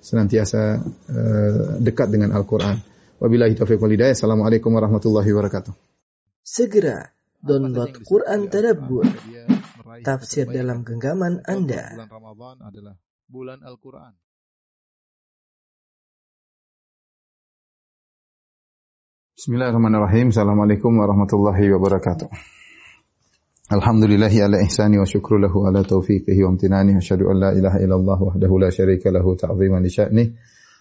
senantiasa 0.03 0.83
uh, 0.83 1.79
dekat 1.79 2.11
dengan 2.11 2.35
Al-Quran. 2.35 2.83
Wabillahi 3.19 3.55
taufiq 3.55 3.79
wal 3.79 3.95
hidayah. 3.95 4.15
Assalamualaikum 4.15 4.75
warahmatullahi 4.75 5.27
wabarakatuh. 5.31 5.75
Segera 6.43 7.15
download 7.43 7.95
Quran 8.03 8.51
Tadabbur, 8.51 9.07
tafsir 10.03 10.51
dalam 10.51 10.83
genggaman 10.83 11.43
Anda. 11.47 11.95
Bulan 11.95 12.11
Ramadan 12.11 12.57
adalah 12.63 12.95
bulan 13.31 13.59
Al-Quran. 13.63 14.28
Bismillahirrahmanirrahim. 19.39 20.35
Assalamualaikum 20.35 20.99
warahmatullahi 20.99 21.71
wabarakatuh. 21.71 22.27
Alhamdulillahi 23.71 24.43
ala 24.43 24.59
ihsani 24.67 24.99
wa 24.99 25.07
syukru 25.07 25.39
lahu 25.39 25.63
ala 25.63 25.87
taufiqihi 25.87 26.43
wa 26.43 26.59
amtinani. 26.59 26.99
Asyhadu 26.99 27.31
an 27.31 27.39
la 27.39 27.51
ilaha 27.55 27.79
illallah 27.79 28.19
wahdahu 28.19 28.59
la 28.59 28.75
syarika 28.75 29.15
lahu 29.15 29.39
ta'ziman 29.39 29.79
li 29.79 29.95
sya'ni. 29.95 30.25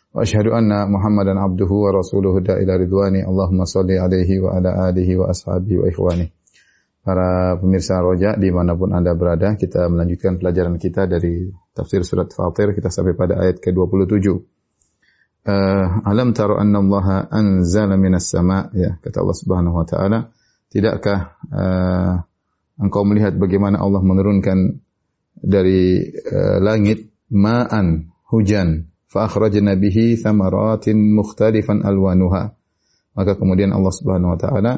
Wa 0.09 0.25
asyhadu 0.25 0.57
anna 0.57 0.89
Muhammadan 0.89 1.37
abduhu 1.37 1.85
wa 1.85 2.01
rasuluhu 2.01 2.41
da 2.41 2.57
ila 2.57 2.81
ridwani. 2.81 3.21
Allahumma 3.21 3.69
salli 3.69 3.93
alaihi 3.93 4.41
wa 4.41 4.57
ala 4.57 4.89
alihi 4.89 5.21
wa 5.21 5.29
ashabihi 5.29 5.77
wa 5.77 5.85
ikhwani. 5.93 6.25
Para 7.05 7.61
pemirsa 7.61 8.01
Roja 8.01 8.33
di 8.41 8.49
mana 8.49 8.73
pun 8.73 8.89
Anda 8.89 9.13
berada, 9.13 9.53
kita 9.53 9.85
melanjutkan 9.85 10.41
pelajaran 10.41 10.81
kita 10.81 11.05
dari 11.05 11.45
tafsir 11.77 12.01
surat 12.01 12.33
Fatir. 12.33 12.73
Kita 12.73 12.89
sampai 12.89 13.13
pada 13.13 13.37
ayat 13.37 13.61
ke-27 13.61 14.56
uh, 15.47 16.03
alam 16.03 16.35
taru 16.35 16.59
anna 16.59 16.83
Allah 16.83 17.31
anzala 17.31 17.95
minas 17.95 18.27
sama 18.27 18.67
ya 18.75 18.99
kata 18.99 19.23
Allah 19.23 19.37
Subhanahu 19.37 19.75
wa 19.79 19.85
taala. 19.87 20.19
Tidakkah 20.67 21.19
uh, 21.47 22.13
engkau 22.83 23.07
melihat 23.07 23.39
bagaimana 23.39 23.79
Allah 23.79 24.03
menurunkan 24.03 24.83
dari 25.39 26.03
uh, 26.11 26.59
langit 26.59 27.07
ma'an 27.31 28.11
hujan 28.27 28.91
fa 29.07 29.31
akhrajna 29.31 29.79
bihi 29.79 30.19
thamaratin 30.19 31.15
mukhtalifan 31.15 31.87
alwanuha. 31.87 32.51
Maka 33.15 33.33
kemudian 33.39 33.71
Allah 33.71 33.93
Subhanahu 33.95 34.35
wa 34.35 34.39
taala 34.39 34.73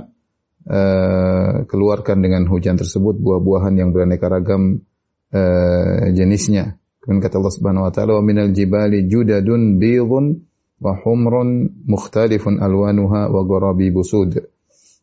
uh, 0.70 1.66
keluarkan 1.66 2.22
dengan 2.22 2.46
hujan 2.46 2.78
tersebut 2.78 3.18
buah-buahan 3.18 3.74
yang 3.76 3.90
beraneka 3.90 4.30
ragam 4.30 4.86
uh, 5.34 6.14
jenisnya. 6.14 6.78
Kemudian 7.02 7.26
kata 7.26 7.42
Allah 7.42 7.56
Subhanahu 7.58 7.88
wa 7.90 7.92
taala 7.92 8.12
wa 8.22 8.24
minal 8.24 8.54
jibali 8.54 9.10
judadun 9.10 9.82
bidhun 9.82 10.49
wa 10.80 10.96
humrun 10.96 11.70
mukhtalifun 11.86 12.64
alwanuha 12.64 13.28
wa 13.28 13.42
gharabi 13.44 13.92
busud. 13.92 14.40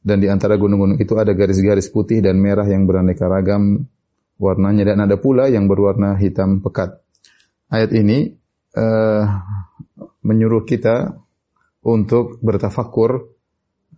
Dan 0.06 0.22
di 0.22 0.30
antara 0.30 0.54
gunung-gunung 0.54 1.02
itu 1.02 1.18
ada 1.18 1.34
garis-garis 1.34 1.90
putih 1.90 2.22
dan 2.22 2.38
merah 2.38 2.64
yang 2.64 2.86
beraneka 2.86 3.26
ragam 3.26 3.90
warnanya 4.38 4.94
dan 4.94 5.02
ada 5.02 5.16
pula 5.18 5.50
yang 5.50 5.66
berwarna 5.66 6.14
hitam 6.16 6.62
pekat. 6.62 7.02
Ayat 7.66 7.90
ini 7.90 8.38
uh, 8.78 9.24
menyuruh 10.22 10.62
kita 10.62 11.18
untuk 11.82 12.38
bertafakur, 12.38 13.34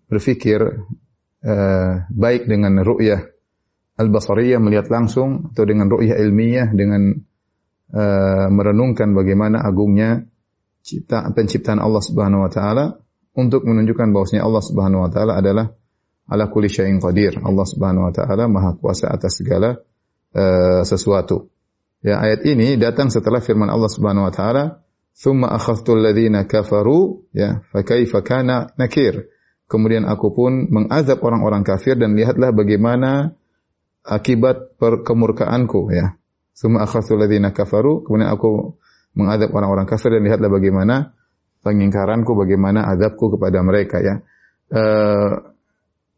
berfikir 0.08 0.88
uh, 1.44 1.92
baik 2.08 2.48
dengan 2.48 2.80
ru'yah 2.80 3.20
al-basariyah 3.98 4.62
melihat 4.62 4.88
langsung 4.88 5.52
atau 5.52 5.66
dengan 5.66 5.90
ru'yah 5.90 6.16
ilmiah 6.22 6.70
dengan 6.70 7.18
uh, 7.92 8.46
merenungkan 8.48 9.12
bagaimana 9.12 9.60
agungnya 9.60 10.22
cipta, 10.89 11.28
penciptaan 11.36 11.76
Allah 11.76 12.01
Subhanahu 12.01 12.49
wa 12.49 12.51
taala 12.51 12.97
untuk 13.36 13.68
menunjukkan 13.68 14.09
bahwasanya 14.09 14.43
Allah 14.49 14.64
Subhanahu 14.64 15.05
wa 15.05 15.11
taala 15.12 15.36
adalah 15.36 15.76
ala 16.24 16.49
kulli 16.49 16.72
syai'in 16.72 16.97
qadir. 16.97 17.36
Allah 17.45 17.66
Subhanahu 17.68 18.09
wa 18.09 18.12
taala 18.16 18.49
maha 18.49 18.72
kuasa 18.80 19.12
atas 19.12 19.36
segala 19.36 19.76
uh, 20.32 20.80
sesuatu. 20.89 21.53
Ya, 22.01 22.24
ayat 22.24 22.47
ini 22.49 22.80
datang 22.80 23.12
setelah 23.12 23.45
firman 23.45 23.68
Allah 23.68 23.93
Subhanahu 23.93 24.24
wa 24.24 24.32
taala, 24.32 24.64
"Tsumma 25.12 25.53
akhadhtu 25.53 25.93
alladziina 25.93 26.49
kafaru" 26.49 27.28
ya, 27.36 27.61
fa 27.68 27.84
kaifa 27.84 28.24
kana 28.24 28.72
nakir. 28.80 29.28
Kemudian 29.68 30.09
aku 30.09 30.32
pun 30.32 30.72
mengazab 30.72 31.20
orang-orang 31.20 31.61
kafir 31.61 32.01
dan 32.01 32.16
lihatlah 32.16 32.57
bagaimana 32.57 33.36
akibat 34.01 34.80
kemurkaanku 34.80 35.93
ya. 35.93 36.16
Tsumma 36.57 36.89
akhadhtu 36.89 37.20
kafaru, 37.53 38.09
kemudian 38.09 38.32
aku 38.32 38.80
mengadab 39.18 39.50
orang-orang 39.50 39.90
kafir 39.90 40.14
dan 40.14 40.22
lihatlah 40.22 40.46
bagaimana 40.46 41.18
pengingkaranku, 41.66 42.38
bagaimana 42.38 42.86
adabku 42.86 43.34
kepada 43.34 43.58
mereka 43.66 43.98
ya. 43.98 44.22
E, 44.70 44.82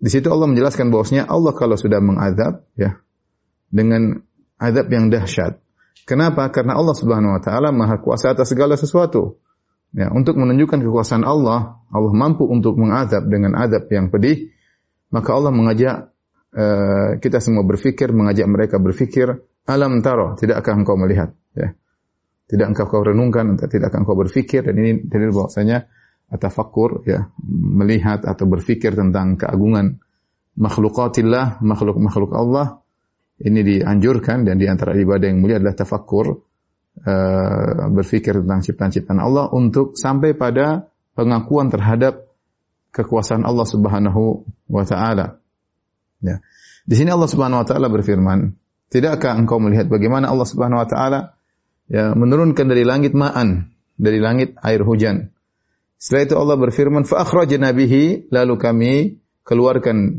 di 0.00 0.10
situ 0.12 0.28
Allah 0.28 0.52
menjelaskan 0.52 0.92
bahwasanya 0.92 1.24
Allah 1.24 1.56
kalau 1.56 1.80
sudah 1.80 1.98
mengadab 2.04 2.68
ya, 2.76 3.00
dengan 3.72 4.20
azab 4.60 4.86
yang 4.92 5.08
dahsyat. 5.08 5.56
Kenapa? 6.04 6.52
Karena 6.52 6.76
Allah 6.76 6.92
Subhanahu 6.92 7.36
wa 7.36 7.42
taala 7.42 7.72
Maha 7.72 7.96
kuasa 8.04 8.36
atas 8.36 8.52
segala 8.52 8.76
sesuatu. 8.76 9.40
Ya, 9.90 10.06
untuk 10.14 10.38
menunjukkan 10.38 10.86
kekuasaan 10.86 11.26
Allah, 11.26 11.82
Allah 11.90 12.12
mampu 12.14 12.46
untuk 12.46 12.78
mengazab 12.78 13.26
dengan 13.26 13.58
azab 13.58 13.90
yang 13.90 14.06
pedih, 14.06 14.54
maka 15.10 15.34
Allah 15.34 15.50
mengajak 15.50 16.14
uh, 16.54 17.18
kita 17.18 17.42
semua 17.42 17.66
berfikir, 17.66 18.14
mengajak 18.14 18.46
mereka 18.46 18.78
berfikir, 18.78 19.42
alam 19.66 19.98
taro, 19.98 20.38
tidakkah 20.38 20.78
engkau 20.78 20.94
melihat? 20.94 21.34
Ya. 21.58 21.74
Tidak 22.50 22.66
engkau 22.66 22.90
kau 22.90 23.06
renungkan, 23.06 23.54
tidak 23.70 23.94
engkau 23.94 24.18
berfikir, 24.18 24.66
dan 24.66 24.74
ini 24.74 25.06
dalil 25.06 25.30
bahwasanya 25.30 25.86
atafakur, 26.34 27.06
ya, 27.06 27.30
melihat 27.46 28.26
atau 28.26 28.50
berfikir 28.50 28.98
tentang 28.98 29.38
keagungan 29.38 30.02
makhlukatillah, 30.58 31.62
makhluk-makhluk 31.62 32.34
Allah, 32.34 32.82
ini 33.38 33.62
dianjurkan 33.62 34.42
dan 34.42 34.58
di 34.58 34.66
antara 34.66 34.98
ibadah 34.98 35.30
yang 35.30 35.38
mulia 35.38 35.62
adalah 35.62 35.78
tafakkur, 35.78 36.26
uh, 37.06 37.86
berfikir 37.94 38.42
tentang 38.42 38.60
ciptaan-ciptaan 38.66 39.22
Allah 39.22 39.46
untuk 39.54 39.94
sampai 39.94 40.34
pada 40.34 40.90
pengakuan 41.14 41.70
terhadap 41.70 42.28
kekuasaan 42.90 43.46
Allah 43.46 43.64
Subhanahu 43.64 44.44
wa 44.66 44.84
taala. 44.84 45.38
Ya. 46.20 46.42
Di 46.84 46.94
sini 46.98 47.14
Allah 47.14 47.30
Subhanahu 47.30 47.62
wa 47.62 47.66
taala 47.66 47.86
berfirman, 47.88 48.58
"Tidakkah 48.90 49.38
engkau 49.38 49.62
melihat 49.62 49.86
bagaimana 49.86 50.28
Allah 50.28 50.44
Subhanahu 50.44 50.82
wa 50.82 50.88
taala 50.90 51.20
ya 51.90 52.14
menurunkan 52.14 52.70
dari 52.70 52.86
langit 52.86 53.12
ma'an, 53.12 53.74
dari 53.98 54.22
langit 54.22 54.54
air 54.62 54.86
hujan." 54.86 55.34
Setelah 56.00 56.22
itu 56.24 56.34
Allah 56.40 56.56
berfirman, 56.56 57.04
"Fa 57.04 57.26
akhrajna 57.26 57.76
bihi", 57.76 58.32
lalu 58.32 58.54
kami 58.56 58.92
keluarkan 59.44 60.16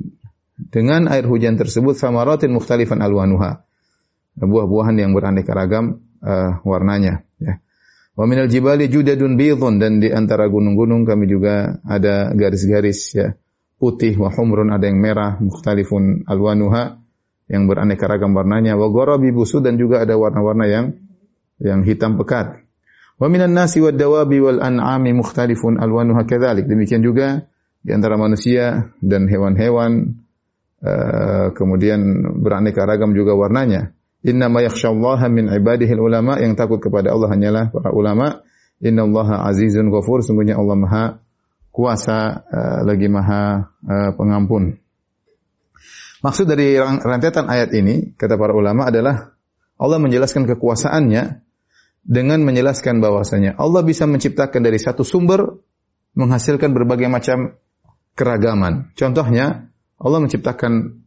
dengan 0.69 1.09
air 1.09 1.25
hujan 1.25 1.57
tersebut 1.57 1.97
samaratin 1.97 2.53
mukhtalifan 2.53 3.01
alwanuha. 3.01 3.65
Buah-buahan 4.37 4.95
yang 5.01 5.11
beraneka 5.17 5.57
ragam 5.57 6.05
uh, 6.21 6.61
warnanya 6.61 7.25
ya. 7.41 7.57
Wa 8.13 8.29
minal 8.29 8.51
jibali 8.51 8.91
judadun 8.91 9.39
bidhun 9.39 9.81
dan 9.81 9.97
di 10.03 10.13
antara 10.13 10.45
gunung-gunung 10.51 11.07
kami 11.07 11.25
juga 11.25 11.81
ada 11.87 12.29
garis-garis 12.35 12.99
ya 13.17 13.33
putih 13.81 14.13
wa 14.21 14.29
humrun 14.29 14.69
ada 14.69 14.85
yang 14.85 15.01
merah 15.01 15.41
mukhtalifun 15.41 16.29
alwanuha 16.29 17.01
yang 17.49 17.65
beraneka 17.65 18.05
ragam 18.05 18.37
warnanya 18.37 18.77
wa 18.77 18.93
gharabi 18.93 19.33
busu 19.33 19.57
dan 19.57 19.81
juga 19.81 20.05
ada 20.05 20.13
warna-warna 20.21 20.69
yang 20.69 20.85
yang 21.61 21.85
hitam 21.85 22.17
pekat. 22.17 22.65
Wa 23.21 23.29
minan 23.29 23.53
nasi 23.53 23.77
wad 23.77 24.01
dawabi 24.01 24.41
wal 24.41 24.59
an'ami 24.59 25.13
mukhtalifun 25.13 25.77
alwanuha 25.77 26.25
kadzalik. 26.25 26.65
Demikian 26.65 27.05
juga 27.05 27.45
di 27.85 27.93
antara 27.93 28.17
manusia 28.17 28.93
dan 28.97 29.29
hewan-hewan 29.29 30.21
uh, 30.81 31.53
kemudian 31.53 32.01
beraneka 32.41 32.81
ragam 32.85 33.13
juga 33.13 33.37
warnanya. 33.37 33.93
Inna 34.25 34.49
ma 34.49 34.65
yakhshallaha 34.65 35.29
min 35.29 35.49
ibadihi 35.49 35.97
ulama 35.97 36.37
yang 36.41 36.57
takut 36.57 36.81
kepada 36.81 37.13
Allah 37.13 37.29
hanyalah 37.29 37.63
para 37.69 37.93
ulama. 37.93 38.41
Inna 38.81 39.05
Allah 39.05 39.49
azizun 39.53 39.93
ghafur. 39.93 40.25
Sungguhnya 40.25 40.57
Allah 40.57 40.75
maha 40.77 41.05
kuasa 41.69 42.41
uh, 42.41 42.79
lagi 42.85 43.05
maha 43.05 43.69
uh, 43.85 44.11
pengampun. 44.17 44.81
Maksud 46.21 46.45
dari 46.45 46.77
rentetan 46.77 47.49
ayat 47.49 47.73
ini, 47.73 48.13
kata 48.13 48.37
para 48.37 48.53
ulama 48.53 48.93
adalah 48.93 49.33
Allah 49.81 49.97
menjelaskan 49.97 50.45
kekuasaannya 50.45 51.41
dengan 52.01 52.41
menjelaskan 52.41 52.99
bahwasanya 52.99 53.57
Allah 53.61 53.85
bisa 53.85 54.09
menciptakan 54.09 54.61
dari 54.65 54.81
satu 54.81 55.05
sumber 55.05 55.61
menghasilkan 56.17 56.73
berbagai 56.75 57.07
macam 57.07 57.55
keragaman. 58.17 58.91
Contohnya, 58.97 59.71
Allah 60.01 60.19
menciptakan 60.19 61.01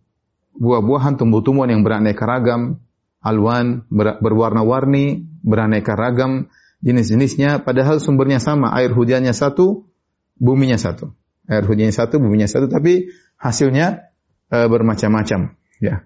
buah-buahan, 0.56 1.18
tumbuh-tumbuhan 1.18 1.74
yang 1.74 1.82
beraneka 1.82 2.24
ragam, 2.24 2.80
alwan, 3.20 3.84
ber, 3.90 4.22
berwarna-warni, 4.22 5.26
beraneka 5.42 5.98
ragam 5.98 6.48
jenis-jenisnya, 6.84 7.64
padahal 7.64 7.98
sumbernya 7.98 8.38
sama, 8.38 8.72
air 8.76 8.92
hujannya 8.92 9.32
satu, 9.32 9.88
buminya 10.36 10.76
satu. 10.76 11.12
Air 11.48 11.64
hujannya 11.64 11.92
satu, 11.92 12.20
buminya 12.20 12.48
satu, 12.48 12.68
tapi 12.68 13.12
hasilnya 13.36 14.12
e, 14.48 14.56
bermacam-macam. 14.68 15.56
Ya, 15.80 16.04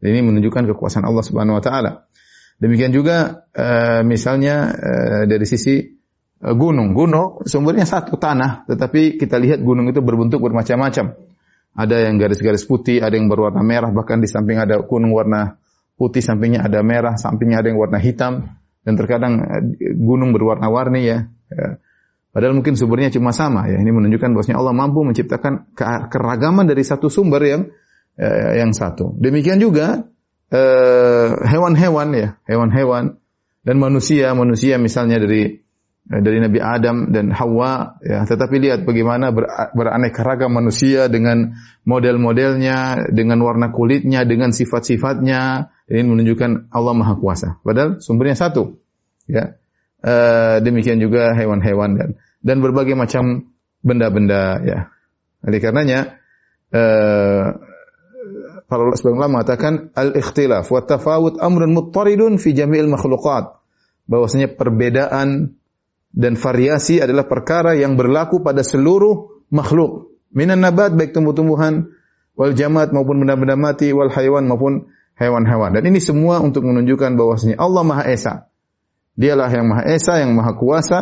ini 0.00 0.20
menunjukkan 0.24 0.68
kekuasaan 0.72 1.04
Allah 1.04 1.24
Subhanahu 1.24 1.58
Wa 1.60 1.64
Taala. 1.64 1.92
Demikian 2.58 2.90
juga 2.90 3.46
e, 3.54 3.66
misalnya 4.02 4.74
e, 4.74 4.92
dari 5.30 5.46
sisi 5.46 5.78
e, 5.78 6.48
gunung, 6.58 6.90
gunung 6.90 7.46
sumbernya 7.46 7.86
satu 7.86 8.18
tanah, 8.18 8.66
tetapi 8.66 9.14
kita 9.14 9.38
lihat 9.38 9.62
gunung 9.62 9.86
itu 9.86 10.02
berbentuk 10.02 10.42
bermacam-macam. 10.42 11.14
Ada 11.78 12.10
yang 12.10 12.18
garis-garis 12.18 12.66
putih, 12.66 12.98
ada 12.98 13.14
yang 13.14 13.30
berwarna 13.30 13.62
merah, 13.62 13.94
bahkan 13.94 14.18
di 14.18 14.26
samping 14.26 14.58
ada 14.58 14.82
gunung 14.82 15.14
warna 15.14 15.62
putih, 15.94 16.18
sampingnya 16.18 16.66
ada 16.66 16.82
merah, 16.82 17.14
sampingnya 17.14 17.62
ada 17.62 17.70
yang 17.70 17.78
warna 17.78 18.02
hitam, 18.02 18.58
dan 18.82 18.92
terkadang 18.98 19.38
gunung 19.94 20.34
berwarna-warni 20.34 21.06
ya. 21.06 21.18
ya. 21.54 21.78
Padahal 22.34 22.58
mungkin 22.58 22.74
sumbernya 22.74 23.14
cuma 23.14 23.30
sama 23.30 23.70
ya. 23.70 23.78
Ini 23.78 23.94
menunjukkan 23.94 24.34
bahwasanya 24.34 24.58
Allah 24.58 24.74
mampu 24.74 25.06
menciptakan 25.06 25.70
keragaman 26.10 26.66
dari 26.66 26.82
satu 26.82 27.06
sumber 27.06 27.46
yang 27.46 27.62
yang 28.58 28.74
satu. 28.74 29.14
Demikian 29.14 29.62
juga 29.62 30.02
hewan-hewan 30.50 32.08
eh, 32.14 32.18
ya, 32.18 32.28
hewan-hewan 32.48 33.20
dan 33.64 33.76
manusia, 33.76 34.32
manusia 34.32 34.80
misalnya 34.80 35.20
dari 35.20 35.60
Eh, 36.08 36.24
dari 36.24 36.40
Nabi 36.40 36.56
Adam 36.56 37.12
dan 37.12 37.28
Hawa 37.28 38.00
ya. 38.00 38.24
Tetapi 38.24 38.56
lihat 38.56 38.88
bagaimana 38.88 39.28
ber, 39.28 39.44
beraneka 39.76 40.24
ragam 40.24 40.56
manusia 40.56 41.04
dengan 41.12 41.52
model-modelnya 41.84 43.12
dengan 43.12 43.44
warna 43.44 43.68
kulitnya 43.68 44.24
dengan 44.24 44.48
sifat-sifatnya. 44.48 45.68
Ini 45.84 46.08
menunjukkan 46.08 46.72
Allah 46.72 46.94
Maha 46.96 47.14
Kuasa. 47.20 47.60
Padahal 47.60 48.00
sumbernya 48.00 48.40
satu 48.40 48.80
ya. 49.28 49.60
E, 50.00 50.14
demikian 50.64 50.96
juga 50.96 51.36
hewan-hewan 51.36 52.00
dan 52.00 52.08
dan 52.40 52.56
berbagai 52.64 52.96
macam 52.96 53.52
benda-benda 53.84 54.64
ya. 54.64 54.78
Oleh 55.44 55.60
karenanya 55.60 56.16
e, 56.72 56.82
para 58.68 58.84
ulama 58.84 59.40
mengatakan 59.40 59.90
al-ikhtilaf 59.96 60.68
wa 60.68 60.84
tafawut 60.84 61.40
amrun 61.40 61.72
muttaridun 61.72 62.36
fi 62.36 62.52
jami'il 62.52 62.92
makhluqat 62.92 63.58
bahwasanya 64.04 64.52
perbedaan 64.54 65.58
dan 66.12 66.32
variasi 66.36 67.00
adalah 67.00 67.28
perkara 67.28 67.76
yang 67.76 67.96
berlaku 67.96 68.40
pada 68.40 68.64
seluruh 68.64 69.44
makhluk. 69.52 70.16
Minan 70.32 70.64
nabat 70.64 70.96
baik 70.96 71.12
tumbuh-tumbuhan, 71.12 71.92
wal 72.36 72.52
jamat 72.56 72.92
maupun 72.92 73.24
benda-benda 73.24 73.56
mati, 73.56 73.92
wal 73.92 74.12
haywan 74.12 74.48
maupun 74.48 74.88
hewan-hewan. 75.20 75.76
Dan 75.76 75.84
ini 75.88 76.00
semua 76.00 76.40
untuk 76.40 76.64
menunjukkan 76.64 77.16
bahwasanya 77.16 77.56
Allah 77.60 77.82
Maha 77.84 78.04
Esa. 78.08 78.48
Dialah 79.18 79.50
yang 79.50 79.66
Maha 79.68 79.84
Esa, 79.88 80.20
yang 80.22 80.32
Maha 80.32 80.52
Kuasa, 80.56 81.00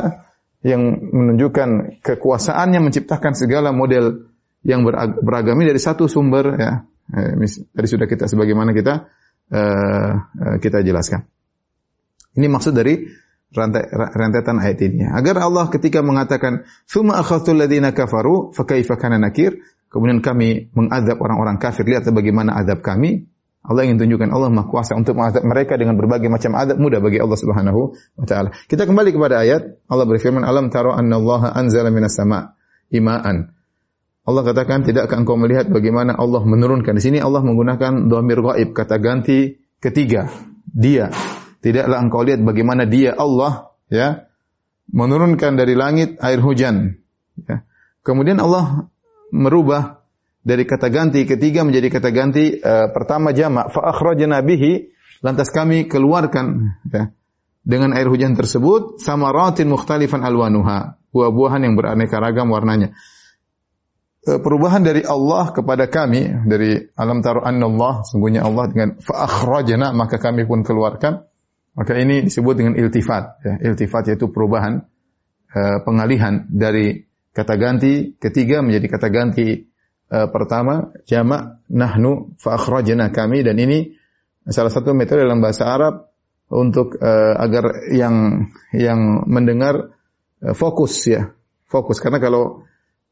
yang 0.67 0.83
menunjukkan 1.15 2.01
kekuasaannya 2.03 2.81
menciptakan 2.83 3.39
segala 3.39 3.71
model 3.71 4.27
yang 4.67 4.83
beragami 5.23 5.63
dari 5.69 5.79
satu 5.79 6.11
sumber 6.11 6.59
ya. 6.59 6.73
Eh, 7.07 7.39
tadi 7.71 7.87
sudah 7.87 8.07
kita 8.11 8.27
sebagaimana 8.27 8.75
kita 8.75 9.07
uh, 9.55 10.13
kita 10.59 10.83
jelaskan. 10.83 11.23
Ini 12.35 12.51
maksud 12.51 12.75
dari 12.75 13.07
rantai, 13.55 13.87
rentetan 13.95 14.59
ayat 14.59 14.79
ini. 14.83 15.07
Agar 15.07 15.39
Allah 15.39 15.71
ketika 15.71 16.03
mengatakan, 16.03 16.67
"Tsumma 16.85 17.23
akhadhtul 17.23 17.57
ladzina 17.57 17.95
kafaru 17.95 18.51
fa 18.53 18.67
kana 18.67 19.23
nakir?" 19.23 19.57
Kemudian 19.87 20.19
kami 20.21 20.75
mengadab 20.75 21.17
orang-orang 21.23 21.63
kafir. 21.63 21.87
Lihat 21.87 22.11
bagaimana 22.11 22.59
adab 22.59 22.83
kami. 22.83 23.31
Allah 23.67 23.83
ingin 23.83 23.99
tunjukkan 23.99 24.31
Allah 24.31 24.47
Maha 24.47 24.71
Kuasa 24.71 24.95
untuk 24.95 25.19
mengadab 25.19 25.43
mereka 25.43 25.75
dengan 25.75 25.99
berbagai 25.99 26.31
macam 26.31 26.55
adab 26.55 26.79
mudah 26.79 27.03
bagi 27.03 27.19
Allah 27.19 27.39
Subhanahu 27.39 27.99
wa 28.19 28.27
taala. 28.27 28.55
Kita 28.67 28.87
kembali 28.87 29.11
kepada 29.11 29.43
ayat. 29.43 29.83
Allah 29.91 30.07
berfirman, 30.07 30.43
"Alam 30.43 30.71
taro 30.71 30.95
annallaha 30.95 31.55
anzala 31.55 31.91
minas 31.91 32.15
sama' 32.15 32.55
ima'an." 32.93 33.56
Allah 34.27 34.43
katakan, 34.43 34.83
tidakkah 34.83 35.23
engkau 35.23 35.39
melihat 35.39 35.71
bagaimana 35.71 36.19
Allah 36.19 36.43
menurunkan? 36.43 36.99
Di 36.99 37.03
sini 37.03 37.19
Allah 37.23 37.47
menggunakan 37.47 38.11
dhamir 38.11 38.43
ghaib, 38.43 38.75
kata 38.75 38.99
ganti 38.99 39.55
ketiga. 39.79 40.27
Dia. 40.67 41.15
Tidaklah 41.63 42.03
engkau 42.03 42.27
lihat 42.27 42.43
bagaimana 42.43 42.91
dia 42.91 43.15
Allah 43.15 43.71
ya 43.87 44.27
menurunkan 44.91 45.55
dari 45.55 45.79
langit 45.79 46.19
air 46.19 46.43
hujan. 46.43 46.99
Ya. 47.47 47.63
Kemudian 48.03 48.43
Allah 48.43 48.91
merubah 49.31 50.03
dari 50.47 50.63
kata 50.63 50.91
ganti 50.91 51.27
ketiga 51.27 51.67
menjadi 51.67 51.91
kata 51.91 52.11
ganti 52.15 52.55
uh, 52.63 52.91
pertama 52.95 53.35
jamak 53.35 53.75
fa 53.75 53.91
akhrajna 53.91 54.43
bihi 54.47 54.95
lantas 55.27 55.51
kami 55.51 55.91
keluarkan 55.91 56.79
ya, 56.87 57.11
dengan 57.67 57.91
air 57.99 58.07
hujan 58.07 58.39
tersebut 58.39 59.03
samaratin 59.03 59.67
mukhtalifan 59.67 60.23
alwanuha 60.23 61.03
buah-buahan 61.11 61.67
yang 61.67 61.75
beraneka 61.75 62.23
ragam 62.23 62.55
warnanya 62.55 62.95
perubahan 64.27 64.83
dari 64.83 65.07
Allah 65.07 65.55
kepada 65.55 65.87
kami 65.87 66.47
dari 66.51 66.83
alam 66.99 67.23
taru 67.23 67.47
Allah 67.47 68.03
sungguhnya 68.03 68.43
Allah 68.43 68.67
dengan 68.67 68.99
fa 68.99 69.23
akhrajna 69.23 69.95
maka 69.95 70.19
kami 70.19 70.43
pun 70.45 70.67
keluarkan 70.67 71.23
maka 71.77 71.93
ini 71.95 72.25
disebut 72.27 72.55
dengan 72.57 72.75
iltifat. 72.75 73.25
Ya. 73.45 73.55
Iltifat 73.69 74.09
yaitu 74.09 74.33
perubahan, 74.33 74.89
uh, 75.53 75.79
pengalihan 75.85 76.49
dari 76.49 77.05
kata 77.37 77.55
ganti 77.61 78.17
ketiga 78.17 78.65
menjadi 78.65 78.87
kata 78.97 79.09
ganti 79.13 79.69
uh, 80.09 80.27
pertama 80.33 80.97
jamak 81.05 81.61
nahnu 81.69 82.33
fa 82.41 82.57
akhrajna 82.57 83.13
kami 83.13 83.45
dan 83.45 83.61
ini 83.61 83.93
Salah 84.47 84.71
satu 84.71 84.95
metode 84.95 85.27
dalam 85.27 85.43
bahasa 85.43 85.67
Arab 85.67 86.07
untuk 86.47 86.95
agar 87.03 87.91
yang 87.91 88.47
yang 88.71 89.27
mendengar 89.27 89.91
fokus 90.55 91.03
ya, 91.03 91.35
fokus 91.67 91.99
karena 91.99 92.23
kalau 92.23 92.63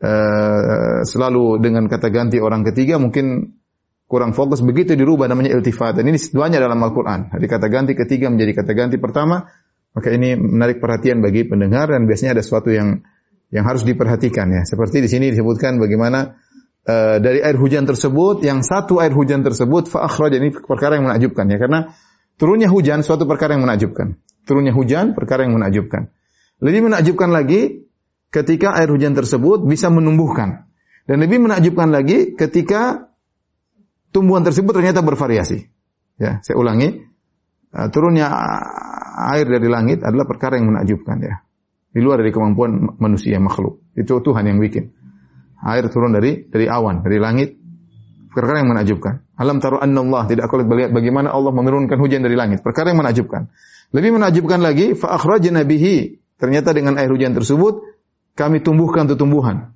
uh, 0.04 1.00
selalu 1.08 1.64
dengan 1.64 1.88
kata 1.88 2.12
ganti 2.12 2.36
orang 2.36 2.60
ketiga 2.68 3.00
mungkin 3.00 3.56
kurang 4.04 4.36
fokus 4.36 4.60
begitu 4.60 4.92
dirubah 4.94 5.26
namanya 5.26 5.56
iltifat 5.56 5.96
dan 5.96 6.04
ini 6.06 6.20
duanya 6.30 6.60
dalam 6.60 6.76
Al-Qur'an. 6.78 7.32
Jadi 7.32 7.46
kata 7.48 7.66
ganti 7.72 7.92
ketiga 7.96 8.28
menjadi 8.28 8.62
kata 8.62 8.72
ganti 8.76 8.96
pertama, 9.00 9.48
maka 9.96 10.08
ini 10.12 10.36
menarik 10.36 10.78
perhatian 10.78 11.24
bagi 11.24 11.48
pendengar 11.48 11.88
dan 11.88 12.04
biasanya 12.04 12.38
ada 12.38 12.42
sesuatu 12.44 12.68
yang 12.68 13.00
yang 13.48 13.64
harus 13.64 13.82
diperhatikan 13.82 14.50
ya. 14.52 14.62
Seperti 14.68 15.00
di 15.00 15.08
sini 15.08 15.32
disebutkan 15.32 15.80
bagaimana 15.80 16.36
uh, 16.84 17.16
dari 17.18 17.40
air 17.40 17.56
hujan 17.56 17.88
tersebut 17.88 18.44
yang 18.44 18.60
satu 18.60 19.00
air 19.00 19.14
hujan 19.14 19.40
tersebut 19.40 19.88
fa 19.88 20.04
ini 20.30 20.52
perkara 20.52 21.00
yang 21.00 21.08
menakjubkan 21.08 21.48
ya 21.48 21.58
karena 21.58 21.80
turunnya 22.36 22.68
hujan 22.68 23.00
suatu 23.00 23.24
perkara 23.24 23.56
yang 23.56 23.64
menakjubkan. 23.64 24.20
Turunnya 24.44 24.76
hujan 24.76 25.16
perkara 25.16 25.48
yang 25.48 25.56
menakjubkan. 25.56 26.12
Lebih 26.60 26.92
menakjubkan 26.92 27.32
lagi 27.32 27.83
ketika 28.34 28.74
air 28.74 28.90
hujan 28.90 29.14
tersebut 29.14 29.62
bisa 29.62 29.86
menumbuhkan. 29.94 30.66
Dan 31.06 31.22
lebih 31.22 31.38
menakjubkan 31.46 31.94
lagi 31.94 32.34
ketika 32.34 33.12
tumbuhan 34.10 34.42
tersebut 34.42 34.74
ternyata 34.74 35.06
bervariasi. 35.06 35.70
Ya, 36.18 36.42
saya 36.42 36.58
ulangi, 36.58 36.98
uh, 37.70 37.88
turunnya 37.94 38.26
air 39.30 39.46
dari 39.46 39.70
langit 39.70 40.02
adalah 40.02 40.26
perkara 40.26 40.58
yang 40.58 40.74
menakjubkan 40.74 41.16
ya. 41.22 41.34
Di 41.94 42.02
luar 42.02 42.18
dari 42.26 42.34
kemampuan 42.34 42.98
manusia 42.98 43.38
makhluk. 43.38 43.78
Itu 43.94 44.18
Tuhan 44.18 44.50
yang 44.50 44.58
bikin. 44.58 44.90
Air 45.62 45.86
turun 45.94 46.10
dari 46.10 46.42
dari 46.50 46.66
awan, 46.66 47.06
dari 47.06 47.22
langit. 47.22 47.54
Perkara 48.34 48.58
yang 48.58 48.74
menakjubkan. 48.74 49.22
Alam 49.38 49.62
taru 49.62 49.78
anna 49.78 50.02
Allah 50.02 50.26
tidak 50.26 50.50
kau 50.50 50.58
lihat 50.58 50.90
bagaimana 50.90 51.30
Allah 51.30 51.54
menurunkan 51.54 51.94
hujan 52.02 52.26
dari 52.26 52.34
langit. 52.34 52.66
Perkara 52.66 52.90
yang 52.90 52.98
menakjubkan. 52.98 53.46
Lebih 53.94 54.18
menakjubkan 54.18 54.58
lagi, 54.58 54.98
fa 54.98 55.14
akhrajna 55.14 55.62
bihi. 55.62 56.18
Ternyata 56.34 56.74
dengan 56.74 56.98
air 56.98 57.06
hujan 57.14 57.30
tersebut 57.30 57.93
kami 58.34 58.62
tumbuhkan 58.62 59.06
tuh 59.06 59.18
tumbuhan. 59.18 59.74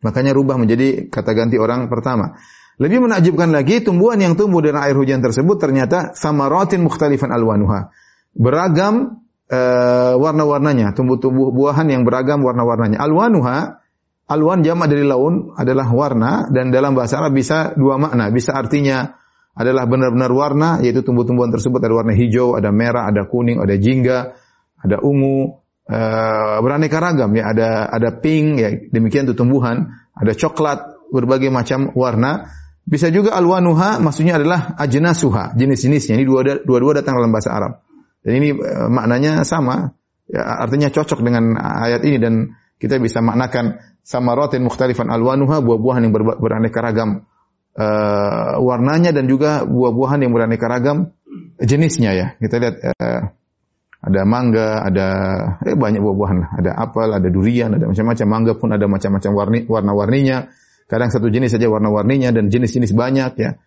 Makanya 0.00 0.32
rubah 0.32 0.56
menjadi 0.56 1.12
kata 1.12 1.32
ganti 1.36 1.60
orang 1.60 1.88
pertama. 1.92 2.40
Lebih 2.80 3.04
menakjubkan 3.04 3.52
lagi, 3.52 3.84
tumbuhan 3.84 4.16
yang 4.16 4.40
tumbuh 4.40 4.64
dari 4.64 4.72
air 4.80 4.96
hujan 4.96 5.20
tersebut 5.20 5.60
ternyata 5.60 6.16
samaratin 6.16 6.80
mukhtalifan 6.80 7.28
alwanuha. 7.28 7.92
Beragam 8.32 9.20
uh, 9.52 10.14
warna-warnanya, 10.16 10.96
tumbuh-tumbuh 10.96 11.52
buahan 11.52 11.92
yang 11.92 12.08
beragam 12.08 12.40
warna-warnanya. 12.40 12.96
Alwanuha, 12.96 13.84
alwan 14.32 14.64
jamak 14.64 14.88
dari 14.88 15.04
laun 15.04 15.52
adalah 15.60 15.92
warna 15.92 16.48
dan 16.48 16.72
dalam 16.72 16.96
bahasa 16.96 17.20
Arab 17.20 17.36
bisa 17.36 17.76
dua 17.76 18.00
makna. 18.00 18.32
Bisa 18.32 18.56
artinya 18.56 19.20
adalah 19.52 19.84
benar-benar 19.84 20.32
warna, 20.32 20.80
yaitu 20.80 21.04
tumbuh-tumbuhan 21.04 21.52
tersebut 21.52 21.84
ada 21.84 21.92
warna 21.92 22.16
hijau, 22.16 22.56
ada 22.56 22.72
merah, 22.72 23.12
ada 23.12 23.28
kuning, 23.28 23.60
ada 23.60 23.76
jingga, 23.76 24.32
ada 24.80 24.96
ungu, 25.04 25.59
uh, 25.90 26.62
beraneka 26.62 27.02
ragam 27.02 27.34
ya, 27.34 27.50
ada 27.50 27.90
ada 27.90 28.14
pink 28.22 28.46
ya, 28.62 28.70
demikian 28.94 29.26
itu 29.26 29.34
tumbuhan, 29.34 29.90
ada 30.14 30.32
coklat, 30.32 31.10
berbagai 31.10 31.50
macam 31.50 31.90
warna. 31.98 32.54
Bisa 32.86 33.12
juga 33.12 33.36
alwanuha 33.36 34.02
maksudnya 34.02 34.40
adalah 34.40 34.74
ajnasuha, 34.78 35.54
jenis-jenisnya. 35.54 36.16
Ini 36.18 36.24
dua-dua 36.64 36.92
datang 36.96 37.18
dalam 37.22 37.30
bahasa 37.30 37.52
Arab. 37.54 37.72
Dan 38.22 38.32
ini 38.40 38.48
uh, 38.56 38.88
maknanya 38.88 39.42
sama, 39.42 39.94
ya, 40.26 40.42
artinya 40.42 40.88
cocok 40.90 41.20
dengan 41.22 41.58
ayat 41.58 42.02
ini 42.06 42.18
dan 42.18 42.34
kita 42.80 42.96
bisa 42.96 43.20
maknakan 43.20 43.78
samaratin 44.00 44.64
mukhtalifan 44.64 45.12
alwanuha, 45.12 45.60
buah-buahan 45.60 46.08
yang 46.08 46.12
ber 46.16 46.40
beraneka 46.40 46.80
ragam 46.80 47.28
uh, 47.76 48.56
warnanya 48.58 49.12
dan 49.12 49.28
juga 49.28 49.62
buah-buahan 49.68 50.24
yang 50.24 50.32
beraneka 50.32 50.66
ragam 50.66 51.12
jenisnya 51.60 52.10
ya. 52.16 52.26
Kita 52.40 52.56
lihat 52.56 52.74
uh, 52.80 53.20
ada 54.00 54.24
mangga, 54.24 54.80
ada 54.80 55.06
eh, 55.60 55.76
banyak 55.76 56.00
buah-buahan. 56.00 56.56
Ada 56.56 56.70
apel, 56.72 57.08
ada 57.12 57.28
durian, 57.28 57.76
ada 57.76 57.84
macam-macam. 57.84 58.26
Mangga 58.32 58.52
pun 58.56 58.72
ada 58.72 58.88
macam-macam 58.88 59.30
warni, 59.36 59.58
warna-warninya. 59.68 60.48
Kadang 60.88 61.12
satu 61.12 61.28
jenis 61.28 61.52
saja 61.52 61.68
warna-warninya 61.68 62.32
dan 62.32 62.48
jenis-jenis 62.48 62.96
banyak 62.96 63.32
ya. 63.36 63.60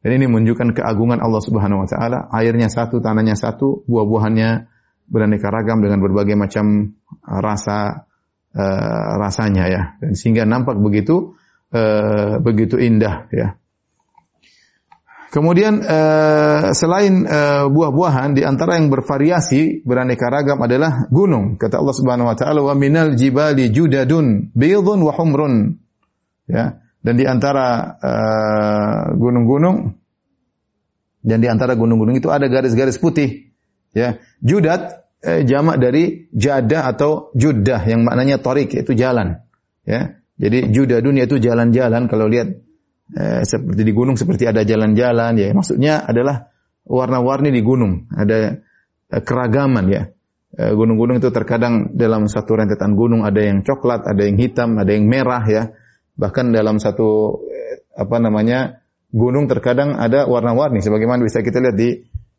Dan 0.00 0.10
ini 0.16 0.26
menunjukkan 0.32 0.80
keagungan 0.80 1.20
Allah 1.20 1.42
Subhanahu 1.44 1.84
wa 1.84 1.88
taala. 1.88 2.18
Airnya 2.32 2.72
satu, 2.72 3.04
tanahnya 3.04 3.36
satu, 3.36 3.84
buah-buahannya 3.84 4.64
beraneka 5.12 5.52
ragam 5.52 5.84
dengan 5.84 6.00
berbagai 6.00 6.34
macam 6.40 6.96
uh, 7.06 7.40
rasa 7.44 8.08
uh, 8.56 9.12
rasanya 9.20 9.64
ya. 9.68 9.82
Dan 10.00 10.16
sehingga 10.16 10.48
nampak 10.48 10.80
begitu 10.80 11.36
uh, 11.76 12.40
begitu 12.40 12.80
indah 12.80 13.28
ya. 13.28 13.60
Kemudian 15.36 15.84
uh, 15.84 16.72
selain 16.72 17.28
uh, 17.28 17.68
buah-buahan 17.68 18.32
di 18.32 18.40
antara 18.40 18.80
yang 18.80 18.88
bervariasi 18.88 19.84
beraneka 19.84 20.32
ragam 20.32 20.56
adalah 20.64 21.12
gunung. 21.12 21.60
Kata 21.60 21.76
Allah 21.76 21.92
Subhanahu 21.92 22.32
wa 22.32 22.36
taala 22.40 22.64
wa 22.64 22.72
minal 22.72 23.12
jibali 23.20 23.68
judadun 23.68 24.48
baydun 24.56 25.04
wa 25.04 25.12
humrun 25.12 25.76
ya 26.48 26.80
dan 27.04 27.14
di 27.20 27.28
antara 27.28 28.00
uh, 28.00 29.04
gunung-gunung 29.12 29.92
dan 31.20 31.38
di 31.44 31.48
antara 31.52 31.76
gunung-gunung 31.76 32.16
itu 32.16 32.32
ada 32.32 32.48
garis-garis 32.48 32.96
putih 32.96 33.52
ya 33.92 34.16
judat 34.40 35.04
eh, 35.20 35.44
jamak 35.44 35.76
dari 35.76 36.32
jadah 36.32 36.96
atau 36.96 37.34
judah 37.36 37.84
yang 37.84 38.08
maknanya 38.08 38.40
torik 38.40 38.72
itu 38.72 38.96
jalan 38.96 39.44
ya 39.84 40.16
jadi 40.40 40.70
judadun 40.70 41.20
itu 41.20 41.36
jalan-jalan 41.38 42.08
kalau 42.08 42.26
lihat 42.30 42.65
eh, 43.14 43.42
seperti 43.46 43.82
di 43.86 43.92
gunung 43.94 44.18
seperti 44.18 44.50
ada 44.50 44.66
jalan-jalan 44.66 45.38
ya. 45.38 45.48
Maksudnya 45.54 46.02
adalah 46.02 46.50
warna-warni 46.82 47.54
di 47.54 47.62
gunung. 47.62 48.10
Ada 48.10 48.58
eh, 49.12 49.22
keragaman 49.22 49.84
ya. 49.86 50.02
Eh, 50.56 50.72
gunung-gunung 50.72 51.20
itu 51.22 51.30
terkadang 51.30 51.94
dalam 51.94 52.26
satu 52.26 52.58
rentetan 52.58 52.96
gunung 52.96 53.22
ada 53.22 53.38
yang 53.38 53.60
coklat 53.62 54.08
ada 54.08 54.24
yang 54.24 54.40
hitam 54.40 54.80
ada 54.80 54.90
yang 54.90 55.06
merah 55.06 55.44
ya. 55.46 55.62
Bahkan 56.16 56.50
dalam 56.50 56.80
satu 56.80 57.38
apa 57.92 58.16
namanya 58.16 58.80
gunung 59.12 59.46
terkadang 59.46 60.00
ada 60.00 60.24
warna-warni. 60.24 60.80
Sebagaimana 60.80 61.22
bisa 61.22 61.44
kita 61.44 61.60
lihat 61.60 61.76
di 61.76 61.90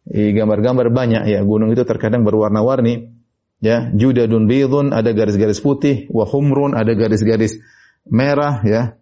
gambar-gambar 0.09 0.89
banyak 0.89 1.23
ya. 1.29 1.39
Gunung 1.45 1.71
itu 1.71 1.85
terkadang 1.85 2.25
berwarna-warni 2.25 3.13
ya. 3.61 3.93
Judadun 3.93 4.49
bidun 4.49 4.97
ada 4.97 5.13
garis-garis 5.13 5.61
putih. 5.61 6.09
Wa 6.09 6.25
humrun 6.25 6.73
ada 6.73 6.97
garis-garis 6.97 7.61
merah 8.09 8.65
ya 8.65 8.97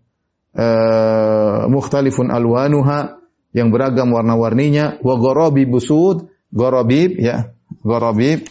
uh, 0.56 1.68
mukhtalifun 1.70 2.32
alwanuha 2.32 3.20
yang 3.56 3.72
beragam 3.72 4.12
warna-warninya 4.12 5.00
wa 5.00 5.16
gharabi 5.20 5.64
busud 5.68 6.28
gharabib 6.52 7.16
ya 7.20 7.56
gharabib 7.84 8.48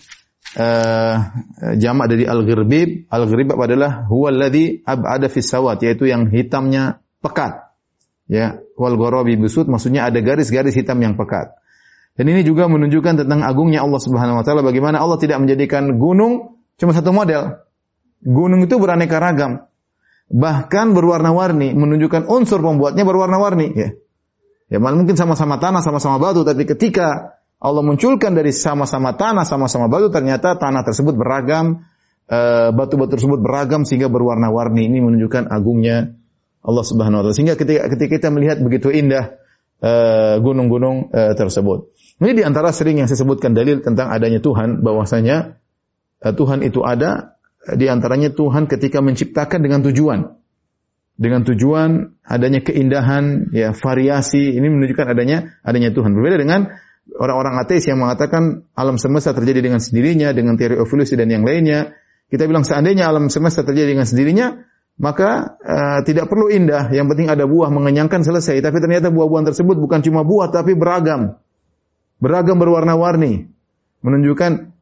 uh, 0.59 1.15
jamak 1.77 2.07
dari 2.11 2.25
al-ghirbib. 2.25 3.11
Al-ghirbib 3.11 3.59
adalah 3.59 4.07
huwa 4.09 4.31
alladhi 4.31 4.83
ab'ada 4.87 5.27
fis 5.29 5.51
sawat, 5.51 5.83
yaitu 5.83 6.09
yang 6.09 6.31
hitamnya 6.31 7.03
pekat. 7.21 7.65
Ya, 8.25 8.57
wal 8.81 8.97
gharabi 8.97 9.37
busud 9.37 9.69
maksudnya 9.69 10.09
ada 10.09 10.17
garis-garis 10.25 10.73
hitam 10.73 10.97
yang 11.05 11.21
pekat. 11.21 11.53
Dan 12.15 12.31
ini 12.31 12.47
juga 12.47 12.71
menunjukkan 12.71 13.27
tentang 13.27 13.43
agungnya 13.43 13.83
Allah 13.83 13.99
Subhanahu 13.99 14.39
wa 14.39 14.45
taala 14.47 14.63
bagaimana 14.63 15.03
Allah 15.03 15.19
tidak 15.19 15.43
menjadikan 15.43 15.99
gunung 15.99 16.63
cuma 16.79 16.95
satu 16.95 17.11
model. 17.11 17.59
Gunung 18.25 18.65
itu 18.65 18.79
beraneka 18.81 19.21
ragam. 19.21 19.67
Bahkan 20.33 20.97
berwarna-warni, 20.97 21.77
menunjukkan 21.77 22.27
unsur 22.29 22.65
pembuatnya 22.65 23.05
berwarna-warni, 23.05 23.69
ya. 23.77 23.89
Ya, 24.73 24.81
mungkin 24.81 25.15
sama-sama 25.15 25.61
tanah, 25.61 25.85
sama-sama 25.85 26.17
batu, 26.17 26.41
tapi 26.43 26.65
ketika 26.65 27.37
Allah 27.61 27.85
munculkan 27.85 28.33
dari 28.33 28.51
sama-sama 28.51 29.15
tanah, 29.15 29.45
sama-sama 29.45 29.87
batu, 29.93 30.09
ternyata 30.09 30.57
tanah 30.57 30.83
tersebut 30.83 31.15
beragam, 31.15 31.85
eh, 32.29 32.73
batu-batu 32.73 33.21
tersebut 33.21 33.41
beragam 33.45 33.85
sehingga 33.85 34.09
berwarna-warni. 34.09 34.89
Ini 34.89 35.05
menunjukkan 35.05 35.53
agungnya 35.53 36.17
Allah 36.65 36.85
Subhanahu 36.85 37.21
wa 37.21 37.23
taala. 37.29 37.37
Sehingga 37.37 37.57
ketika 37.61 37.89
ketika 37.93 38.11
kita 38.21 38.29
melihat 38.33 38.61
begitu 38.65 38.89
indah 38.89 39.37
eh, 39.85 40.35
gunung-gunung 40.41 41.13
uh, 41.13 41.33
tersebut. 41.37 41.93
Ini 42.25 42.33
di 42.33 42.43
antara 42.47 42.73
sering 42.73 43.03
yang 43.03 43.09
saya 43.11 43.21
sebutkan 43.21 43.53
dalil 43.53 43.85
tentang 43.85 44.09
adanya 44.09 44.41
Tuhan 44.41 44.81
bahwasanya 44.81 45.61
uh, 46.25 46.33
Tuhan 46.33 46.65
itu 46.65 46.81
ada 46.81 47.34
di 47.73 47.89
antaranya 47.89 48.29
Tuhan 48.29 48.69
ketika 48.69 49.01
menciptakan 49.01 49.65
dengan 49.65 49.81
tujuan. 49.89 50.21
Dengan 51.15 51.47
tujuan 51.47 52.21
adanya 52.27 52.61
keindahan, 52.61 53.55
ya 53.55 53.71
variasi, 53.71 54.59
ini 54.59 54.67
menunjukkan 54.67 55.07
adanya 55.15 55.57
adanya 55.63 55.95
Tuhan. 55.95 56.11
Berbeda 56.11 56.43
dengan 56.43 56.75
orang-orang 57.15 57.63
ateis 57.63 57.87
yang 57.87 58.03
mengatakan 58.03 58.67
alam 58.75 58.99
semesta 58.99 59.31
terjadi 59.31 59.63
dengan 59.63 59.79
sendirinya, 59.79 60.35
dengan 60.35 60.59
teori 60.59 60.75
evolusi 60.75 61.15
dan 61.15 61.31
yang 61.31 61.47
lainnya. 61.47 61.95
Kita 62.29 62.51
bilang 62.51 62.67
seandainya 62.67 63.07
alam 63.07 63.31
semesta 63.31 63.63
terjadi 63.63 63.95
dengan 63.95 64.11
sendirinya, 64.11 64.59
maka 64.99 65.55
uh, 65.63 66.01
tidak 66.03 66.27
perlu 66.27 66.51
indah. 66.51 66.91
Yang 66.91 67.15
penting 67.15 67.29
ada 67.31 67.47
buah 67.47 67.71
mengenyangkan 67.71 68.27
selesai. 68.27 68.59
Tapi 68.59 68.77
ternyata 68.83 69.15
buah-buahan 69.15 69.55
tersebut 69.55 69.79
bukan 69.79 70.03
cuma 70.03 70.27
buah, 70.27 70.51
tapi 70.51 70.75
beragam. 70.75 71.39
Beragam 72.19 72.59
berwarna-warni. 72.59 73.47
Menunjukkan 74.03 74.74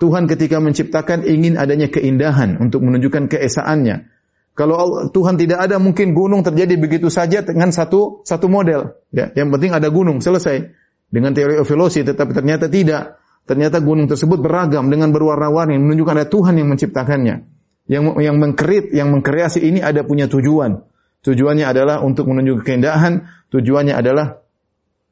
Tuhan 0.00 0.24
ketika 0.24 0.56
menciptakan 0.64 1.28
ingin 1.28 1.60
adanya 1.60 1.92
keindahan 1.92 2.56
untuk 2.56 2.80
menunjukkan 2.80 3.28
keesaannya. 3.28 4.08
Kalau 4.56 5.12
Tuhan 5.12 5.36
tidak 5.36 5.68
ada, 5.68 5.76
mungkin 5.76 6.16
gunung 6.16 6.40
terjadi 6.40 6.74
begitu 6.80 7.12
saja 7.12 7.44
dengan 7.44 7.70
satu 7.70 8.24
satu 8.24 8.48
model. 8.48 8.96
Ya, 9.12 9.28
yang 9.36 9.52
penting 9.52 9.76
ada 9.76 9.92
gunung 9.92 10.24
selesai. 10.24 10.80
dengan 11.10 11.34
teori 11.34 11.58
evolusi, 11.58 12.06
tetapi 12.06 12.30
ternyata 12.30 12.70
tidak. 12.70 13.18
Ternyata 13.42 13.82
gunung 13.82 14.06
tersebut 14.06 14.38
beragam 14.38 14.94
dengan 14.94 15.10
berwarna-warni, 15.10 15.74
menunjukkan 15.74 16.14
ada 16.22 16.28
Tuhan 16.30 16.54
yang 16.54 16.70
menciptakannya. 16.70 17.50
Yang 17.90 18.02
yang 18.22 18.38
mengkerit, 18.38 18.94
yang 18.94 19.10
mengkreasi 19.10 19.58
ini 19.58 19.82
ada 19.82 20.06
punya 20.06 20.30
tujuan. 20.30 20.86
Tujuannya 21.26 21.66
adalah 21.66 22.06
untuk 22.06 22.30
menunjukkan 22.30 22.62
keindahan, 22.62 23.26
tujuannya 23.50 23.92
adalah 23.98 24.38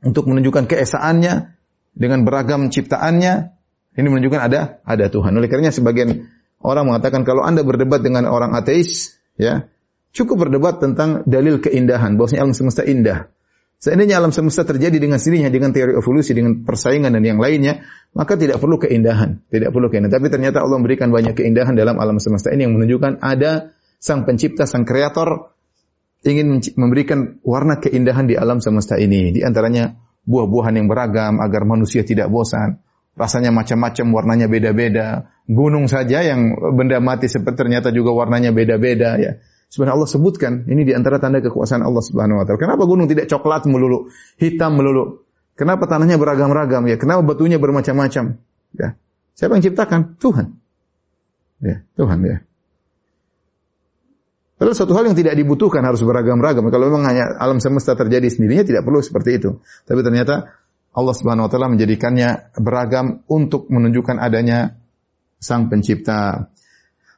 untuk 0.07 0.30
menunjukkan 0.30 0.70
keesaannya 0.70 1.59
dengan 1.99 2.22
beragam 2.22 2.70
ciptaannya. 2.70 3.58
Ini 3.99 4.07
menunjukkan 4.07 4.40
ada 4.40 4.78
ada 4.86 5.11
Tuhan. 5.11 5.34
Oleh 5.34 5.51
karenanya 5.51 5.74
sebagian 5.74 6.30
orang 6.62 6.86
mengatakan 6.86 7.26
kalau 7.26 7.42
Anda 7.42 7.66
berdebat 7.66 7.99
dengan 7.99 8.30
orang 8.30 8.55
ateis, 8.55 9.18
ya, 9.34 9.66
cukup 10.14 10.46
berdebat 10.46 10.78
tentang 10.78 11.26
dalil 11.26 11.59
keindahan, 11.59 12.14
bahwasanya 12.14 12.46
alam 12.46 12.55
semesta 12.55 12.86
indah. 12.86 13.26
Seandainya 13.78 14.18
alam 14.18 14.34
semesta 14.34 14.66
terjadi 14.66 14.99
dengan 14.99 15.22
sendirinya 15.22 15.51
dengan 15.55 15.70
teori 15.70 15.94
evolusi, 15.94 16.34
dengan 16.34 16.66
persaingan 16.66 17.14
dan 17.14 17.22
yang 17.22 17.38
lainnya, 17.38 17.86
maka 18.11 18.34
tidak 18.34 18.59
perlu 18.59 18.78
keindahan, 18.78 19.42
tidak 19.51 19.70
perlu 19.70 19.86
keindahan. 19.86 20.18
Tapi 20.18 20.26
ternyata 20.30 20.62
Allah 20.62 20.82
memberikan 20.82 21.14
banyak 21.14 21.34
keindahan 21.38 21.78
dalam 21.78 21.99
alam 22.03 22.18
semesta 22.18 22.51
ini 22.51 22.66
yang 22.66 22.74
menunjukkan 22.74 23.22
ada 23.22 23.74
sang 24.03 24.26
pencipta, 24.26 24.66
sang 24.66 24.82
kreator 24.82 25.55
ingin 26.26 26.59
memberikan 26.74 27.38
warna 27.46 27.78
keindahan 27.78 28.26
di 28.26 28.34
alam 28.34 28.59
semesta 28.59 28.99
ini. 28.99 29.30
Di 29.30 29.46
antaranya 29.46 29.94
buah-buahan 30.26 30.74
yang 30.74 30.90
beragam 30.90 31.38
agar 31.38 31.62
manusia 31.62 32.03
tidak 32.03 32.26
bosan. 32.34 32.82
Rasanya 33.19 33.51
macam-macam, 33.51 34.07
warnanya 34.14 34.47
beda-beda. 34.47 35.35
Gunung 35.51 35.91
saja 35.91 36.23
yang 36.23 36.55
benda 36.79 37.03
mati 37.03 37.27
seperti 37.27 37.66
ternyata 37.66 37.91
juga 37.91 38.14
warnanya 38.14 38.55
beda-beda 38.55 39.19
ya. 39.19 39.43
Sebenarnya 39.69 40.01
Allah 40.01 40.09
sebutkan 40.09 40.53
ini 40.71 40.87
di 40.87 40.97
antara 40.97 41.21
tanda 41.21 41.45
kekuasaan 41.45 41.83
Allah 41.85 42.01
Subhanahu 42.01 42.41
wa 42.41 42.45
taala. 42.47 42.57
Kenapa 42.62 42.89
gunung 42.89 43.11
tidak 43.11 43.29
coklat 43.29 43.69
melulu, 43.69 44.09
hitam 44.41 44.79
melulu? 44.79 45.27
Kenapa 45.59 45.91
tanahnya 45.91 46.16
beragam-ragam 46.16 46.87
ya? 46.87 46.97
Kenapa 46.97 47.27
batunya 47.27 47.59
bermacam-macam? 47.59 48.39
Ya. 48.79 48.89
Siapa 49.35 49.59
yang 49.59 49.64
ciptakan? 49.66 50.16
Tuhan. 50.23 50.47
Ya, 51.59 51.83
Tuhan 51.99 52.19
ya. 52.23 52.39
Padahal 54.59 54.75
suatu 54.75 54.95
hal 54.99 55.07
yang 55.07 55.19
tidak 55.19 55.39
dibutuhkan 55.39 55.87
harus 55.87 56.03
beragam-ragam. 56.03 56.66
Kalau 56.71 56.91
memang 56.91 57.07
hanya 57.07 57.31
alam 57.39 57.62
semesta 57.62 57.95
terjadi 57.95 58.27
sendirinya 58.27 58.66
tidak 58.66 58.83
perlu 58.83 58.99
seperti 58.99 59.39
itu. 59.39 59.62
Tapi 59.87 60.03
ternyata 60.03 60.51
Allah 60.95 61.14
Subhanahu 61.14 61.47
wa 61.47 61.51
taala 61.51 61.68
menjadikannya 61.70 62.57
beragam 62.59 63.22
untuk 63.28 63.68
menunjukkan 63.70 64.16
adanya 64.18 64.78
sang 65.39 65.70
pencipta. 65.70 66.51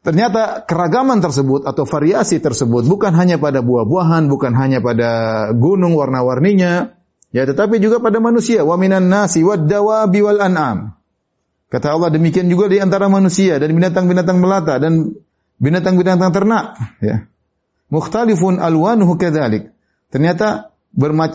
Ternyata 0.01 0.65
keragaman 0.65 1.21
tersebut 1.21 1.69
atau 1.69 1.85
variasi 1.85 2.41
tersebut 2.41 2.89
bukan 2.89 3.13
hanya 3.13 3.37
pada 3.37 3.61
buah-buahan, 3.61 4.33
bukan 4.33 4.57
hanya 4.57 4.81
pada 4.81 5.11
gunung 5.53 5.93
warna-warninya, 5.93 6.97
ya 7.37 7.43
tetapi 7.45 7.77
juga 7.77 8.01
pada 8.01 8.17
manusia. 8.17 8.65
Wa 8.65 8.81
minan 8.81 9.13
nasi 9.13 9.45
wad 9.45 9.69
dawabi 9.69 10.25
wal 10.25 10.41
an'am. 10.41 10.97
Kata 11.69 11.93
Allah 11.93 12.11
demikian 12.11 12.49
juga 12.49 12.67
di 12.73 12.81
antara 12.81 13.07
manusia 13.13 13.61
dan 13.61 13.71
binatang-binatang 13.77 14.41
melata 14.41 14.81
dan 14.81 15.15
binatang-binatang 15.61 16.33
ternak, 16.33 16.81
ya. 17.05 17.29
Mukhtalifun 17.93 18.57
alwanuhu 18.57 19.21
kadzalik. 19.21 19.75
Ternyata 20.09 20.73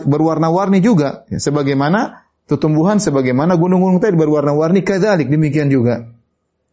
berwarna-warni 0.04 0.82
juga 0.82 1.24
ya, 1.30 1.38
sebagaimana 1.40 2.25
tumbuhan 2.54 3.02
sebagaimana 3.02 3.58
gunung-gunung 3.58 3.98
tadi 3.98 4.14
berwarna-warni 4.14 4.86
kadzalik 4.86 5.26
demikian 5.26 5.66
juga. 5.66 6.06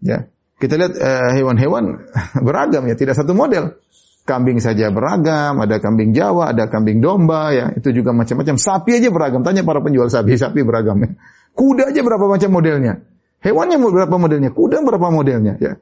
Ya. 0.05 0.29
Kita 0.61 0.77
lihat 0.77 0.93
eh, 0.95 1.29
hewan-hewan 1.41 1.83
uh, 2.13 2.39
beragam 2.47 2.85
ya, 2.85 2.93
tidak 2.93 3.17
satu 3.17 3.33
model. 3.33 3.81
Kambing 4.23 4.63
saja 4.63 4.87
beragam, 4.87 5.59
ada 5.59 5.83
kambing 5.83 6.15
Jawa, 6.15 6.55
ada 6.55 6.71
kambing 6.71 7.03
domba 7.03 7.51
ya, 7.51 7.75
itu 7.75 7.91
juga 7.91 8.15
macam-macam. 8.15 8.55
Sapi 8.55 8.95
aja 8.95 9.11
beragam. 9.11 9.43
Tanya 9.43 9.67
para 9.67 9.83
penjual 9.83 10.07
sapi, 10.07 10.39
sapi 10.39 10.63
beragam 10.63 10.95
ya. 11.03 11.09
Kuda 11.51 11.91
aja 11.91 11.99
berapa 11.99 12.31
macam 12.31 12.49
modelnya. 12.55 13.03
Hewannya 13.43 13.75
berapa 13.83 14.15
modelnya? 14.15 14.55
Kuda 14.55 14.79
berapa 14.87 15.11
modelnya 15.11 15.59
ya. 15.59 15.75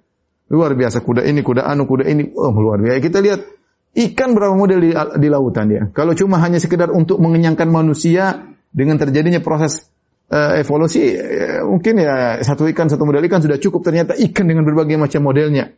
Luar 0.49 0.73
biasa 0.73 1.05
kuda 1.05 1.21
ini, 1.21 1.45
kuda 1.45 1.61
anu, 1.69 1.85
kuda 1.85 2.09
ini. 2.09 2.33
Oh, 2.33 2.49
luar 2.49 2.81
biasa. 2.81 2.97
Kita 2.97 3.21
lihat 3.21 3.45
ikan 3.93 4.33
berapa 4.33 4.57
model 4.57 4.79
di, 4.81 4.89
di 4.97 5.27
lautan 5.29 5.67
ya. 5.69 5.83
Kalau 5.93 6.17
cuma 6.17 6.41
hanya 6.41 6.57
sekedar 6.57 6.89
untuk 6.89 7.21
mengenyangkan 7.21 7.69
manusia 7.69 8.51
dengan 8.71 8.95
terjadinya 8.95 9.43
proses 9.43 9.91
uh, 10.31 10.55
evolusi 10.57 11.15
uh, 11.15 11.67
mungkin 11.67 11.99
ya 11.99 12.39
satu 12.41 12.65
ikan 12.71 12.87
satu 12.87 13.03
model 13.03 13.27
ikan 13.27 13.43
sudah 13.43 13.59
cukup 13.59 13.83
ternyata 13.83 14.15
ikan 14.15 14.47
dengan 14.47 14.63
berbagai 14.63 14.95
macam 14.95 15.21
modelnya. 15.27 15.75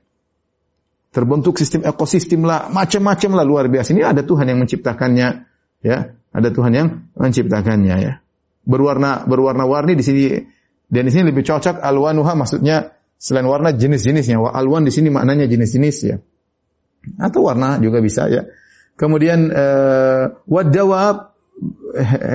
Terbentuk 1.14 1.62
sistem 1.62 1.86
ekosistem 1.86 2.41
lah 2.41 2.74
macam-macam 2.74 3.38
lah 3.38 3.46
luar 3.46 3.66
biasa. 3.70 3.94
Ini 3.94 4.02
ada 4.02 4.26
Tuhan 4.26 4.50
yang 4.50 4.58
menciptakannya 4.58 5.28
ya. 5.86 5.98
Ada 6.34 6.50
Tuhan 6.50 6.72
yang 6.74 6.88
menciptakannya 7.14 7.96
ya. 8.02 8.14
Berwarna 8.66 9.22
berwarna-warni 9.30 9.94
di 9.94 10.02
sini 10.02 10.24
dan 10.89 11.06
di 11.06 11.12
sini 11.14 11.30
lebih 11.30 11.46
cocok 11.46 11.78
alwanuha 11.86 12.34
maksudnya 12.34 12.98
selain 13.22 13.46
warna 13.46 13.78
jenis-jenisnya. 13.78 14.41
Wa 14.41 14.58
alwan 14.58 14.89
di 14.89 14.94
sini 14.94 15.14
maknanya 15.14 15.46
jenis-jenis 15.46 15.98
ya. 16.02 16.18
Atau 17.22 17.46
warna 17.46 17.78
juga 17.78 18.02
bisa 18.02 18.26
ya. 18.34 18.50
Kemudian 18.98 19.54
uh, 19.54 20.41
wadawab 20.50 21.33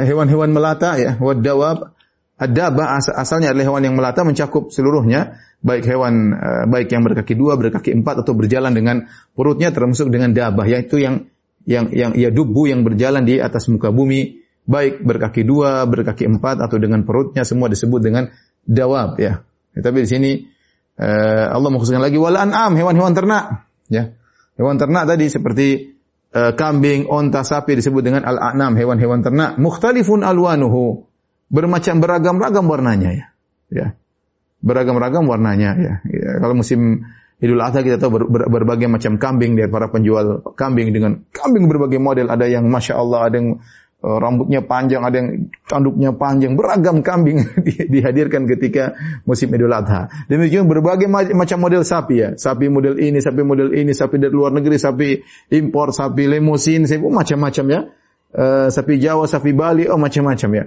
hewan-hewan 0.09 0.55
melata 0.55 0.95
ya 0.97 1.19
wadawab 1.19 1.99
Ad-dabah 2.39 3.03
asalnya 3.19 3.51
adalah 3.51 3.67
hewan 3.75 3.83
yang 3.83 3.95
melata 3.99 4.23
mencakup 4.23 4.71
seluruhnya, 4.71 5.43
baik 5.59 5.83
hewan 5.91 6.31
uh, 6.39 6.65
baik 6.71 6.87
yang 6.95 7.03
berkaki 7.03 7.35
dua, 7.35 7.59
berkaki 7.59 7.91
empat 7.91 8.23
atau 8.23 8.31
berjalan 8.39 8.71
dengan 8.71 9.11
perutnya 9.35 9.75
termasuk 9.75 10.07
dengan 10.07 10.31
dabah 10.31 10.63
yaitu 10.71 11.03
yang 11.03 11.27
yang 11.67 11.91
yang 11.91 12.15
ya 12.15 12.31
dubu 12.31 12.71
yang 12.71 12.87
berjalan 12.87 13.27
di 13.27 13.43
atas 13.43 13.67
muka 13.67 13.91
bumi, 13.91 14.39
baik 14.71 15.03
berkaki 15.03 15.43
dua, 15.43 15.83
berkaki 15.91 16.31
empat 16.31 16.63
atau 16.63 16.79
dengan 16.79 17.03
perutnya 17.03 17.43
semua 17.43 17.67
disebut 17.67 17.99
dengan 18.07 18.31
dawab 18.63 19.19
ya. 19.19 19.43
ya 19.75 19.81
tapi 19.83 20.07
di 20.07 20.09
sini 20.09 20.31
uh, 20.95 21.51
Allah 21.51 21.75
mengkhususkan 21.75 21.99
lagi 21.99 22.23
wal 22.23 22.39
an'am, 22.39 22.79
hewan-hewan 22.79 23.19
ternak 23.19 23.67
ya. 23.91 24.15
Hewan 24.55 24.79
ternak 24.79 25.11
tadi 25.11 25.27
seperti 25.27 25.98
uh, 26.35 26.53
kambing, 26.57 27.09
onta, 27.09 27.45
sapi 27.45 27.79
disebut 27.79 28.03
dengan 28.05 28.23
al-an'am, 28.25 28.77
hewan-hewan 28.77 29.25
ternak. 29.25 29.57
Mukhtalifun 29.57 30.25
alwanuhu 30.25 31.09
bermacam 31.49 32.01
beragam-ragam 32.01 32.65
warnanya 32.69 33.11
ya. 33.15 33.27
Ya. 33.69 33.87
Beragam-ragam 34.61 35.25
warnanya 35.29 35.71
ya. 35.79 35.93
ya. 36.05 36.31
Kalau 36.41 36.55
musim 36.57 37.05
Idul 37.39 37.63
Adha 37.63 37.87
kita 37.87 38.03
tahu 38.03 38.11
ber, 38.19 38.23
ber, 38.27 38.43
berbagai 38.51 38.91
macam 38.91 39.15
kambing 39.15 39.55
dari 39.55 39.71
para 39.71 39.87
penjual 39.95 40.43
kambing 40.59 40.91
dengan 40.91 41.23
kambing 41.31 41.71
berbagai 41.71 42.03
model. 42.03 42.27
Ada 42.35 42.51
yang 42.51 42.67
masya 42.67 42.99
Allah, 42.99 43.31
ada 43.31 43.39
yang 43.39 43.63
rambutnya 43.99 44.63
panjang, 44.63 45.03
ada 45.03 45.17
yang 45.19 45.51
tanduknya 45.67 46.15
panjang, 46.15 46.55
beragam 46.55 47.03
kambing 47.03 47.43
di, 47.67 47.75
dihadirkan 47.91 48.47
ketika 48.47 48.95
musim 49.27 49.51
Idul 49.51 49.75
Adha. 49.75 50.07
Demikian 50.31 50.71
berbagai 50.71 51.11
macam 51.11 51.59
model 51.59 51.83
sapi 51.83 52.15
ya, 52.15 52.29
sapi 52.39 52.71
model 52.71 52.95
ini, 53.03 53.19
sapi 53.19 53.43
model 53.43 53.75
ini, 53.75 53.91
sapi 53.91 54.23
dari 54.23 54.31
luar 54.31 54.55
negeri, 54.55 54.79
sapi 54.79 55.19
impor, 55.51 55.91
sapi 55.91 56.31
lemusin, 56.31 56.87
sapi 56.87 57.03
oh, 57.03 57.11
macam-macam 57.11 57.67
ya. 57.67 57.81
Uh, 58.29 58.69
sapi 58.69 59.01
Jawa, 59.03 59.25
sapi 59.27 59.51
Bali, 59.57 59.91
oh 59.91 59.99
macam-macam 59.99 60.51
ya. 60.55 60.65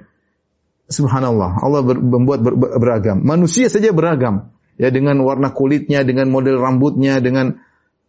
Subhanallah, 0.91 1.63
Allah 1.63 1.81
ber, 1.87 2.03
membuat 2.03 2.43
ber, 2.43 2.53
ber, 2.59 2.69
beragam. 2.83 3.23
Manusia 3.23 3.71
saja 3.71 3.95
beragam. 3.95 4.51
Ya 4.75 4.91
dengan 4.91 5.15
warna 5.23 5.53
kulitnya, 5.55 6.03
dengan 6.03 6.27
model 6.33 6.59
rambutnya, 6.59 7.21
dengan 7.23 7.63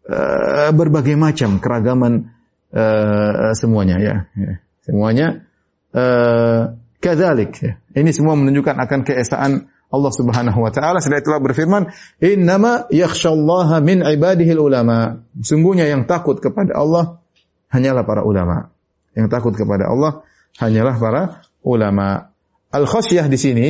uh, 0.09 0.73
berbagai 0.73 1.15
macam 1.15 1.61
keragaman 1.63 2.33
uh, 2.75 3.53
semuanya 3.55 4.01
ya. 4.03 4.17
ya. 4.35 4.53
Semuanya 4.83 5.47
uh, 5.95 6.75
kadzalik. 6.99 7.59
Ini 7.95 8.11
semua 8.11 8.35
menunjukkan 8.35 8.77
akan 8.79 9.01
keesaan 9.07 9.71
Allah 9.93 10.13
Subhanahu 10.13 10.59
wa 10.59 10.73
taala. 10.73 10.99
Setelah 11.05 11.21
itulah 11.21 11.41
berfirman, 11.45 11.83
"Innama 12.19 12.89
yakhsyallaha 12.89 13.85
min 13.85 14.01
ibadihi 14.01 14.57
ulama." 14.57 15.23
Sungguhnya 15.39 15.85
yang 15.87 16.09
takut 16.09 16.41
kepada 16.41 16.75
Allah 16.81 17.21
hanyalah 17.69 18.03
para 18.03 18.25
ulama. 18.25 18.73
Yang 19.13 19.29
takut 19.29 19.53
kepada 19.53 19.93
Allah 19.93 20.25
hanyalah 20.57 20.97
para 20.97 21.23
ulama. 21.61 22.33
Al 22.73 22.89
khasyah 22.89 23.29
di 23.29 23.37
sini 23.37 23.69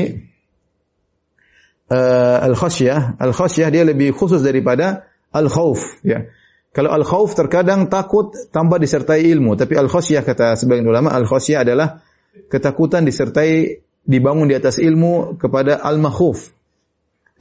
uh, 1.91 2.39
al 2.39 2.55
khasyah, 2.55 3.19
al 3.19 3.35
khasyah 3.35 3.69
dia 3.75 3.83
lebih 3.83 4.15
khusus 4.15 4.47
daripada 4.47 5.11
al 5.35 5.51
khauf 5.51 5.99
ya. 6.07 6.31
Kalau 6.73 6.89
al 6.89 7.05
khauf 7.05 7.37
terkadang 7.37 7.93
takut 7.93 8.33
tanpa 8.49 8.81
disertai 8.81 9.29
ilmu, 9.29 9.61
tapi 9.61 9.77
al 9.77 9.93
khasyah 9.93 10.25
kata 10.25 10.57
sebagian 10.57 10.89
ulama 10.89 11.13
al 11.13 11.29
khasyah 11.29 11.69
adalah 11.69 12.01
ketakutan 12.49 13.05
disertai 13.05 13.85
dibangun 14.09 14.49
di 14.49 14.57
atas 14.57 14.81
ilmu 14.81 15.37
kepada 15.37 15.85
al 15.85 16.01
makhuf. 16.01 16.49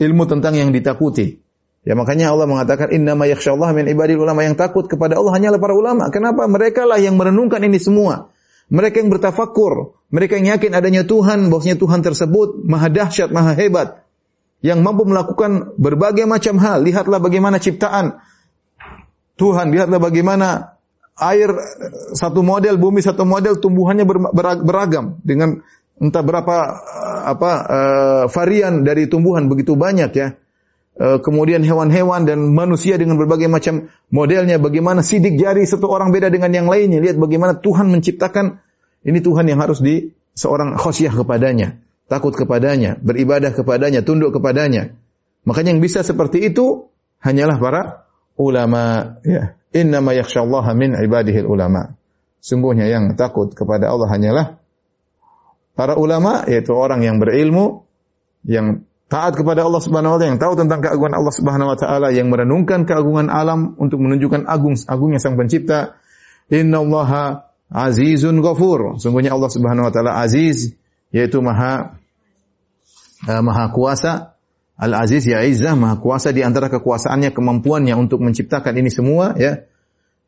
Ilmu 0.03 0.23
tentang 0.27 0.59
yang 0.59 0.75
ditakuti. 0.75 1.39
Ya 1.82 1.97
makanya 1.97 2.29
Allah 2.29 2.45
mengatakan 2.45 2.93
inna 2.93 3.15
ma 3.17 3.25
yakhsyallaha 3.25 3.73
min 3.73 3.89
ibadil 3.89 4.21
ulama 4.21 4.45
yang 4.45 4.53
takut 4.53 4.86
kepada 4.86 5.17
Allah 5.17 5.34
hanyalah 5.34 5.57
para 5.57 5.73
ulama. 5.73 6.11
Kenapa? 6.13 6.45
Mereka 6.45 6.86
lah 6.86 6.99
yang 6.99 7.15
merenungkan 7.15 7.63
ini 7.63 7.79
semua. 7.82 8.29
Mereka 8.71 9.03
yang 9.03 9.11
bertafakur, 9.11 9.95
mereka 10.11 10.39
yang 10.39 10.55
yakin 10.55 10.71
adanya 10.71 11.03
Tuhan, 11.03 11.51
bahwasanya 11.51 11.75
Tuhan 11.75 11.99
tersebut 12.07 12.63
maha 12.63 12.88
dahsyat, 12.88 13.27
maha 13.36 13.51
hebat, 13.51 14.07
yang 14.63 14.79
mampu 14.79 15.03
melakukan 15.03 15.75
berbagai 15.75 16.23
macam 16.23 16.55
hal. 16.61 16.86
Lihatlah 16.86 17.19
bagaimana 17.19 17.59
ciptaan 17.59 18.23
Tuhan, 19.41 19.73
lihatlah 19.73 19.97
bagaimana 19.97 20.77
air 21.17 21.49
satu 22.13 22.45
model, 22.45 22.77
bumi 22.77 23.01
satu 23.01 23.25
model, 23.25 23.57
tumbuhannya 23.57 24.05
beragam 24.61 25.17
dengan 25.25 25.65
entah 25.97 26.21
berapa 26.21 26.57
uh, 26.77 27.21
apa 27.25 27.51
uh, 27.65 28.23
varian 28.29 28.85
dari 28.85 29.09
tumbuhan 29.09 29.49
begitu 29.49 29.73
banyak 29.73 30.13
ya. 30.13 30.37
Kemudian 31.01 31.65
hewan-hewan 31.65 32.29
dan 32.29 32.53
manusia 32.53 32.93
dengan 32.93 33.17
berbagai 33.17 33.49
macam 33.49 33.89
modelnya, 34.13 34.61
bagaimana 34.61 35.01
sidik 35.01 35.33
jari 35.33 35.65
satu 35.65 35.89
orang 35.89 36.13
beda 36.13 36.29
dengan 36.29 36.53
yang 36.53 36.67
lainnya. 36.69 37.01
Lihat 37.01 37.17
bagaimana 37.17 37.57
Tuhan 37.57 37.89
menciptakan 37.89 38.61
ini 39.01 39.17
Tuhan 39.23 39.49
yang 39.49 39.57
harus 39.57 39.81
di 39.81 40.13
seorang 40.37 40.77
khosyah 40.77 41.15
kepadanya, 41.15 41.81
takut 42.05 42.37
kepadanya, 42.37 43.01
beribadah 43.01 43.49
kepadanya, 43.49 44.05
tunduk 44.05 44.35
kepadanya. 44.35 44.93
Makanya 45.41 45.73
yang 45.73 45.81
bisa 45.81 46.05
seperti 46.05 46.45
itu 46.45 46.91
hanyalah 47.23 47.57
para 47.57 47.81
ulama. 48.38 49.17
Ya. 49.23 49.55
Innama 49.71 50.11
yakhsyallaha 50.11 50.75
min 50.75 50.99
ibadihil 50.99 51.47
ulama. 51.47 51.95
Sungguhnya 52.43 52.89
yang 52.91 53.15
takut 53.15 53.53
kepada 53.53 53.88
Allah 53.88 54.07
hanyalah 54.11 54.45
para 55.77 55.95
ulama, 55.95 56.43
yaitu 56.49 56.75
orang 56.75 57.05
yang 57.05 57.17
berilmu, 57.21 57.88
yang 58.43 58.84
taat 59.07 59.36
kepada 59.36 59.63
Allah 59.63 59.82
Subhanahu 59.84 60.15
wa 60.15 60.17
taala, 60.19 60.32
yang 60.32 60.41
tahu 60.41 60.53
tentang 60.59 60.79
keagungan 60.84 61.13
Allah 61.15 61.34
Subhanahu 61.36 61.69
wa 61.71 61.77
taala, 61.77 62.07
yang 62.11 62.27
merenungkan 62.27 62.84
keagungan 62.84 63.27
alam 63.27 63.75
untuk 63.79 63.99
menunjukkan 64.03 64.47
agung 64.47 64.75
agungnya 64.88 65.19
Sang 65.19 65.39
Pencipta. 65.39 65.99
Innallaha 66.51 67.47
azizun 67.71 68.43
ghafur. 68.43 68.99
Sungguhnya 68.99 69.32
Allah 69.32 69.51
Subhanahu 69.51 69.88
wa 69.88 69.91
taala 69.93 70.19
aziz, 70.19 70.75
yaitu 71.15 71.39
maha 71.39 71.95
uh, 73.27 73.41
maha 73.43 73.71
kuasa. 73.71 74.36
Al-Aziz 74.82 75.29
ya 75.29 75.45
Izzah, 75.45 75.77
maha 75.77 76.01
kuasa 76.01 76.34
di 76.34 76.41
antara 76.41 76.65
kekuasaannya, 76.65 77.29
kemampuannya 77.38 77.93
untuk 77.93 78.17
menciptakan 78.25 78.73
ini 78.82 78.89
semua 78.89 79.38
ya. 79.38 79.69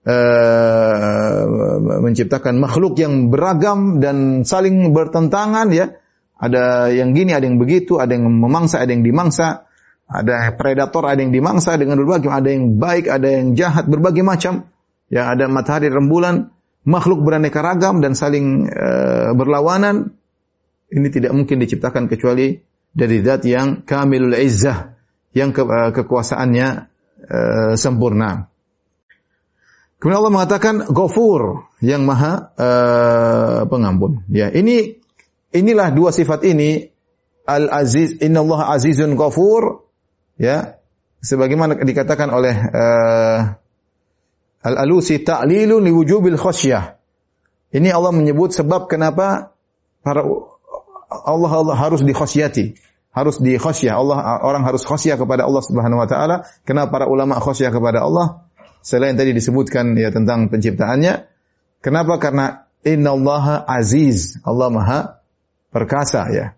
Uh, 0.03 1.79
menciptakan 2.03 2.59
makhluk 2.59 2.99
yang 2.99 3.33
beragam 3.33 3.97
dan 3.97 4.45
saling 4.45 4.93
bertentangan 4.93 5.73
ya. 5.73 5.97
Ada 6.37 6.93
yang 6.93 7.17
gini, 7.17 7.33
ada 7.33 7.49
yang 7.49 7.57
begitu, 7.57 7.97
ada 7.97 8.13
yang 8.13 8.29
memangsa, 8.29 8.83
ada 8.83 8.91
yang 8.93 9.01
dimangsa, 9.01 9.65
ada 10.05 10.53
predator, 10.53 11.07
ada 11.07 11.23
yang 11.23 11.33
dimangsa 11.33 11.73
dengan 11.79 11.97
berbagai, 12.03 12.29
ada 12.29 12.49
yang 12.51 12.77
baik, 12.77 13.09
ada 13.09 13.25
yang 13.25 13.57
jahat, 13.57 13.89
berbagai 13.89 14.21
macam. 14.21 14.69
Ya, 15.07 15.33
ada 15.33 15.49
matahari 15.49 15.89
rembulan, 15.89 16.53
makhluk 16.85 17.25
beraneka 17.25 17.63
ragam 17.63 18.03
dan 18.05 18.13
saling 18.13 18.69
uh, 18.69 19.33
berlawanan. 19.33 20.13
Ini 20.93 21.07
tidak 21.09 21.31
mungkin 21.33 21.57
diciptakan 21.57 22.05
kecuali 22.11 22.59
dari 22.93 23.25
zat 23.25 23.43
yang 23.49 23.81
kamilul 23.83 24.37
izzah, 24.37 24.93
yang 25.33 25.49
ke, 25.49 25.65
uh, 25.65 25.89
kekuasaannya 25.91 26.67
uh, 27.25 27.73
sempurna. 27.73 28.53
Kemudian 29.97 30.19
Allah 30.19 30.35
mengatakan 30.35 30.75
Ghafur 30.91 31.73
yang 31.81 32.03
maha 32.03 32.53
uh, 32.59 33.59
pengampun. 33.65 34.21
Ya, 34.29 34.51
ini 34.53 34.99
inilah 35.55 35.95
dua 35.95 36.11
sifat 36.11 36.43
ini 36.43 36.91
Al 37.47 37.71
Aziz, 37.71 38.19
Inna 38.19 38.43
Allah 38.43 38.75
Azizun 38.77 39.15
Ghafur. 39.15 39.87
Ya, 40.35 40.77
sebagaimana 41.23 41.79
dikatakan 41.79 42.29
oleh 42.29 42.51
uh, 42.51 43.39
Al 44.63 44.75
Alusi 44.75 45.23
ta'lilu 45.23 45.79
li 45.79 45.91
wujubil 45.91 46.35
khasyah. 46.35 46.99
Ini 47.73 47.89
Allah 47.89 48.11
menyebut 48.11 48.53
sebab 48.53 48.85
kenapa 48.91 49.55
para 50.03 50.21
Allah, 51.25 51.51
Allah 51.53 51.75
harus 51.77 52.01
dikhasyati 52.01 52.93
harus 53.13 53.37
di 53.37 53.55
khasyah 53.55 53.93
Allah 53.93 54.41
orang 54.41 54.65
harus 54.65 54.81
khasyah 54.83 55.21
kepada 55.21 55.45
Allah 55.45 55.61
Subhanahu 55.61 56.01
wa 56.01 56.09
taala. 56.09 56.49
Kenapa 56.65 56.97
para 56.97 57.05
ulama 57.05 57.37
khasyah 57.37 57.69
kepada 57.69 58.01
Allah? 58.01 58.49
Selain 58.83 59.15
tadi 59.15 59.31
disebutkan 59.31 59.95
ya 59.95 60.11
tentang 60.11 60.51
penciptaannya, 60.51 61.29
kenapa? 61.79 62.19
Karena 62.19 62.67
innallaha 62.83 63.63
aziz. 63.63 64.41
Allah 64.43 64.67
Maha 64.67 64.99
perkasa 65.71 66.27
ya. 66.33 66.57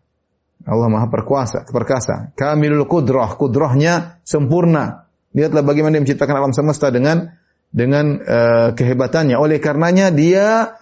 Allah 0.65 0.89
Maha 0.89 1.05
perkuasa, 1.11 1.69
perkasa. 1.69 2.33
Kamilul 2.33 2.89
kudrah, 2.89 3.37
kudrahnya 3.37 4.17
sempurna. 4.25 5.05
Lihatlah 5.37 5.61
bagaimana 5.61 5.99
dia 5.99 6.03
menciptakan 6.07 6.35
alam 6.39 6.55
semesta 6.55 6.89
dengan 6.89 7.35
dengan 7.69 8.17
uh, 8.23 8.69
kehebatannya. 8.73 9.37
Oleh 9.37 9.61
karenanya 9.61 10.09
dia 10.09 10.79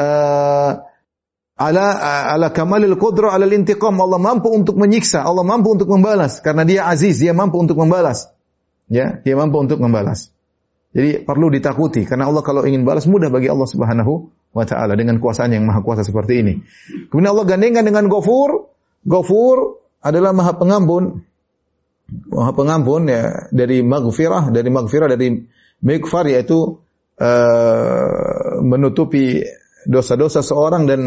uh, 0.00 0.70
ala 1.60 1.92
ala 2.32 2.48
kamalil 2.56 2.96
qudra 2.96 3.36
ala 3.36 3.44
intiqam 3.44 3.92
Allah 4.00 4.16
mampu 4.16 4.48
untuk 4.48 4.80
menyiksa 4.80 5.20
Allah 5.20 5.44
mampu 5.44 5.76
untuk 5.76 5.92
membalas 5.92 6.40
karena 6.40 6.64
dia 6.64 6.88
aziz 6.88 7.20
dia 7.20 7.36
mampu 7.36 7.60
untuk 7.60 7.76
membalas 7.76 8.32
ya 8.88 9.20
dia 9.20 9.36
mampu 9.36 9.60
untuk 9.60 9.76
membalas 9.76 10.32
jadi 10.90 11.22
perlu 11.22 11.52
ditakuti 11.52 12.08
karena 12.08 12.26
Allah 12.26 12.42
kalau 12.42 12.64
ingin 12.64 12.82
balas 12.82 13.04
mudah 13.04 13.28
bagi 13.28 13.46
Allah 13.46 13.68
Subhanahu 13.68 14.32
wa 14.50 14.64
taala 14.66 14.98
dengan 14.98 15.22
kuasaan 15.22 15.54
yang 15.54 15.62
maha 15.62 15.86
kuasa 15.86 16.02
seperti 16.02 16.42
ini. 16.42 16.54
Kemudian 17.10 17.30
Allah 17.30 17.46
gandengkan 17.46 17.86
dengan 17.86 18.10
Ghafur. 18.10 18.66
Ghafur 19.06 19.80
adalah 20.02 20.34
maha 20.34 20.58
pengampun. 20.58 21.22
Maha 22.34 22.52
pengampun 22.58 23.06
ya 23.06 23.46
dari 23.54 23.86
maghfirah, 23.86 24.50
dari 24.50 24.66
maghfirah 24.66 25.08
dari 25.14 25.46
mikfar 25.78 26.26
yaitu 26.26 26.82
uh, 27.22 28.58
menutupi 28.66 29.46
dosa-dosa 29.86 30.44
seorang 30.44 30.84
dan 30.84 31.00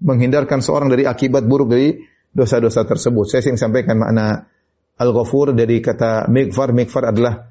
menghindarkan 0.00 0.64
seorang 0.64 0.88
dari 0.88 1.04
akibat 1.04 1.44
buruk 1.44 1.68
dari 1.72 2.00
dosa-dosa 2.32 2.86
tersebut. 2.88 3.24
Saya 3.28 3.40
sering 3.44 3.60
sampaikan 3.60 4.00
makna 4.00 4.48
al-ghafur 4.96 5.52
dari 5.52 5.84
kata 5.84 6.30
mikfar. 6.32 6.72
Mikfar 6.72 7.12
adalah 7.12 7.50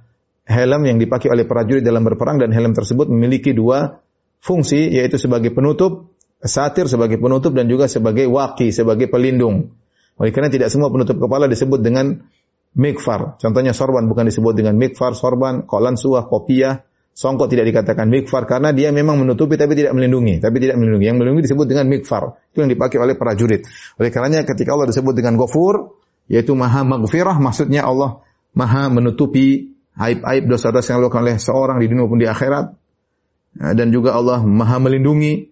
helm 0.49 0.81
yang 0.89 0.97
dipakai 0.97 1.29
oleh 1.29 1.45
prajurit 1.45 1.85
dalam 1.85 2.01
berperang 2.01 2.41
dan 2.41 2.49
helm 2.49 2.73
tersebut 2.73 3.05
memiliki 3.09 3.53
dua 3.53 4.01
fungsi 4.41 4.89
yaitu 4.89 5.21
sebagai 5.21 5.53
penutup, 5.53 6.15
satir 6.41 6.89
sebagai 6.89 7.21
penutup 7.21 7.53
dan 7.53 7.69
juga 7.69 7.85
sebagai 7.85 8.25
waki, 8.25 8.73
sebagai 8.73 9.11
pelindung. 9.11 9.77
Oleh 10.19 10.31
karena 10.33 10.51
tidak 10.51 10.73
semua 10.73 10.89
penutup 10.89 11.15
kepala 11.21 11.47
disebut 11.47 11.79
dengan 11.79 12.25
mikfar. 12.75 13.39
Contohnya 13.39 13.71
sorban 13.71 14.09
bukan 14.09 14.27
disebut 14.27 14.53
dengan 14.57 14.75
mikfar, 14.75 15.15
sorban, 15.15 15.63
kolan 15.63 15.95
suah, 15.95 16.27
kopiah, 16.27 16.83
songkok 17.19 17.51
tidak 17.51 17.67
dikatakan 17.67 18.07
mikfar 18.07 18.47
karena 18.47 18.71
dia 18.71 18.95
memang 18.95 19.19
menutupi 19.19 19.59
tapi 19.59 19.75
tidak 19.75 19.91
melindungi, 19.91 20.39
tapi 20.39 20.63
tidak 20.63 20.79
melindungi. 20.79 21.03
Yang 21.11 21.17
melindungi 21.19 21.43
disebut 21.51 21.65
dengan 21.67 21.85
mikfar. 21.91 22.39
Itu 22.55 22.63
yang 22.63 22.71
dipakai 22.71 22.95
oleh 22.95 23.19
prajurit. 23.19 23.67
Oleh 23.99 24.07
karenanya 24.07 24.47
ketika 24.47 24.71
Allah 24.71 24.87
disebut 24.87 25.11
dengan 25.11 25.35
gofur, 25.35 25.99
yaitu 26.31 26.55
maha 26.55 26.87
maghfirah, 26.87 27.35
maksudnya 27.43 27.83
Allah 27.83 28.23
maha 28.55 28.87
menutupi 28.87 29.75
aib-aib 29.99 30.47
dosa-dosa 30.47 30.95
yang 30.95 31.03
dilakukan 31.03 31.27
oleh 31.27 31.35
seorang 31.35 31.77
di 31.83 31.91
dunia 31.91 32.07
maupun 32.07 32.23
di 32.23 32.27
akhirat. 32.31 32.65
Ya, 33.59 33.75
dan 33.75 33.91
juga 33.91 34.15
Allah 34.15 34.39
maha 34.39 34.79
melindungi 34.79 35.51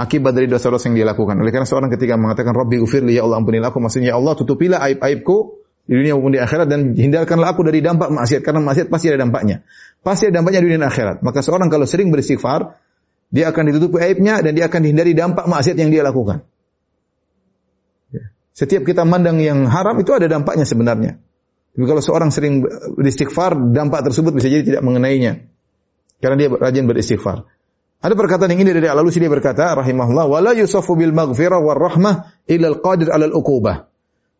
akibat 0.00 0.32
dari 0.32 0.48
dosa-dosa 0.48 0.88
yang 0.88 1.04
dia 1.04 1.06
lakukan. 1.12 1.36
Oleh 1.36 1.52
karena 1.52 1.68
seorang 1.68 1.92
ketika 1.92 2.16
mengatakan 2.16 2.56
Rabbi 2.56 2.80
ufirli 2.80 3.20
ya 3.20 3.28
Allah 3.28 3.44
ampunilah 3.44 3.68
aku, 3.68 3.84
maksudnya 3.84 4.14
ya 4.14 4.16
Allah 4.16 4.32
tutupilah 4.32 4.80
aib-aibku 4.80 5.61
di 5.82 5.98
dunia 5.98 6.14
maupun 6.14 6.30
di 6.30 6.38
akhirat 6.38 6.66
dan 6.70 6.94
hindarkanlah 6.94 7.58
aku 7.58 7.66
dari 7.66 7.82
dampak 7.82 8.14
maksiat 8.14 8.46
karena 8.46 8.62
maksiat 8.62 8.86
pasti 8.86 9.10
ada 9.10 9.26
dampaknya. 9.26 9.66
Pasti 9.98 10.30
ada 10.30 10.38
dampaknya 10.38 10.62
di 10.62 10.66
dunia 10.70 10.80
dan 10.86 10.88
akhirat. 10.88 11.16
Maka 11.26 11.42
seorang 11.42 11.66
kalau 11.66 11.86
sering 11.90 12.14
beristighfar, 12.14 12.78
dia 13.34 13.50
akan 13.50 13.62
ditutupi 13.74 13.98
aibnya 13.98 14.38
dan 14.38 14.54
dia 14.54 14.70
akan 14.70 14.80
dihindari 14.82 15.12
dampak 15.12 15.50
maksiat 15.50 15.74
yang 15.74 15.90
dia 15.90 16.06
lakukan. 16.06 16.46
Ya. 18.14 18.30
Setiap 18.54 18.86
kita 18.86 19.02
mandang 19.02 19.42
yang 19.42 19.66
haram 19.66 19.98
itu 19.98 20.14
ada 20.14 20.30
dampaknya 20.30 20.62
sebenarnya. 20.62 21.18
Tapi 21.72 21.84
kalau 21.88 22.02
seorang 22.04 22.30
sering 22.30 22.62
beristighfar, 22.94 23.56
dampak 23.72 24.06
tersebut 24.06 24.36
bisa 24.36 24.46
jadi 24.46 24.62
tidak 24.62 24.82
mengenainya. 24.84 25.48
Karena 26.22 26.36
dia 26.38 26.48
rajin 26.52 26.86
beristighfar. 26.86 27.48
Ada 28.02 28.18
perkataan 28.18 28.50
yang 28.54 28.66
ini 28.66 28.74
dari 28.74 28.86
Al-Alusi 28.90 29.22
dia 29.22 29.30
berkata, 29.30 29.78
rahimahullah, 29.78 30.26
wala 30.26 30.52
yusafu 30.58 30.98
bil 30.98 31.14
maghfirah 31.14 31.62
war 31.62 31.78
rahmah 31.78 32.34
ila 32.50 32.66
al-qadir 32.70 33.14
ala 33.14 33.30
al-uqubah. 33.30 33.91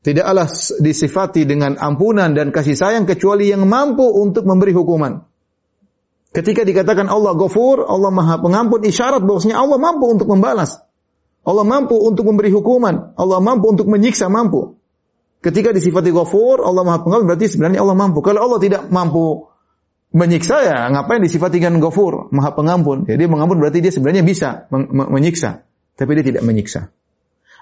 Tidaklah 0.03 0.51
disifati 0.83 1.47
dengan 1.47 1.79
ampunan 1.79 2.35
dan 2.35 2.51
kasih 2.51 2.75
sayang 2.75 3.07
kecuali 3.07 3.55
yang 3.55 3.71
mampu 3.71 4.03
untuk 4.03 4.43
memberi 4.43 4.75
hukuman. 4.75 5.23
Ketika 6.35 6.67
dikatakan 6.67 7.07
Allah 7.07 7.39
Ghafur, 7.39 7.87
Allah 7.87 8.11
Maha 8.11 8.43
Pengampun, 8.43 8.83
isyarat 8.83 9.23
bahwasanya 9.23 9.63
Allah 9.63 9.79
mampu 9.79 10.11
untuk 10.11 10.27
membalas. 10.27 10.83
Allah 11.43 11.67
mampu 11.67 11.99
untuk 11.99 12.27
memberi 12.27 12.51
hukuman. 12.51 13.15
Allah 13.15 13.39
mampu 13.39 13.71
untuk 13.71 13.87
menyiksa, 13.87 14.27
mampu. 14.27 14.79
Ketika 15.43 15.75
disifati 15.75 16.15
ghafur, 16.15 16.63
Allah 16.63 16.87
Maha 16.87 17.03
Pengampun 17.03 17.27
berarti 17.35 17.51
sebenarnya 17.51 17.83
Allah 17.83 17.99
mampu. 17.99 18.23
Kalau 18.23 18.47
Allah 18.47 18.63
tidak 18.63 18.87
mampu 18.95 19.51
menyiksa 20.15 20.57
ya 20.63 20.87
ngapain 20.95 21.19
disifati 21.19 21.59
dengan 21.59 21.83
ghafur, 21.83 22.31
Maha 22.31 22.55
Pengampun. 22.55 23.11
Jadi 23.11 23.27
mengampun 23.27 23.59
berarti 23.59 23.83
dia 23.83 23.91
sebenarnya 23.91 24.23
bisa 24.23 24.71
menyiksa, 24.71 25.67
tapi 25.99 26.11
dia 26.15 26.25
tidak 26.31 26.47
menyiksa. 26.47 26.95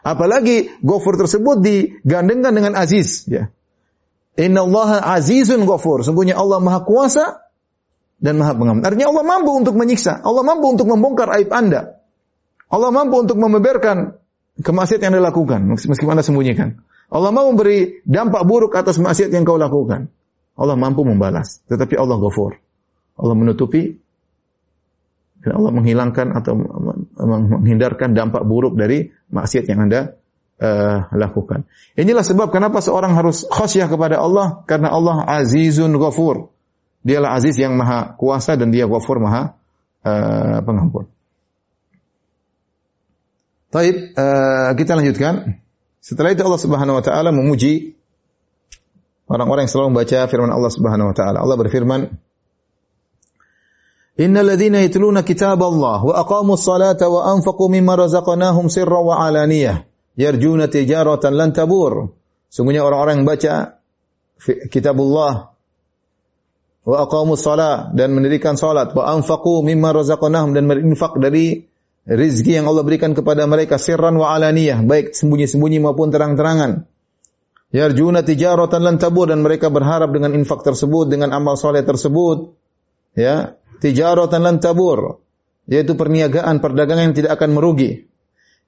Apalagi 0.00 0.72
ghafur 0.80 1.20
tersebut 1.20 1.60
digandengkan 1.60 2.56
dengan 2.56 2.72
aziz, 2.76 3.28
ya. 3.28 3.52
Inna 4.40 4.64
Allah 4.64 5.20
azizun 5.20 5.68
ghafur. 5.68 6.00
Sungguhnya 6.00 6.40
Allah 6.40 6.62
Maha 6.62 6.80
Kuasa 6.86 7.44
dan 8.16 8.40
Maha 8.40 8.56
Pengampun. 8.56 8.84
Artinya 8.88 9.12
Allah 9.12 9.24
mampu 9.26 9.50
untuk 9.52 9.76
menyiksa, 9.76 10.24
Allah 10.24 10.40
mampu 10.40 10.72
untuk 10.72 10.88
membongkar 10.88 11.28
aib 11.36 11.52
Anda. 11.52 12.00
Allah 12.70 12.90
mampu 12.94 13.20
untuk 13.20 13.36
membeberkan 13.36 14.16
kemaksiatan 14.62 15.10
yang 15.10 15.16
dilakukan 15.20 15.60
meskipun 15.68 16.14
Anda 16.16 16.24
sembunyikan. 16.24 16.80
Allah 17.10 17.34
mau 17.34 17.50
memberi 17.50 18.06
dampak 18.06 18.46
buruk 18.46 18.72
atas 18.78 19.02
maksiat 19.02 19.34
yang 19.34 19.42
kau 19.42 19.58
lakukan. 19.58 20.08
Allah 20.54 20.76
mampu 20.78 21.02
membalas. 21.02 21.58
Tetapi 21.66 21.98
Allah 21.98 22.16
ghafur. 22.22 22.54
Allah 23.18 23.34
menutupi 23.34 23.98
Dan 25.40 25.56
Allah 25.56 25.72
menghilangkan 25.72 26.36
atau 26.36 26.52
menghindarkan 27.16 28.12
dampak 28.12 28.44
buruk 28.44 28.76
dari 28.76 29.08
maksiat 29.32 29.64
yang 29.72 29.88
Anda 29.88 30.20
uh, 30.60 31.08
lakukan. 31.16 31.64
Inilah 31.96 32.20
sebab 32.20 32.52
kenapa 32.52 32.84
seorang 32.84 33.16
harus 33.16 33.48
khasyah 33.48 33.88
kepada 33.88 34.20
Allah 34.20 34.62
karena 34.68 34.92
Allah 34.92 35.24
Azizun 35.24 35.96
Ghafur. 35.96 36.52
Dialah 37.00 37.40
Aziz 37.40 37.56
yang 37.56 37.80
Maha 37.80 38.12
Kuasa 38.20 38.60
dan 38.60 38.68
Dia 38.68 38.84
Ghafur 38.84 39.16
Maha 39.16 39.56
uh, 40.04 40.60
Pengampun. 40.60 41.08
Taib, 43.72 44.12
uh, 44.18 44.76
kita 44.76 44.92
lanjutkan. 44.98 45.62
Setelah 46.04 46.36
itu 46.36 46.42
Allah 46.44 46.60
Subhanahu 46.60 46.98
wa 47.00 47.04
taala 47.04 47.30
memuji 47.32 47.96
orang-orang 49.30 49.64
yang 49.64 49.72
selalu 49.72 49.88
membaca 49.94 50.18
firman 50.26 50.50
Allah 50.52 50.72
Subhanahu 50.74 51.08
wa 51.12 51.16
taala. 51.16 51.38
Allah 51.40 51.56
berfirman, 51.56 52.00
Innal 54.20 54.52
ladzina 54.52 54.84
yatluna 54.84 55.24
kitab 55.24 55.64
Allah 55.64 56.04
wa 56.04 56.12
aqamus 56.20 56.60
salata 56.60 57.08
wa 57.08 57.24
anfaqu 57.32 57.72
mimma 57.72 57.96
razaqnahum 57.96 58.68
sirran 58.68 59.00
wa 59.00 59.16
alaniyah 59.16 59.88
yarjuna 60.20 60.68
tijaratan 60.68 61.32
lan 61.32 61.56
tabur. 61.56 62.12
Sungguhnya 62.52 62.84
orang-orang 62.84 63.24
yang 63.24 63.28
baca 63.28 63.80
kitabullah 64.44 65.56
wa 66.84 66.96
aqamus 67.00 67.40
salat 67.40 67.96
dan 67.96 68.12
mendirikan 68.12 68.60
salat 68.60 68.92
wa 68.92 69.08
anfaqu 69.08 69.64
mimma 69.64 69.96
razaqnahum 69.96 70.52
dan 70.52 70.68
berinfak 70.68 71.16
dari 71.16 71.64
rizki 72.04 72.60
yang 72.60 72.68
Allah 72.68 72.84
berikan 72.84 73.16
kepada 73.16 73.48
mereka 73.48 73.80
sirran 73.80 74.20
wa 74.20 74.36
alaniyah, 74.36 74.84
baik 74.84 75.16
sembunyi-sembunyi 75.16 75.80
maupun 75.80 76.12
terang-terangan. 76.12 76.84
Yarjuna 77.70 78.26
tijaratan 78.26 78.82
lan 78.82 78.96
tabur 78.98 79.30
dan 79.30 79.40
mereka 79.46 79.70
berharap 79.70 80.10
dengan 80.10 80.34
infak 80.34 80.66
tersebut, 80.66 81.06
dengan 81.06 81.30
amal 81.30 81.54
soleh 81.54 81.86
tersebut, 81.86 82.59
ya, 83.16 83.56
tijaratan 83.80 84.40
lan 84.42 84.56
tabur, 84.58 85.22
yaitu 85.66 85.94
perniagaan, 85.94 86.58
perdagangan 86.58 87.10
yang 87.10 87.16
tidak 87.16 87.38
akan 87.38 87.56
merugi 87.56 88.10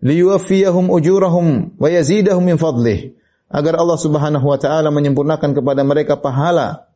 liyuwaffiyahum 0.03 0.91
ujurahum 0.91 1.79
wa 1.79 1.89
yazidahum 1.89 2.43
min 2.43 2.59
fadlih 2.59 3.15
agar 3.49 3.79
Allah 3.79 3.99
Subhanahu 3.99 4.43
wa 4.43 4.59
taala 4.59 4.91
menyempurnakan 4.91 5.55
kepada 5.55 5.87
mereka 5.87 6.19
pahala 6.19 6.91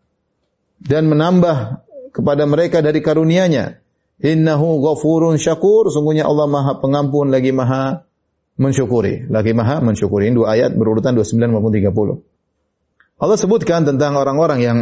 dan 0.82 1.06
menambah 1.06 1.86
kepada 2.12 2.44
mereka 2.44 2.82
dari 2.82 3.00
karunia-Nya. 3.00 3.80
Innahu 4.16 4.80
ghafurun 4.80 5.36
syakur, 5.36 5.92
sungguhnya 5.92 6.24
Allah 6.24 6.48
Maha 6.48 6.80
Pengampun 6.80 7.28
lagi 7.28 7.52
Maha 7.52 8.08
mensyukuri, 8.56 9.28
lagi 9.28 9.52
Maha 9.52 9.84
mensyukuri. 9.84 10.32
Ini 10.32 10.34
dua 10.40 10.56
ayat 10.56 10.72
berurutan 10.72 11.12
29 11.12 11.52
maupun 11.52 11.68
30. 11.68 13.20
Allah 13.20 13.36
sebutkan 13.36 13.84
tentang 13.84 14.16
orang-orang 14.16 14.58
yang 14.64 14.78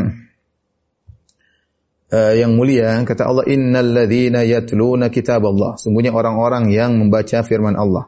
uh, 2.14 2.32
yang 2.38 2.54
mulia 2.54 3.02
kata 3.02 3.26
Allah 3.26 3.42
innal 3.50 3.90
ladzina 3.90 4.46
yatluna 4.46 5.10
kitab 5.10 5.42
Allah 5.42 5.74
sungguhnya 5.74 6.14
orang-orang 6.14 6.70
yang 6.70 6.94
membaca 6.94 7.42
firman 7.42 7.74
Allah 7.74 8.06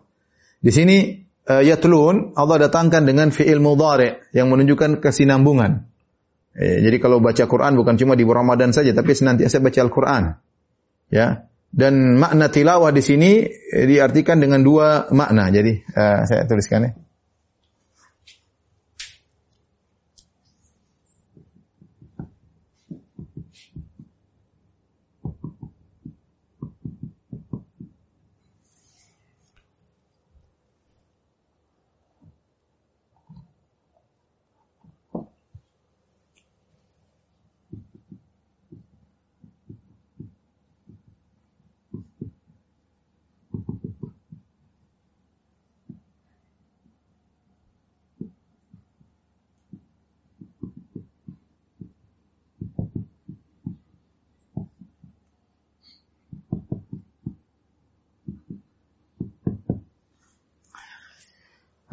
di 0.63 0.71
sini 0.71 1.27
uh, 1.51 1.63
yatlun 1.63 2.39
Allah 2.39 2.71
datangkan 2.71 3.03
dengan 3.03 3.35
fiil 3.35 3.59
mudhari 3.59 4.19
yang 4.31 4.51
menunjukkan 4.51 5.03
kesinambungan. 5.03 5.87
Eh, 6.57 6.81
jadi 6.81 6.97
kalau 6.97 7.21
baca 7.21 7.45
Quran 7.45 7.77
bukan 7.77 8.01
cuma 8.01 8.17
di 8.17 8.25
Ramadan 8.25 8.73
saja 8.73 8.97
tapi 8.97 9.13
senantiasa 9.13 9.61
baca 9.61 9.81
Al-Qur'an. 9.85 10.25
Ya. 11.13 11.53
Dan 11.69 12.17
makna 12.17 12.49
tilawah 12.49 12.89
di 12.89 13.05
sini 13.05 13.45
eh, 13.45 13.85
diartikan 13.85 14.41
dengan 14.41 14.65
dua 14.65 15.13
makna. 15.13 15.53
Jadi 15.53 15.85
uh, 15.93 16.25
saya 16.25 16.49
tuliskan 16.49 16.81
ya. 16.89 16.91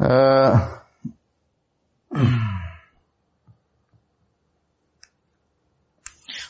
Uh, 0.04 0.52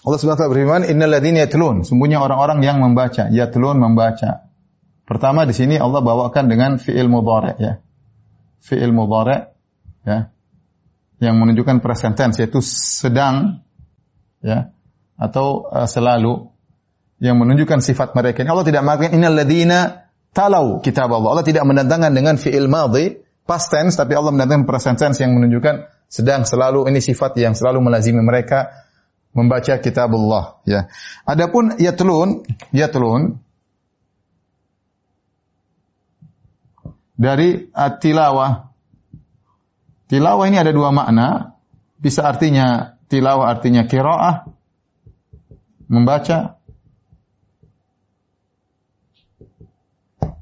Allah 0.04 0.18
Subhanahu 0.18 0.36
wa 0.36 0.40
taala 0.42 0.52
berfirman, 0.52 0.82
"Innal 0.90 1.14
ladzina 1.14 1.46
yatlun", 1.46 1.86
sungguhnya 1.86 2.18
orang-orang 2.18 2.66
yang 2.66 2.82
membaca, 2.82 3.30
yatlun 3.30 3.78
membaca. 3.78 4.50
Pertama 5.06 5.46
di 5.46 5.54
sini 5.54 5.78
Allah 5.78 6.02
bawakan 6.02 6.50
dengan 6.50 6.82
fiil 6.82 7.06
mudhari 7.06 7.54
ya. 7.62 7.72
Fiil 8.58 8.90
mudhari 8.90 9.46
ya. 10.02 10.34
Yang 11.22 11.34
menunjukkan 11.38 11.78
present 11.78 12.18
tense 12.18 12.42
yaitu 12.42 12.58
sedang 12.64 13.64
ya 14.42 14.74
atau 15.14 15.70
uh, 15.70 15.86
selalu 15.86 16.50
yang 17.22 17.38
menunjukkan 17.38 17.80
sifat 17.80 18.12
mereka. 18.18 18.42
Allah 18.44 18.66
tidak 18.66 18.82
mengatakan 18.82 19.12
innal 19.16 19.36
ladzina 19.36 20.10
talau 20.36 20.82
kitab 20.82 21.08
Allah. 21.12 21.38
Allah 21.38 21.46
tidak 21.46 21.64
mendatangkan 21.64 22.12
dengan 22.12 22.34
fiil 22.36 22.68
madhi 22.68 23.23
past 23.44 23.68
tense 23.68 23.96
tapi 23.96 24.16
Allah 24.16 24.32
mendatangkan 24.32 24.64
present 24.64 24.96
tense 24.96 25.20
yang 25.20 25.36
menunjukkan 25.36 25.88
sedang 26.08 26.48
selalu 26.48 26.88
ini 26.88 27.00
sifat 27.00 27.36
yang 27.40 27.52
selalu 27.52 27.84
melazimi 27.84 28.20
mereka 28.24 28.72
membaca 29.36 29.76
kitabullah 29.82 30.64
ya. 30.64 30.88
Adapun 31.28 31.76
yatlun 31.76 32.46
yatlun 32.72 33.42
dari 37.14 37.68
tilawah 38.00 38.72
tilawah 40.08 40.44
ini 40.48 40.58
ada 40.58 40.72
dua 40.72 40.94
makna. 40.94 41.58
Bisa 41.98 42.28
artinya 42.28 43.00
tilawah 43.08 43.48
artinya 43.48 43.88
qiraah 43.88 44.44
membaca. 45.88 46.60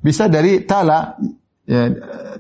Bisa 0.02 0.26
dari 0.26 0.66
tala 0.66 1.14
ya, 1.66 1.82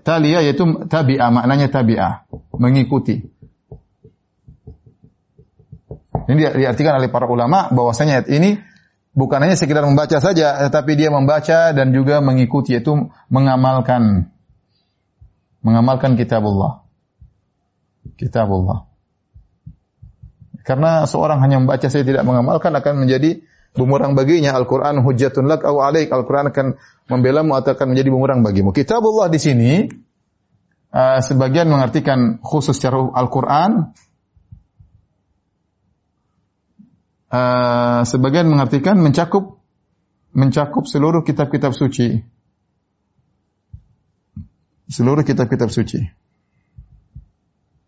talia 0.02 0.42
yaitu 0.42 0.64
tabi'ah, 0.86 1.30
maknanya 1.30 1.68
tabi'ah, 1.70 2.26
mengikuti. 2.56 3.22
Ini 6.22 6.38
diartikan 6.54 7.02
oleh 7.02 7.10
para 7.10 7.26
ulama 7.26 7.68
bahwasanya 7.74 8.22
ayat 8.22 8.28
ini 8.30 8.50
bukan 9.12 9.42
hanya 9.42 9.58
sekedar 9.58 9.82
membaca 9.84 10.22
saja, 10.22 10.68
tetapi 10.68 10.94
dia 10.94 11.10
membaca 11.10 11.74
dan 11.74 11.90
juga 11.90 12.22
mengikuti 12.22 12.78
yaitu 12.78 13.10
mengamalkan 13.28 14.30
mengamalkan 15.62 16.18
kitabullah. 16.18 16.82
Kitabullah. 18.18 18.90
Karena 20.62 21.06
seorang 21.10 21.42
hanya 21.42 21.58
membaca 21.58 21.86
saja 21.90 22.06
tidak 22.06 22.22
mengamalkan 22.22 22.70
akan 22.70 23.06
menjadi 23.06 23.42
bumerang 23.72 24.12
baginya. 24.12 24.52
Al-Quran 24.56 25.00
hujatun 25.00 25.48
lak 25.48 25.64
au 25.64 25.80
alaik. 25.80 26.12
Al-Quran 26.12 26.52
akan 26.52 26.66
membelamu 27.08 27.56
atau 27.56 27.72
akan 27.72 27.86
menjadi 27.92 28.08
bumerang 28.12 28.40
bagimu. 28.44 28.70
Kitabullah 28.72 29.32
di 29.32 29.40
sini 29.40 29.72
uh, 30.92 31.20
sebagian 31.20 31.68
mengartikan 31.68 32.40
khusus 32.40 32.76
secara 32.76 33.00
Al-Quran. 33.00 33.92
Uh, 37.32 38.04
sebagian 38.04 38.44
mengartikan 38.44 39.00
mencakup 39.00 39.64
mencakup 40.36 40.84
seluruh 40.84 41.24
kitab-kitab 41.24 41.72
suci. 41.72 42.20
Seluruh 44.92 45.24
kitab-kitab 45.24 45.72
suci. 45.72 46.04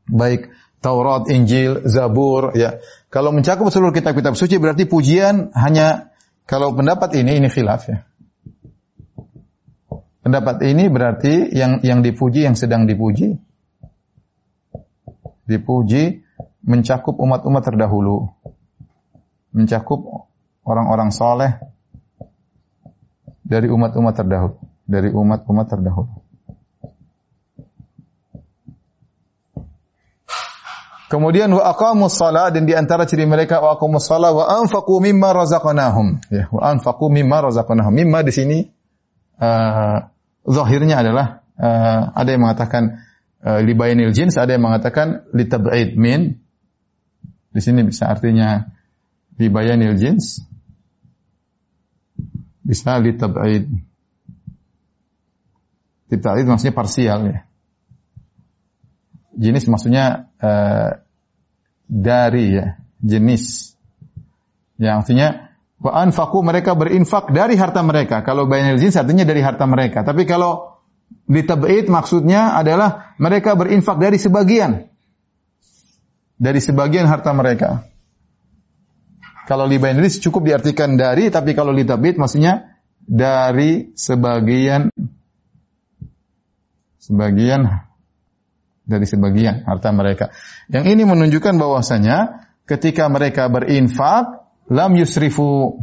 Baik 0.09 0.49
Taurat, 0.85 1.33
Injil, 1.33 1.81
Zabur, 1.89 2.53
ya. 2.53 2.77
Kalau 3.15 3.31
mencakup 3.31 3.71
seluruh 3.71 3.95
kitab-kitab 3.95 4.35
suci 4.35 4.59
berarti 4.59 4.91
pujian 4.91 5.55
hanya 5.55 6.11
kalau 6.51 6.75
pendapat 6.75 7.15
ini 7.15 7.39
ini 7.39 7.47
khilaf 7.47 7.87
ya. 7.87 8.03
Pendapat 10.27 10.67
ini 10.67 10.91
berarti 10.91 11.55
yang 11.55 11.79
yang 11.87 12.03
dipuji 12.03 12.43
yang 12.43 12.59
sedang 12.59 12.91
dipuji 12.91 13.39
dipuji 15.47 16.27
mencakup 16.67 17.15
umat-umat 17.15 17.63
terdahulu. 17.63 18.35
Mencakup 19.55 20.27
orang-orang 20.67 21.15
soleh 21.15 21.55
dari 23.47 23.71
umat-umat 23.71 24.15
terdahulu, 24.19 24.59
dari 24.91 25.15
umat-umat 25.15 25.67
terdahulu. 25.71 26.24
Kemudian 31.05 31.53
wa 31.53 31.69
aqamus 31.69 32.17
shalah 32.17 32.49
dan 32.49 32.65
di 32.65 32.73
antara 32.73 33.05
ciri 33.05 33.29
mereka 33.29 33.61
wa 33.61 33.77
aqamus 33.77 34.09
shalah 34.09 34.33
wa 34.33 34.45
anfaqu 34.49 35.05
mimma 35.05 35.37
razaqnahum. 35.37 36.25
Ya, 36.33 36.49
wa 36.49 36.73
anfaqu 36.73 37.13
mimma 37.13 37.45
razaqnahum. 37.45 37.93
Mimma 37.93 38.25
di 38.25 38.33
sini 38.33 38.59
uh, 39.37 40.09
zahirnya 40.49 41.05
adalah 41.05 41.45
uh, 41.61 42.09
ada 42.17 42.29
yang 42.33 42.49
mengatakan 42.49 43.05
uh, 43.45 43.61
libayanil 43.61 44.17
jins, 44.17 44.41
ada 44.41 44.57
yang 44.57 44.65
mengatakan 44.65 45.29
litab'id 45.37 45.93
min. 46.01 46.41
Di 47.53 47.61
sini 47.61 47.85
bisa 47.85 48.09
artinya 48.09 48.65
libayanil 49.37 50.01
jins. 50.01 50.41
Bisa 52.65 52.97
litab'id. 52.97 53.69
Litab'id 56.09 56.47
maksudnya 56.49 56.73
parsial 56.73 57.21
ya 57.29 57.45
jenis 59.35 59.65
maksudnya 59.67 60.31
uh, 60.39 60.99
dari 61.89 62.45
ya, 62.57 62.67
jenis. 63.03 63.75
Yang 64.81 64.95
artinya 65.07 65.29
wa 65.79 65.93
anfaqu 66.03 66.39
mereka 66.43 66.75
berinfak 66.75 67.31
dari 67.31 67.55
harta 67.55 67.85
mereka. 67.85 68.25
Kalau 68.27 68.49
bainal 68.49 68.81
jins 68.81 68.97
artinya 68.97 69.23
dari 69.23 69.45
harta 69.45 69.69
mereka. 69.69 70.03
Tapi 70.03 70.25
kalau 70.27 70.81
ditab'id 71.29 71.87
maksudnya 71.93 72.57
adalah 72.57 73.15
mereka 73.21 73.55
berinfak 73.55 74.01
dari 74.01 74.19
sebagian. 74.19 74.91
Dari 76.35 76.61
sebagian 76.61 77.07
harta 77.07 77.31
mereka. 77.31 77.87
Kalau 79.45 79.69
li 79.69 79.77
bainal 79.77 80.09
cukup 80.09 80.49
diartikan 80.49 80.97
dari, 80.97 81.29
tapi 81.29 81.53
kalau 81.53 81.71
litab'id 81.71 82.17
maksudnya 82.17 82.81
dari 83.05 83.93
sebagian 83.93 84.89
sebagian 86.97 87.69
dari 88.85 89.09
sebagian 89.09 89.65
harta 89.65 89.91
mereka. 89.91 90.31
Yang 90.69 90.85
ini 90.93 91.03
menunjukkan 91.09 91.57
bahwasanya 91.57 92.45
ketika 92.69 93.09
mereka 93.09 93.49
berinfak 93.49 94.45
lam 94.69 94.93
yusrifu 94.97 95.81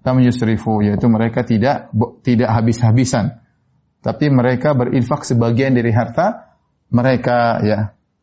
lam 0.00 0.16
yusrifu 0.20 0.80
yaitu 0.80 1.08
mereka 1.08 1.44
tidak 1.44 1.92
tidak 2.24 2.48
habis-habisan. 2.52 3.40
Tapi 4.00 4.32
mereka 4.32 4.72
berinfak 4.72 5.28
sebagian 5.28 5.76
dari 5.76 5.92
harta 5.92 6.56
mereka 6.88 7.60
ya. 7.64 7.80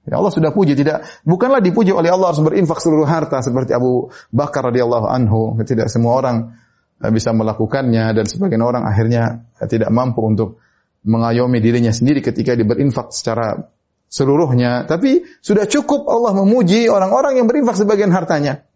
Ya 0.08 0.16
Allah 0.16 0.32
sudah 0.32 0.56
puji 0.56 0.72
tidak 0.80 1.04
bukanlah 1.28 1.60
dipuji 1.60 1.92
oleh 1.92 2.08
Allah 2.08 2.32
harus 2.32 2.40
berinfak 2.40 2.80
seluruh 2.80 3.04
harta 3.04 3.44
seperti 3.44 3.76
Abu 3.76 4.08
Bakar 4.32 4.72
radhiyallahu 4.72 5.04
anhu. 5.04 5.60
Tidak 5.62 5.92
semua 5.92 6.18
orang 6.18 6.56
eh, 7.04 7.12
bisa 7.12 7.36
melakukannya 7.36 8.16
dan 8.16 8.26
sebagian 8.26 8.64
orang 8.64 8.88
akhirnya 8.88 9.46
tidak 9.68 9.92
mampu 9.92 10.24
untuk 10.24 10.64
mengayomi 11.08 11.64
dirinya 11.64 11.96
sendiri 11.96 12.20
ketika 12.20 12.54
dia 12.54 12.68
berinfak 12.68 13.16
secara 13.16 13.72
seluruhnya. 14.12 14.84
Tapi 14.84 15.24
sudah 15.40 15.64
cukup 15.64 16.08
Allah 16.12 16.36
memuji 16.36 16.92
orang-orang 16.92 17.40
yang 17.40 17.48
berinfak 17.48 17.80
sebagian 17.80 18.12
hartanya. 18.12 18.68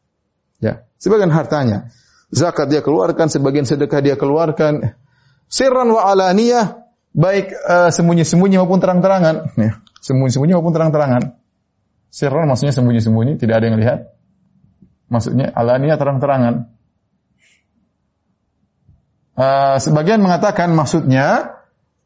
Ya, 0.64 0.88
sebagian 0.96 1.30
hartanya. 1.30 1.92
Zakat 2.32 2.72
dia 2.72 2.80
keluarkan, 2.80 3.28
sebagian 3.28 3.68
sedekah 3.68 4.00
dia 4.00 4.16
keluarkan. 4.16 4.96
Sirran 5.52 5.92
wa 5.92 6.08
alaniyah, 6.08 6.88
baik 7.12 7.52
uh, 7.52 7.92
sembunyi-sembunyi 7.92 8.56
maupun 8.64 8.80
terang-terangan. 8.80 9.52
Ya, 9.60 9.84
sembunyi-sembunyi 10.00 10.56
maupun 10.56 10.72
terang-terangan. 10.72 11.36
Sirran 12.08 12.48
maksudnya 12.48 12.72
sembunyi-sembunyi, 12.72 13.36
tidak 13.36 13.60
ada 13.60 13.66
yang 13.68 13.78
lihat. 13.80 14.00
Maksudnya 15.12 15.52
alaniyah 15.52 16.00
terang-terangan. 16.00 16.72
Uh, 19.36 19.76
sebagian 19.80 20.24
mengatakan 20.24 20.72
maksudnya 20.72 21.60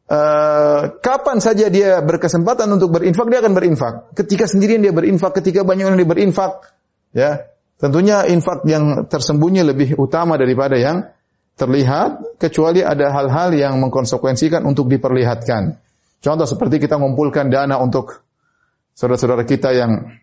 Uh, 0.06 1.02
kapan 1.02 1.42
saja 1.42 1.66
dia 1.66 1.98
berkesempatan 1.98 2.70
untuk 2.70 2.94
berinfak, 2.94 3.26
dia 3.26 3.42
akan 3.42 3.58
berinfak. 3.58 4.14
Ketika 4.14 4.46
sendirian 4.46 4.78
dia 4.78 4.94
berinfak, 4.94 5.34
ketika 5.42 5.66
banyak 5.66 5.82
orang 5.82 5.98
dia 5.98 6.06
berinfak, 6.06 6.52
ya. 7.10 7.50
Tentunya 7.76 8.24
infak 8.30 8.64
yang 8.64 9.04
tersembunyi 9.04 9.66
lebih 9.66 9.98
utama 10.00 10.38
daripada 10.40 10.78
yang 10.78 11.10
terlihat, 11.58 12.38
kecuali 12.40 12.80
ada 12.80 13.12
hal-hal 13.12 13.52
yang 13.52 13.76
mengkonsekuensikan 13.82 14.64
untuk 14.64 14.88
diperlihatkan. 14.88 15.76
Contoh 16.22 16.46
seperti 16.48 16.80
kita 16.80 16.96
mengumpulkan 16.96 17.52
dana 17.52 17.76
untuk 17.82 18.24
saudara-saudara 18.96 19.44
kita 19.44 19.76
yang 19.76 20.16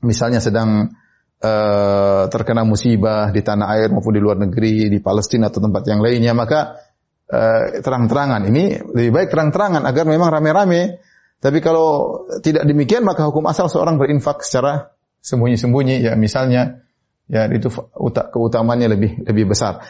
misalnya 0.00 0.40
sedang 0.40 0.94
uh, 1.42 2.24
terkena 2.32 2.64
musibah 2.64 3.34
di 3.34 3.44
tanah 3.44 3.66
air 3.76 3.88
maupun 3.92 4.14
di 4.14 4.22
luar 4.22 4.38
negeri, 4.40 4.88
di 4.88 4.98
Palestina 5.02 5.52
atau 5.52 5.60
tempat 5.60 5.82
yang 5.84 6.00
lainnya, 6.00 6.32
maka 6.32 6.87
uh, 7.28 7.80
terang-terangan. 7.80 8.48
Ini 8.48 8.92
lebih 8.92 9.10
baik 9.14 9.28
terang-terangan 9.32 9.84
agar 9.84 10.04
memang 10.08 10.28
rame-rame. 10.32 11.00
Tapi 11.38 11.62
kalau 11.62 12.26
tidak 12.42 12.66
demikian 12.66 13.06
maka 13.06 13.22
hukum 13.30 13.46
asal 13.46 13.70
seorang 13.70 13.94
berinfak 13.94 14.42
secara 14.42 14.90
sembunyi-sembunyi 15.22 16.02
ya 16.02 16.18
misalnya 16.18 16.82
ya 17.30 17.46
itu 17.46 17.70
keutamaannya 18.02 18.88
lebih 18.90 19.10
lebih 19.22 19.54
besar. 19.54 19.86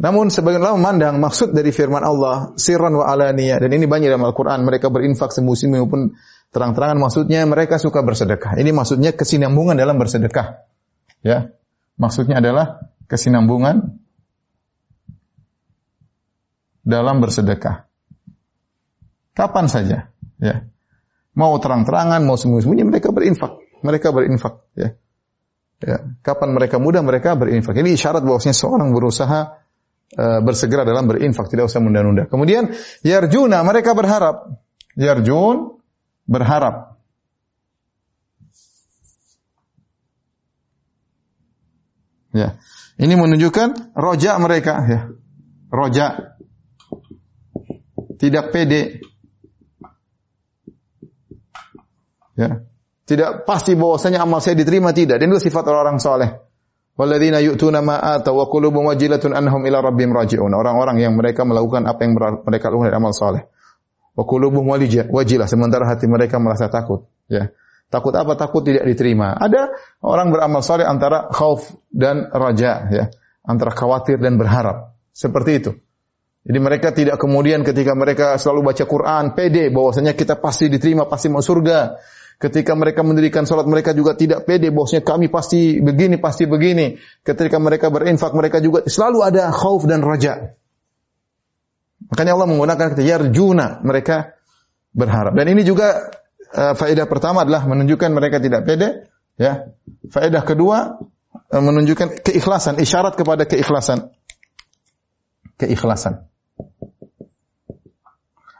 Namun 0.00 0.32
sebagian 0.32 0.64
ulama 0.64 0.80
memandang 0.80 1.20
maksud 1.20 1.52
dari 1.52 1.72
firman 1.72 2.00
Allah 2.00 2.56
sirran 2.56 2.96
wa 2.96 3.04
alaniyah 3.04 3.60
dan 3.60 3.70
ini 3.72 3.84
banyak 3.84 4.08
dalam 4.08 4.24
Al-Qur'an 4.24 4.64
mereka 4.64 4.88
berinfak 4.88 5.28
sembunyi 5.28 5.76
maupun 5.80 6.16
terang-terangan 6.50 6.96
maksudnya 6.96 7.44
mereka 7.44 7.76
suka 7.76 8.00
bersedekah. 8.00 8.56
Ini 8.56 8.72
maksudnya 8.72 9.12
kesinambungan 9.12 9.76
dalam 9.76 10.00
bersedekah. 10.00 10.66
Ya. 11.20 11.52
Maksudnya 12.00 12.40
adalah 12.40 12.88
kesinambungan 13.12 13.99
dalam 16.90 17.22
bersedekah. 17.22 17.86
Kapan 19.32 19.70
saja, 19.70 20.10
ya. 20.42 20.66
Mau 21.38 21.54
terang-terangan, 21.62 22.26
mau 22.26 22.34
sembunyi-sembunyi 22.34 22.84
mereka 22.84 23.14
berinfak. 23.14 23.56
Mereka 23.86 24.10
berinfak, 24.10 24.66
ya. 24.74 24.98
Ya, 25.80 25.96
kapan 26.20 26.52
mereka 26.52 26.76
mudah 26.76 27.00
mereka 27.00 27.40
berinfak. 27.40 27.72
Ini 27.72 27.96
isyarat 27.96 28.20
bahwasanya 28.20 28.52
seorang 28.52 28.92
berusaha 28.92 29.64
uh, 30.12 30.40
bersegera 30.44 30.84
dalam 30.84 31.08
berinfak, 31.08 31.48
tidak 31.48 31.72
usah 31.72 31.80
menunda-nunda. 31.80 32.28
Kemudian 32.28 32.76
yarjuna 33.00 33.64
mereka 33.64 33.96
berharap. 33.96 34.60
Yarjun 34.92 35.80
berharap. 36.28 37.00
Ya. 42.36 42.60
Ini 43.00 43.16
menunjukkan 43.16 43.96
roja 43.96 44.36
mereka 44.36 44.74
ya. 44.84 45.00
Roja 45.72 46.29
tidak 48.20 48.52
pede. 48.52 49.00
Ya. 52.36 52.68
Tidak 53.08 53.42
pasti 53.48 53.74
bahwasanya 53.74 54.22
amal 54.22 54.44
saya 54.44 54.54
diterima 54.54 54.92
tidak. 54.92 55.18
Dan 55.18 55.32
itu 55.32 55.50
sifat 55.50 55.64
orang-orang 55.66 55.98
soleh. 55.98 56.30
Walladzina 57.00 57.40
yu'tuna 57.40 57.80
ma 57.80 57.96
atau 57.96 58.36
wa 58.36 58.46
qulubuhum 58.46 58.92
wajilatun 58.92 59.32
annahum 59.32 59.64
ila 59.64 59.80
rabbihim 59.80 60.12
raji'un. 60.12 60.52
Orang-orang 60.52 61.00
yang 61.00 61.16
mereka 61.16 61.48
melakukan 61.48 61.88
apa 61.88 62.04
yang 62.04 62.12
mereka 62.44 62.68
lakukan 62.68 62.92
dari 62.92 62.98
amal 63.00 63.16
soleh. 63.16 63.48
Wa 64.12 64.28
qulubuhum 64.28 64.68
wajilah 65.08 65.48
sementara 65.48 65.88
hati 65.88 66.04
mereka 66.04 66.36
merasa 66.36 66.68
takut, 66.68 67.08
ya. 67.24 67.48
Takut 67.90 68.14
apa? 68.14 68.38
Takut 68.38 68.62
tidak 68.62 68.86
diterima. 68.86 69.34
Ada 69.34 69.74
orang 70.04 70.30
beramal 70.30 70.62
soleh 70.62 70.86
antara 70.86 71.32
khauf 71.32 71.72
dan 71.90 72.28
raja, 72.30 72.86
ya. 72.92 73.04
Antara 73.42 73.72
khawatir 73.72 74.20
dan 74.20 74.36
berharap. 74.36 74.94
Seperti 75.10 75.50
itu. 75.56 75.72
Jadi 76.40 76.58
mereka 76.58 76.88
tidak 76.96 77.20
kemudian 77.20 77.60
ketika 77.60 77.92
mereka 77.92 78.40
selalu 78.40 78.72
baca 78.72 78.84
Quran, 78.88 79.36
pede 79.36 79.68
bahwasanya 79.68 80.16
kita 80.16 80.40
pasti 80.40 80.72
diterima, 80.72 81.04
pasti 81.04 81.28
masuk 81.28 81.60
surga. 81.60 82.00
Ketika 82.40 82.72
mereka 82.72 83.04
mendirikan 83.04 83.44
sholat 83.44 83.68
mereka 83.68 83.92
juga 83.92 84.16
tidak 84.16 84.48
pede 84.48 84.72
bahwasanya 84.72 85.04
kami 85.04 85.28
pasti 85.28 85.76
begini, 85.84 86.16
pasti 86.16 86.48
begini. 86.48 86.96
Ketika 87.20 87.60
mereka 87.60 87.92
berinfak 87.92 88.32
mereka 88.32 88.64
juga 88.64 88.88
selalu 88.88 89.20
ada 89.20 89.52
khauf 89.52 89.84
dan 89.84 90.00
raja. 90.00 90.56
Makanya 92.08 92.32
Allah 92.32 92.48
menggunakan 92.48 92.96
kata 92.96 93.04
yarjuna, 93.04 93.84
mereka 93.84 94.32
berharap. 94.96 95.36
Dan 95.36 95.52
ini 95.52 95.60
juga 95.68 96.08
uh, 96.56 96.72
faedah 96.72 97.04
pertama 97.04 97.44
adalah 97.44 97.68
menunjukkan 97.68 98.08
mereka 98.08 98.40
tidak 98.40 98.64
pede, 98.64 99.12
ya. 99.36 99.68
Faedah 100.08 100.40
kedua 100.40 100.96
uh, 101.28 101.60
menunjukkan 101.60 102.24
keikhlasan, 102.24 102.80
isyarat 102.80 103.20
kepada 103.20 103.44
keikhlasan. 103.44 104.16
Keikhlasan. 105.60 106.29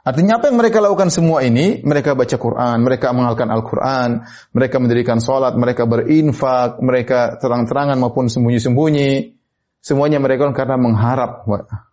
Artinya 0.01 0.41
apa 0.41 0.49
yang 0.49 0.57
mereka 0.57 0.81
lakukan 0.81 1.13
semua 1.13 1.45
ini? 1.45 1.85
Mereka 1.85 2.17
baca 2.17 2.33
Quran, 2.33 2.77
mereka 2.81 3.13
mengalkan 3.13 3.53
Al-Quran, 3.53 4.25
mereka 4.49 4.81
mendirikan 4.81 5.21
sholat, 5.21 5.53
mereka 5.53 5.85
berinfak, 5.85 6.81
mereka 6.81 7.37
terang-terangan 7.37 8.01
maupun 8.01 8.25
sembunyi-sembunyi. 8.25 9.37
Semuanya 9.77 10.17
mereka 10.17 10.49
karena 10.57 10.77
mengharap 10.81 11.45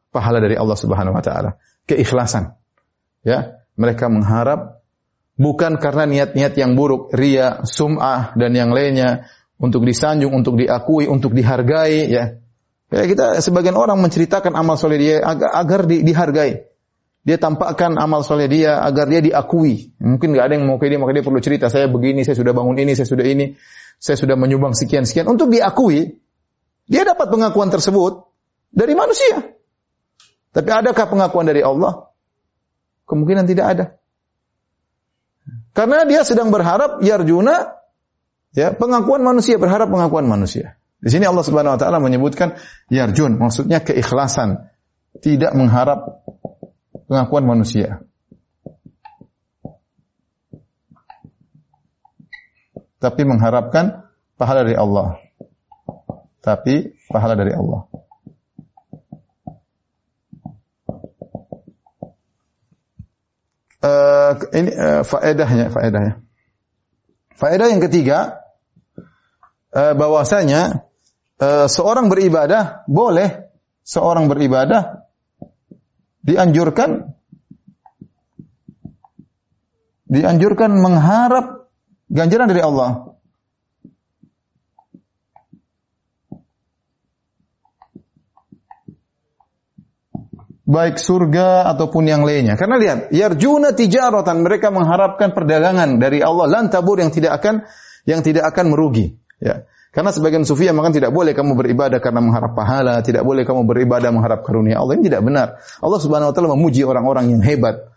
pahala 0.08 0.40
dari 0.40 0.56
Allah 0.56 0.76
Subhanahu 0.76 1.20
Wa 1.20 1.24
Taala, 1.24 1.50
keikhlasan. 1.84 2.56
Ya, 3.28 3.60
mereka 3.76 4.08
mengharap 4.08 4.80
bukan 5.36 5.76
karena 5.76 6.08
niat-niat 6.08 6.56
yang 6.56 6.80
buruk, 6.80 7.12
ria, 7.12 7.60
sum'ah 7.68 8.32
dan 8.40 8.56
yang 8.56 8.72
lainnya 8.72 9.28
untuk 9.60 9.84
disanjung, 9.84 10.32
untuk 10.32 10.56
diakui, 10.56 11.04
untuk 11.04 11.36
dihargai. 11.36 12.08
Ya, 12.08 12.40
ya 12.88 13.04
kita 13.04 13.36
sebagian 13.44 13.76
orang 13.76 14.00
menceritakan 14.00 14.56
amal 14.56 14.80
soleh 14.80 14.96
dia 14.96 15.16
agar, 15.20 15.52
agar 15.60 15.80
di, 15.84 16.00
dihargai 16.00 16.67
dia 17.28 17.36
tampakkan 17.36 18.00
amal 18.00 18.24
soleh 18.24 18.48
dia 18.48 18.80
agar 18.80 19.04
dia 19.04 19.20
diakui. 19.20 19.92
Mungkin 20.00 20.32
nggak 20.32 20.44
ada 20.48 20.54
yang 20.56 20.64
mau 20.64 20.80
ke 20.80 20.88
dia, 20.88 20.96
maka 20.96 21.12
dia 21.12 21.20
perlu 21.20 21.44
cerita. 21.44 21.68
Saya 21.68 21.84
begini, 21.84 22.24
saya 22.24 22.40
sudah 22.40 22.56
bangun 22.56 22.80
ini, 22.80 22.96
saya 22.96 23.04
sudah 23.04 23.28
ini, 23.28 23.52
saya 24.00 24.16
sudah 24.16 24.32
menyumbang 24.32 24.72
sekian 24.72 25.04
sekian 25.04 25.28
untuk 25.28 25.52
diakui. 25.52 26.16
Dia 26.88 27.04
dapat 27.04 27.28
pengakuan 27.28 27.68
tersebut 27.68 28.32
dari 28.72 28.96
manusia. 28.96 29.44
Tapi 30.56 30.70
adakah 30.72 31.04
pengakuan 31.04 31.44
dari 31.44 31.60
Allah? 31.60 32.08
Kemungkinan 33.04 33.44
tidak 33.44 33.66
ada. 33.76 33.84
Karena 35.76 36.08
dia 36.08 36.24
sedang 36.24 36.48
berharap 36.48 37.04
yarjuna 37.04 37.76
ya 38.56 38.72
pengakuan 38.72 39.20
manusia, 39.20 39.60
berharap 39.60 39.92
pengakuan 39.92 40.24
manusia. 40.24 40.80
Di 40.96 41.12
sini 41.12 41.28
Allah 41.28 41.44
Subhanahu 41.44 41.76
wa 41.76 41.80
taala 41.80 42.00
menyebutkan 42.00 42.56
yarjun, 42.88 43.36
maksudnya 43.36 43.84
keikhlasan, 43.84 44.72
tidak 45.20 45.52
mengharap 45.52 46.24
pengakuan 47.08 47.48
manusia. 47.48 48.04
Tapi 53.00 53.22
mengharapkan 53.24 54.04
pahala 54.36 54.62
dari 54.68 54.76
Allah. 54.76 55.16
Tapi 56.44 56.94
pahala 57.08 57.34
dari 57.34 57.56
Allah. 57.56 57.88
Uh, 63.78 64.32
ini 64.58 64.74
uh, 64.74 65.02
faedahnya, 65.06 65.70
faedahnya. 65.70 66.18
Faedah 67.38 67.70
yang 67.70 67.78
ketiga, 67.78 68.42
uh, 69.70 69.94
bahwasanya 69.94 70.82
uh, 71.38 71.70
seorang 71.70 72.10
beribadah 72.10 72.82
boleh 72.90 73.46
seorang 73.86 74.26
beribadah 74.26 74.97
dianjurkan 76.28 77.16
dianjurkan 80.08 80.70
mengharap 80.76 81.72
ganjaran 82.12 82.48
dari 82.48 82.60
Allah. 82.60 83.08
Baik 90.68 91.00
surga 91.00 91.64
ataupun 91.72 92.04
yang 92.04 92.28
lainnya. 92.28 92.52
Karena 92.60 92.76
lihat, 92.76 93.08
yarjuna 93.08 93.72
tijaratan, 93.72 94.44
mereka 94.44 94.68
mengharapkan 94.68 95.32
perdagangan 95.32 95.96
dari 95.96 96.20
Allah 96.20 96.44
lan 96.44 96.68
tabur 96.68 97.00
yang 97.00 97.08
tidak 97.08 97.40
akan 97.40 97.64
yang 98.04 98.20
tidak 98.20 98.44
akan 98.52 98.76
merugi, 98.76 99.16
ya. 99.40 99.64
Karena 99.88 100.12
sebagian 100.12 100.44
sufi 100.44 100.68
yang 100.68 100.76
makan 100.76 100.92
tidak 100.92 101.16
boleh 101.16 101.32
kamu 101.32 101.56
beribadah 101.56 101.96
karena 102.04 102.20
mengharap 102.20 102.52
pahala, 102.52 103.00
tidak 103.00 103.24
boleh 103.24 103.48
kamu 103.48 103.64
beribadah 103.64 104.12
mengharap 104.12 104.44
karunia 104.44 104.76
Allah. 104.76 105.00
Ini 105.00 105.08
tidak 105.08 105.22
benar. 105.24 105.64
Allah 105.80 106.00
Subhanahu 106.00 106.28
wa 106.28 106.34
taala 106.36 106.48
memuji 106.52 106.84
orang-orang 106.84 107.32
yang 107.32 107.40
hebat. 107.40 107.88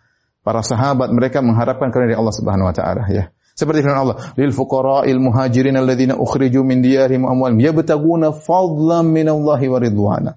Para 0.41 0.65
sahabat 0.65 1.13
mereka 1.13 1.43
mengharapkan 1.43 1.93
karunia 1.93 2.17
Allah 2.17 2.33
Subhanahu 2.33 2.71
wa 2.71 2.73
taala 2.73 3.05
ya. 3.11 3.29
Seperti 3.51 3.83
firman 3.83 3.99
Allah, 3.99 4.17
"Lil 4.39 4.55
fuqara'il 4.55 5.19
muhajirin 5.19 5.75
alladziina 5.75 6.15
ukhriju 6.15 6.63
min 6.63 6.79
diyarihim 6.81 7.27
amwalihim 7.27 7.59
yabtaguna 7.61 8.33
fadlan 8.33 9.11
minallahi 9.11 9.67
wa 9.67 9.77
ridwana." 9.77 10.31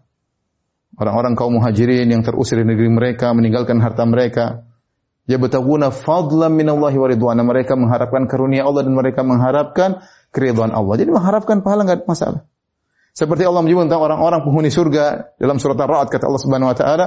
Orang-orang 0.98 1.38
kaum 1.38 1.56
muhajirin 1.58 2.10
yang 2.10 2.22
terusir 2.22 2.60
dari 2.60 2.74
negeri 2.74 2.90
mereka, 2.90 3.30
meninggalkan 3.32 3.80
harta 3.80 4.04
mereka, 4.04 4.66
yabtaguna 5.30 5.94
fadlan 5.94 6.52
minallahi 6.52 6.98
wa 6.98 7.08
ridwana. 7.08 7.40
Mereka 7.46 7.78
mengharapkan 7.78 8.26
karunia 8.28 8.66
Allah 8.66 8.82
dan 8.84 8.92
mereka 8.92 9.22
mengharapkan 9.22 10.04
keridhaan 10.34 10.74
Allah. 10.74 10.98
Jadi 10.98 11.14
mengharapkan 11.14 11.62
pahala 11.62 11.86
enggak 11.86 12.10
masalah. 12.10 12.42
Seperti 13.14 13.46
Allah 13.46 13.62
menyebut 13.62 13.86
tentang 13.86 14.02
orang-orang 14.02 14.42
penghuni 14.42 14.74
surga 14.74 15.38
dalam 15.38 15.62
surat 15.62 15.78
Ar-Ra'd 15.78 16.10
kata 16.10 16.26
Allah 16.26 16.42
Subhanahu 16.42 16.74
wa 16.74 16.76
taala, 16.76 17.06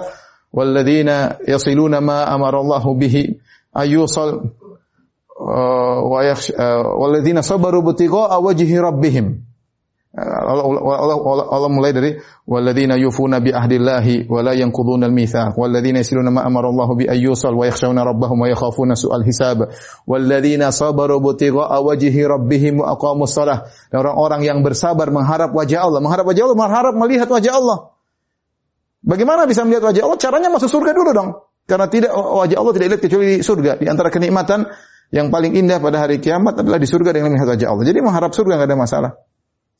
"Walladzina 0.55 1.35
yasiluna 1.43 1.99
ma 1.99 2.23
amara 2.31 2.63
Allah 2.63 2.79
bihi 2.79 3.35
ayusal 3.75 4.55
uh, 5.35 5.99
wa 6.07 6.19
yakhsh 6.23 6.55
uh, 6.55 6.95
walladzina 6.95 7.43
sabaru 7.43 7.83
btigha'a 7.83 8.39
wajhi 8.39 8.71
rabbihim." 8.79 9.43
Allah, 10.15 10.63
Allah, 10.63 11.45
Allah, 11.51 11.69
mulai 11.69 11.91
dari 11.93 12.15
walladzina 12.47 12.95
yufuna 12.97 13.43
bi 13.43 13.53
ahdillahi 13.53 14.25
wa 14.31 14.41
la 14.41 14.55
yanquduna 14.55 15.05
al-mitsaq 15.05 15.53
walladzina 15.53 16.01
yasiluna 16.01 16.31
ma 16.31 16.41
amara 16.47 16.71
Allah 16.71 16.89
bi 16.95 17.05
ayyusal 17.05 17.53
wa 17.53 17.67
yakhshawna 17.67 18.01
rabbahum 18.01 18.39
wa 18.39 18.47
yakhafuna 18.49 18.97
su'al 18.97 19.21
hisab 19.27 19.67
walladzina 20.09 20.73
sabaru 20.73 21.21
butigha'a 21.21 21.83
wajhi 21.83 22.23
rabbihim 22.23 22.81
wa 22.81 22.97
aqamus 22.97 23.35
shalah 23.35 23.69
orang-orang 23.93 24.41
yang 24.47 24.63
bersabar 24.65 25.11
mengharap 25.13 25.53
wajah 25.53 25.85
Allah 25.85 25.99
mengharap 26.01 26.25
wajah 26.25 26.43
Allah 26.49 26.57
mengharap 26.57 26.93
melihat 26.97 27.29
wajah 27.29 27.53
Allah 27.53 27.77
Bagaimana 29.07 29.47
bisa 29.47 29.63
melihat 29.63 29.87
wajah 29.87 30.03
Allah? 30.03 30.19
Caranya 30.19 30.49
masuk 30.51 30.67
surga 30.67 30.91
dulu 30.91 31.15
dong. 31.15 31.29
Karena 31.63 31.87
tidak 31.87 32.11
wajah 32.11 32.57
Allah 32.59 32.73
tidak 32.75 32.85
dilihat 32.91 33.01
kecuali 33.03 33.25
di 33.27 33.35
surga. 33.39 33.71
Di 33.79 33.87
antara 33.87 34.11
kenikmatan 34.11 34.67
yang 35.15 35.31
paling 35.31 35.55
indah 35.55 35.79
pada 35.79 36.03
hari 36.03 36.19
kiamat 36.19 36.59
adalah 36.59 36.75
di 36.75 36.87
surga 36.89 37.15
dengan 37.15 37.31
melihat 37.31 37.55
wajah 37.55 37.67
Allah. 37.71 37.85
Jadi 37.87 37.99
mengharap 38.03 38.31
surga 38.35 38.59
nggak 38.59 38.67
ada 38.67 38.79
masalah. 38.79 39.11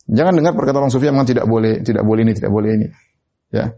Jangan 0.07 0.33
dengar 0.39 0.55
perkataan 0.55 0.87
orang 0.87 0.93
sufi 0.93 1.11
yang 1.11 1.19
tidak 1.27 1.45
boleh, 1.45 1.83
tidak 1.83 2.03
boleh 2.07 2.21
ini, 2.23 2.33
tidak 2.33 2.51
boleh 2.51 2.69
ini. 2.79 2.87
Ya. 3.51 3.75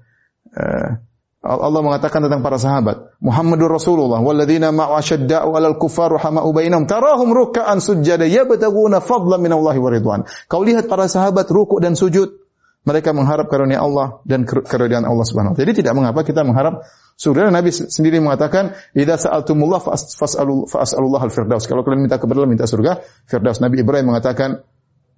Uh, 0.54 1.02
Allah 1.40 1.80
mengatakan 1.80 2.20
tentang 2.20 2.44
para 2.44 2.60
sahabat, 2.60 3.16
Muhammadur 3.24 3.72
Rasulullah 3.72 4.20
walladzina 4.20 4.76
ma'a 4.76 5.00
syadda'u 5.00 5.56
'alal 5.56 5.80
kuffar 5.80 6.12
rahama'u 6.12 6.52
bainahum 6.52 6.84
tarahum 6.84 7.32
ruk'an 7.32 7.80
sujada 7.80 8.28
yabtaguna 8.28 9.00
fadlan 9.00 9.40
minallahi 9.40 9.80
wa 9.80 9.90
ridwan. 9.90 10.20
Kau 10.52 10.68
lihat 10.68 10.92
para 10.92 11.08
sahabat 11.08 11.48
rukuk 11.48 11.80
dan 11.80 11.96
sujud, 11.96 12.44
mereka 12.84 13.16
mengharap 13.16 13.48
karunia 13.48 13.80
Allah 13.80 14.20
dan 14.28 14.44
keridhaan 14.44 15.08
Allah 15.08 15.24
Subhanahu 15.24 15.52
wa 15.52 15.56
taala. 15.56 15.64
Jadi 15.64 15.80
tidak 15.80 15.94
mengapa 15.96 16.28
kita 16.28 16.44
mengharap 16.44 16.84
surga. 17.16 17.56
Nabi 17.56 17.72
sendiri 17.72 18.20
mengatakan, 18.20 18.76
"Idza 18.92 19.32
sa'altumullah 19.32 19.80
fas'alu 19.96 20.68
fas'alullah 20.68 21.24
al-firdaus." 21.24 21.72
Kalau 21.72 21.88
kalian 21.88 22.04
minta 22.04 22.20
kepada 22.20 22.44
minta 22.44 22.68
surga, 22.68 23.00
firdaus. 23.28 23.64
Nabi 23.64 23.80
Ibrahim 23.80 24.12
mengatakan, 24.12 24.64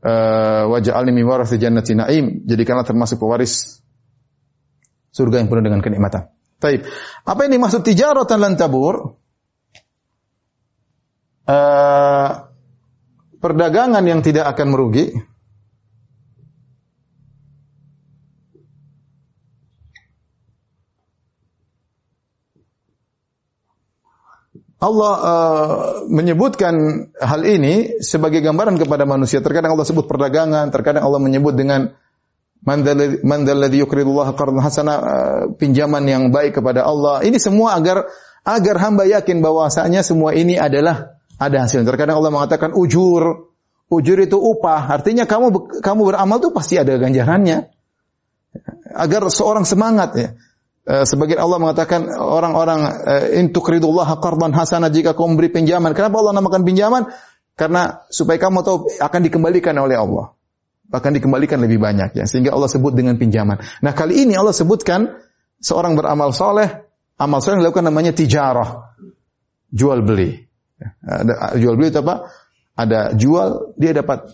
uh, 0.01 0.63
waj'alni 0.69 1.11
min 1.13 1.25
warathi 1.25 1.61
jannati 1.61 1.93
na'im. 1.97 2.45
Jadikanlah 2.45 2.85
termasuk 2.85 3.21
pewaris 3.21 3.81
surga 5.13 5.41
yang 5.41 5.47
penuh 5.49 5.63
dengan 5.63 5.81
kenikmatan. 5.81 6.29
Taib. 6.61 6.85
Apa 7.25 7.41
ini 7.49 7.57
maksud 7.57 7.81
tijaratan 7.81 8.37
lan 8.37 8.53
tabur? 8.53 9.17
Uh, 11.49 12.29
perdagangan 13.41 14.05
yang 14.05 14.21
tidak 14.21 14.45
akan 14.53 14.67
merugi. 14.69 15.09
Allah 24.81 25.13
uh, 25.13 25.77
menyebutkan 26.09 26.73
hal 27.21 27.41
ini 27.45 28.01
sebagai 28.01 28.41
gambaran 28.41 28.81
kepada 28.81 29.05
manusia. 29.05 29.37
Terkadang 29.37 29.77
Allah 29.77 29.85
sebut 29.85 30.09
perdagangan, 30.09 30.73
terkadang 30.73 31.05
Allah 31.05 31.21
menyebut 31.21 31.53
dengan 31.53 31.93
mandalladzi 32.65 33.77
yuqridullah 33.77 34.33
qardan 34.33 34.57
hasana 34.57 34.93
uh, 34.97 35.43
pinjaman 35.53 36.01
yang 36.09 36.23
baik 36.33 36.57
kepada 36.57 36.81
Allah. 36.81 37.21
Ini 37.21 37.37
semua 37.37 37.77
agar 37.77 38.09
agar 38.41 38.75
hamba 38.81 39.05
yakin 39.05 39.45
bahwasanya 39.45 40.01
semua 40.01 40.33
ini 40.33 40.57
adalah 40.57 41.21
ada 41.37 41.57
hasil. 41.61 41.85
Terkadang 41.85 42.17
Allah 42.17 42.33
mengatakan 42.33 42.73
ujur. 42.73 43.53
Ujur 43.91 44.17
itu 44.23 44.39
upah. 44.39 44.87
Artinya 44.87 45.27
kamu 45.27 45.77
kamu 45.83 46.01
beramal 46.09 46.41
itu 46.41 46.49
pasti 46.49 46.81
ada 46.81 46.95
ganjarannya. 46.97 47.69
Agar 48.97 49.29
seorang 49.29 49.67
semangat 49.67 50.09
ya. 50.17 50.29
Uh, 50.81 51.05
sebagian 51.05 51.37
Allah 51.37 51.61
mengatakan 51.61 52.09
orang-orang 52.09 52.81
uh, 53.05 53.25
intukridullah 53.37 54.17
qardan 54.17 54.49
hasana 54.49 54.89
jika 54.89 55.13
kau 55.13 55.29
memberi 55.29 55.53
pinjaman. 55.53 55.93
Kenapa 55.93 56.17
Allah 56.25 56.33
namakan 56.41 56.65
pinjaman? 56.65 57.05
Karena 57.53 58.01
supaya 58.09 58.41
kamu 58.41 58.65
tahu 58.65 58.77
akan 58.97 59.19
dikembalikan 59.21 59.77
oleh 59.77 59.93
Allah. 59.93 60.33
Akan 60.89 61.13
dikembalikan 61.13 61.61
lebih 61.61 61.77
banyak 61.77 62.17
ya. 62.17 62.25
Sehingga 62.25 62.57
Allah 62.57 62.65
sebut 62.65 62.97
dengan 62.97 63.13
pinjaman. 63.21 63.61
Nah 63.85 63.93
kali 63.93 64.25
ini 64.25 64.33
Allah 64.33 64.57
sebutkan 64.57 65.21
seorang 65.61 65.93
beramal 65.93 66.33
soleh, 66.33 66.89
amal 67.21 67.39
soleh 67.45 67.61
yang 67.61 67.69
dilakukan 67.69 67.85
namanya 67.85 68.17
tijarah. 68.17 68.97
Jual 69.69 70.01
beli. 70.01 70.33
Ya, 70.81 70.89
ada, 71.05 71.33
jual 71.61 71.77
beli 71.77 71.93
itu 71.93 72.01
apa? 72.01 72.33
Ada 72.73 73.13
jual, 73.13 73.77
dia 73.77 73.93
dapat 73.93 74.33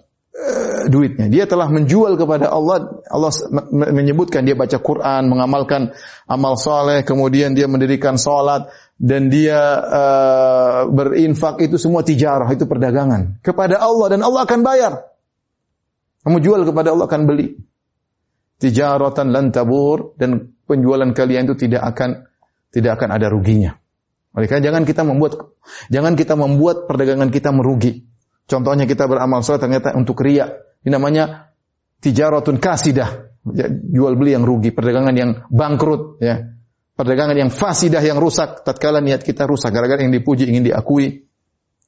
duitnya. 0.88 1.28
Dia 1.32 1.46
telah 1.48 1.68
menjual 1.70 2.16
kepada 2.16 2.52
Allah. 2.52 3.04
Allah 3.08 3.32
menyebutkan 3.72 4.44
dia 4.44 4.58
baca 4.58 4.80
Quran, 4.80 5.30
mengamalkan 5.30 5.96
amal 6.28 6.56
soleh, 6.56 7.04
kemudian 7.08 7.54
dia 7.56 7.70
mendirikan 7.70 8.20
sholat, 8.20 8.72
dan 8.98 9.30
dia 9.30 9.60
uh, 9.78 10.80
berinfak 10.90 11.62
itu 11.62 11.78
semua 11.78 12.02
tijarah, 12.02 12.50
itu 12.50 12.66
perdagangan 12.66 13.40
kepada 13.46 13.78
Allah 13.78 14.08
dan 14.18 14.26
Allah 14.26 14.42
akan 14.44 14.60
bayar. 14.66 14.94
Kamu 16.26 16.44
jual 16.44 16.68
kepada 16.68 16.92
Allah 16.92 17.08
akan 17.08 17.24
beli. 17.24 17.56
Tijaratan 18.58 19.30
lan 19.30 19.54
tabur 19.54 20.18
dan 20.18 20.58
penjualan 20.66 21.08
kalian 21.14 21.48
itu 21.48 21.56
tidak 21.70 21.94
akan 21.94 22.26
tidak 22.74 23.00
akan 23.00 23.10
ada 23.16 23.30
ruginya. 23.30 23.78
Oleh 24.36 24.50
karena 24.50 24.74
jangan 24.74 24.84
kita 24.84 25.08
membuat 25.08 25.56
jangan 25.88 26.14
kita 26.20 26.34
membuat 26.36 26.90
perdagangan 26.90 27.30
kita 27.32 27.56
merugi. 27.56 28.04
Contohnya 28.50 28.84
kita 28.84 29.06
beramal 29.06 29.40
soleh 29.46 29.62
ternyata 29.62 29.94
untuk 29.94 30.20
ria. 30.20 30.52
Ini 30.88 30.96
namanya 30.96 31.52
tijaratun 32.00 32.64
kasidah. 32.64 33.28
Ya, 33.52 33.68
jual 33.68 34.16
beli 34.16 34.40
yang 34.40 34.48
rugi, 34.48 34.72
perdagangan 34.72 35.16
yang 35.20 35.44
bangkrut. 35.52 36.24
Ya. 36.24 36.56
perdagangan 36.98 37.38
yang 37.38 37.52
fasidah 37.54 38.02
yang 38.02 38.18
rusak 38.18 38.66
tatkala 38.66 39.04
niat 39.04 39.22
kita 39.22 39.46
rusak 39.46 39.70
gara-gara 39.70 40.02
yang 40.02 40.10
dipuji 40.10 40.50
ingin 40.50 40.66
diakui. 40.66 41.28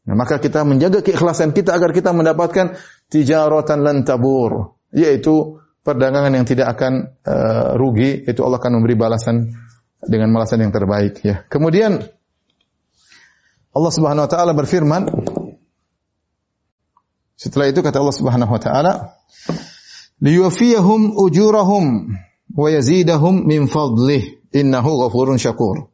Nah, 0.06 0.14
maka 0.14 0.38
kita 0.38 0.62
menjaga 0.62 1.02
keikhlasan 1.02 1.56
kita 1.56 1.74
agar 1.74 1.96
kita 1.96 2.14
mendapatkan 2.14 2.78
tijaratan 3.10 3.80
lan 3.82 4.06
tabur, 4.06 4.78
yaitu 4.94 5.58
perdagangan 5.82 6.30
yang 6.30 6.46
tidak 6.46 6.78
akan 6.78 7.16
uh, 7.26 7.74
rugi, 7.74 8.22
itu 8.22 8.46
Allah 8.46 8.62
akan 8.62 8.78
memberi 8.78 8.94
balasan 8.94 9.50
dengan 9.98 10.30
balasan 10.30 10.62
yang 10.62 10.70
terbaik 10.70 11.26
ya. 11.26 11.42
Kemudian 11.50 12.06
Allah 13.74 13.92
Subhanahu 13.94 14.26
wa 14.26 14.32
taala 14.32 14.54
berfirman 14.54 15.10
setelah 17.40 17.72
itu 17.72 17.80
kata 17.80 18.04
Allah 18.04 18.18
Subhanahu 18.20 18.52
wa 18.52 18.60
taala 18.60 19.16
liyuwafiyahum 20.20 21.16
ujurahum 21.16 22.12
wa 22.52 22.68
yazidahum 22.68 23.48
min 23.48 23.72
fadlih 23.72 24.44
innahu 24.52 25.08
ghafurun 25.08 25.40
syakur. 25.40 25.88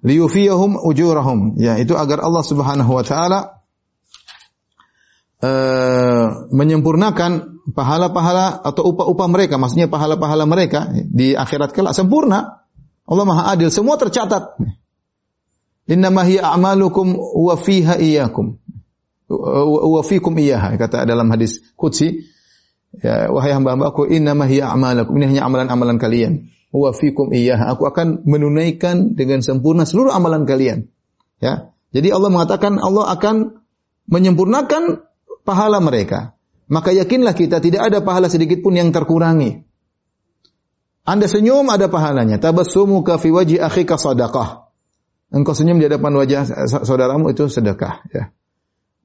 Liyufiyahum 0.00 0.80
ujurahum. 0.80 1.60
Ya, 1.60 1.76
itu 1.76 1.92
agar 1.98 2.24
Allah 2.24 2.40
Subhanahu 2.40 2.88
wa 2.96 3.04
taala 3.04 3.60
uh, 5.44 6.48
menyempurnakan 6.48 7.60
pahala-pahala 7.74 8.64
atau 8.64 8.94
upah-upah 8.94 9.28
mereka, 9.28 9.60
maksudnya 9.60 9.92
pahala-pahala 9.92 10.48
mereka 10.48 10.88
di 10.94 11.36
akhirat 11.36 11.76
kelak 11.76 11.92
sempurna. 11.92 12.64
Allah 13.04 13.24
Maha 13.28 13.52
Adil, 13.52 13.68
semua 13.68 14.00
tercatat. 14.00 14.56
Innama 15.88 16.24
hiya 16.24 16.52
a'malukum 16.52 17.16
wa 17.18 17.56
fiha 17.56 17.96
iyyakum. 18.00 18.60
Wa 19.28 20.00
fikum 20.00 20.32
iyyaha 20.40 20.80
kata 20.80 21.04
dalam 21.04 21.28
hadis 21.28 21.60
qudsi 21.76 22.24
Ya, 22.88 23.28
wahai 23.28 23.52
hamba-hambaku, 23.52 24.08
innama 24.08 24.48
hiya 24.48 24.72
a'malakum. 24.72 25.12
Ini 25.20 25.36
hanya 25.36 25.42
amalan-amalan 25.44 26.00
kalian. 26.00 26.48
Wa 26.72 26.96
fikum 26.96 27.30
iyyaha. 27.30 27.76
Aku 27.76 27.84
akan 27.84 28.24
menunaikan 28.24 29.12
dengan 29.12 29.44
sempurna 29.44 29.84
seluruh 29.84 30.12
amalan 30.12 30.48
kalian. 30.48 30.88
Ya. 31.38 31.76
Jadi 31.92 32.08
Allah 32.12 32.32
mengatakan 32.32 32.80
Allah 32.80 33.12
akan 33.12 33.64
menyempurnakan 34.08 35.04
pahala 35.44 35.80
mereka. 35.84 36.36
Maka 36.68 36.92
yakinlah 36.92 37.32
kita 37.32 37.64
tidak 37.64 37.88
ada 37.88 38.04
pahala 38.04 38.28
sedikit 38.28 38.60
pun 38.60 38.76
yang 38.76 38.92
terkurangi. 38.92 39.64
Anda 41.08 41.24
senyum 41.24 41.72
ada 41.72 41.88
pahalanya. 41.88 42.36
Tabassumuka 42.36 43.16
fi 43.16 43.32
wajhi 43.32 43.56
akhika 43.56 43.96
sadaqah. 43.96 44.68
Engkau 45.32 45.56
senyum 45.56 45.80
di 45.80 45.88
hadapan 45.88 46.12
wajah 46.16 46.44
saudaramu 46.84 47.32
itu 47.32 47.52
sedekah, 47.52 48.00
ya. 48.12 48.32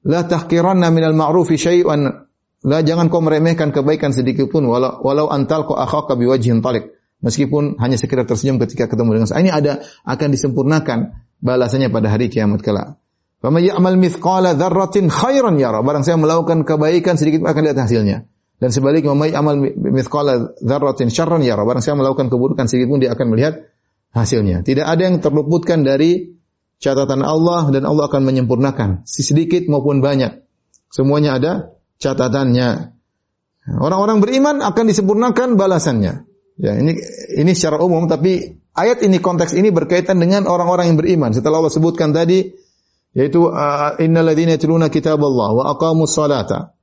La 0.04 0.28
tahqiranna 0.28 0.92
minal 0.92 1.16
ma'rufi 1.16 1.56
syai'an 1.56 2.24
lah 2.64 2.80
jangan 2.80 3.12
kau 3.12 3.20
meremehkan 3.20 3.76
kebaikan 3.76 4.16
sedikit 4.16 4.48
pun 4.48 4.64
walau 4.64 4.96
walau 5.04 5.28
antal 5.28 5.68
kau 5.68 5.76
akhaka 5.76 6.16
biwajhin 6.16 6.64
talik. 6.64 6.96
Meskipun 7.20 7.80
hanya 7.80 7.96
sekedar 7.96 8.28
tersenyum 8.28 8.60
ketika 8.60 8.88
ketemu 8.88 9.20
dengan 9.20 9.28
saya. 9.28 9.40
Ini 9.44 9.52
ada 9.52 9.72
akan 10.04 10.28
disempurnakan 10.32 10.98
balasannya 11.40 11.88
pada 11.88 12.12
hari 12.12 12.28
kiamat 12.28 12.60
kelak. 12.60 13.00
Fama 13.40 13.60
ya'mal 13.60 14.00
mithqala 14.00 14.56
dzarratin 14.56 15.12
khairan 15.12 15.60
yara. 15.60 15.84
Barang 15.84 16.04
saya 16.04 16.16
melakukan 16.16 16.64
kebaikan 16.64 17.20
sedikit 17.20 17.44
akan 17.44 17.62
lihat 17.64 17.78
hasilnya. 17.80 18.28
Dan 18.60 18.68
sebaliknya 18.72 19.12
fama 19.12 19.28
ya'mal 19.28 19.56
mithqala 19.76 20.56
dzarratin 20.60 21.12
syarran 21.12 21.44
yara. 21.44 21.64
Barang 21.68 21.84
saya 21.84 21.96
melakukan 21.96 22.32
keburukan 22.32 22.64
sedikit 22.68 22.92
pun 22.92 23.00
dia 23.04 23.12
akan 23.12 23.26
melihat 23.28 23.68
hasilnya. 24.16 24.64
Tidak 24.64 24.84
ada 24.84 25.00
yang 25.04 25.20
terluputkan 25.20 25.84
dari 25.84 26.32
catatan 26.82 27.22
Allah 27.22 27.70
dan 27.70 27.84
Allah 27.86 28.10
akan 28.10 28.22
menyempurnakan 28.24 29.06
sedikit 29.06 29.66
maupun 29.66 30.00
banyak. 30.00 30.44
Semuanya 30.90 31.38
ada 31.38 31.52
catatannya. 31.98 32.94
Orang-orang 33.80 34.20
beriman 34.20 34.60
akan 34.60 34.84
disempurnakan 34.92 35.56
balasannya. 35.56 36.28
Ya, 36.54 36.72
ini 36.78 36.94
ini 37.34 37.52
secara 37.56 37.82
umum 37.82 38.06
tapi 38.06 38.62
ayat 38.76 39.02
ini 39.02 39.18
konteks 39.18 39.58
ini 39.58 39.74
berkaitan 39.74 40.20
dengan 40.22 40.46
orang-orang 40.46 40.94
yang 40.94 40.98
beriman. 41.00 41.30
Setelah 41.34 41.64
Allah 41.64 41.74
sebutkan 41.74 42.14
tadi 42.14 42.54
yaitu 43.14 43.46
uh, 43.50 43.98
innalladzina 43.98 44.58
yatluna 44.58 44.90
kitaballah 44.90 45.50
wa 45.54 45.62
aqamus 45.74 46.14
salata 46.14 46.74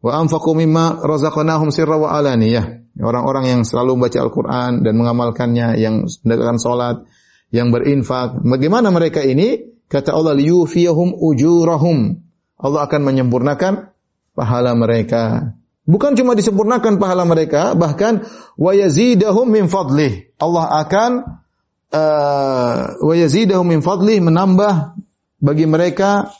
wa 0.00 0.10
anfaqu 0.16 0.54
mimma 0.56 1.04
razaqnahum 1.04 1.70
sirra 1.70 2.00
wa 2.00 2.10
alaniyah. 2.16 2.80
Orang-orang 3.00 3.44
yang 3.48 3.60
selalu 3.62 3.96
membaca 3.96 4.18
Al-Qur'an 4.20 4.82
dan 4.82 4.98
mengamalkannya, 4.98 5.78
yang 5.78 6.04
mendirikan 6.26 6.58
salat, 6.60 7.06
yang 7.50 7.74
berinfak. 7.74 8.40
Bagaimana 8.42 8.90
mereka 8.94 9.22
ini? 9.22 9.70
Kata 9.90 10.14
Allah 10.14 10.38
liyufiyahum 10.38 11.18
ujurahum. 11.18 12.22
Allah 12.60 12.80
akan 12.86 13.00
menyempurnakan 13.02 13.90
pahala 14.38 14.72
mereka. 14.78 15.54
Bukan 15.90 16.14
cuma 16.14 16.38
disempurnakan 16.38 17.02
pahala 17.02 17.26
mereka, 17.26 17.74
bahkan 17.74 18.22
wa 18.54 18.70
yazidahum 18.70 19.50
min 19.50 19.66
fadlih. 19.66 20.30
Allah 20.38 20.86
akan 20.86 21.10
uh, 21.90 22.76
wa 23.02 23.14
yazidahum 23.18 23.66
min 23.66 23.82
fadlih 23.82 24.22
menambah 24.22 24.94
bagi 25.42 25.66
mereka 25.66 26.30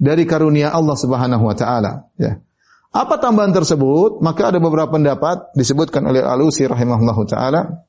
dari 0.00 0.24
karunia 0.24 0.72
Allah 0.72 0.96
Subhanahu 0.96 1.44
wa 1.44 1.56
taala, 1.56 2.08
ya. 2.16 2.40
Apa 2.96 3.20
tambahan 3.20 3.52
tersebut? 3.52 4.24
Maka 4.24 4.56
ada 4.56 4.58
beberapa 4.62 4.88
pendapat 4.88 5.52
disebutkan 5.52 6.08
oleh 6.08 6.24
Alusi 6.24 6.64
rahimahullahu 6.64 7.28
taala. 7.28 7.84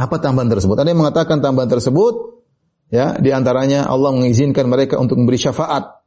Apa 0.00 0.16
tambahan 0.16 0.48
tersebut? 0.48 0.80
Ada 0.80 0.96
yang 0.96 1.04
mengatakan 1.04 1.44
tambahan 1.44 1.68
tersebut 1.68 2.40
ya, 2.88 3.20
di 3.20 3.28
antaranya 3.36 3.84
Allah 3.84 4.16
mengizinkan 4.16 4.64
mereka 4.72 4.96
untuk 4.96 5.20
memberi 5.20 5.36
syafaat 5.36 6.00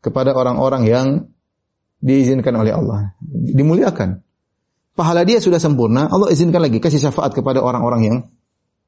kepada 0.00 0.32
orang-orang 0.32 0.82
yang 0.88 1.06
diizinkan 2.00 2.56
oleh 2.56 2.72
Allah, 2.72 3.12
dimuliakan. 3.28 4.24
Pahala 4.96 5.28
dia 5.28 5.44
sudah 5.44 5.60
sempurna, 5.60 6.08
Allah 6.08 6.32
izinkan 6.32 6.64
lagi 6.64 6.80
kasih 6.80 6.98
syafaat 6.98 7.36
kepada 7.36 7.60
orang-orang 7.60 8.00
yang 8.00 8.16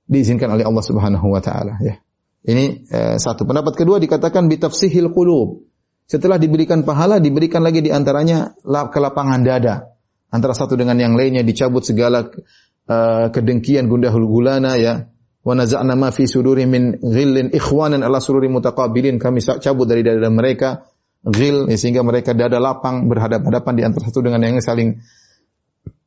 diizinkan 0.09 0.51
oleh 0.51 0.65
Allah 0.65 0.83
Subhanahu 0.83 1.27
wa 1.29 1.39
taala 1.45 1.77
ya. 1.85 2.01
Ini 2.41 2.89
eh, 2.89 3.17
satu. 3.21 3.45
Pendapat 3.45 3.77
kedua 3.77 4.01
dikatakan 4.01 4.49
bitafsihil 4.49 5.13
qulub. 5.13 5.69
Setelah 6.09 6.41
diberikan 6.41 6.83
pahala, 6.83 7.23
diberikan 7.23 7.63
lagi 7.63 7.85
di 7.85 7.93
antaranya 7.93 8.57
kelapangan 8.67 9.47
dada. 9.47 9.95
Antara 10.33 10.57
satu 10.57 10.75
dengan 10.75 10.99
yang 10.99 11.15
lainnya 11.15 11.47
dicabut 11.47 11.87
segala 11.87 12.27
uh, 12.91 13.31
kedengkian 13.31 13.87
gundah 13.87 14.11
gulana 14.11 14.75
ya. 14.75 15.07
Wa 15.41 15.57
naza'na 15.57 15.97
ma 15.97 16.13
fi 16.13 16.29
suduri 16.29 16.69
min 16.69 17.01
ghillin 17.01 17.55
ikhwanan 17.55 18.03
ala 18.03 18.19
sururi 18.21 18.51
mutaqabilin. 18.51 19.17
Kami 19.17 19.41
cabut 19.41 19.87
dari 19.89 20.05
dada 20.05 20.29
mereka 20.29 20.85
ghil 21.25 21.71
ya, 21.71 21.77
sehingga 21.79 22.05
mereka 22.05 22.37
dada 22.37 22.61
lapang 22.61 23.09
berhadapan-hadapan 23.09 23.73
di 23.77 23.83
antara 23.87 24.05
satu 24.09 24.21
dengan 24.21 24.45
yang 24.45 24.61
saling 24.61 25.01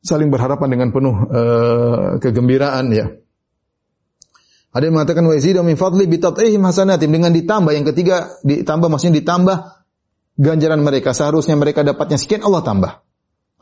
saling 0.04 0.28
berhadapan 0.28 0.68
dengan 0.70 0.88
penuh 0.94 1.16
uh, 1.32 2.22
kegembiraan 2.22 2.92
ya. 2.92 3.06
Ada 4.74 4.90
yang 4.90 4.94
mengatakan 4.98 5.22
wa 5.22 5.34
yazidu 5.38 5.62
min 5.62 5.78
fadli 5.78 6.10
bi 6.10 6.18
tat'ihim 6.18 6.62
hasanatim 6.66 7.14
dengan 7.14 7.30
ditambah 7.30 7.70
yang 7.70 7.86
ketiga 7.86 8.38
ditambah 8.42 8.90
maksudnya 8.90 9.22
ditambah 9.22 9.56
ganjaran 10.34 10.82
mereka 10.82 11.14
seharusnya 11.14 11.54
mereka 11.54 11.86
dapatnya 11.86 12.18
sekian 12.18 12.42
Allah 12.42 12.62
tambah. 12.66 12.92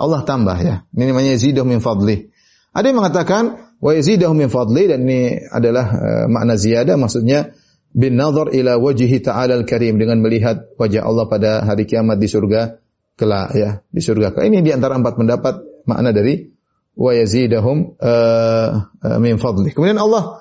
Allah 0.00 0.20
tambah 0.24 0.56
ya. 0.64 0.88
Ini 0.96 1.12
namanya 1.12 1.36
yazidu 1.36 1.68
min 1.68 1.84
fadli. 1.84 2.31
Ada 2.72 2.88
yang 2.88 2.98
mengatakan 3.04 3.42
wa 3.78 3.90
yazidu 3.92 4.32
min 4.32 4.48
fadli 4.48 4.88
dan 4.88 5.04
ini 5.04 5.36
adalah 5.52 5.86
uh, 5.92 6.24
makna 6.28 6.56
ziyadah 6.56 6.96
maksudnya 6.96 7.52
bin 7.92 8.16
nazar 8.16 8.48
ila 8.56 8.80
wajhi 8.80 9.20
ta'ala 9.20 9.60
al-karim 9.60 10.00
dengan 10.00 10.24
melihat 10.24 10.72
wajah 10.80 11.04
Allah 11.04 11.28
pada 11.28 11.50
hari 11.68 11.84
kiamat 11.84 12.16
di 12.16 12.28
surga 12.28 12.80
kelak 13.20 13.52
ya 13.52 13.70
di 13.92 14.00
surga 14.00 14.32
kelak. 14.32 14.48
Ini 14.48 14.64
di 14.64 14.72
antara 14.72 14.96
empat 14.96 15.14
pendapat 15.20 15.84
makna 15.84 16.16
dari 16.16 16.48
wa 16.96 17.12
yazidahum 17.12 18.00
uh, 18.00 18.88
uh, 18.88 19.18
min 19.20 19.36
fadli. 19.36 19.76
Kemudian 19.76 20.00
Allah 20.00 20.40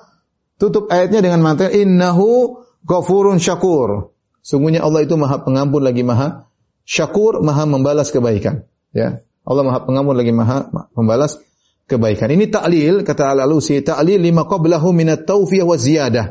tutup 0.56 0.88
ayatnya 0.88 1.20
dengan 1.20 1.44
mengatakan 1.44 1.76
innahu 1.76 2.64
ghafurun 2.88 3.36
syakur. 3.36 4.16
Sungguhnya 4.42 4.82
Allah 4.82 5.06
itu 5.06 5.14
Maha 5.14 5.46
Pengampun 5.46 5.86
lagi 5.86 6.02
Maha 6.02 6.50
Syakur, 6.82 7.38
Maha 7.46 7.62
membalas 7.62 8.10
kebaikan. 8.10 8.66
Ya. 8.90 9.22
Allah 9.46 9.62
Maha 9.62 9.86
Pengampun 9.86 10.18
lagi 10.18 10.34
Maha 10.34 10.66
membalas 10.98 11.38
kebaikan. 11.86 12.30
Ini 12.32 12.48
ta'lil 12.48 13.02
kata 13.02 13.34
Al-Alusi, 13.36 13.82
ta'lil 13.82 14.22
lima 14.22 14.46
qablahu 14.46 14.94
minat 14.94 15.26
tawfiyah 15.26 15.66
wa 15.66 15.76
ziyadah. 15.76 16.26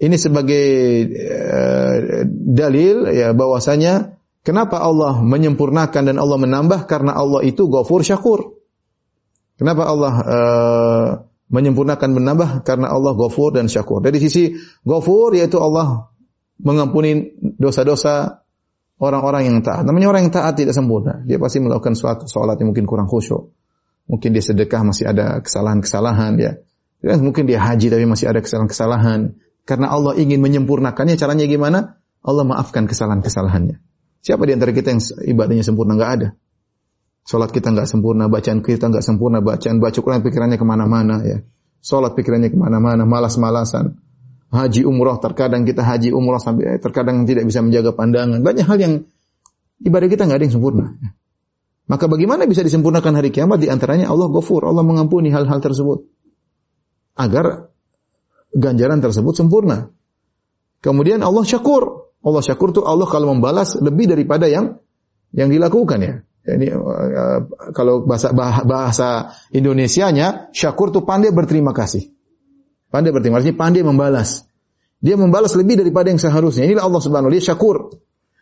Ini 0.00 0.16
sebagai 0.16 0.66
uh, 1.12 2.24
dalil 2.32 3.12
ya 3.12 3.36
bahwasanya 3.36 4.16
kenapa 4.40 4.80
Allah 4.80 5.20
menyempurnakan 5.20 6.08
dan 6.08 6.16
Allah 6.16 6.38
menambah 6.40 6.88
karena 6.88 7.12
Allah 7.12 7.44
itu 7.44 7.68
Ghafur 7.68 8.00
Syakur. 8.00 8.56
Kenapa 9.60 9.84
Allah 9.84 10.14
uh, 10.24 11.08
menyempurnakan 11.52 12.16
menambah 12.16 12.64
karena 12.64 12.88
Allah 12.88 13.12
Ghafur 13.12 13.52
dan 13.52 13.68
Syakur. 13.68 14.00
Dari 14.00 14.16
sisi 14.16 14.56
Ghafur 14.88 15.36
yaitu 15.36 15.60
Allah 15.60 16.08
mengampuni 16.56 17.36
dosa-dosa 17.60 18.40
orang-orang 19.00 19.52
yang 19.52 19.56
taat. 19.60 19.84
Namanya 19.84 20.16
orang 20.16 20.28
yang 20.28 20.32
taat 20.32 20.56
tidak 20.56 20.72
sempurna. 20.72 21.24
Dia 21.28 21.36
pasti 21.36 21.60
melakukan 21.60 21.92
suatu 21.92 22.24
salat 22.24 22.56
yang 22.56 22.72
mungkin 22.72 22.88
kurang 22.88 23.04
khusyuk. 23.04 23.52
Mungkin 24.10 24.34
dia 24.34 24.42
sedekah 24.42 24.82
masih 24.82 25.06
ada 25.06 25.38
kesalahan-kesalahan 25.38 26.34
ya. 26.42 26.52
Mungkin 27.00 27.46
dia 27.46 27.62
haji 27.62 27.94
tapi 27.94 28.04
masih 28.10 28.26
ada 28.26 28.42
kesalahan-kesalahan. 28.42 29.38
Karena 29.62 29.86
Allah 29.86 30.18
ingin 30.18 30.42
menyempurnakannya, 30.42 31.14
caranya 31.14 31.46
gimana? 31.46 32.02
Allah 32.26 32.42
maafkan 32.42 32.90
kesalahan-kesalahannya. 32.90 33.78
Siapa 34.20 34.42
di 34.44 34.52
antara 34.52 34.74
kita 34.74 34.90
yang 34.90 35.00
ibadahnya 35.30 35.62
sempurna? 35.62 35.94
Enggak 35.94 36.10
ada. 36.18 36.28
Salat 37.22 37.54
kita 37.54 37.70
enggak 37.70 37.86
sempurna, 37.86 38.26
bacaan 38.26 38.60
kita 38.66 38.90
enggak 38.90 39.06
sempurna, 39.06 39.38
bacaan 39.38 39.78
baca 39.78 39.94
Quran 39.94 40.20
pikirannya 40.26 40.58
ke 40.58 40.66
mana-mana 40.66 41.22
ya. 41.22 41.38
Sholat 41.80 42.12
pikirannya 42.12 42.52
ke 42.52 42.58
mana-mana, 42.60 43.08
malas-malasan. 43.08 43.96
Haji 44.52 44.84
umroh, 44.84 45.16
terkadang 45.22 45.64
kita 45.64 45.80
haji 45.80 46.12
umroh 46.12 46.42
sampai 46.42 46.76
terkadang 46.82 47.24
tidak 47.24 47.46
bisa 47.48 47.62
menjaga 47.64 47.96
pandangan. 47.96 48.42
Banyak 48.44 48.66
hal 48.66 48.76
yang 48.82 48.92
ibadah 49.80 50.08
kita 50.10 50.28
nggak 50.28 50.38
ada 50.42 50.44
yang 50.44 50.54
sempurna. 50.58 50.98
Maka 51.86 52.06
bagaimana 52.06 52.46
bisa 52.46 52.60
disempurnakan 52.60 53.18
hari 53.18 53.30
kiamat? 53.30 53.62
Di 53.62 53.68
antaranya 53.72 54.10
Allah 54.10 54.28
ghafur, 54.30 54.62
Allah 54.66 54.84
mengampuni 54.84 55.32
hal-hal 55.32 55.58
tersebut. 55.58 56.06
Agar 57.18 57.70
ganjaran 58.54 58.98
tersebut 59.02 59.34
sempurna. 59.34 59.90
Kemudian 60.80 61.20
Allah 61.20 61.44
syakur. 61.46 62.12
Allah 62.20 62.42
syakur 62.44 62.76
itu 62.76 62.84
Allah 62.84 63.08
kalau 63.08 63.32
membalas 63.32 63.76
lebih 63.80 64.10
daripada 64.10 64.44
yang 64.44 64.80
yang 65.32 65.48
dilakukan 65.48 65.98
ya. 66.00 66.14
Ini 66.40 66.72
uh, 66.72 67.38
kalau 67.76 68.08
bahasa 68.08 68.32
bahasa 68.64 69.36
Indonesianya 69.52 70.52
syakur 70.56 70.88
itu 70.90 71.04
pandai 71.04 71.30
berterima 71.32 71.76
kasih. 71.76 72.08
Pandai 72.90 73.14
berterima 73.14 73.38
kasih, 73.38 73.54
pandai 73.54 73.86
membalas. 73.86 74.50
Dia 75.00 75.16
membalas 75.16 75.56
lebih 75.56 75.80
daripada 75.80 76.12
yang 76.12 76.20
seharusnya. 76.20 76.68
Inilah 76.68 76.84
Allah 76.84 77.00
Subhanahu 77.00 77.28
wa 77.30 77.32
taala, 77.32 77.48
syakur. 77.48 77.76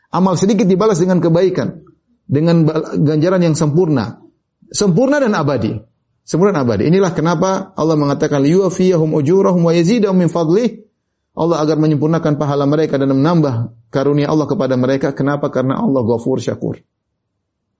Amal 0.08 0.34
sedikit 0.40 0.64
dibalas 0.64 0.98
dengan 0.98 1.20
kebaikan, 1.20 1.84
dengan 2.28 2.68
ganjaran 3.00 3.40
yang 3.40 3.56
sempurna. 3.56 4.20
Sempurna 4.68 5.16
dan 5.18 5.32
abadi. 5.32 5.80
Sempurna 6.28 6.52
dan 6.52 6.68
abadi. 6.68 6.92
Inilah 6.92 7.16
kenapa 7.16 7.72
Allah 7.72 7.96
mengatakan 7.96 8.44
liyuwafiyahum 8.44 9.16
ujurahum 9.16 9.64
wa 9.64 9.72
yazidahum 9.72 10.20
min 10.20 10.28
fadlih. 10.28 10.84
Allah 11.32 11.64
agar 11.64 11.80
menyempurnakan 11.80 12.36
pahala 12.36 12.68
mereka 12.68 13.00
dan 13.00 13.14
menambah 13.16 13.72
karunia 13.88 14.28
Allah 14.28 14.44
kepada 14.44 14.76
mereka. 14.76 15.16
Kenapa? 15.16 15.48
Karena 15.48 15.80
Allah 15.80 16.04
ghafur 16.04 16.36
syakur. 16.36 16.84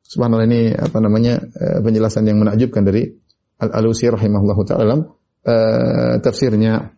Subhanallah 0.08 0.48
ini 0.48 0.72
apa 0.72 1.04
namanya 1.04 1.36
uh, 1.36 1.84
penjelasan 1.84 2.24
yang 2.24 2.40
menakjubkan 2.40 2.80
dari 2.80 3.12
Al-Alusi 3.60 4.08
rahimahullahu 4.08 4.62
taala 4.64 4.82
dalam 4.88 5.00
uh, 5.44 6.14
tafsirnya. 6.24 6.96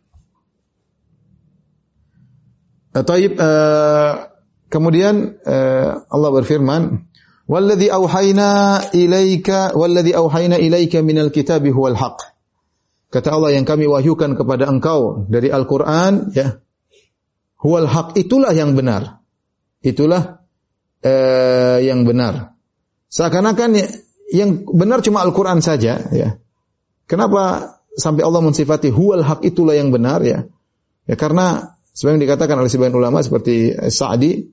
Uh, 2.94 3.02
taib 3.02 3.35
uh, 3.35 4.31
kemudian 4.70 5.43
uh, 5.43 6.06
Allah 6.06 6.31
berfirman, 6.31 7.10
"Walladzi 7.51 7.90
auhayna 7.90 8.78
ilaika 8.94 9.74
walladzi 9.74 10.14
auhayna 10.14 10.62
ilaika 10.62 11.02
minal 11.02 11.35
kitabi 11.35 11.74
huwal 11.74 11.98
haqq." 11.98 12.31
Kata 13.10 13.35
Allah 13.35 13.59
yang 13.59 13.66
kami 13.66 13.90
wahyukan 13.90 14.39
kepada 14.39 14.70
engkau 14.70 15.27
dari 15.27 15.51
Al-Qur'an 15.51 16.31
ya. 16.31 16.62
Huwal 17.59 17.90
haq 17.90 18.14
itulah 18.16 18.55
yang 18.55 18.78
benar. 18.78 19.20
Itulah 19.82 20.47
uh, 21.02 21.78
yang 21.82 22.06
benar. 22.06 22.55
Seakan-akan 23.10 23.70
ya, 23.74 23.86
yang 24.31 24.62
benar 24.64 25.02
cuma 25.02 25.27
Al-Quran 25.27 25.59
saja, 25.59 25.98
ya. 26.14 26.39
Kenapa 27.10 27.74
sampai 27.98 28.22
Allah 28.22 28.40
mensifati 28.47 28.94
huwal 28.94 29.27
hak 29.27 29.43
itulah 29.43 29.74
yang 29.74 29.90
benar 29.90 30.22
ya? 30.22 30.47
Ya 31.10 31.18
karena 31.18 31.74
sebagian 31.90 32.22
dikatakan 32.22 32.55
oleh 32.55 32.70
sebagian 32.70 32.94
ulama 32.94 33.18
seperti 33.18 33.74
Sa'di 33.90 34.47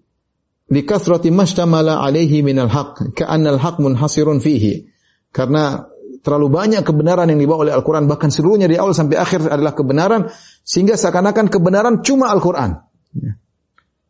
likathrati 0.67 1.31
mashtamala 1.31 2.03
alaihi 2.03 2.43
minal 2.43 2.67
haq 2.67 3.15
ka'annal 3.15 3.59
haq 3.59 3.79
munhasirun 3.79 4.43
fihi. 4.43 4.91
Karena 5.31 5.87
terlalu 6.23 6.47
banyak 6.51 6.83
kebenaran 6.83 7.31
yang 7.31 7.39
dibawa 7.39 7.67
oleh 7.67 7.73
Al-Quran 7.75 8.11
bahkan 8.11 8.27
seluruhnya 8.27 8.67
dari 8.67 8.79
awal 8.79 8.91
sampai 8.91 9.15
akhir 9.15 9.47
adalah 9.47 9.71
kebenaran 9.71 10.27
sehingga 10.67 10.99
seakan-akan 10.99 11.47
kebenaran 11.47 12.03
cuma 12.03 12.27
Al-Quran. 12.31 12.83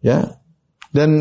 Ya. 0.01 0.41
Dan 0.88 1.11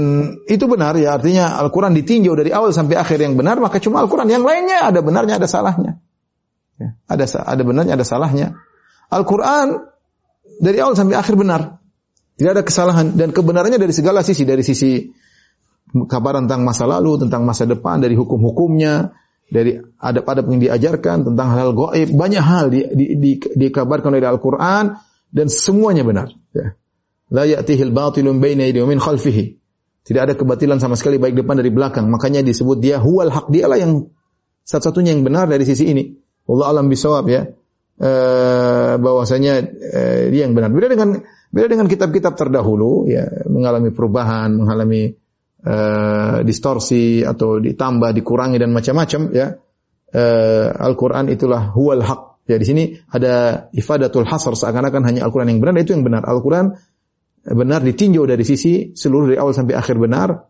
itu 0.47 0.65
benar 0.71 0.97
ya, 0.97 1.19
artinya 1.21 1.59
Al-Quran 1.61 1.93
ditinjau 1.93 2.33
dari 2.39 2.55
awal 2.55 2.73
sampai 2.73 2.97
akhir 2.97 3.19
yang 3.21 3.37
benar, 3.37 3.61
maka 3.61 3.77
cuma 3.83 4.01
Al-Quran. 4.01 4.31
Yang 4.31 4.45
lainnya 4.47 4.79
ada 4.89 5.01
benarnya, 5.05 5.37
ada 5.37 5.49
salahnya. 5.51 6.01
Ya, 6.81 6.97
ada 7.11 7.25
ada 7.25 7.63
benarnya, 7.67 7.93
ada 7.99 8.07
salahnya. 8.07 8.57
Al-Quran 9.13 9.91
dari 10.63 10.79
awal 10.81 10.97
sampai 10.97 11.19
akhir 11.19 11.35
benar. 11.37 11.83
Tidak 12.37 12.53
ada 12.53 12.63
kesalahan. 12.65 13.17
Dan 13.17 13.33
kebenarannya 13.33 13.81
dari 13.81 13.93
segala 13.97 14.21
sisi. 14.21 14.45
Dari 14.45 14.61
sisi 14.61 15.09
kabar 16.07 16.39
tentang 16.43 16.67
masa 16.67 16.85
lalu, 16.89 17.23
tentang 17.23 17.47
masa 17.47 17.65
depan, 17.65 18.03
dari 18.03 18.19
hukum-hukumnya, 18.19 19.15
dari 19.47 19.79
adab-adab 20.01 20.51
yang 20.51 20.61
diajarkan, 20.61 21.27
tentang 21.33 21.47
hal-hal 21.55 21.73
goib. 21.73 22.09
Banyak 22.13 22.43
hal 22.43 22.73
di, 22.73 22.81
di, 22.93 23.07
di, 23.17 23.31
dikabarkan 23.39 24.11
oleh 24.15 24.27
Al-Quran, 24.27 24.99
dan 25.31 25.47
semuanya 25.53 26.03
benar. 26.03 26.29
Ya. 26.55 26.75
La 27.31 27.43
ya'tihil 27.43 27.91
batilun 27.91 28.39
baina 28.39 28.67
yadayhi 28.67 28.87
min 28.87 29.03
khalfihi. 29.03 29.59
Tidak 30.07 30.23
ada 30.23 30.35
kebatilan 30.39 30.79
sama 30.79 30.95
sekali 30.95 31.19
baik 31.19 31.35
depan 31.35 31.59
dari 31.59 31.75
belakang. 31.75 32.07
Makanya 32.07 32.47
disebut 32.47 32.79
dia 32.79 33.03
huwal 33.03 33.35
haq. 33.35 33.51
Dialah 33.51 33.79
yang 33.83 34.07
satu-satunya 34.63 35.19
yang 35.19 35.27
benar 35.27 35.51
dari 35.51 35.67
sisi 35.67 35.91
ini. 35.91 36.15
Allah 36.47 36.79
alam 36.79 36.87
bisawab 36.87 37.27
ya. 37.27 37.43
E, 37.99 38.11
bahwasanya 39.03 39.67
e, 39.67 40.01
dia 40.31 40.47
yang 40.47 40.55
benar. 40.55 40.71
Beda 40.71 40.87
dengan 40.87 41.19
beda 41.51 41.67
dengan 41.67 41.91
kitab-kitab 41.91 42.39
terdahulu 42.39 43.11
ya 43.11 43.27
mengalami 43.51 43.91
perubahan, 43.91 44.55
mengalami 44.55 45.19
e, 45.67 45.77
distorsi 46.47 47.27
atau 47.27 47.59
ditambah, 47.59 48.15
dikurangi 48.15 48.63
dan 48.63 48.71
macam-macam 48.71 49.21
ya. 49.35 49.59
E, 50.07 50.23
Al-Qur'an 50.71 51.27
itulah 51.27 51.75
huwal 51.75 52.07
haq. 52.07 52.47
Ya 52.47 52.63
di 52.63 52.67
sini 52.67 52.95
ada 53.11 53.67
ifadatul 53.75 54.23
hasr 54.23 54.55
seakan-akan 54.55 55.03
hanya 55.03 55.27
Al-Qur'an 55.27 55.51
yang 55.51 55.59
benar, 55.59 55.75
itu 55.83 55.99
yang 55.99 56.07
benar. 56.07 56.23
Al-Qur'an 56.23 56.79
benar 57.43 57.83
ditinjau 57.83 58.27
dari 58.27 58.47
sisi 58.47 58.95
seluruh 58.95 59.35
dari 59.35 59.39
awal 59.43 59.55
sampai 59.55 59.75
akhir 59.75 59.99
benar, 59.99 60.47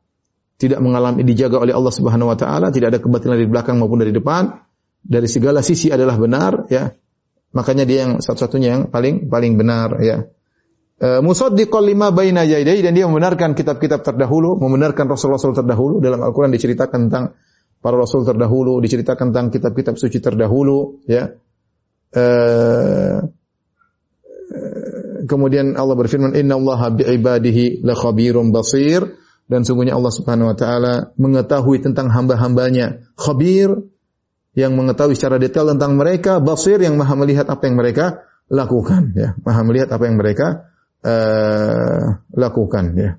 tidak 0.57 0.81
mengalami 0.81 1.25
dijaga 1.25 1.61
oleh 1.61 1.73
Allah 1.73 1.93
Subhanahu 1.93 2.33
wa 2.33 2.37
taala, 2.37 2.69
tidak 2.73 2.97
ada 2.97 2.99
kebatilan 3.01 3.37
dari 3.37 3.49
belakang 3.49 3.77
maupun 3.77 4.01
dari 4.01 4.13
depan, 4.13 4.61
dari 5.05 5.29
segala 5.29 5.61
sisi 5.61 5.93
adalah 5.93 6.17
benar 6.21 6.69
ya. 6.69 6.93
Makanya 7.57 7.89
dia 7.89 8.05
yang 8.09 8.13
satu-satunya 8.21 8.69
yang 8.69 8.83
paling 8.93 9.33
paling 9.33 9.57
benar 9.57 9.97
ya. 10.05 10.29
E, 10.97 11.21
musaddiqal 11.21 11.85
lima 11.85 12.09
baina 12.09 12.41
yadayhi 12.41 12.81
dan 12.81 12.97
dia 12.97 13.05
membenarkan 13.05 13.53
kitab-kitab 13.53 14.01
terdahulu, 14.01 14.57
membenarkan 14.57 15.05
rasul-rasul 15.13 15.53
terdahulu. 15.53 16.01
Dalam 16.01 16.25
Al-Qur'an 16.25 16.49
diceritakan 16.49 17.13
tentang 17.13 17.37
para 17.85 18.01
rasul 18.01 18.25
terdahulu, 18.25 18.81
diceritakan 18.81 19.33
tentang 19.33 19.49
kitab-kitab 19.53 20.01
suci 20.01 20.19
terdahulu 20.25 21.05
ya. 21.05 21.37
Eh 22.17 23.19
kemudian 25.27 25.75
Allah 25.75 25.99
berfirman 25.99 26.33
Inna 26.39 26.57
Allah 26.57 26.95
bi'ibadihi 26.95 27.83
la 27.83 27.93
khabirum 27.99 28.55
basir. 28.55 29.05
Dan 29.47 29.63
sungguhnya 29.63 29.95
Allah 29.95 30.11
Subhanahu 30.11 30.51
wa 30.51 30.57
taala 30.59 30.95
mengetahui 31.15 31.79
tentang 31.79 32.11
hamba-hambanya. 32.11 33.07
Khabir 33.15 33.79
yang 34.59 34.75
mengetahui 34.75 35.15
secara 35.15 35.39
detail 35.39 35.71
tentang 35.71 35.95
mereka 35.95 36.43
basir 36.43 36.83
yang 36.83 36.99
maha 36.99 37.15
melihat 37.15 37.47
apa 37.47 37.63
yang 37.71 37.79
mereka 37.79 38.27
lakukan 38.51 39.15
ya. 39.15 39.39
Maha 39.47 39.63
melihat 39.63 39.95
apa 39.95 40.03
yang 40.11 40.19
mereka 40.19 40.67
uh, 41.07 42.19
lakukan 42.35 42.85
ya. 42.99 43.11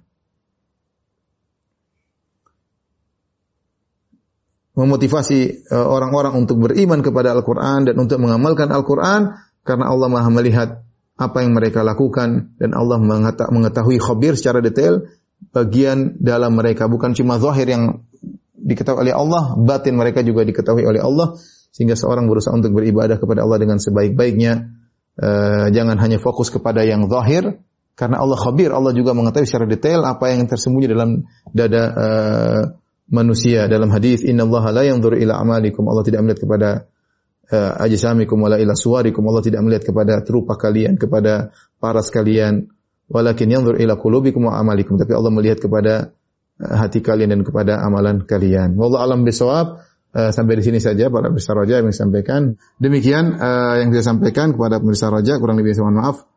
Memotivasi 4.78 5.66
eh, 5.74 5.74
orang-orang 5.74 6.38
uh, 6.38 6.42
untuk 6.46 6.62
beriman 6.62 7.02
kepada 7.02 7.34
Al-Qur'an 7.34 7.90
dan 7.90 7.98
untuk 7.98 8.22
mengamalkan 8.22 8.70
Al-Qur'an 8.70 9.34
karena 9.66 9.90
Allah 9.90 10.06
Maha 10.06 10.30
melihat 10.30 10.86
apa 11.18 11.42
yang 11.42 11.58
mereka 11.58 11.82
lakukan 11.82 12.54
dan 12.62 12.78
Allah 12.78 13.02
mengetahui 13.50 13.98
khabir 13.98 14.38
secara 14.38 14.62
detail 14.62 15.10
bagian 15.50 16.22
dalam 16.22 16.54
mereka. 16.54 16.86
Bukan 16.86 17.18
cuma 17.18 17.42
zahir 17.42 17.74
yang 17.74 18.06
diketahui 18.54 19.10
oleh 19.10 19.18
Allah, 19.18 19.58
batin 19.58 19.98
mereka 19.98 20.22
juga 20.22 20.46
diketahui 20.46 20.86
oleh 20.86 21.02
Allah. 21.02 21.42
Sehingga 21.74 21.98
seorang 21.98 22.30
berusaha 22.30 22.54
untuk 22.54 22.78
beribadah 22.78 23.18
kepada 23.18 23.42
Allah 23.50 23.58
dengan 23.58 23.82
sebaik-baiknya. 23.82 24.78
Uh, 25.18 25.74
jangan 25.74 25.98
hanya 25.98 26.22
fokus 26.22 26.54
kepada 26.54 26.86
yang 26.86 27.10
zahir 27.10 27.58
karena 27.98 28.22
Allah 28.22 28.38
khabir, 28.38 28.70
Allah 28.70 28.94
juga 28.94 29.18
mengetahui 29.18 29.50
secara 29.50 29.66
detail 29.66 30.06
apa 30.06 30.30
yang 30.30 30.46
tersembunyi 30.46 30.86
dalam 30.86 31.26
dada 31.50 31.84
uh, 31.98 32.62
manusia. 33.10 33.66
Dalam 33.66 33.90
hadis 33.90 34.22
Inna 34.22 34.46
Allah 34.46 34.70
la 34.70 34.84
yanzur 34.86 35.18
ila 35.18 35.42
amalikum. 35.42 35.82
Allah 35.90 36.06
tidak 36.06 36.22
melihat 36.22 36.46
kepada 36.46 36.70
uh, 37.50 37.74
ajsamikum 37.82 38.38
wala 38.38 38.62
ila 38.62 38.78
suwarikum. 38.78 39.26
Allah 39.26 39.42
tidak 39.42 39.66
melihat 39.66 39.90
kepada 39.90 40.22
terupa 40.22 40.62
kalian 40.62 41.02
kepada 41.02 41.50
paras 41.82 42.14
kalian. 42.14 42.70
Walakin 43.10 43.50
yanzur 43.50 43.82
ila 43.82 43.98
qulubikum 43.98 44.46
wa 44.46 44.62
amalikum. 44.62 44.94
Tapi 45.02 45.18
Allah 45.18 45.34
melihat 45.34 45.58
kepada 45.58 46.14
uh, 46.62 46.76
hati 46.78 47.02
kalian 47.02 47.34
dan 47.34 47.42
kepada 47.42 47.82
amalan 47.82 48.30
kalian. 48.30 48.78
Wallahu 48.78 49.02
alam 49.02 49.26
bisawab 49.26 49.82
uh, 50.14 50.30
sampai 50.30 50.54
di 50.54 50.64
sini 50.70 50.78
saja 50.78 51.10
para 51.10 51.34
pemirsa 51.34 51.58
roja 51.58 51.82
yang 51.82 51.90
sampaikan. 51.90 52.62
Demikian 52.78 53.42
uh, 53.42 53.82
yang 53.82 53.90
saya 53.90 54.06
sampaikan 54.06 54.54
kepada 54.54 54.78
pemirsa 54.78 55.10
roja 55.10 55.42
kurang 55.42 55.58
lebih 55.58 55.74
mohon 55.82 55.98
maaf 55.98 56.37